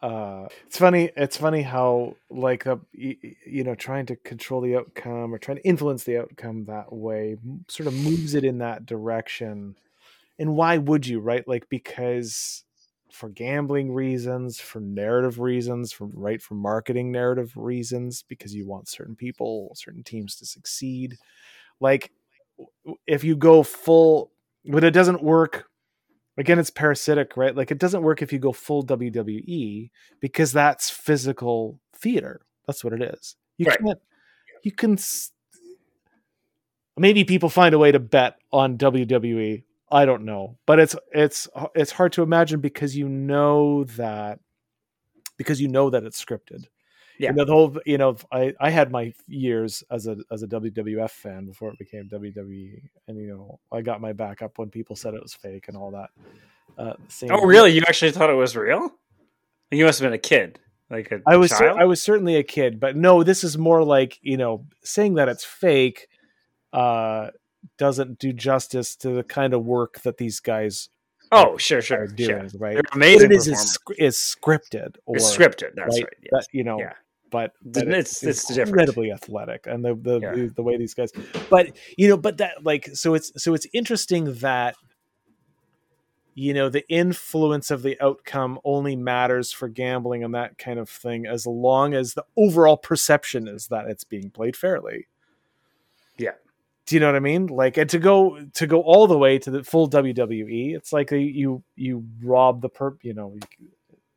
Uh, 0.00 0.46
it's 0.66 0.78
funny. 0.78 1.10
It's 1.16 1.36
funny 1.36 1.62
how 1.62 2.14
like 2.30 2.66
uh, 2.66 2.76
you, 2.92 3.16
you 3.44 3.64
know 3.64 3.74
trying 3.74 4.06
to 4.06 4.16
control 4.16 4.60
the 4.60 4.76
outcome 4.76 5.34
or 5.34 5.38
trying 5.38 5.56
to 5.56 5.66
influence 5.66 6.04
the 6.04 6.18
outcome 6.18 6.66
that 6.66 6.92
way 6.92 7.36
sort 7.68 7.88
of 7.88 7.94
moves 7.94 8.34
it 8.34 8.44
in 8.44 8.58
that 8.58 8.86
direction. 8.86 9.74
And 10.38 10.54
why 10.54 10.78
would 10.78 11.06
you, 11.06 11.18
right? 11.18 11.46
Like 11.48 11.68
because 11.68 12.64
for 13.10 13.28
gambling 13.28 13.92
reasons, 13.92 14.60
for 14.60 14.80
narrative 14.80 15.40
reasons, 15.40 15.92
for 15.92 16.06
right 16.14 16.40
for 16.40 16.54
marketing 16.54 17.10
narrative 17.10 17.52
reasons, 17.56 18.22
because 18.28 18.54
you 18.54 18.66
want 18.66 18.88
certain 18.88 19.16
people, 19.16 19.72
certain 19.74 20.04
teams 20.04 20.36
to 20.36 20.46
succeed. 20.46 21.18
Like 21.80 22.12
if 23.06 23.24
you 23.24 23.36
go 23.36 23.62
full, 23.64 24.30
but 24.64 24.84
it 24.84 24.92
doesn't 24.92 25.22
work. 25.22 25.66
Again, 26.38 26.58
it's 26.58 26.70
parasitic, 26.70 27.36
right? 27.36 27.54
Like 27.54 27.70
it 27.70 27.78
doesn't 27.78 28.02
work 28.02 28.22
if 28.22 28.32
you 28.32 28.38
go 28.38 28.52
full 28.52 28.84
WWE 28.86 29.90
because 30.20 30.52
that's 30.52 30.88
physical 30.88 31.80
theater. 31.96 32.40
That's 32.66 32.84
what 32.84 32.92
it 32.92 33.02
is. 33.02 33.36
You 33.58 33.66
Right. 33.66 33.78
can't. 33.80 33.98
You 34.62 34.72
can. 34.72 34.96
Maybe 36.96 37.24
people 37.24 37.48
find 37.48 37.74
a 37.74 37.78
way 37.78 37.92
to 37.92 37.98
bet 37.98 38.36
on 38.52 38.76
WWE. 38.78 39.64
I 39.90 40.04
don't 40.04 40.24
know, 40.24 40.58
but 40.66 40.78
it's 40.78 40.94
it's 41.12 41.48
it's 41.74 41.92
hard 41.92 42.12
to 42.12 42.22
imagine 42.22 42.60
because 42.60 42.96
you 42.96 43.08
know 43.08 43.84
that 43.84 44.38
because 45.38 45.60
you 45.60 45.68
know 45.68 45.90
that 45.90 46.04
it's 46.04 46.22
scripted. 46.22 46.66
Yeah. 47.18 47.30
You 47.30 47.36
know 47.36 47.44
the 47.44 47.52
whole. 47.52 47.76
You 47.84 47.98
know, 47.98 48.16
I 48.30 48.54
I 48.60 48.70
had 48.70 48.92
my 48.92 49.12
years 49.26 49.82
as 49.90 50.06
a 50.06 50.16
as 50.30 50.42
a 50.42 50.46
WWF 50.46 51.10
fan 51.10 51.46
before 51.46 51.70
it 51.72 51.78
became 51.78 52.08
WWE, 52.08 52.80
and 53.08 53.18
you 53.18 53.28
know 53.28 53.58
I 53.72 53.82
got 53.82 54.00
my 54.00 54.12
back 54.12 54.40
up 54.42 54.58
when 54.58 54.70
people 54.70 54.96
said 54.96 55.14
it 55.14 55.22
was 55.22 55.34
fake 55.34 55.66
and 55.68 55.76
all 55.76 55.90
that. 55.90 56.10
Uh, 56.76 56.94
same- 57.08 57.30
Oh, 57.32 57.44
really? 57.44 57.72
You 57.72 57.82
actually 57.88 58.12
thought 58.12 58.30
it 58.30 58.34
was 58.34 58.56
real? 58.56 58.94
You 59.70 59.84
must 59.84 59.98
have 59.98 60.06
been 60.06 60.14
a 60.14 60.18
kid, 60.18 60.60
like 60.90 61.10
a 61.10 61.20
I 61.26 61.36
was 61.36 61.50
cer- 61.50 61.78
I 61.78 61.84
was 61.84 62.00
certainly 62.00 62.36
a 62.36 62.42
kid, 62.44 62.78
but 62.78 62.96
no, 62.96 63.22
this 63.22 63.42
is 63.42 63.58
more 63.58 63.82
like 63.82 64.18
you 64.22 64.36
know 64.36 64.64
saying 64.82 65.14
that 65.14 65.28
it's 65.28 65.44
fake 65.44 66.08
uh, 66.72 67.28
doesn't 67.76 68.18
do 68.18 68.32
justice 68.32 68.96
to 68.96 69.10
the 69.10 69.24
kind 69.24 69.54
of 69.54 69.64
work 69.64 70.00
that 70.02 70.18
these 70.18 70.40
guys 70.40 70.88
oh, 71.32 71.56
sure, 71.56 71.82
sure, 71.82 72.06
doing, 72.06 72.48
sure. 72.48 72.60
right? 72.60 72.74
They're 72.74 73.14
What 73.14 73.22
it 73.22 73.32
is 73.32 73.48
is, 73.48 73.78
is 73.98 74.16
scripted 74.16 74.96
or 75.06 75.16
It's 75.16 75.36
scripted. 75.36 75.74
That's 75.74 75.96
right? 75.96 76.04
right. 76.04 76.16
yes. 76.22 76.30
That 76.32 76.46
you 76.52 76.64
know, 76.64 76.78
Yeah. 76.78 76.94
But, 77.30 77.52
but 77.62 77.86
It's- 77.88 78.22
it's 78.22 78.46
different. 78.46 78.68
incredibly 78.68 79.12
athletic, 79.12 79.66
and 79.66 79.84
the 79.84 79.94
the, 79.94 80.20
Yeah. 80.20 80.32
the 80.34 80.46
the 80.56 80.62
way 80.62 80.76
these 80.76 80.94
guys, 80.94 81.10
but 81.50 81.76
you 81.96 82.08
know, 82.08 82.16
but 82.16 82.38
that 82.38 82.64
like 82.64 82.88
so 82.94 83.14
it's 83.14 83.32
so 83.42 83.54
it's 83.54 83.66
interesting 83.72 84.34
that 84.36 84.74
you 86.34 86.54
know 86.54 86.68
the 86.68 86.88
influence 86.88 87.70
of 87.70 87.82
the 87.82 88.00
outcome 88.00 88.58
only 88.64 88.94
matters 88.94 89.50
for 89.52 89.68
gambling 89.68 90.22
and 90.22 90.34
that 90.34 90.56
kind 90.56 90.78
of 90.78 90.88
thing 90.88 91.26
as 91.26 91.46
long 91.46 91.94
as 91.94 92.14
the 92.14 92.24
overall 92.36 92.76
perception 92.76 93.48
is 93.48 93.66
that 93.68 93.86
it's 93.88 94.04
being 94.04 94.30
played 94.30 94.54
fairly 94.56 95.08
Yeah. 96.16 96.34
do 96.86 96.94
you 96.94 97.00
know 97.00 97.06
what 97.06 97.16
i 97.16 97.18
mean 97.18 97.48
like 97.48 97.76
and 97.76 97.90
to 97.90 97.98
go 97.98 98.38
to 98.54 98.66
go 98.68 98.82
all 98.82 99.08
the 99.08 99.18
way 99.18 99.40
to 99.40 99.50
the 99.50 99.64
full 99.64 99.90
wwe 99.90 100.76
it's 100.76 100.92
like 100.92 101.10
you 101.10 101.64
you 101.74 102.04
rob 102.22 102.60
the 102.62 102.70
perp 102.70 102.98
you 103.02 103.14
know 103.14 103.36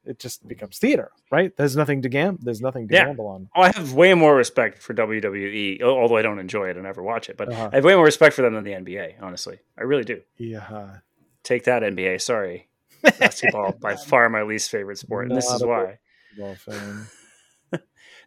it 0.06 0.18
just 0.20 0.48
becomes 0.48 0.78
theater 0.80 1.12
right 1.32 1.56
there's 1.58 1.76
nothing 1.76 2.02
to 2.02 2.10
gam 2.10 2.38
there's 2.42 2.62
nothing 2.62 2.88
to 2.88 2.94
Yeah. 2.96 3.06
gamble 3.06 3.28
on 3.28 3.50
Oh, 3.56 3.62
I 3.62 3.72
have 3.76 3.94
way 3.94 4.14
more 4.14 4.36
respect 4.36 4.82
for 4.82 4.94
WWE, 4.94 5.82
although 5.84 6.18
I 6.18 6.22
don't 6.22 6.40
enjoy 6.40 6.70
it 6.70 6.76
and 6.78 6.84
never 6.86 7.04
watch 7.04 7.30
it. 7.30 7.38
But 7.38 7.50
Uh-huh. 7.52 7.70
I 7.72 7.76
have 7.76 7.84
way 7.86 7.96
more 7.96 8.06
respect 8.06 8.36
for 8.36 8.42
them 8.42 8.54
than 8.56 8.64
the 8.64 8.72
NBA. 8.74 9.16
Honestly, 9.22 9.60
I 9.78 9.84
really 9.84 10.04
do. 10.04 10.22
yeah 10.38 10.98
Take 11.44 11.64
that 11.66 11.82
NBA. 11.84 12.22
Sorry, 12.22 12.68
basketball 13.20 13.74
by 13.74 13.96
far 13.96 14.30
my 14.30 14.44
least 14.44 14.70
favorite 14.72 14.98
sport, 15.00 15.28
and 15.28 15.36
this 15.38 15.50
is 15.52 15.64
why. 15.64 15.98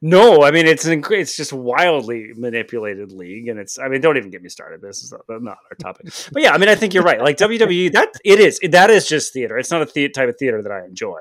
No, 0.02 0.42
I 0.42 0.50
mean 0.50 0.66
it's 0.66 0.84
an 0.84 1.00
inc- 1.00 1.18
it's 1.18 1.34
just 1.36 1.52
wildly 1.52 2.32
manipulated 2.36 3.10
league, 3.12 3.48
and 3.48 3.58
it's 3.58 3.78
I 3.78 3.88
mean 3.88 4.00
don't 4.02 4.16
even 4.18 4.30
get 4.30 4.42
me 4.42 4.48
started. 4.50 4.82
This 4.82 5.02
is 5.02 5.12
not, 5.12 5.42
not 5.42 5.56
our 5.70 5.76
topic, 5.80 6.06
but 6.32 6.42
yeah, 6.42 6.52
I 6.52 6.58
mean 6.58 6.68
I 6.68 6.74
think 6.74 6.92
you're 6.92 7.04
right. 7.04 7.20
Like 7.20 7.38
WWE, 7.38 7.92
that 7.92 8.12
it 8.24 8.38
is 8.38 8.58
that 8.70 8.90
is 8.90 9.06
just 9.08 9.32
theater. 9.32 9.56
It's 9.56 9.70
not 9.70 9.80
a 9.80 9.90
the- 9.90 10.08
type 10.10 10.28
of 10.28 10.36
theater 10.36 10.60
that 10.62 10.72
I 10.72 10.84
enjoy 10.84 11.20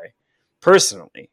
personally. 0.63 1.29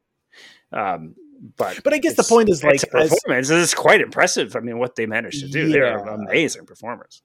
Um, 0.72 1.14
but 1.56 1.82
But 1.82 1.94
I 1.94 1.98
guess 1.98 2.16
the 2.16 2.22
point 2.22 2.50
is, 2.50 2.62
like, 2.62 2.74
as- 2.74 2.84
performance. 2.84 3.48
It's 3.48 3.74
quite 3.74 4.00
impressive. 4.02 4.54
I 4.56 4.60
mean, 4.60 4.78
what 4.78 4.96
they 4.96 5.06
managed 5.06 5.40
to 5.40 5.48
do, 5.48 5.68
they're 5.68 5.96
amazing 5.96 6.66
performers. 6.66 7.22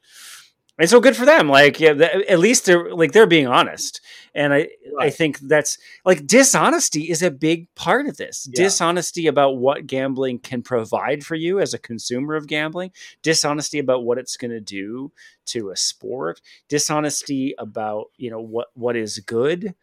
And 0.77 0.89
so 0.89 0.99
good 0.99 1.15
for 1.15 1.25
them. 1.25 1.47
Like, 1.47 1.79
yeah, 1.79 1.93
th- 1.93 2.25
at 2.27 2.39
least 2.39 2.65
they're 2.65 2.93
like 2.93 3.13
they're 3.13 3.25
being 3.25 3.47
honest, 3.47 4.01
and 4.33 4.53
I 4.53 4.67
I 4.99 5.09
think 5.09 5.39
that's 5.39 5.77
like 6.03 6.27
dishonesty 6.27 7.09
is 7.09 7.21
a 7.21 7.31
big 7.31 7.73
part 7.75 8.07
of 8.07 8.17
this. 8.17 8.45
Yeah. 8.51 8.63
Dishonesty 8.65 9.27
about 9.27 9.55
what 9.55 9.87
gambling 9.87 10.39
can 10.39 10.61
provide 10.63 11.23
for 11.25 11.35
you 11.35 11.61
as 11.61 11.73
a 11.73 11.79
consumer 11.79 12.35
of 12.35 12.47
gambling. 12.47 12.91
Dishonesty 13.21 13.79
about 13.79 14.03
what 14.03 14.17
it's 14.17 14.35
going 14.35 14.51
to 14.51 14.59
do 14.59 15.13
to 15.45 15.69
a 15.69 15.77
sport. 15.77 16.41
Dishonesty 16.67 17.55
about 17.57 18.07
you 18.17 18.29
know 18.29 18.41
what 18.41 18.67
what 18.73 18.97
is 18.97 19.19
good. 19.19 19.75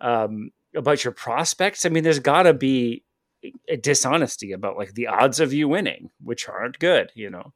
Um, 0.00 0.50
about 0.74 1.04
your 1.04 1.12
prospects. 1.12 1.84
I 1.84 1.88
mean, 1.88 2.04
there's 2.04 2.18
got 2.18 2.44
to 2.44 2.54
be 2.54 3.04
a 3.68 3.76
dishonesty 3.76 4.52
about 4.52 4.76
like 4.76 4.94
the 4.94 5.06
odds 5.06 5.40
of 5.40 5.52
you 5.52 5.68
winning, 5.68 6.10
which 6.22 6.48
aren't 6.48 6.78
good, 6.78 7.10
you 7.14 7.30
know. 7.30 7.52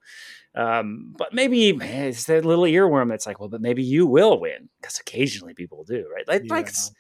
Um, 0.54 1.14
but 1.18 1.34
maybe 1.34 1.72
man, 1.72 2.06
it's 2.06 2.24
that 2.24 2.44
little 2.44 2.64
earworm 2.64 3.08
that's 3.08 3.26
like, 3.26 3.40
well, 3.40 3.48
but 3.48 3.60
maybe 3.60 3.82
you 3.82 4.06
will 4.06 4.40
win 4.40 4.68
because 4.80 4.98
occasionally 4.98 5.52
people 5.54 5.84
do, 5.84 6.06
right? 6.14 6.26
Like, 6.28 6.42
like 6.48 6.66
Yeah. 6.66 6.70
s- 6.70 6.92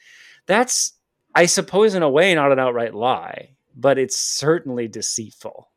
that's, 0.46 0.92
I 1.34 1.46
suppose, 1.46 1.94
in 1.94 2.02
a 2.02 2.10
way, 2.10 2.34
not 2.34 2.52
an 2.52 2.58
outright 2.58 2.94
lie, 2.94 3.50
but 3.76 3.96
it's 3.98 4.18
certainly 4.18 4.88
deceitful. 4.88 5.68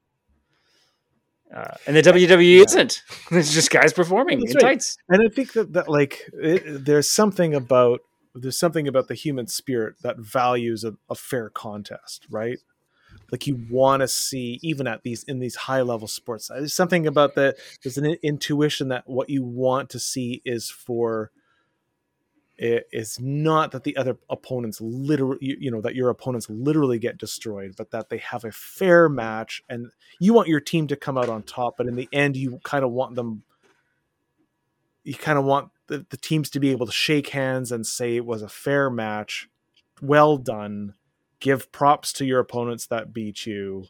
Uh, 1.56 1.76
and 1.86 1.96
the 1.96 2.02
WWE 2.02 2.58
Yeah. 2.58 2.64
isn't. 2.64 3.04
It's 3.32 3.54
just 3.54 3.72
guys 3.72 3.94
performing 3.94 4.40
That's 4.40 4.52
in 4.52 4.56
right. 4.58 4.74
tights. 4.74 4.98
and 5.08 5.22
I 5.26 5.34
think 5.34 5.54
that 5.54 5.74
that 5.74 5.88
like 5.88 6.30
it, 6.34 6.84
there's 6.86 7.10
something 7.10 7.54
about 7.56 8.02
there's 8.42 8.60
something 8.60 8.88
about 8.88 9.08
the 9.08 9.14
human 9.14 9.48
spirit 9.48 9.96
that 10.02 10.18
values 10.18 10.84
a, 10.84 10.96
a 11.10 11.16
fair 11.16 11.50
contest, 11.50 12.26
right? 12.30 12.60
Like 13.32 13.48
you 13.48 13.66
want 13.70 14.02
to 14.02 14.08
see 14.08 14.60
even 14.62 14.88
at 14.88 15.04
these 15.04 15.24
in 15.24 15.40
these 15.40 15.56
high 15.56 15.82
level 15.82 16.08
sports. 16.08 16.50
Uh, 16.50 16.56
there's 16.56 16.74
something 16.74 17.08
about 17.08 17.36
the 17.36 17.56
there's 17.84 17.98
an 17.98 18.06
intuition 18.24 18.90
that 18.90 19.08
what 19.08 19.30
you 19.30 19.44
want 19.44 19.90
to 19.92 20.00
see 20.00 20.42
is 20.46 20.70
for 20.70 21.32
it 22.58 22.88
is 22.92 23.20
not 23.20 23.72
that 23.72 23.84
the 23.84 23.96
other 23.98 24.18
opponents 24.30 24.82
literally 24.82 25.38
you, 25.42 25.58
you 25.60 25.72
know 25.72 25.82
that 25.82 25.96
your 25.96 26.10
opponents 26.10 26.50
literally 26.50 26.98
get 26.98 27.18
destroyed 27.18 27.76
but 27.78 27.92
that 27.92 28.10
they 28.10 28.18
have 28.18 28.44
a 28.44 28.52
fair 28.52 29.08
match 29.08 29.64
and 29.70 29.92
you 30.20 30.34
want 30.34 30.48
your 30.48 30.60
team 30.60 30.88
to 30.88 30.96
come 30.96 31.18
out 31.18 31.30
on 31.30 31.44
top 31.44 31.76
but 31.78 31.86
in 31.86 31.96
the 31.96 32.10
end 32.12 32.36
you 32.36 32.60
kind 32.64 32.84
of 32.84 32.92
want 32.92 33.16
them 33.16 33.44
you 35.08 35.14
kind 35.14 35.40
of 35.40 35.46
want 35.46 35.70
the, 35.88 36.06
the 36.10 36.18
teams 36.18 36.50
to 36.50 36.60
be 36.60 36.72
able 36.72 36.86
to 36.86 36.92
shake 36.92 37.30
hands 37.30 37.72
and 37.72 37.88
say 37.88 38.18
it 38.18 38.26
was 38.26 38.42
a 38.42 38.50
fair 38.50 38.90
match. 38.90 39.48
Well 40.02 40.38
done. 40.38 40.96
Give 41.40 41.72
props 41.72 42.12
to 42.14 42.26
your 42.26 42.42
opponents 42.42 42.88
that 42.88 43.14
beat 43.14 43.46
you. 43.46 43.86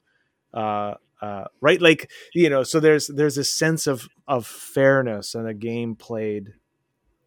Uh 0.53 0.93
uh 1.19 1.45
right? 1.59 1.81
Like 1.81 2.11
you 2.35 2.51
know 2.51 2.61
so 2.61 2.79
there's 2.79 3.07
there's 3.07 3.37
a 3.39 3.43
sense 3.43 3.87
of 3.87 4.07
of 4.27 4.45
fairness 4.45 5.33
and 5.33 5.47
a 5.47 5.55
game 5.55 5.95
played 5.95 6.53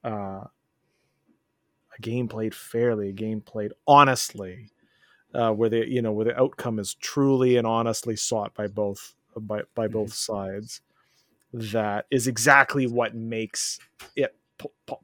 uh 0.05 0.45
a 1.99 2.01
game 2.01 2.29
played 2.29 2.55
fairly 2.55 3.09
a 3.09 3.13
game 3.13 3.41
played 3.41 3.73
honestly 3.89 4.71
uh 5.35 5.51
where 5.51 5.69
the 5.69 5.91
you 5.91 6.01
know 6.01 6.13
where 6.13 6.27
the 6.27 6.41
outcome 6.41 6.79
is 6.79 6.95
truly 6.95 7.57
and 7.57 7.67
honestly 7.67 8.17
sought 8.17 8.55
by 8.55 8.67
both 8.67 9.15
by 9.37 9.63
by 9.75 9.89
both 9.89 10.15
sides 10.15 10.81
that 11.53 12.07
is 12.11 12.27
exactly 12.27 12.87
what 12.87 13.15
makes 13.15 13.79
it 14.17 14.37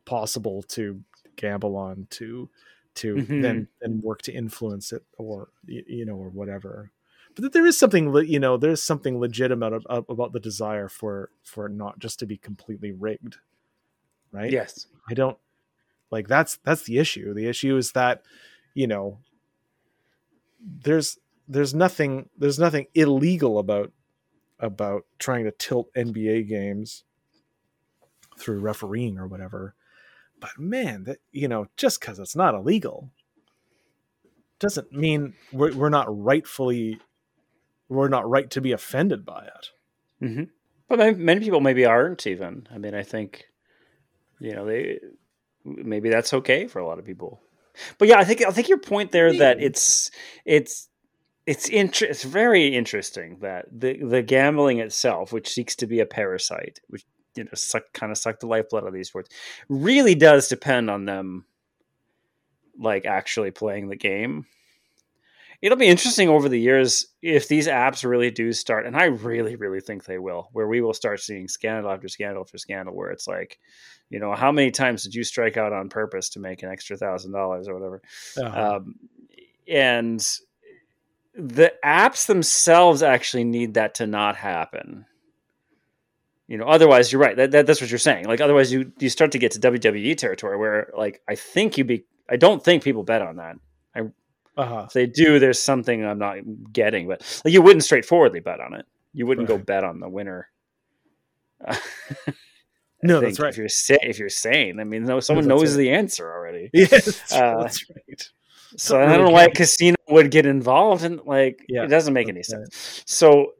possible 0.05 0.63
to 0.63 1.03
gamble 1.37 1.77
on 1.77 2.07
to 2.11 2.49
to 2.95 3.17
Mhm. 3.17 3.43
then 3.43 3.69
then 3.81 4.01
work 4.01 4.23
to 4.23 4.33
influence 4.33 4.93
it 4.93 5.05
or 5.19 5.49
you 5.67 6.05
know 6.07 6.15
or 6.17 6.31
whatever 6.31 6.91
but 7.35 7.43
that 7.43 7.53
there 7.53 7.67
is 7.67 7.79
something 7.79 8.15
you 8.27 8.39
know 8.39 8.57
there's 8.57 8.83
something 8.83 9.19
legitimate 9.19 9.73
ab- 9.75 9.87
ab- 9.91 10.11
about 10.11 10.33
the 10.33 10.41
desire 10.41 10.89
for 10.89 11.31
for 11.43 11.69
not 11.69 11.99
just 11.99 12.19
to 12.21 12.27
be 12.27 12.37
completely 12.39 12.93
rigged 12.93 13.37
right 14.33 14.51
Yes. 14.53 14.87
i 15.11 15.15
don't 15.15 15.37
like 16.11 16.27
that's 16.29 16.57
that's 16.65 16.85
the 16.85 16.99
issue 16.99 17.35
the 17.35 17.47
issue 17.49 17.77
is 17.77 17.93
that 17.93 18.23
you 18.75 18.87
know 18.87 19.19
there's 20.61 21.19
there's 21.49 21.75
nothing 21.75 22.29
there's 22.39 22.59
nothing 22.59 22.87
illegal 22.95 23.59
about 23.59 23.93
about 24.59 25.05
trying 25.19 25.45
to 25.45 25.51
tilt 25.51 25.93
nba 25.95 26.47
games 26.49 27.05
through 28.39 28.59
refereeing 28.59 29.19
or 29.19 29.27
whatever 29.27 29.75
but 30.41 30.59
man 30.59 31.05
that 31.05 31.19
you 31.33 31.49
know 31.49 31.67
just 31.77 32.01
because 32.01 32.19
it's 32.19 32.37
not 32.37 32.55
illegal 32.55 33.11
doesn't 34.59 34.93
mean 34.93 35.35
we're, 35.53 35.75
we're 35.75 35.89
not 35.89 36.07
rightfully 36.09 36.99
we're 37.89 38.09
not 38.09 38.29
right 38.29 38.51
to 38.51 38.61
be 38.61 38.73
offended 38.73 39.25
by 39.25 39.45
it 39.45 39.71
hmm 40.21 40.45
But 40.89 41.19
many 41.19 41.41
people 41.41 41.61
maybe 41.61 41.85
aren't 41.85 42.27
even. 42.27 42.69
I 42.73 42.79
mean, 42.79 42.95
I 42.95 43.03
think, 43.03 43.47
you 44.39 44.55
know, 44.55 44.65
they 44.65 45.01
maybe 45.65 46.11
that's 46.11 46.33
okay 46.33 46.69
for 46.69 46.79
a 46.79 46.87
lot 46.87 46.99
of 46.99 47.05
people. 47.05 47.41
But 47.99 48.09
yeah, 48.09 48.19
I 48.19 48.25
think 48.25 48.45
I 48.45 48.51
think 48.51 48.69
your 48.69 48.79
point 48.79 49.11
there 49.11 49.33
that 49.33 49.61
it's 49.61 50.11
it's 50.45 50.89
it's 51.47 51.69
inter- 51.69 52.07
it's 52.07 52.25
very 52.25 52.69
interesting 52.69 53.39
that 53.41 53.67
the 53.71 54.03
the 54.03 54.23
gambling 54.23 54.81
itself, 54.81 55.33
which 55.33 55.49
seeks 55.49 55.77
to 55.77 55.87
be 55.87 56.01
a 56.01 56.07
parasite, 56.07 56.81
which 56.89 57.05
you 57.37 57.45
know 57.45 57.51
suck 57.55 57.85
kind 57.93 58.11
of 58.13 58.19
suck 58.19 58.41
the 58.41 58.47
lifeblood 58.47 58.85
out 58.85 58.89
of 58.89 58.95
these 58.95 59.09
sports, 59.09 59.31
really 59.69 60.15
does 60.15 60.49
depend 60.49 60.91
on 60.91 61.05
them 61.05 61.47
like 62.79 63.07
actually 63.07 63.51
playing 63.51 63.89
the 63.89 63.97
game. 63.97 64.47
It'll 65.63 65.79
be 65.79 65.87
interesting 65.87 66.29
over 66.29 66.49
the 66.49 66.61
years 66.61 67.07
if 67.23 67.49
these 67.49 67.67
apps 67.67 68.05
really 68.05 68.31
do 68.31 68.53
start 68.53 68.87
and 68.87 68.95
i 68.95 69.05
really 69.05 69.57
really 69.57 69.81
think 69.81 70.05
they 70.05 70.19
will 70.19 70.51
where 70.53 70.69
we 70.69 70.83
will 70.83 70.93
start 70.93 71.19
seeing 71.19 71.49
scandal 71.49 71.91
after 71.91 72.09
scandal 72.09 72.43
after 72.43 72.59
scandal 72.59 72.95
where 72.95 73.11
it's 73.11 73.27
like 73.27 73.59
you 74.11 74.21
know 74.21 74.35
how 74.35 74.53
many 74.53 74.71
times 74.71 75.03
did 75.03 75.15
you 75.15 75.25
strike 75.25 75.57
out 75.57 75.73
on 75.73 75.89
purpose 75.89 76.29
to 76.31 76.41
make 76.41 76.63
an 76.63 76.71
extra 76.71 76.97
thousand 76.97 77.33
dollars 77.33 77.69
or 77.69 77.75
whatever? 77.75 78.03
Uh, 78.37 78.77
um, 78.77 78.95
and 79.67 80.25
the 81.37 81.73
apps 81.85 82.27
themselves 82.27 83.03
actually 83.03 83.45
need 83.45 83.75
that 83.75 83.95
to 83.95 84.07
not 84.07 84.37
happen 84.37 85.05
you 86.47 86.57
know 86.57 86.65
otherwise 86.65 87.13
you're 87.13 87.21
right 87.21 87.37
that, 87.37 87.51
that, 87.51 87.67
that's 87.67 87.81
what 87.81 87.91
you're 87.91 87.99
saying 87.99 88.25
like 88.25 88.41
otherwise 88.41 88.73
you 88.73 88.91
you 88.99 89.09
start 89.09 89.33
to 89.33 89.39
get 89.39 89.53
to 89.53 89.61
wwe 89.61 90.17
territory 90.17 90.57
where 90.57 90.91
like 90.97 91.21
i 91.29 91.35
think 91.35 91.77
you 91.77 91.85
be 91.85 92.05
i 92.31 92.37
don't 92.37 92.65
think 92.65 92.83
people 92.83 93.03
bet 93.03 93.23
on 93.23 93.37
that 93.37 93.57
uh-huh. 94.57 94.85
if 94.87 94.93
they 94.93 95.07
do, 95.07 95.39
there's 95.39 95.61
something 95.61 96.05
I'm 96.05 96.19
not 96.19 96.39
getting. 96.73 97.07
But 97.07 97.41
like, 97.45 97.53
you 97.53 97.63
wouldn't 97.63 97.85
straightforwardly 97.85 98.41
bet 98.41 98.61
on 98.61 98.75
it. 98.75 98.87
You 99.13 99.27
wouldn't 99.27 99.49
go 99.49 99.59
bet 99.59 99.85
on 99.85 100.01
the 100.01 100.09
winner. 100.09 100.49
No 103.03 103.21
that's 103.21 103.39
right 103.39 103.51
If 103.51 103.59
you're 103.59 103.69
sa- 103.69 103.99
if 104.01 104.19
you're 104.19 104.31
sane, 104.31 104.81
I 104.81 104.85
mean, 104.85 105.05
no, 105.05 105.21
someone 105.21 105.47
that's 105.47 105.61
knows 105.61 105.73
right. 105.73 105.83
the 105.83 105.91
answer 105.91 106.33
already. 106.33 106.71
yes 106.75 107.05
that's, 107.05 107.33
Uh, 107.33 107.61
that's 107.61 107.91
right 107.91 108.31
So 108.77 108.99
Don't 108.99 109.03
I 109.03 109.13
don't 109.13 109.21
really 109.21 109.31
know 109.31 109.35
why 109.35 109.49
casino 109.49 109.97
would 110.09 110.31
get 110.31 110.47
involved, 110.47 111.05
and 111.05 111.21
like 111.25 111.65
Yeah, 111.69 111.85
it 111.85 111.89
doesn't 111.89 112.15
make 112.15 112.29
any 112.29 112.43
sense. 112.43 113.03
So 113.07 113.53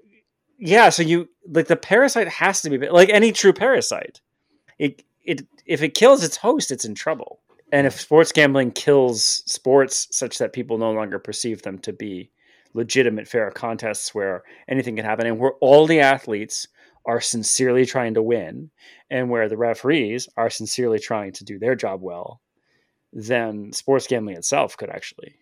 yeah, 0.59 0.89
so 0.91 1.03
you 1.03 1.29
like 1.49 1.67
the 1.67 1.77
parasite 1.77 2.29
has 2.29 2.63
to 2.63 2.71
be 2.71 2.89
like 2.89 3.09
any 3.09 3.33
true 3.33 3.53
parasite. 3.53 4.21
It 4.79 5.03
it 5.25 5.47
if 5.65 5.83
it 5.83 5.95
kills 5.95 6.25
its 6.25 6.37
host, 6.37 6.71
it's 6.71 6.85
in 6.85 6.95
trouble. 6.95 7.41
And 7.73 7.87
if 7.87 8.01
sports 8.01 8.31
gambling 8.31 8.73
kills 8.73 9.43
sports 9.47 10.07
such 10.11 10.39
that 10.39 10.53
people 10.53 10.79
no 10.79 10.93
longer 10.93 11.19
perceive 11.19 11.63
them 11.63 11.79
to 11.81 11.93
be 11.93 12.31
legitimate 12.75 13.27
fair 13.27 13.51
contests 13.51 14.15
where 14.15 14.45
anything 14.69 14.97
can 14.97 15.05
happen 15.05 15.27
and 15.27 15.39
where 15.39 15.55
all 15.61 15.87
the 15.87 16.01
athletes 16.01 16.69
are 17.07 17.21
sincerely 17.21 17.87
trying 17.87 18.15
to 18.15 18.23
win 18.23 18.71
and 19.11 19.31
where 19.31 19.49
the 19.49 19.57
referees 19.57 20.29
are 20.37 20.51
sincerely 20.51 20.99
trying 20.99 21.33
to 21.33 21.45
do 21.45 21.59
their 21.59 21.75
job 21.75 22.03
well, 22.03 22.41
then 23.17 23.73
sports 23.73 24.07
gambling 24.07 24.37
itself 24.37 24.77
could 24.77 24.91
actually 24.91 25.35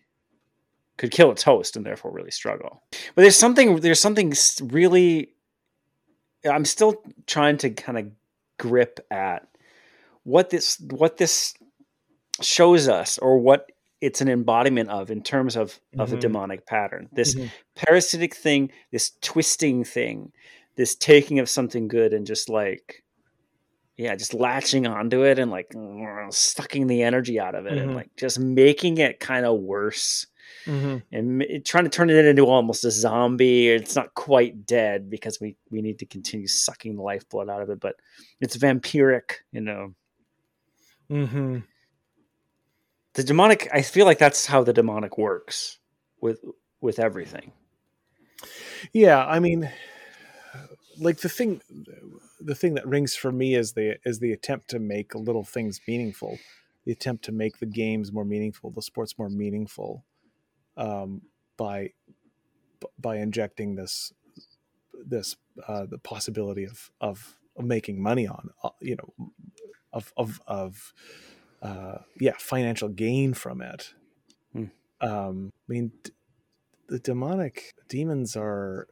could 0.97 1.11
kill 1.11 1.29
its 1.29 1.43
host 1.43 1.75
and 1.75 1.85
therefore 1.85 2.09
really 2.09 2.31
struggle. 2.31 2.81
But 3.13 3.23
there's 3.23 3.35
something 3.35 3.75
there's 3.81 3.99
something 3.99 4.33
really 4.61 5.33
I'm 6.49 6.63
still 6.65 7.03
trying 7.27 7.57
to 7.57 7.69
kind 7.69 7.97
of 7.97 8.11
grip 8.57 9.05
at 9.11 9.47
what 10.23 10.49
this 10.49 10.79
what 10.79 11.17
this 11.17 11.53
shows 12.41 12.87
us 12.87 13.17
or 13.17 13.39
what 13.39 13.69
it's 13.99 14.21
an 14.21 14.29
embodiment 14.29 14.89
of 14.89 15.11
in 15.11 15.21
terms 15.21 15.57
of 15.57 15.79
of 15.99 16.13
a 16.13 16.15
Mhm. 16.15 16.21
demonic 16.21 16.65
pattern. 16.65 17.09
This 17.11 17.35
Mhm. 17.35 17.51
parasitic 17.75 18.35
thing, 18.35 18.71
this 18.91 19.11
twisting 19.21 19.83
thing, 19.83 20.31
this 20.75 20.95
taking 20.95 21.39
of 21.39 21.49
something 21.49 21.89
good 21.89 22.13
and 22.13 22.25
just 22.25 22.47
like 22.47 23.03
yeah, 23.97 24.15
just 24.15 24.33
latching 24.33 24.85
onto 24.87 25.23
it 25.23 25.39
and 25.39 25.51
like 25.51 25.73
sucking 26.31 26.87
the 26.87 27.03
energy 27.03 27.39
out 27.39 27.55
of 27.55 27.65
it 27.65 27.77
and 27.77 27.91
Mhm. 27.91 27.95
like 27.95 28.09
just 28.17 28.39
making 28.39 28.97
it 28.97 29.19
kind 29.19 29.45
of 29.45 29.59
worse 29.59 30.27
Mm-hmm. 30.67 30.97
and 31.11 31.41
m- 31.43 31.61
trying 31.63 31.83
to 31.85 31.89
turn 31.91 32.09
it 32.09 32.23
into 32.25 32.45
almost 32.45 32.85
a 32.85 32.91
zombie. 32.91 33.67
It's 33.67 33.95
not 33.95 34.13
quite 34.15 34.65
dead 34.65 35.09
because 35.09 35.39
we 35.39 35.57
we 35.69 35.81
need 35.81 35.99
to 35.99 36.05
continue 36.07 36.47
sucking 36.47 36.95
the 36.95 37.01
lifeblood 37.03 37.49
out 37.49 37.61
of 37.61 37.69
it, 37.69 37.79
but 37.79 37.95
it's 38.41 38.57
vampiric, 38.57 39.41
you 39.51 39.61
know. 39.61 39.93
Mm-hmm. 41.09 41.59
The 43.13 43.23
demonic. 43.23 43.69
I 43.73 43.81
feel 43.81 44.05
like 44.05 44.17
that's 44.19 44.45
how 44.45 44.63
the 44.63 44.73
demonic 44.73 45.17
works 45.17 45.77
with 46.21 46.39
with 46.81 46.99
everything. 46.99 47.51
Yeah, 48.91 49.23
I 49.25 49.39
mean, 49.39 49.69
like 50.97 51.17
the 51.17 51.29
thing, 51.29 51.61
the 52.39 52.55
thing 52.55 52.73
that 52.75 52.87
rings 52.87 53.15
for 53.15 53.31
me 53.31 53.55
is 53.55 53.73
the 53.73 53.97
is 54.05 54.19
the 54.19 54.31
attempt 54.31 54.69
to 54.69 54.79
make 54.79 55.15
little 55.15 55.43
things 55.43 55.79
meaningful, 55.87 56.37
the 56.85 56.91
attempt 56.91 57.23
to 57.25 57.31
make 57.31 57.59
the 57.59 57.65
games 57.65 58.11
more 58.11 58.25
meaningful, 58.25 58.71
the 58.71 58.81
sports 58.81 59.17
more 59.17 59.29
meaningful, 59.29 60.03
um, 60.77 61.21
by 61.57 61.91
by 62.99 63.17
injecting 63.17 63.75
this 63.75 64.13
this 65.05 65.35
uh, 65.67 65.85
the 65.85 65.97
possibility 65.97 66.65
of 66.65 66.91
of, 67.01 67.37
of 67.57 67.65
making 67.65 68.01
money 68.01 68.27
on 68.27 68.49
uh, 68.63 68.69
you 68.81 68.95
know 68.95 69.29
of 69.93 70.11
of 70.17 70.41
of 70.47 70.93
uh, 71.61 71.99
yeah 72.19 72.35
financial 72.37 72.89
gain 72.89 73.33
from 73.33 73.61
it. 73.61 73.93
Hmm. 74.53 74.65
Um, 75.01 75.53
I 75.69 75.71
mean, 75.71 75.91
d- 76.03 76.11
the 76.87 76.99
demonic 76.99 77.73
demons 77.87 78.35
are 78.35 78.87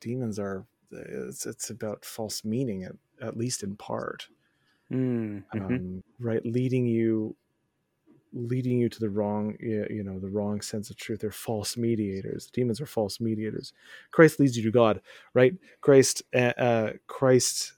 demons 0.00 0.38
are 0.38 0.66
it's, 0.92 1.46
it's 1.46 1.70
about 1.70 2.04
false 2.04 2.44
meaning 2.44 2.84
at, 2.84 2.92
at 3.20 3.36
least 3.36 3.62
in 3.62 3.76
part. 3.76 4.28
Mm, 4.92 5.44
mhm. 5.54 5.64
um, 5.64 6.04
right 6.20 6.44
leading 6.44 6.86
you 6.86 7.34
leading 8.34 8.78
you 8.78 8.88
to 8.88 9.00
the 9.00 9.08
wrong 9.10 9.56
you 9.60 10.02
know 10.04 10.18
the 10.18 10.28
wrong 10.28 10.60
sense 10.60 10.90
of 10.90 10.96
truth. 10.96 11.20
They're 11.20 11.30
false 11.30 11.76
mediators. 11.76 12.48
Demons 12.52 12.80
are 12.80 12.86
false 12.86 13.20
mediators. 13.20 13.72
Christ 14.10 14.38
leads 14.38 14.56
you 14.56 14.62
to 14.64 14.70
god 14.70 15.00
right? 15.34 15.54
Christ 15.80 16.22
uh, 16.34 16.52
uh, 16.58 16.92
christ 17.06 17.74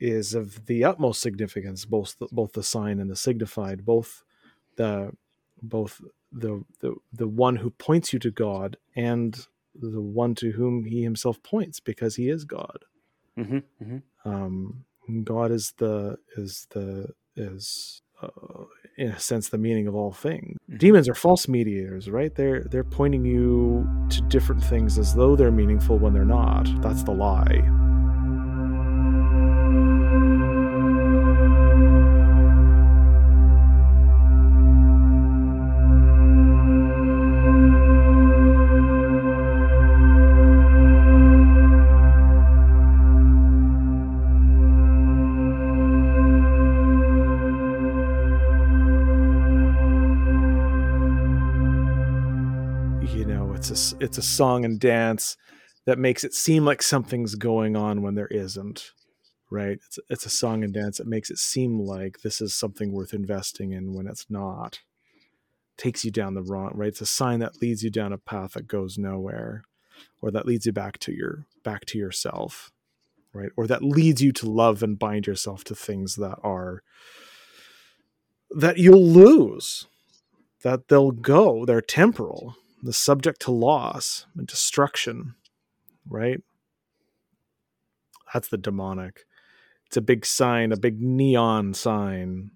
is 0.00 0.34
of 0.34 0.66
the 0.66 0.82
utmost 0.82 1.20
significance 1.20 1.84
both 1.84 2.18
the, 2.18 2.26
both 2.32 2.52
the 2.52 2.62
sign 2.62 2.98
and 2.98 3.10
the 3.10 3.16
signified 3.16 3.84
both 3.84 4.24
the 4.76 5.12
both 5.62 6.00
the, 6.32 6.64
the 6.80 6.94
the 7.12 7.28
one 7.28 7.56
who 7.56 7.70
points 7.70 8.12
you 8.12 8.18
to 8.18 8.30
god 8.30 8.76
and 8.96 9.46
the 9.74 10.00
one 10.00 10.34
to 10.36 10.52
whom 10.52 10.84
he 10.84 11.02
himself 11.02 11.42
points 11.42 11.80
because 11.80 12.16
he 12.16 12.28
is 12.28 12.44
god 12.44 12.84
Mhm, 13.38 13.62
mhm. 13.82 14.02
um, 14.24 14.84
God 15.24 15.50
is 15.50 15.72
the 15.78 16.18
is 16.36 16.66
the 16.70 17.08
is 17.34 18.02
uh, 18.22 18.64
in 18.98 19.08
a 19.08 19.18
sense 19.18 19.48
the 19.48 19.56
meaning 19.58 19.86
of 19.88 19.94
all 19.94 20.12
things. 20.12 20.58
Mhm. 20.70 20.78
Demons 20.78 21.08
are 21.08 21.14
false 21.14 21.48
mediators, 21.48 22.10
right? 22.10 22.34
They're 22.34 22.64
they're 22.64 22.84
pointing 22.84 23.24
you 23.24 23.88
to 24.10 24.20
different 24.28 24.62
things 24.62 24.98
as 24.98 25.14
though 25.14 25.34
they're 25.34 25.50
meaningful 25.50 25.98
when 25.98 26.12
they're 26.12 26.24
not. 26.26 26.68
That's 26.82 27.02
the 27.04 27.12
lie. 27.12 27.91
It's 54.00 54.18
a 54.18 54.22
song 54.22 54.64
and 54.64 54.78
dance 54.78 55.36
that 55.84 55.98
makes 55.98 56.24
it 56.24 56.34
seem 56.34 56.64
like 56.64 56.82
something's 56.82 57.34
going 57.34 57.76
on 57.76 58.02
when 58.02 58.14
there 58.14 58.28
isn't. 58.28 58.92
Right? 59.50 59.78
It's 59.86 59.98
it's 60.08 60.26
a 60.26 60.30
song 60.30 60.64
and 60.64 60.72
dance 60.72 60.98
that 60.98 61.06
makes 61.06 61.30
it 61.30 61.38
seem 61.38 61.78
like 61.78 62.20
this 62.22 62.40
is 62.40 62.54
something 62.54 62.90
worth 62.92 63.12
investing 63.12 63.72
in 63.72 63.92
when 63.92 64.06
it's 64.06 64.26
not. 64.30 64.80
Takes 65.76 66.04
you 66.04 66.10
down 66.10 66.34
the 66.34 66.42
wrong 66.42 66.72
right. 66.74 66.88
It's 66.88 67.00
a 67.02 67.06
sign 67.06 67.40
that 67.40 67.60
leads 67.60 67.82
you 67.82 67.90
down 67.90 68.12
a 68.12 68.18
path 68.18 68.52
that 68.52 68.66
goes 68.66 68.96
nowhere, 68.96 69.64
or 70.22 70.30
that 70.30 70.46
leads 70.46 70.64
you 70.64 70.72
back 70.72 70.98
to 71.00 71.12
your 71.12 71.46
back 71.64 71.84
to 71.86 71.98
yourself, 71.98 72.70
right? 73.34 73.50
Or 73.56 73.66
that 73.66 73.82
leads 73.82 74.22
you 74.22 74.32
to 74.32 74.50
love 74.50 74.82
and 74.82 74.98
bind 74.98 75.26
yourself 75.26 75.64
to 75.64 75.74
things 75.74 76.16
that 76.16 76.38
are 76.42 76.82
that 78.50 78.78
you'll 78.78 79.06
lose, 79.06 79.86
that 80.62 80.88
they'll 80.88 81.10
go, 81.10 81.64
they're 81.64 81.80
temporal, 81.80 82.56
the 82.82 82.92
subject 82.92 83.40
to 83.42 83.50
loss 83.50 84.26
and 84.36 84.46
destruction, 84.46 85.34
right? 86.08 86.40
That's 88.32 88.48
the 88.48 88.58
demonic. 88.58 89.24
It's 89.86 89.96
a 89.96 90.02
big 90.02 90.24
sign, 90.24 90.72
a 90.72 90.76
big 90.76 91.00
neon 91.00 91.74
sign, 91.74 92.52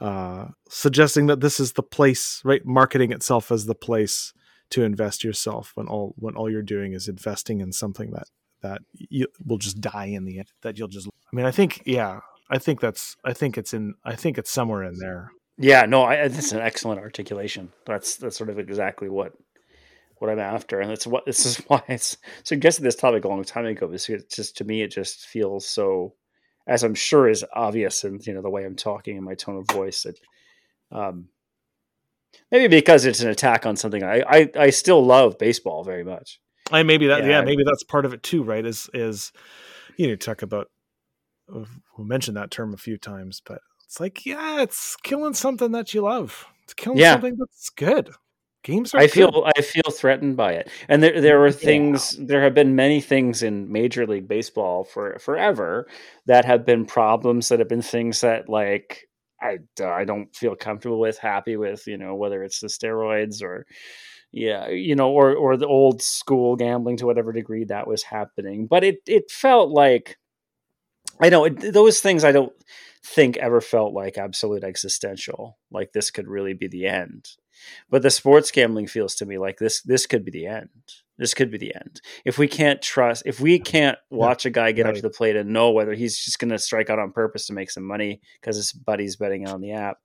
uh, 0.00 0.48
suggesting 0.68 1.26
that 1.26 1.40
this 1.40 1.60
is 1.60 1.72
the 1.72 1.82
place, 1.82 2.42
right? 2.44 2.64
Marketing 2.66 3.12
itself 3.12 3.50
as 3.50 3.66
the 3.66 3.74
place 3.74 4.32
to 4.70 4.82
invest 4.82 5.22
yourself 5.22 5.72
when 5.74 5.86
all 5.86 6.14
when 6.18 6.34
all 6.34 6.50
you're 6.50 6.62
doing 6.62 6.92
is 6.92 7.08
investing 7.08 7.60
in 7.60 7.72
something 7.72 8.10
that 8.10 8.28
that 8.62 8.82
you 8.92 9.26
will 9.44 9.58
just 9.58 9.80
die 9.80 10.06
in 10.06 10.24
the 10.24 10.38
end. 10.38 10.48
That 10.62 10.78
you'll 10.78 10.88
just. 10.88 11.06
I 11.08 11.36
mean, 11.36 11.46
I 11.46 11.50
think, 11.50 11.82
yeah, 11.86 12.20
I 12.50 12.58
think 12.58 12.80
that's. 12.80 13.16
I 13.24 13.32
think 13.32 13.56
it's 13.56 13.72
in. 13.72 13.94
I 14.04 14.16
think 14.16 14.38
it's 14.38 14.50
somewhere 14.50 14.82
in 14.82 14.98
there. 14.98 15.30
Yeah, 15.58 15.86
no, 15.86 16.04
I, 16.04 16.28
that's 16.28 16.52
an 16.52 16.60
excellent 16.60 17.00
articulation. 17.00 17.72
That's 17.86 18.16
that's 18.16 18.36
sort 18.36 18.50
of 18.50 18.58
exactly 18.58 19.08
what 19.08 19.32
what 20.18 20.30
I'm 20.30 20.38
after, 20.38 20.80
and 20.80 20.90
that's 20.90 21.06
what 21.06 21.26
this 21.26 21.44
is 21.46 21.56
why 21.68 21.82
I 21.88 21.98
suggested 22.44 22.82
this 22.82 22.96
topic 22.96 23.24
a 23.24 23.28
long 23.28 23.44
time 23.44 23.66
ago. 23.66 23.86
Because 23.86 24.08
it's 24.08 24.34
just 24.34 24.56
to 24.58 24.64
me, 24.64 24.82
it 24.82 24.90
just 24.90 25.26
feels 25.26 25.66
so, 25.68 26.14
as 26.66 26.82
I'm 26.82 26.94
sure 26.94 27.28
is 27.28 27.44
obvious, 27.54 28.04
and 28.04 28.24
you 28.26 28.34
know 28.34 28.42
the 28.42 28.50
way 28.50 28.64
I'm 28.64 28.76
talking 28.76 29.16
and 29.16 29.24
my 29.24 29.34
tone 29.34 29.56
of 29.58 29.66
voice. 29.68 30.02
That 30.02 30.18
um, 30.90 31.28
maybe 32.50 32.68
because 32.68 33.04
it's 33.04 33.20
an 33.20 33.30
attack 33.30 33.66
on 33.66 33.76
something 33.76 34.02
I 34.02 34.22
I, 34.28 34.50
I 34.58 34.70
still 34.70 35.04
love 35.04 35.38
baseball 35.38 35.84
very 35.84 36.04
much. 36.04 36.40
I 36.70 36.82
maybe 36.82 37.06
that 37.08 37.22
Yeah. 37.22 37.30
yeah, 37.30 37.40
maybe 37.42 37.62
that's 37.64 37.84
part 37.84 38.04
of 38.04 38.12
it 38.12 38.22
too, 38.22 38.42
right? 38.42 38.64
Is 38.64 38.90
is 38.94 39.32
you 39.96 40.08
know 40.08 40.16
talk 40.16 40.42
about 40.42 40.70
we 41.96 42.04
mentioned 42.04 42.36
that 42.36 42.50
term 42.50 42.74
a 42.74 42.78
few 42.78 42.98
times, 42.98 43.40
but 43.44 43.60
it's 43.84 44.00
like 44.00 44.26
yeah, 44.26 44.62
it's 44.62 44.96
killing 44.96 45.34
something 45.34 45.72
that 45.72 45.94
you 45.94 46.02
love. 46.02 46.46
It's 46.64 46.74
killing 46.74 46.98
Yeah. 46.98 47.12
something 47.12 47.36
that's 47.38 47.70
good. 47.70 48.10
Games 48.66 48.92
I 48.96 49.06
feel 49.06 49.30
good. 49.30 49.52
I 49.56 49.60
feel 49.60 49.92
threatened 49.92 50.36
by 50.36 50.54
it, 50.54 50.68
and 50.88 51.00
there 51.00 51.20
there 51.20 51.44
are 51.44 51.52
things. 51.52 52.16
There 52.18 52.42
have 52.42 52.52
been 52.52 52.74
many 52.74 53.00
things 53.00 53.44
in 53.44 53.70
Major 53.70 54.08
League 54.08 54.26
Baseball 54.26 54.82
for 54.82 55.20
forever 55.20 55.86
that 56.26 56.44
have 56.44 56.66
been 56.66 56.84
problems. 56.84 57.48
That 57.48 57.60
have 57.60 57.68
been 57.68 57.80
things 57.80 58.22
that 58.22 58.48
like 58.48 59.08
I 59.40 59.58
I 59.80 60.04
don't 60.04 60.34
feel 60.34 60.56
comfortable 60.56 60.98
with, 60.98 61.16
happy 61.16 61.56
with. 61.56 61.86
You 61.86 61.96
know, 61.96 62.16
whether 62.16 62.42
it's 62.42 62.58
the 62.58 62.66
steroids 62.66 63.40
or 63.40 63.66
yeah, 64.32 64.68
you 64.68 64.96
know, 64.96 65.12
or 65.12 65.36
or 65.36 65.56
the 65.56 65.68
old 65.68 66.02
school 66.02 66.56
gambling 66.56 66.96
to 66.96 67.06
whatever 67.06 67.32
degree 67.32 67.66
that 67.66 67.86
was 67.86 68.02
happening. 68.02 68.66
But 68.66 68.82
it 68.82 68.96
it 69.06 69.30
felt 69.30 69.70
like 69.70 70.18
I 71.20 71.28
know 71.28 71.44
it, 71.44 71.72
those 71.72 72.00
things. 72.00 72.24
I 72.24 72.32
don't 72.32 72.52
think 73.04 73.36
ever 73.36 73.60
felt 73.60 73.94
like 73.94 74.18
absolute 74.18 74.64
existential. 74.64 75.56
Like 75.70 75.92
this 75.92 76.10
could 76.10 76.26
really 76.26 76.54
be 76.54 76.66
the 76.66 76.86
end 76.88 77.28
but 77.90 78.02
the 78.02 78.10
sports 78.10 78.50
gambling 78.50 78.86
feels 78.86 79.14
to 79.16 79.26
me 79.26 79.38
like 79.38 79.58
this 79.58 79.82
this 79.82 80.06
could 80.06 80.24
be 80.24 80.30
the 80.30 80.46
end. 80.46 80.68
This 81.18 81.32
could 81.32 81.50
be 81.50 81.58
the 81.58 81.74
end. 81.74 82.00
If 82.24 82.38
we 82.38 82.46
can't 82.46 82.82
trust 82.82 83.22
if 83.26 83.40
we 83.40 83.58
can't 83.58 83.98
watch 84.10 84.44
a 84.44 84.50
guy 84.50 84.72
get 84.72 84.86
up 84.86 84.94
to 84.94 85.02
the 85.02 85.10
plate 85.10 85.36
and 85.36 85.50
know 85.50 85.70
whether 85.70 85.94
he's 85.94 86.18
just 86.18 86.38
going 86.38 86.50
to 86.50 86.58
strike 86.58 86.90
out 86.90 86.98
on 86.98 87.12
purpose 87.12 87.46
to 87.46 87.54
make 87.54 87.70
some 87.70 87.84
money 87.84 88.20
because 88.40 88.56
his 88.56 88.72
buddy's 88.72 89.16
betting 89.16 89.48
on 89.48 89.60
the 89.60 89.72
app 89.72 89.98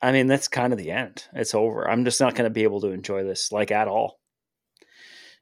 i 0.00 0.12
mean 0.12 0.26
that's 0.26 0.48
kind 0.48 0.72
of 0.72 0.78
the 0.78 0.90
end. 0.90 1.24
It's 1.34 1.54
over. 1.54 1.88
I'm 1.88 2.04
just 2.04 2.20
not 2.20 2.34
going 2.34 2.48
to 2.48 2.54
be 2.54 2.62
able 2.62 2.80
to 2.82 2.90
enjoy 2.90 3.24
this 3.24 3.50
like 3.50 3.70
at 3.70 3.88
all. 3.88 4.20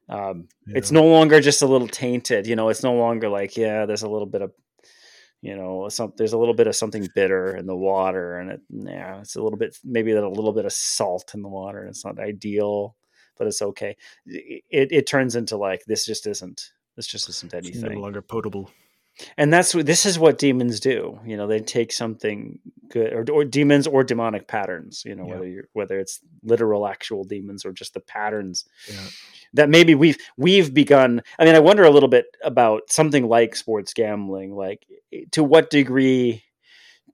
Um, 0.09 0.47
it's 0.67 0.91
no 0.91 1.05
longer 1.05 1.41
just 1.41 1.61
a 1.61 1.67
little 1.67 1.87
tainted 1.87 2.47
you 2.47 2.55
know? 2.55 2.69
It's 2.69 2.83
no 2.83 2.95
longer 2.95 3.29
like 3.29 3.57
yeah 3.57 3.85
there's 3.85 4.03
a 4.03 4.09
little 4.09 4.27
bit 4.27 4.41
of 4.41 4.51
you 5.41 5.55
know 5.55 5.87
some 5.89 6.13
there's 6.17 6.33
a 6.33 6.37
little 6.37 6.53
bit 6.53 6.67
of 6.67 6.75
something 6.75 7.07
bitter 7.13 7.55
in 7.55 7.65
the 7.65 7.75
water 7.75 8.39
and 8.39 8.51
it 8.51 8.61
yeah 8.69 9.19
it's 9.19 9.35
a 9.35 9.41
little 9.41 9.57
bit 9.57 9.77
maybe 9.83 10.13
that 10.13 10.23
a 10.23 10.29
little 10.29 10.53
bit 10.53 10.65
of 10.65 10.73
salt 10.73 11.31
in 11.33 11.41
the 11.41 11.49
water 11.49 11.81
and 11.81 11.89
it's 11.89 12.03
not 12.03 12.19
ideal 12.19 12.95
but 13.37 13.47
it's 13.47 13.61
okay 13.61 13.95
it, 14.25 14.63
it 14.91 15.07
turns 15.07 15.35
into 15.35 15.57
like 15.57 15.83
this 15.85 16.05
just 16.05 16.25
isn't 16.25 16.71
this 16.97 17.07
just 17.07 17.29
isn't 17.29 17.53
It's 17.53 17.67
no 17.81 17.87
anything 17.87 18.01
longer 18.01 18.21
potable. 18.21 18.71
And 19.37 19.51
that's 19.51 19.73
what 19.73 19.85
this 19.85 20.05
is 20.05 20.19
what 20.19 20.37
demons 20.37 20.79
do 20.79 21.19
you 21.25 21.35
know 21.37 21.47
they 21.47 21.59
take 21.59 21.91
something 21.91 22.59
good 22.89 23.13
or, 23.13 23.25
or 23.33 23.43
demons 23.43 23.87
or 23.87 24.03
demonic 24.03 24.47
patterns 24.47 25.03
you 25.05 25.15
know 25.15 25.25
Yeah. 25.25 25.33
whether 25.33 25.47
you're 25.47 25.67
whether 25.73 25.99
it's 25.99 26.19
literal 26.43 26.87
actual 26.87 27.23
demons 27.23 27.65
or 27.65 27.71
just 27.71 27.93
the 27.93 27.99
patterns 27.99 28.65
Yeah. 28.87 29.07
that 29.53 29.69
maybe 29.69 29.95
we've 29.95 30.17
we've 30.37 30.73
begun 30.73 31.21
i 31.39 31.45
mean 31.45 31.55
i 31.55 31.59
wonder 31.59 31.83
a 31.83 31.91
little 31.91 32.09
bit 32.09 32.25
about 32.43 32.91
something 32.91 33.27
like 33.27 33.55
sports 33.55 33.93
gambling 33.93 34.55
like 34.55 34.85
eh, 35.13 35.25
to 35.31 35.43
what 35.43 35.69
degree 35.69 36.43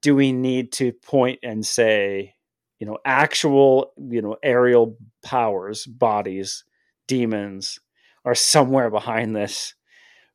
do 0.01 0.15
we 0.15 0.31
need 0.33 0.73
to 0.73 0.91
point 0.91 1.39
and 1.43 1.65
say 1.65 2.35
you 2.79 2.87
know, 2.87 2.97
actual, 3.05 3.93
you 3.97 4.21
know, 4.21 4.35
aerial 4.43 4.97
powers, 5.23 5.85
bodies, 5.85 6.65
demons 7.07 7.79
are 8.25 8.35
somewhere 8.35 8.89
behind 8.89 9.33
this 9.33 9.73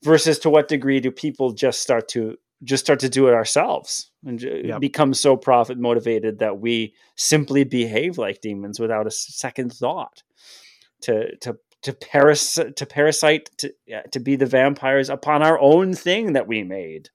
versus 0.04 0.38
to 0.40 0.50
what 0.50 0.68
degree 0.68 1.00
do 1.00 1.10
people 1.10 1.52
just 1.52 1.80
start 1.80 2.08
to 2.08 2.36
just 2.64 2.84
start 2.84 2.98
to 3.00 3.08
do 3.08 3.28
it 3.28 3.34
ourselves 3.34 4.10
and 4.26 4.42
Yep. 4.42 4.80
become 4.80 5.14
so 5.14 5.36
profit 5.36 5.78
motivated 5.78 6.40
that 6.40 6.58
we 6.60 6.92
simply 7.16 7.62
behave 7.64 8.18
like 8.18 8.40
demons 8.40 8.80
without 8.80 9.06
a 9.06 9.10
second 9.12 9.72
thought 9.72 10.22
to 11.02 11.36
to 11.36 11.56
to 11.82 11.92
paras 11.92 12.58
to 12.74 12.86
parasite 12.86 13.48
to, 13.58 13.72
to 14.10 14.18
be 14.18 14.34
the 14.34 14.46
vampires 14.46 15.08
upon 15.08 15.42
our 15.42 15.58
own 15.60 15.94
thing 15.94 16.32
that 16.32 16.48
we 16.48 16.64
made 16.64 17.08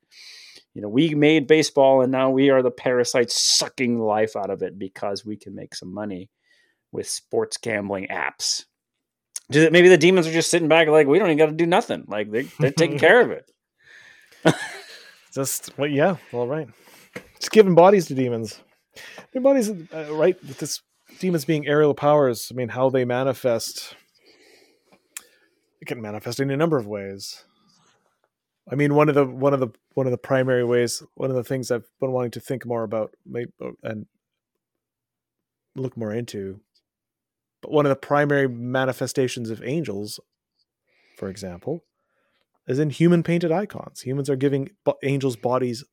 you 0.74 0.82
know 0.82 0.88
we 0.88 1.14
made 1.14 1.48
baseball 1.48 2.02
and 2.02 2.12
now 2.12 2.30
we 2.30 2.50
are 2.50 2.62
the 2.62 2.72
parasites 2.72 3.42
sucking 3.42 4.00
life 4.00 4.38
out 4.38 4.50
of 4.50 4.62
it 4.62 4.80
because 4.80 5.26
we 5.26 5.36
can 5.36 5.54
make 5.54 5.76
some 5.76 5.94
money 5.94 6.30
with 6.94 7.08
sports 7.08 7.58
gambling 7.58 8.08
apps 8.08 8.64
maybe 9.50 9.90
the 9.90 9.98
demons 9.98 10.26
are 10.28 10.32
just 10.32 10.50
sitting 10.50 10.68
back 10.68 10.88
like 10.88 11.08
we 11.08 11.20
don't 11.20 11.28
even 11.28 11.38
got 11.38 11.48
to 11.48 11.52
do 11.52 11.66
nothing 11.66 12.06
like 12.08 12.32
they, 12.32 12.44
they're 12.60 12.72
taking 12.72 12.98
care 13.00 13.22
of 13.22 13.32
it 13.32 13.50
Just 15.34 15.72
well, 15.78 15.90
yeah, 15.90 16.18
all 16.32 16.48
right. 16.48 16.68
Just 17.40 17.52
giving 17.52 17.74
bodies 17.74 18.06
to 18.08 18.16
demons. 18.16 18.60
Their 19.32 19.42
bodies, 19.42 19.72
uh, 19.72 20.14
right? 20.14 20.40
With 20.44 20.60
this 20.60 20.82
demons 21.20 21.44
being 21.44 21.66
aerial 21.66 21.96
powers. 21.96 22.52
I 22.52 22.56
mean, 22.56 22.70
how 22.70 22.90
they 22.90 23.04
manifest. 23.04 23.96
It 25.82 25.86
can 25.88 26.02
manifest 26.02 26.40
in 26.40 26.52
a 26.52 26.58
number 26.58 26.78
of 26.78 26.86
ways. 26.86 27.44
I 28.72 28.76
mean, 28.76 28.94
one 28.94 29.10
of 29.10 29.16
the 29.16 29.26
one 29.26 29.56
of 29.56 29.60
the 29.60 29.70
one 29.96 30.06
of 30.06 30.12
the 30.12 30.20
primary 30.20 30.64
ways, 30.64 31.02
one 31.16 31.32
of 31.32 31.36
the 31.36 31.44
things 31.44 31.72
I've 31.72 31.90
been 32.00 32.12
wanting 32.12 32.32
to 32.32 32.40
think 32.40 32.66
more 32.66 32.84
about, 32.84 33.16
may- 33.26 33.48
and 33.82 34.06
look 35.76 35.98
more 35.98 36.14
into. 36.14 36.60
But 37.64 37.72
one 37.72 37.86
of 37.86 37.90
the 37.90 37.96
primary 37.96 38.48
manifestations 38.48 39.50
of 39.50 39.64
angels, 39.64 40.20
for 41.18 41.30
example, 41.30 41.84
is 42.68 42.78
in 42.78 42.90
human 42.92 43.24
painted 43.24 43.52
icons. 43.52 44.02
Humans 44.02 44.30
are 44.30 44.36
giving 44.36 44.70
bo- 44.84 44.98
angels 45.02 45.36
bodies 45.38 45.84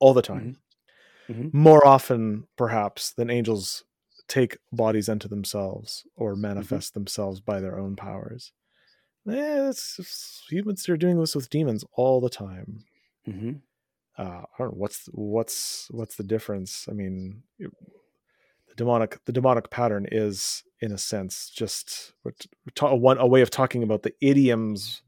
all 0.00 0.14
the 0.14 0.22
time. 0.22 0.56
Mhm. 1.28 1.52
More 1.54 1.86
often, 1.86 2.48
perhaps, 2.56 3.12
than 3.12 3.30
angels 3.30 3.84
take 4.28 4.56
bodies 4.72 5.08
unto 5.08 5.28
themselves 5.28 6.04
or 6.16 6.34
manifest 6.36 6.94
themselves 6.94 7.40
by 7.40 7.60
their 7.60 7.78
own 7.78 7.96
powers. 7.96 8.52
Yeah, 9.26 9.68
it's, 9.68 9.98
it's- 9.98 10.42
humans 10.48 10.88
are 10.88 10.96
doing 10.96 11.18
this 11.20 11.34
with 11.36 11.50
demons 11.50 11.84
all 11.92 12.20
the 12.20 12.30
time. 12.30 12.84
hmm 13.26 13.52
Uh, 14.16 14.42
I 14.42 14.58
don't 14.58 14.68
know 14.72 14.78
what's 14.78 15.06
what's 15.12 15.88
what's 15.90 16.16
the 16.16 16.24
difference. 16.24 16.88
I 16.88 16.92
mean, 16.92 17.42
it- 17.58 17.70
demonic 18.76 19.24
the 19.24 19.32
demonic 19.32 19.70
pattern 19.70 20.06
is, 20.10 20.62
in 20.80 20.92
a 20.92 20.98
sense, 20.98 21.50
just 21.50 22.12
ta- 22.74 22.94
one 22.94 23.18
a 23.18 23.26
way 23.26 23.42
of 23.42 23.50
talking 23.50 23.82
about 23.82 24.02
the 24.02 24.14
idioms 24.20 25.02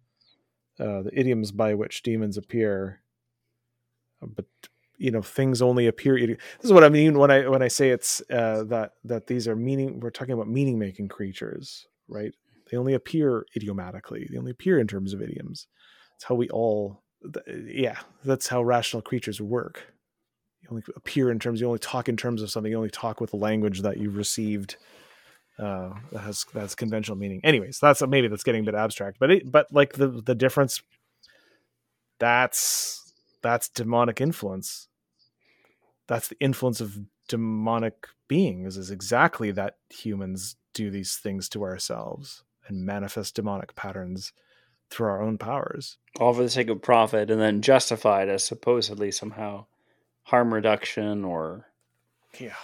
uh, 0.81 1.03
the 1.03 1.11
idioms 1.13 1.53
by 1.53 1.75
which 1.75 2.03
demons 2.03 2.37
appear. 2.37 3.01
But 4.21 4.47
you 4.99 5.11
know, 5.11 5.23
things 5.23 5.61
only 5.61 5.87
appear. 5.87 6.17
This 6.19 6.39
is 6.63 6.73
what 6.73 6.85
I 6.85 6.89
mean 6.89 7.19
when 7.19 7.31
I 7.31 7.49
when 7.49 7.63
I 7.63 7.69
say 7.69 7.91
it's 7.91 8.23
uh, 8.31 8.65
that 8.65 8.93
that 9.05 9.27
these 9.27 9.49
are 9.49 9.57
meaning. 9.57 10.01
We're 10.01 10.11
talking 10.11 10.35
about 10.35 10.49
meaning 10.49 10.79
making 10.79 11.09
creatures, 11.09 11.87
right? 12.09 12.33
They 12.71 12.77
only 12.77 12.95
appear 12.95 13.47
idiomatically. 13.57 14.29
They 14.31 14.39
only 14.39 14.53
appear 14.53 14.79
in 14.79 14.87
terms 14.87 15.13
of 15.13 15.21
idioms. 15.21 15.67
It's 16.17 16.25
how 16.25 16.35
we 16.35 16.49
all. 16.51 17.03
Yeah, 17.67 17.99
that's 18.25 18.49
how 18.49 18.63
rational 18.63 19.03
creatures 19.03 19.41
work. 19.41 19.92
You 20.63 20.69
only 20.71 20.83
appear 20.97 21.31
in 21.31 21.39
terms. 21.39 21.61
You 21.61 21.67
only 21.67 21.79
talk 21.79 22.09
in 22.09 22.17
terms 22.17 22.43
of 22.43 22.51
something. 22.51 22.71
You 22.71 22.79
only 22.79 22.91
talk 22.91 23.21
with 23.21 23.31
the 23.31 23.37
language 23.37 23.83
that 23.83 23.99
you've 23.99 24.17
received 24.17 24.77
uh 25.59 25.91
that 26.11 26.21
has 26.21 26.47
that's 26.55 26.75
conventional 26.75 27.17
meaning 27.17 27.41
anyways 27.45 27.79
that's 27.79 28.01
maybe 28.07 28.27
that's 28.27 28.43
getting 28.43 28.63
a 28.63 28.65
bit 28.65 28.75
abstract 28.75 29.19
but 29.21 29.31
it 29.31 29.53
but 29.53 29.67
like 29.71 29.93
the 29.95 30.09
the 30.09 30.35
difference 30.35 30.83
that's 32.19 33.13
that's 33.43 33.69
demonic 33.69 34.21
influence 34.21 34.89
that's 36.07 36.29
the 36.29 36.41
influence 36.41 36.81
of 36.81 36.99
demonic 37.29 38.09
beings 38.29 38.77
is 38.77 38.91
exactly 38.91 39.51
that 39.51 39.77
humans 39.91 40.57
do 40.73 40.91
these 40.91 41.17
things 41.17 41.49
to 41.51 41.63
ourselves 41.63 42.45
and 42.67 42.87
manifest 42.87 43.35
demonic 43.35 43.75
patterns 43.75 44.33
through 44.89 45.07
our 45.07 45.23
own 45.23 45.37
powers 45.37 45.99
all 46.19 46.33
for 46.33 46.43
the 46.43 46.51
sake 46.51 46.69
of 46.69 46.81
profit 46.81 47.31
and 47.31 47.41
then 47.41 47.61
justified 47.61 48.29
as 48.31 48.43
supposedly 48.43 49.11
somehow 49.11 49.67
harm 50.23 50.53
reduction 50.53 51.25
or 51.25 51.67
yeah 52.39 52.55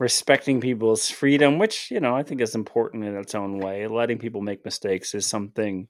respecting 0.00 0.62
people's 0.62 1.10
freedom, 1.10 1.58
which, 1.58 1.90
you 1.90 2.00
know, 2.00 2.16
I 2.16 2.22
think 2.24 2.40
is 2.40 2.54
important 2.54 3.04
in 3.04 3.14
its 3.16 3.34
own 3.34 3.58
way. 3.58 3.86
Letting 3.86 4.18
people 4.18 4.40
make 4.40 4.64
mistakes 4.64 5.14
is 5.14 5.26
something 5.26 5.86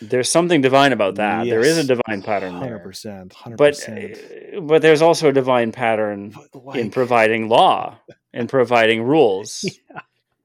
there's 0.00 0.30
something 0.30 0.60
divine 0.60 0.92
about 0.92 1.16
that. 1.16 1.46
There 1.46 1.60
is 1.60 1.78
a 1.78 1.84
divine 1.84 2.22
pattern 2.22 2.60
there. 2.60 2.78
100% 2.78 3.32
100% 3.32 3.56
But 3.56 4.56
uh, 4.56 4.60
but 4.60 4.82
there's 4.82 5.02
also 5.02 5.28
a 5.28 5.32
divine 5.32 5.72
pattern 5.72 6.34
But, 6.52 6.76
in 6.76 6.90
providing 6.90 7.48
law 7.48 7.98
and 8.32 8.48
providing 8.48 9.02
rules. 9.02 9.64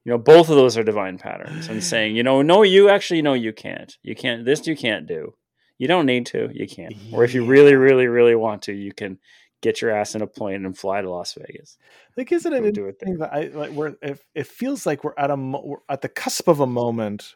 You 0.06 0.12
know, 0.12 0.18
both 0.18 0.50
of 0.50 0.56
those 0.56 0.76
are 0.76 0.82
divine 0.82 1.16
patterns 1.16 1.68
and 1.68 1.82
saying, 1.82 2.14
you 2.14 2.22
know, 2.22 2.42
no, 2.42 2.62
you 2.62 2.90
actually, 2.90 3.22
no, 3.22 3.32
you 3.32 3.54
can't. 3.54 3.96
You 4.02 4.14
can't, 4.14 4.44
this 4.44 4.66
you 4.66 4.76
can't 4.76 5.06
do. 5.06 5.32
You 5.78 5.88
don't 5.88 6.06
need 6.06 6.26
to, 6.26 6.50
you 6.52 6.66
can't. 6.68 6.94
Or 7.12 7.24
if 7.24 7.34
you 7.34 7.44
really, 7.44 7.74
really, 7.74 8.06
really 8.06 8.34
want 8.36 8.62
to, 8.62 8.72
you 8.72 8.92
can 8.92 9.18
get 9.60 9.80
your 9.82 9.90
ass 9.90 10.14
in 10.14 10.22
a 10.22 10.26
plane 10.26 10.64
and 10.66 10.76
fly 10.76 11.00
to 11.00 11.10
Las 11.10 11.32
Vegas. 11.34 11.78
like 12.16 12.30
isn't 12.30 12.52
it 12.52 12.60
Go 12.62 12.70
do 12.70 12.86
it 12.86 12.98
that 13.18 13.32
I 13.32 13.44
like 13.46 13.70
we're 13.70 13.94
it, 14.02 14.20
it 14.34 14.46
feels 14.46 14.84
like 14.84 15.02
we're 15.02 15.14
at 15.16 15.30
a 15.30 15.36
we're 15.36 15.78
at 15.88 16.02
the 16.02 16.08
cusp 16.10 16.48
of 16.48 16.60
a 16.60 16.66
moment 16.66 17.34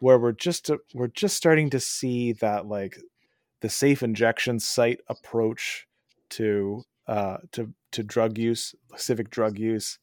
where 0.00 0.18
we're 0.18 0.32
just 0.32 0.68
we're 0.94 1.06
just 1.06 1.36
starting 1.36 1.70
to 1.70 1.78
see 1.78 2.32
that 2.34 2.66
like 2.66 2.98
the 3.60 3.68
safe 3.68 4.02
injection 4.02 4.58
site 4.58 5.00
approach 5.08 5.86
to 6.30 6.82
uh 7.06 7.36
to 7.52 7.72
to 7.92 8.02
drug 8.02 8.36
use 8.36 8.74
civic 8.96 9.30
drug 9.30 9.56
use 9.58 9.98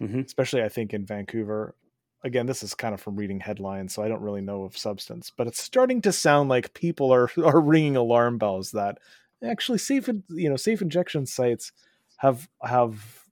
Mhm. 0.00 0.26
especially 0.26 0.62
I 0.64 0.68
think 0.68 0.92
in 0.92 1.06
Vancouver 1.06 1.76
again 2.24 2.46
this 2.46 2.62
is 2.62 2.74
kind 2.74 2.94
of 2.94 3.00
from 3.00 3.16
reading 3.16 3.40
headlines 3.40 3.94
so 3.94 4.02
I 4.02 4.08
don't 4.08 4.22
really 4.22 4.40
know 4.40 4.64
of 4.64 4.76
substance 4.76 5.32
but 5.34 5.46
it's 5.46 5.62
starting 5.62 6.00
to 6.02 6.12
sound 6.12 6.48
like 6.48 6.74
people 6.74 7.12
are 7.12 7.30
are 7.44 7.60
ringing 7.60 7.96
alarm 7.96 8.38
bells 8.38 8.72
that 8.72 8.98
actually 9.42 9.78
safe 9.78 10.08
you 10.28 10.48
know 10.48 10.56
safe 10.56 10.82
injection 10.82 11.26
sites 11.26 11.72
have 12.18 12.48
have 12.62 13.22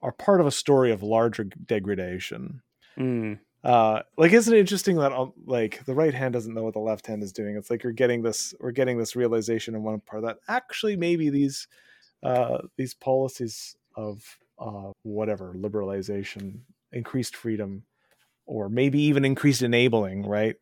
are, 0.00 0.12
part 0.12 0.40
of 0.40 0.46
a 0.46 0.52
story 0.52 0.92
of 0.92 1.02
larger 1.02 1.44
degradation 1.44 2.62
Mm. 2.98 3.38
uh 3.64 4.02
like 4.18 4.32
isn't 4.32 4.52
it 4.52 4.60
interesting 4.60 4.96
that 4.96 5.12
uh, 5.12 5.28
like 5.46 5.82
the 5.86 5.94
right 5.94 6.12
hand 6.12 6.34
doesn't 6.34 6.52
know 6.52 6.62
what 6.62 6.74
the 6.74 6.78
left 6.78 7.06
hand 7.06 7.22
is 7.22 7.32
doing 7.32 7.56
it's 7.56 7.70
like 7.70 7.82
you're 7.82 7.92
getting 7.92 8.20
this 8.22 8.52
we're 8.60 8.70
getting 8.70 8.98
this 8.98 9.16
realization 9.16 9.74
in 9.74 9.82
one 9.82 9.98
part 10.00 10.22
that 10.24 10.36
actually 10.46 10.94
maybe 10.94 11.30
these 11.30 11.68
uh 12.22 12.58
these 12.76 12.92
policies 12.92 13.74
of 13.96 14.22
uh 14.58 14.92
whatever 15.04 15.54
liberalization 15.56 16.60
increased 16.92 17.34
freedom 17.36 17.84
or 18.46 18.68
maybe 18.68 19.00
even 19.02 19.24
increased 19.24 19.62
enabling 19.62 20.26
right 20.26 20.56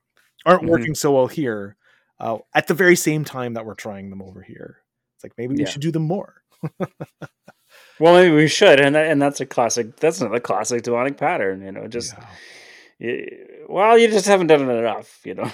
aren't 0.47 0.63
Mhm. 0.63 0.69
working 0.69 0.95
so 0.95 1.13
well 1.13 1.27
here 1.27 1.77
uh, 2.19 2.39
at 2.55 2.67
the 2.67 2.75
very 2.75 2.97
same 2.97 3.25
time 3.25 3.55
that 3.55 3.65
we're 3.65 3.75
trying 3.75 4.11
them 4.11 4.23
over 4.23 4.43
here 4.43 4.79
it's 5.17 5.25
like 5.25 5.33
maybe 5.39 5.55
we 5.55 5.61
Yeah. 5.63 5.69
should 5.69 5.83
do 5.83 5.91
them 5.91 6.03
more 6.05 6.43
Well, 7.99 8.15
maybe 8.15 8.35
we 8.35 8.49
should, 8.49 8.81
and 8.81 8.95
that, 8.95 9.07
and 9.09 9.21
that's 9.21 9.41
a 9.43 9.47
classic. 9.47 9.97
That's 9.97 10.21
another 10.23 10.41
classic 10.41 10.83
demonic 10.83 11.19
pattern. 11.19 11.61
You 11.63 11.71
know, 11.73 11.87
just 11.87 12.15
Yeah. 12.15 12.27
y- 12.99 13.29
well, 13.69 13.99
you 13.99 14.09
just 14.09 14.27
haven't 14.27 14.47
done 14.47 14.69
it 14.69 14.73
enough. 14.73 15.21
You 15.25 15.35
know, 15.35 15.51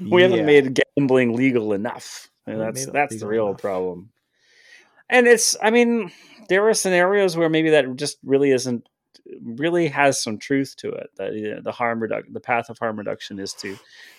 we 0.12 0.22
haven't 0.22 0.46
made 0.46 0.78
gambling 0.96 1.34
legal 1.34 1.72
enough, 1.72 2.28
and 2.46 2.60
that's 2.60 2.86
that's 2.86 3.18
the 3.18 3.26
real 3.26 3.48
enough. 3.48 3.60
problem. 3.60 4.10
And 5.10 5.26
it's, 5.26 5.56
I 5.60 5.70
mean, 5.70 6.12
there 6.48 6.68
are 6.68 6.74
scenarios 6.74 7.36
where 7.36 7.48
maybe 7.48 7.70
that 7.70 7.96
just 7.96 8.18
really 8.22 8.52
isn't 8.52 8.86
really 9.42 9.88
has 9.88 10.22
some 10.22 10.38
truth 10.38 10.74
to 10.78 10.90
it. 10.90 11.10
That 11.16 11.34
you 11.34 11.54
know, 11.54 11.60
the 11.60 11.72
harm 11.72 12.00
reduction, 12.00 12.32
the 12.32 12.40
path 12.40 12.70
of 12.70 12.78
harm 12.78 12.98
reduction, 12.98 13.38
is 13.38 13.52
to 13.54 13.76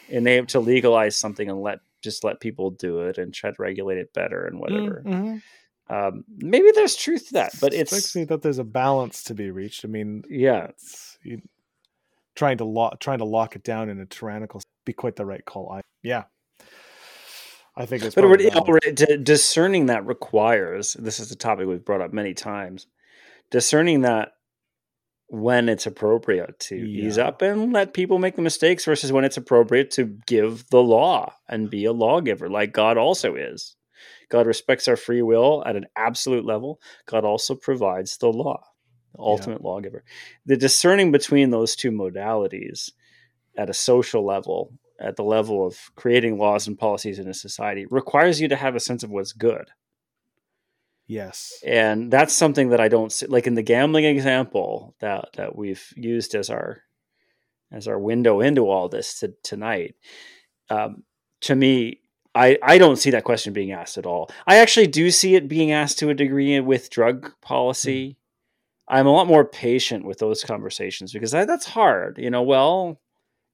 enable 0.09 0.47
to 0.47 0.59
legalize 0.59 1.15
something 1.15 1.49
and 1.49 1.61
let 1.61 1.79
just 2.01 2.23
let 2.23 2.39
people 2.39 2.69
do 2.71 3.01
it 3.01 3.17
and 3.17 3.33
try 3.33 3.49
to 3.51 3.55
regulate 3.59 3.97
it 3.97 4.13
better 4.13 4.45
and 4.45 4.59
whatever. 4.59 5.03
Mhm. 5.05 5.41
Um, 5.89 6.23
maybe 6.37 6.71
there's 6.73 6.95
truth 6.95 7.27
to 7.27 7.33
that, 7.33 7.51
but 7.59 7.73
strikes 7.73 7.93
it's 7.95 8.15
me 8.15 8.23
that 8.25 8.41
there's 8.43 8.59
a 8.59 8.63
balance 8.63 9.23
to 9.23 9.33
be 9.33 9.49
reached. 9.49 9.83
I 9.83 9.87
mean, 9.87 10.23
yeah, 10.29 10.65
it's 10.67 11.17
you, 11.23 11.41
trying 12.35 12.57
to 12.59 12.65
lock 12.65 12.99
trying 12.99 13.17
to 13.17 13.25
lock 13.25 13.55
it 13.55 13.63
down 13.63 13.89
in 13.89 13.99
a 13.99 14.05
tyrannical 14.05 14.61
be 14.85 14.93
quite 14.93 15.15
the 15.15 15.25
right 15.25 15.43
call. 15.43 15.71
I 15.71 15.81
yeah, 16.03 16.25
I 17.75 17.85
think 17.85 18.03
it's 18.03 18.15
but 18.15 18.21
probably 18.21 18.45
it, 18.47 18.53
balanced. 18.53 19.01
it- 19.01 19.23
discerning 19.23 19.87
that 19.87 20.05
requires 20.05 20.93
this 20.93 21.19
is 21.19 21.31
a 21.31 21.35
topic 21.35 21.67
we've 21.67 21.83
brought 21.83 22.01
up 22.01 22.13
many 22.13 22.33
times. 22.33 22.87
Discerning 23.49 24.01
that 24.01 24.33
when 25.29 25.69
it's 25.69 25.85
appropriate 25.85 26.59
to 26.59 26.75
ease 26.75 27.17
up 27.19 27.41
and 27.41 27.71
let 27.71 27.93
people 27.93 28.17
make 28.17 28.35
the 28.35 28.41
mistakes 28.41 28.85
versus 28.85 29.11
when 29.11 29.23
it's 29.23 29.37
appropriate 29.37 29.91
to 29.91 30.17
give 30.25 30.67
the 30.69 30.81
law 30.81 31.33
and 31.47 31.69
be 31.69 31.85
a 31.85 31.93
lawgiver 31.93 32.49
like 32.49 32.73
God 32.73 32.97
also 32.97 33.35
is. 33.35 33.75
God 34.29 34.47
respects 34.47 34.87
our 34.87 34.95
free 34.95 35.21
will 35.21 35.63
at 35.65 35.75
an 35.75 35.85
absolute 35.95 36.45
level. 36.45 36.79
God 37.05 37.25
also 37.25 37.55
provides 37.55 38.17
the 38.17 38.31
law. 38.31 38.63
the 39.13 39.21
ultimate 39.21 39.63
lawgiver. 39.63 40.03
The 40.45 40.57
discerning 40.57 41.11
between 41.11 41.51
those 41.51 41.75
two 41.75 41.91
modalities 41.91 42.91
at 43.57 43.69
a 43.69 43.73
social 43.73 44.25
level, 44.25 44.73
at 44.99 45.15
the 45.15 45.23
level 45.23 45.65
of 45.65 45.77
creating 45.95 46.37
laws 46.37 46.67
and 46.67 46.77
policies 46.77 47.19
in 47.19 47.27
a 47.27 47.33
society, 47.33 47.85
requires 47.89 48.41
you 48.41 48.47
to 48.47 48.55
have 48.55 48.75
a 48.75 48.79
sense 48.79 49.03
of 49.03 49.09
what's 49.09 49.33
good. 49.33 49.69
Yes. 51.09 51.53
And 51.65 52.11
that's 52.11 52.35
something 52.35 52.69
that 52.69 52.79
I 52.79 52.87
don't 52.87 53.11
see 53.11 53.25
like 53.25 53.47
in 53.47 53.55
the 53.55 53.63
gambling 53.63 54.05
example 54.05 54.95
that 54.99 55.29
that 55.37 55.55
we've 55.55 55.91
used 55.95 56.35
as 56.35 56.51
our 56.51 56.83
as 57.71 57.87
our 57.87 57.97
window 57.99 58.41
into 58.41 58.69
all 58.69 58.89
this 58.89 59.19
to, 59.19 59.33
tonight. 59.43 59.95
Um, 60.69 61.03
to 61.41 61.55
me, 61.55 62.01
I, 62.35 62.59
I 62.61 62.77
don't 62.77 62.97
see 62.97 63.09
that 63.11 63.23
question 63.23 63.53
being 63.53 63.71
asked 63.71 63.97
at 63.97 64.05
all. 64.05 64.29
I 64.45 64.57
actually 64.57 64.85
do 64.85 65.09
see 65.09 65.33
it 65.33 65.47
being 65.47 65.71
asked 65.71 65.97
to 65.99 66.09
a 66.09 66.13
degree 66.13 66.59
with 66.59 66.91
drug 66.91 67.33
policy. 67.41 68.17
I'm 68.87 69.07
a 69.07 69.11
lot 69.11 69.25
more 69.27 69.45
patient 69.45 70.05
with 70.05 70.19
those 70.19 70.43
conversations 70.43 71.11
because 71.11 71.33
I, 71.33 71.45
that's 71.45 71.65
hard. 71.65 72.19
You 72.19 72.29
know, 72.29 72.43
well, 72.43 72.99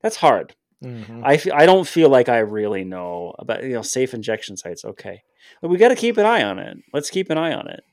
that's 0.02 0.18
hard. 0.18 0.56
Mhm. 0.84 1.22
I 1.23 1.36
f- 1.36 1.53
I 1.53 1.65
don't 1.65 1.88
feel 1.88 2.10
like 2.10 2.27
I 2.27 2.40
really 2.40 2.84
know 2.84 3.34
about 3.40 3.64
you 3.64 3.73
know 3.73 3.82
safe 3.82 4.14
injection 4.14 4.57
sites. 4.57 4.84
Okay, 4.84 5.23
we 5.61 5.77
got 5.77 5.89
to 5.89 5.95
keep 5.95 6.17
an 6.17 6.26
eye 6.26 6.43
on 6.43 6.59
it. 6.59 6.77
Let's 6.93 7.09
keep 7.09 7.30
an 7.30 7.38
eye 7.38 7.53
on 7.53 7.69
it. 7.69 7.84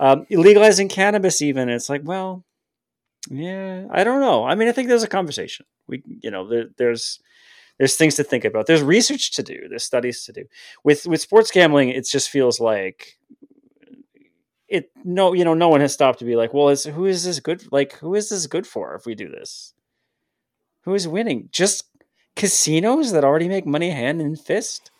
Um, 0.00 0.26
legalizing 0.30 0.88
cannabis, 0.88 1.42
even 1.42 1.68
it's 1.68 1.88
like, 1.88 2.02
well, 2.04 2.44
yeah, 3.30 3.86
I 3.90 4.04
don't 4.04 4.20
know. 4.20 4.44
I 4.44 4.54
mean, 4.54 4.68
I 4.68 4.72
think 4.72 4.88
there's 4.88 5.02
a 5.02 5.08
conversation. 5.08 5.66
We, 5.86 6.02
you 6.06 6.30
know, 6.30 6.46
there, 6.48 6.66
there's 6.76 7.20
there's 7.78 7.96
things 7.96 8.14
to 8.16 8.24
think 8.24 8.44
about. 8.44 8.66
There's 8.66 8.82
research 8.82 9.32
to 9.32 9.42
do. 9.42 9.68
There's 9.68 9.84
studies 9.84 10.24
to 10.24 10.32
do. 10.32 10.44
With 10.84 11.06
with 11.06 11.20
sports 11.20 11.50
gambling, 11.50 11.90
it 11.90 12.06
just 12.06 12.30
feels 12.30 12.60
like 12.60 13.18
it. 14.68 14.90
No, 15.04 15.32
you 15.32 15.44
know, 15.44 15.54
no 15.54 15.68
one 15.68 15.80
has 15.80 15.92
stopped 15.92 16.20
to 16.20 16.24
be 16.24 16.36
like, 16.36 16.54
well, 16.54 16.68
is 16.68 16.84
who 16.84 17.06
is 17.06 17.24
this 17.24 17.40
good? 17.40 17.70
Like, 17.72 17.94
who 17.94 18.14
is 18.14 18.30
this 18.30 18.46
good 18.46 18.66
for 18.66 18.94
if 18.94 19.04
we 19.04 19.14
do 19.14 19.28
this? 19.28 19.74
Who 20.82 20.94
is 20.94 21.08
winning? 21.08 21.48
Just 21.52 21.84
casinos 22.36 23.10
that 23.12 23.24
already 23.24 23.48
make 23.48 23.66
money 23.66 23.90
hand 23.90 24.20
and 24.20 24.40
fist 24.40 24.90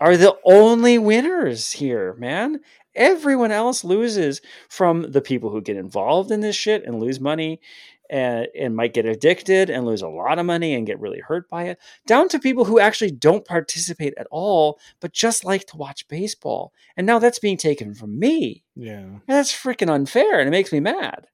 are 0.00 0.16
the 0.16 0.36
only 0.44 0.98
winners 0.98 1.72
here, 1.72 2.14
man. 2.14 2.60
Everyone 2.94 3.50
else 3.50 3.84
loses 3.84 4.42
from 4.68 5.12
the 5.12 5.22
people 5.22 5.50
who 5.50 5.62
get 5.62 5.76
involved 5.76 6.30
in 6.30 6.40
this 6.40 6.56
shit 6.56 6.84
and 6.84 7.00
lose 7.00 7.20
money 7.20 7.60
and, 8.10 8.46
and 8.54 8.76
might 8.76 8.92
get 8.92 9.06
addicted 9.06 9.70
and 9.70 9.86
lose 9.86 10.02
a 10.02 10.08
lot 10.08 10.38
of 10.38 10.44
money 10.44 10.74
and 10.74 10.86
get 10.86 11.00
really 11.00 11.20
hurt 11.20 11.48
by 11.48 11.64
it, 11.64 11.78
down 12.06 12.28
to 12.28 12.38
people 12.38 12.66
who 12.66 12.78
actually 12.78 13.10
don't 13.10 13.46
participate 13.46 14.12
at 14.18 14.26
all, 14.30 14.78
but 15.00 15.12
just 15.12 15.46
like 15.46 15.66
to 15.68 15.78
watch 15.78 16.06
baseball. 16.08 16.74
And 16.94 17.06
now 17.06 17.18
that's 17.18 17.38
being 17.38 17.56
taken 17.56 17.94
from 17.94 18.18
me. 18.18 18.64
Yeah. 18.76 18.98
And 18.98 19.22
that's 19.26 19.52
freaking 19.52 19.90
unfair 19.90 20.38
and 20.38 20.46
it 20.46 20.52
makes 20.52 20.72
me 20.72 20.80
mad. 20.80 21.26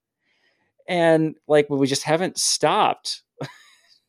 And 0.87 1.35
like, 1.49 1.69
we 1.69 1.87
just 1.89 2.05
haven't 2.05 2.39
stopped 2.39 3.23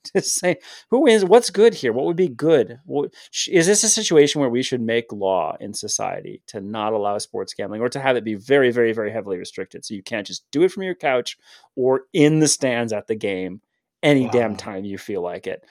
to 0.16 0.22
say 0.22 0.58
who 0.90 1.08
is 1.08 1.26
what's 1.26 1.50
good 1.50 1.74
here? 1.74 1.94
What 1.94 2.06
would 2.06 2.16
be 2.16 2.28
good? 2.30 2.80
What- 2.86 3.14
is 3.48 3.68
this 3.68 3.84
a 3.84 3.90
situation 3.90 4.42
where 4.42 4.50
we 4.50 4.64
should 4.64 4.82
make 4.82 5.12
law 5.12 5.56
in 5.60 5.74
society 5.74 6.42
to 6.48 6.62
not 6.62 6.94
allow 6.94 7.18
sports 7.18 7.54
gambling 7.54 7.82
or 7.82 7.90
to 7.90 8.00
have 8.00 8.16
it 8.16 8.24
be 8.24 8.36
very 8.36 8.72
very 8.72 8.94
very 8.94 9.12
heavily 9.12 9.38
restricted 9.38 9.86
so 9.86 9.94
you 9.94 10.04
can't 10.04 10.28
just 10.28 10.44
do 10.52 10.64
it 10.64 10.72
from 10.72 10.84
your 10.84 10.96
couch 10.96 11.38
or 11.76 12.04
in 12.14 12.40
the 12.40 12.48
stands 12.48 12.94
at 12.94 13.08
the 13.08 13.16
game 13.16 13.62
any 14.02 14.30
damn 14.30 14.56
time 14.56 14.86
you 14.86 14.98
feel 14.98 15.22
like 15.22 15.46
it? 15.46 15.66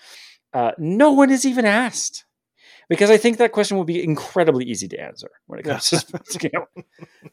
Uh, 0.52 0.72
no 0.78 1.12
one 1.12 1.30
is 1.30 1.44
even 1.46 1.64
asked 1.64 2.24
because 2.88 3.10
i 3.10 3.16
think 3.16 3.36
that 3.36 3.52
question 3.52 3.76
will 3.76 3.84
be 3.84 4.02
incredibly 4.02 4.64
easy 4.64 4.88
to 4.88 4.98
answer 4.98 5.30
when 5.46 5.58
it 5.58 5.64
comes 5.64 5.88
to 5.90 5.98
sports 6.00 6.36
gambling. 6.36 6.84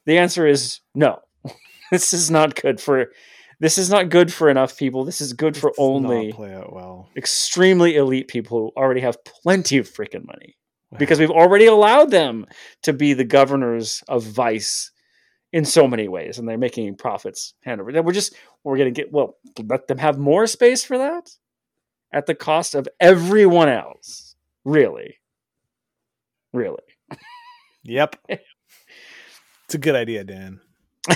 The 0.06 0.18
answer 0.18 0.46
is 0.48 0.82
no. 0.94 1.20
This 1.92 2.14
is 2.14 2.32
not 2.32 2.56
good 2.60 2.82
for 2.82 3.12
this 3.60 3.78
is 3.78 3.90
not 3.90 4.10
good 4.10 4.32
for 4.32 4.50
enough 4.50 4.78
people 4.78 5.04
this 5.04 5.22
is 5.22 5.34
good 5.34 5.56
for 5.56 5.68
not 5.68 5.76
only 5.78 6.34
play 6.34 6.54
out 6.54 6.74
well. 6.74 7.10
extremely 7.16 7.96
elite 7.96 8.28
people 8.28 8.60
who 8.60 8.82
already 8.82 9.02
have 9.02 9.24
plenty 9.24 9.78
of 9.78 9.90
freaking 9.90 10.26
money 10.26 10.56
because 10.98 11.20
we've 11.20 11.32
already 11.32 11.66
allowed 11.66 12.10
them 12.12 12.46
to 12.84 12.94
be 12.94 13.14
the 13.14 13.26
governors 13.26 14.04
of 14.08 14.24
vice 14.24 14.92
in 15.52 15.66
so 15.66 15.88
many 15.88 16.08
ways 16.08 16.38
and 16.38 16.48
they're 16.48 16.58
making 16.58 16.96
profits 16.96 17.54
hand 17.64 17.82
over 17.82 17.92
we're 18.04 18.12
just 18.12 18.36
we're 18.64 18.78
going 18.78 18.94
to 18.94 19.02
get 19.02 19.12
well 19.12 19.38
let 19.68 19.88
them 19.88 19.98
have 19.98 20.18
more 20.18 20.48
space 20.48 20.84
for 20.84 20.98
that 20.98 21.30
at 22.12 22.26
the 22.26 22.36
cost 22.36 22.76
of 22.76 22.88
everyone 23.00 23.70
else 23.70 24.36
really 24.64 25.18
really 26.54 26.80
Yep. 27.86 28.16
it's 28.30 29.76
a 29.76 29.78
good 29.78 29.96
idea, 29.96 30.24
Dan. 30.24 30.60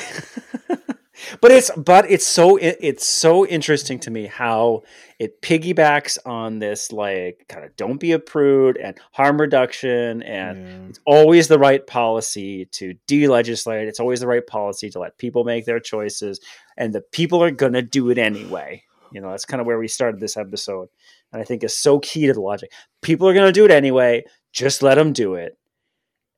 but 1.41 1.52
it's 1.52 1.72
but 1.78 2.10
it's 2.10 2.26
so 2.26 2.57
it, 2.57 2.78
it's 2.80 3.06
so 3.06 3.45
interesting 3.45 3.99
to 3.99 4.11
me 4.11 4.26
how 4.28 4.84
it 5.20 5.41
piggybacks 5.41 6.18
on 6.26 6.60
this 6.60 6.91
like 6.91 7.45
kind 7.49 7.66
of 7.66 7.76
don't 7.76 7.99
be 7.99 8.11
a 8.14 8.20
prude 8.20 8.78
and 8.78 8.98
harm 9.11 9.40
reduction 9.40 10.22
and 10.24 10.57
Yeah. 10.68 10.90
it's 10.90 10.99
always 11.06 11.48
the 11.48 11.60
right 11.60 11.86
policy 11.86 12.66
to 12.74 12.94
de-legislate. 13.07 13.88
It's 13.88 13.99
always 13.99 14.20
the 14.22 14.28
right 14.28 14.45
policy 14.45 14.90
to 14.91 14.99
let 14.99 15.18
people 15.18 15.44
make 15.44 15.66
their 15.66 15.80
choices 15.80 16.40
and 16.78 16.94
the 16.94 17.02
people 17.02 17.44
are 17.44 17.52
going 17.52 17.74
to 17.74 17.82
do 17.82 18.10
it 18.10 18.18
anyway. 18.18 18.84
You 19.11 19.22
know 19.22 19.32
that's 19.32 19.45
kind 19.45 19.60
of 19.61 19.68
where 19.68 19.80
we 19.80 19.88
started 19.88 20.20
this 20.20 20.38
episode 20.38 20.88
and 21.34 21.41
i 21.41 21.45
think 21.45 21.64
is 21.64 21.76
so 21.76 21.99
key 21.99 22.28
to 22.28 22.34
the 22.34 22.41
logic. 22.41 22.72
People 23.02 23.28
are 23.28 23.34
going 23.34 23.48
to 23.48 23.52
do 23.52 23.66
it 23.66 23.72
anyway. 23.72 24.24
Just 24.52 24.82
let 24.84 24.95
them 24.95 25.14
do 25.14 25.36
it. 25.36 25.57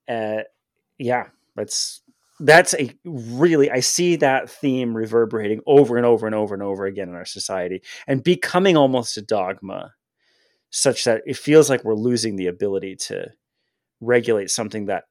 Uh, 0.07 0.43
yeah 0.97 1.27
that's 1.55 2.00
that's 2.45 2.73
a 2.75 2.91
really 3.05 3.69
i 3.71 3.79
see 3.79 4.15
that 4.15 4.49
theme 4.49 4.95
reverberating 4.95 5.61
over 5.65 5.97
and 5.97 6.05
over 6.05 6.25
and 6.25 6.35
over 6.35 6.53
and 6.53 6.63
over 6.63 6.85
again 6.85 7.09
in 7.09 7.15
our 7.15 7.25
society 7.25 7.81
and 8.07 8.23
becoming 8.23 8.75
almost 8.77 9.17
a 9.17 9.21
dogma 9.21 9.93
such 10.69 11.03
that 11.03 11.21
it 11.25 11.37
feels 11.37 11.69
like 11.69 11.83
we're 11.83 11.93
losing 11.93 12.35
the 12.35 12.47
ability 12.47 12.95
to 12.95 13.29
regulate 13.99 14.49
something 14.49 14.85
that 14.85 15.03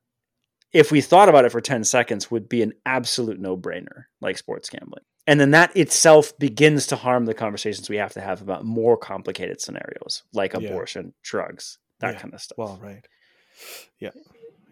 if 0.73 0.91
we 0.93 1.01
thought 1.01 1.29
about 1.29 1.45
it 1.45 1.53
for 1.53 1.61
10 1.61 1.85
seconds 1.85 2.31
would 2.31 2.49
be 2.49 2.63
an 2.63 2.73
absolute 2.87 3.39
no-brainer 3.41 4.05
like 4.21 4.37
sports 4.39 4.69
gambling 4.69 5.03
and 5.27 5.39
then 5.39 5.51
that 5.53 5.77
itself 5.77 6.37
begins 6.39 6.87
to 6.87 6.97
harm 6.97 7.27
the 7.27 7.35
conversations 7.35 7.89
we 7.89 7.97
have 7.97 8.13
to 8.13 8.21
have 8.21 8.41
about 8.43 8.65
more 8.65 8.97
complicated 8.97 9.61
scenarios 9.61 10.23
like 10.33 10.53
Yeah. 10.55 10.61
abortion 10.61 11.13
drugs 11.23 11.79
that 12.01 12.15
Yeah. 12.15 12.21
kind 12.21 12.35
of 12.35 12.41
stuff 12.41 12.59
Well, 12.59 12.79
right. 12.83 13.05
Yeah. 13.99 14.11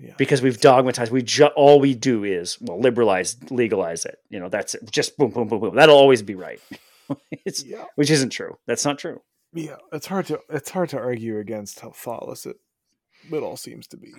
Yeah. 0.01 0.15
because 0.17 0.41
we've 0.43 0.61
dogmatized. 0.61 1.11
We 1.11 1.23
ju- 1.23 1.47
all 1.57 1.81
we 1.81 1.95
do 1.95 2.23
is 2.25 2.57
well 2.61 2.81
liberalize, 2.81 3.37
legalize 3.51 4.05
it. 4.05 4.19
You 4.31 4.39
know, 4.41 4.49
that's 4.49 4.75
it. 4.75 4.91
Just 4.91 5.17
boom, 5.17 5.31
boom, 5.31 5.49
boom, 5.49 5.61
boom. 5.61 5.75
That'll 5.75 5.97
always 5.97 6.23
be 6.23 6.35
right. 6.37 6.61
it's 7.31 7.65
yeah. 7.65 7.85
which 7.97 8.11
isn't 8.11 8.31
true. 8.31 8.59
That's 8.67 8.85
not 8.85 8.99
true. 8.99 9.21
Yeah. 9.53 9.77
It's 9.93 10.07
hard 10.07 10.27
to 10.27 10.41
it's 10.51 10.71
hard 10.71 10.89
to 10.91 10.99
argue 10.99 11.39
against 11.39 11.81
how 11.81 11.91
thoughtless 11.91 12.47
it 12.47 12.57
it 13.33 13.43
all 13.43 13.57
seems 13.57 13.87
to 13.89 13.97
be. 13.97 14.13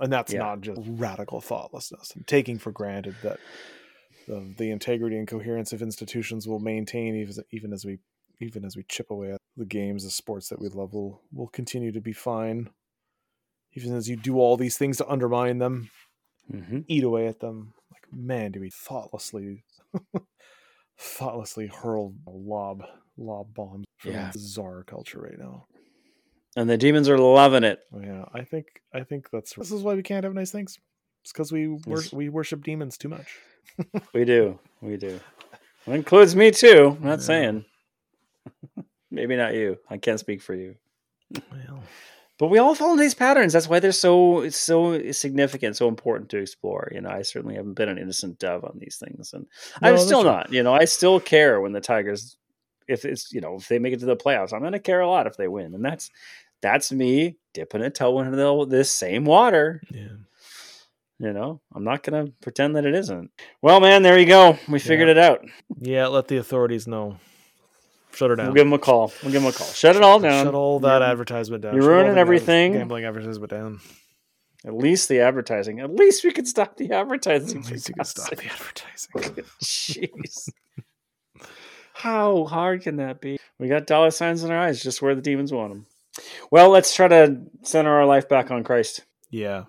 And 0.00 0.12
that's 0.12 0.32
Yeah. 0.32 0.40
not 0.40 0.62
just 0.62 0.80
radical 0.84 1.40
thoughtlessness. 1.40 2.12
and 2.16 2.26
taking 2.26 2.58
for 2.58 2.72
granted 2.72 3.14
that 3.22 3.38
the, 4.26 4.54
the 4.56 4.70
integrity 4.70 5.16
and 5.16 5.28
coherence 5.28 5.72
of 5.72 5.82
institutions 5.82 6.48
will 6.48 6.60
maintain 6.60 7.14
even 7.16 7.34
even 7.52 7.72
as 7.72 7.84
we 7.84 7.98
even 8.40 8.64
as 8.64 8.74
we 8.76 8.84
chip 8.88 9.10
away 9.10 9.32
at 9.32 9.38
the 9.56 9.64
games, 9.66 10.02
the 10.04 10.10
sports 10.10 10.48
that 10.48 10.60
we 10.60 10.68
love 10.68 10.92
will 10.94 11.20
will 11.32 11.48
continue 11.48 11.92
to 11.92 12.00
be 12.00 12.12
fine. 12.12 12.70
Even 13.74 13.94
as 13.94 14.08
you 14.08 14.16
do 14.16 14.38
all 14.38 14.56
these 14.56 14.76
things 14.76 14.98
to 14.98 15.08
undermine 15.08 15.58
them, 15.58 15.90
hmm 16.50 16.80
eat 16.88 17.04
away 17.04 17.26
at 17.26 17.40
them. 17.40 17.72
Like, 17.90 18.04
man, 18.12 18.52
do 18.52 18.60
we 18.60 18.70
thoughtlessly, 18.70 19.64
thoughtlessly 20.98 21.66
hurl 21.68 22.14
lob 22.26 22.84
lob 23.16 23.54
bombs 23.54 23.84
from 23.98 24.12
Yeah. 24.12 24.30
bizarre 24.32 24.84
culture 24.84 25.20
right 25.20 25.38
now. 25.38 25.66
And 26.56 26.68
the 26.68 26.76
demons 26.76 27.08
are 27.08 27.18
loving 27.18 27.64
it. 27.64 27.80
Oh, 27.94 28.00
yeah, 28.00 28.24
I 28.34 28.42
think 28.42 28.66
I 28.92 29.04
think 29.04 29.30
that's 29.30 29.54
this 29.54 29.72
is 29.72 29.82
why 29.82 29.94
we 29.94 30.02
can't 30.02 30.24
have 30.24 30.34
nice 30.34 30.50
things. 30.50 30.78
It's 31.24 31.32
because 31.32 31.50
we 31.52 31.68
wor- 31.68 32.02
we 32.12 32.28
worship 32.28 32.62
demons 32.64 32.98
too 32.98 33.08
much. 33.08 33.38
We 34.12 34.24
do. 34.24 34.58
We 34.82 34.96
do. 34.96 35.20
It 35.86 35.92
includes 35.92 36.34
me 36.34 36.50
too. 36.50 36.96
I'm 37.00 37.06
not 37.06 37.20
Yeah. 37.20 37.24
saying. 37.24 37.64
Maybe 39.12 39.36
not 39.36 39.54
you. 39.54 39.78
I 39.88 39.96
can't 39.96 40.18
speak 40.18 40.42
for 40.42 40.54
you. 40.54 40.74
Well, 41.52 41.82
But 42.42 42.48
we 42.48 42.58
all 42.58 42.74
into 42.74 42.96
these 42.96 43.14
patterns. 43.14 43.52
That's 43.52 43.68
why 43.68 43.78
they're 43.78 43.92
so 43.92 44.40
it's 44.40 44.56
so 44.56 45.12
significant, 45.12 45.76
so 45.76 45.86
important 45.86 46.28
to 46.30 46.38
explore. 46.38 46.90
You 46.92 47.00
know, 47.00 47.08
I 47.08 47.22
certainly 47.22 47.54
haven't 47.54 47.74
been 47.74 47.88
an 47.88 47.98
innocent 47.98 48.40
dove 48.40 48.64
on 48.64 48.80
these 48.80 48.96
things, 48.96 49.32
and 49.32 49.46
No, 49.80 49.90
I'm 49.90 49.98
still 49.98 50.24
right. 50.24 50.32
not. 50.38 50.52
You 50.52 50.64
know, 50.64 50.74
I 50.74 50.86
still 50.86 51.20
care 51.20 51.60
when 51.60 51.70
the 51.70 51.80
Tigers, 51.80 52.36
if 52.88 53.04
it's 53.04 53.32
you 53.32 53.40
know, 53.40 53.54
if 53.58 53.68
they 53.68 53.78
make 53.78 53.92
it 53.94 54.00
to 54.00 54.06
the 54.06 54.16
playoffs, 54.16 54.52
I'm 54.52 54.58
going 54.58 54.72
to 54.72 54.80
care 54.80 54.98
a 55.02 55.08
lot 55.08 55.28
if 55.28 55.36
they 55.36 55.46
win, 55.46 55.72
and 55.72 55.84
that's 55.84 56.10
that's 56.62 56.90
me 56.90 57.36
dipping 57.54 57.82
a 57.82 57.90
toe 57.90 58.18
into 58.18 58.36
the, 58.36 58.66
this 58.66 58.90
same 58.90 59.24
water. 59.24 59.80
yeah. 59.92 60.08
You 61.20 61.32
know, 61.32 61.60
I'm 61.72 61.84
not 61.84 62.02
going 62.02 62.26
to 62.26 62.32
pretend 62.40 62.74
that 62.74 62.84
it 62.86 62.96
isn't. 62.96 63.30
Well, 63.60 63.78
man, 63.78 64.02
there 64.02 64.18
you 64.18 64.26
go. 64.26 64.58
We 64.68 64.80
figured 64.80 65.06
Yeah. 65.06 65.12
it 65.12 65.18
out. 65.18 65.44
Yeah, 65.80 66.06
let 66.08 66.26
the 66.26 66.38
authorities 66.38 66.88
know. 66.88 67.18
Shut 68.14 68.30
her 68.30 68.36
down. 68.36 68.46
We'll 68.46 68.54
give 68.54 68.64
them 68.66 68.72
a 68.74 68.78
call. 68.78 69.12
We'll 69.22 69.32
give 69.32 69.42
them 69.42 69.50
a 69.50 69.54
call. 69.54 69.66
Shut 69.68 69.96
it 69.96 70.02
all 70.02 70.18
down. 70.20 70.44
Shut 70.46 70.54
all 70.54 70.80
that 70.80 70.98
You're- 70.98 71.10
advertisement 71.10 71.62
down. 71.62 71.74
you're 71.74 71.82
Shut 71.82 71.90
ruining 71.90 72.08
the 72.10 72.14
gam- 72.14 72.18
everything. 72.20 72.72
Gambling 72.74 73.04
advertisement 73.04 73.50
down. 73.50 73.80
At 74.64 74.74
least 74.74 75.08
the 75.08 75.20
advertising. 75.20 75.80
At 75.80 75.90
least 75.94 76.22
we 76.24 76.30
could 76.32 76.46
stop 76.46 76.76
the 76.76 76.92
advertising. 76.92 77.64
At 77.64 77.70
least 77.70 77.88
you 77.88 77.94
can 77.94 78.04
stop 78.04 78.30
the 78.30 78.44
advertising. 78.46 79.10
Jeez. 79.62 80.48
How 81.94 82.44
hard 82.44 82.82
can 82.82 82.96
that 82.96 83.20
be? 83.20 83.38
We 83.58 83.68
got 83.68 83.86
dollar 83.86 84.10
signs 84.10 84.44
in 84.44 84.50
our 84.50 84.58
eyes, 84.58 84.82
just 84.82 85.02
where 85.02 85.14
the 85.14 85.22
demons 85.22 85.52
want 85.52 85.70
them. 85.72 85.86
Well, 86.50 86.70
let's 86.70 86.94
try 86.94 87.08
to 87.08 87.38
center 87.62 87.90
our 87.90 88.06
life 88.06 88.28
back 88.28 88.50
on 88.50 88.64
Christ 88.64 89.04
Yeah. 89.30 89.64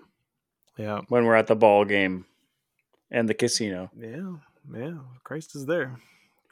Yeah. 0.76 1.00
when 1.08 1.24
we're 1.24 1.34
at 1.36 1.46
the 1.46 1.56
ball 1.56 1.84
game 1.84 2.26
and 3.10 3.28
the 3.28 3.34
casino. 3.34 3.90
Yeah. 3.96 4.34
Yeah. 4.74 4.98
Christ 5.22 5.54
is 5.56 5.66
there. 5.66 5.96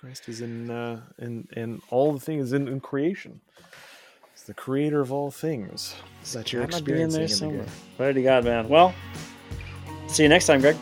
Christ 0.03 0.29
is 0.29 0.41
in 0.41 0.69
uh 0.69 1.01
in 1.21 1.47
in 1.57 1.81
all 1.91 2.13
the 2.13 2.19
things 2.19 2.53
in, 2.53 2.67
in 2.67 2.81
creation. 2.81 3.41
He's 4.33 4.43
the 4.43 4.55
creator 4.55 5.01
of 5.01 5.13
all 5.13 5.31
things 5.31 5.95
Is 6.25 6.33
that 6.33 6.51
be 6.51 6.57
in 6.59 7.11
there 7.11 7.23
experiencing 7.23 7.23
in 7.23 7.29
the 7.29 7.37
somewhere. 7.37 7.67
Pray 7.97 8.13
to 8.13 8.21
God, 8.21 8.45
man. 8.45 8.69
Well, 8.69 8.93
see 10.09 10.25
you 10.25 10.29
next 10.29 10.47
time, 10.47 10.61
Greg. 10.61 10.77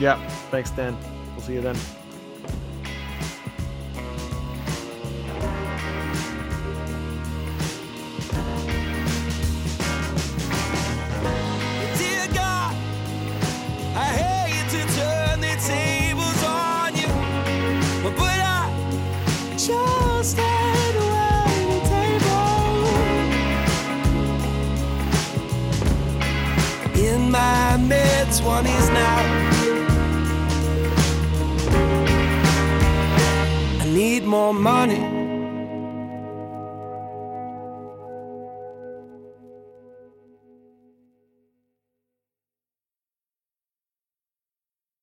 Yeah. 0.00 0.26
Thanks, 0.50 0.70
Dan. 0.70 0.96
We'll 1.34 1.42
see 1.42 1.52
you 1.52 1.60
then. 1.60 1.76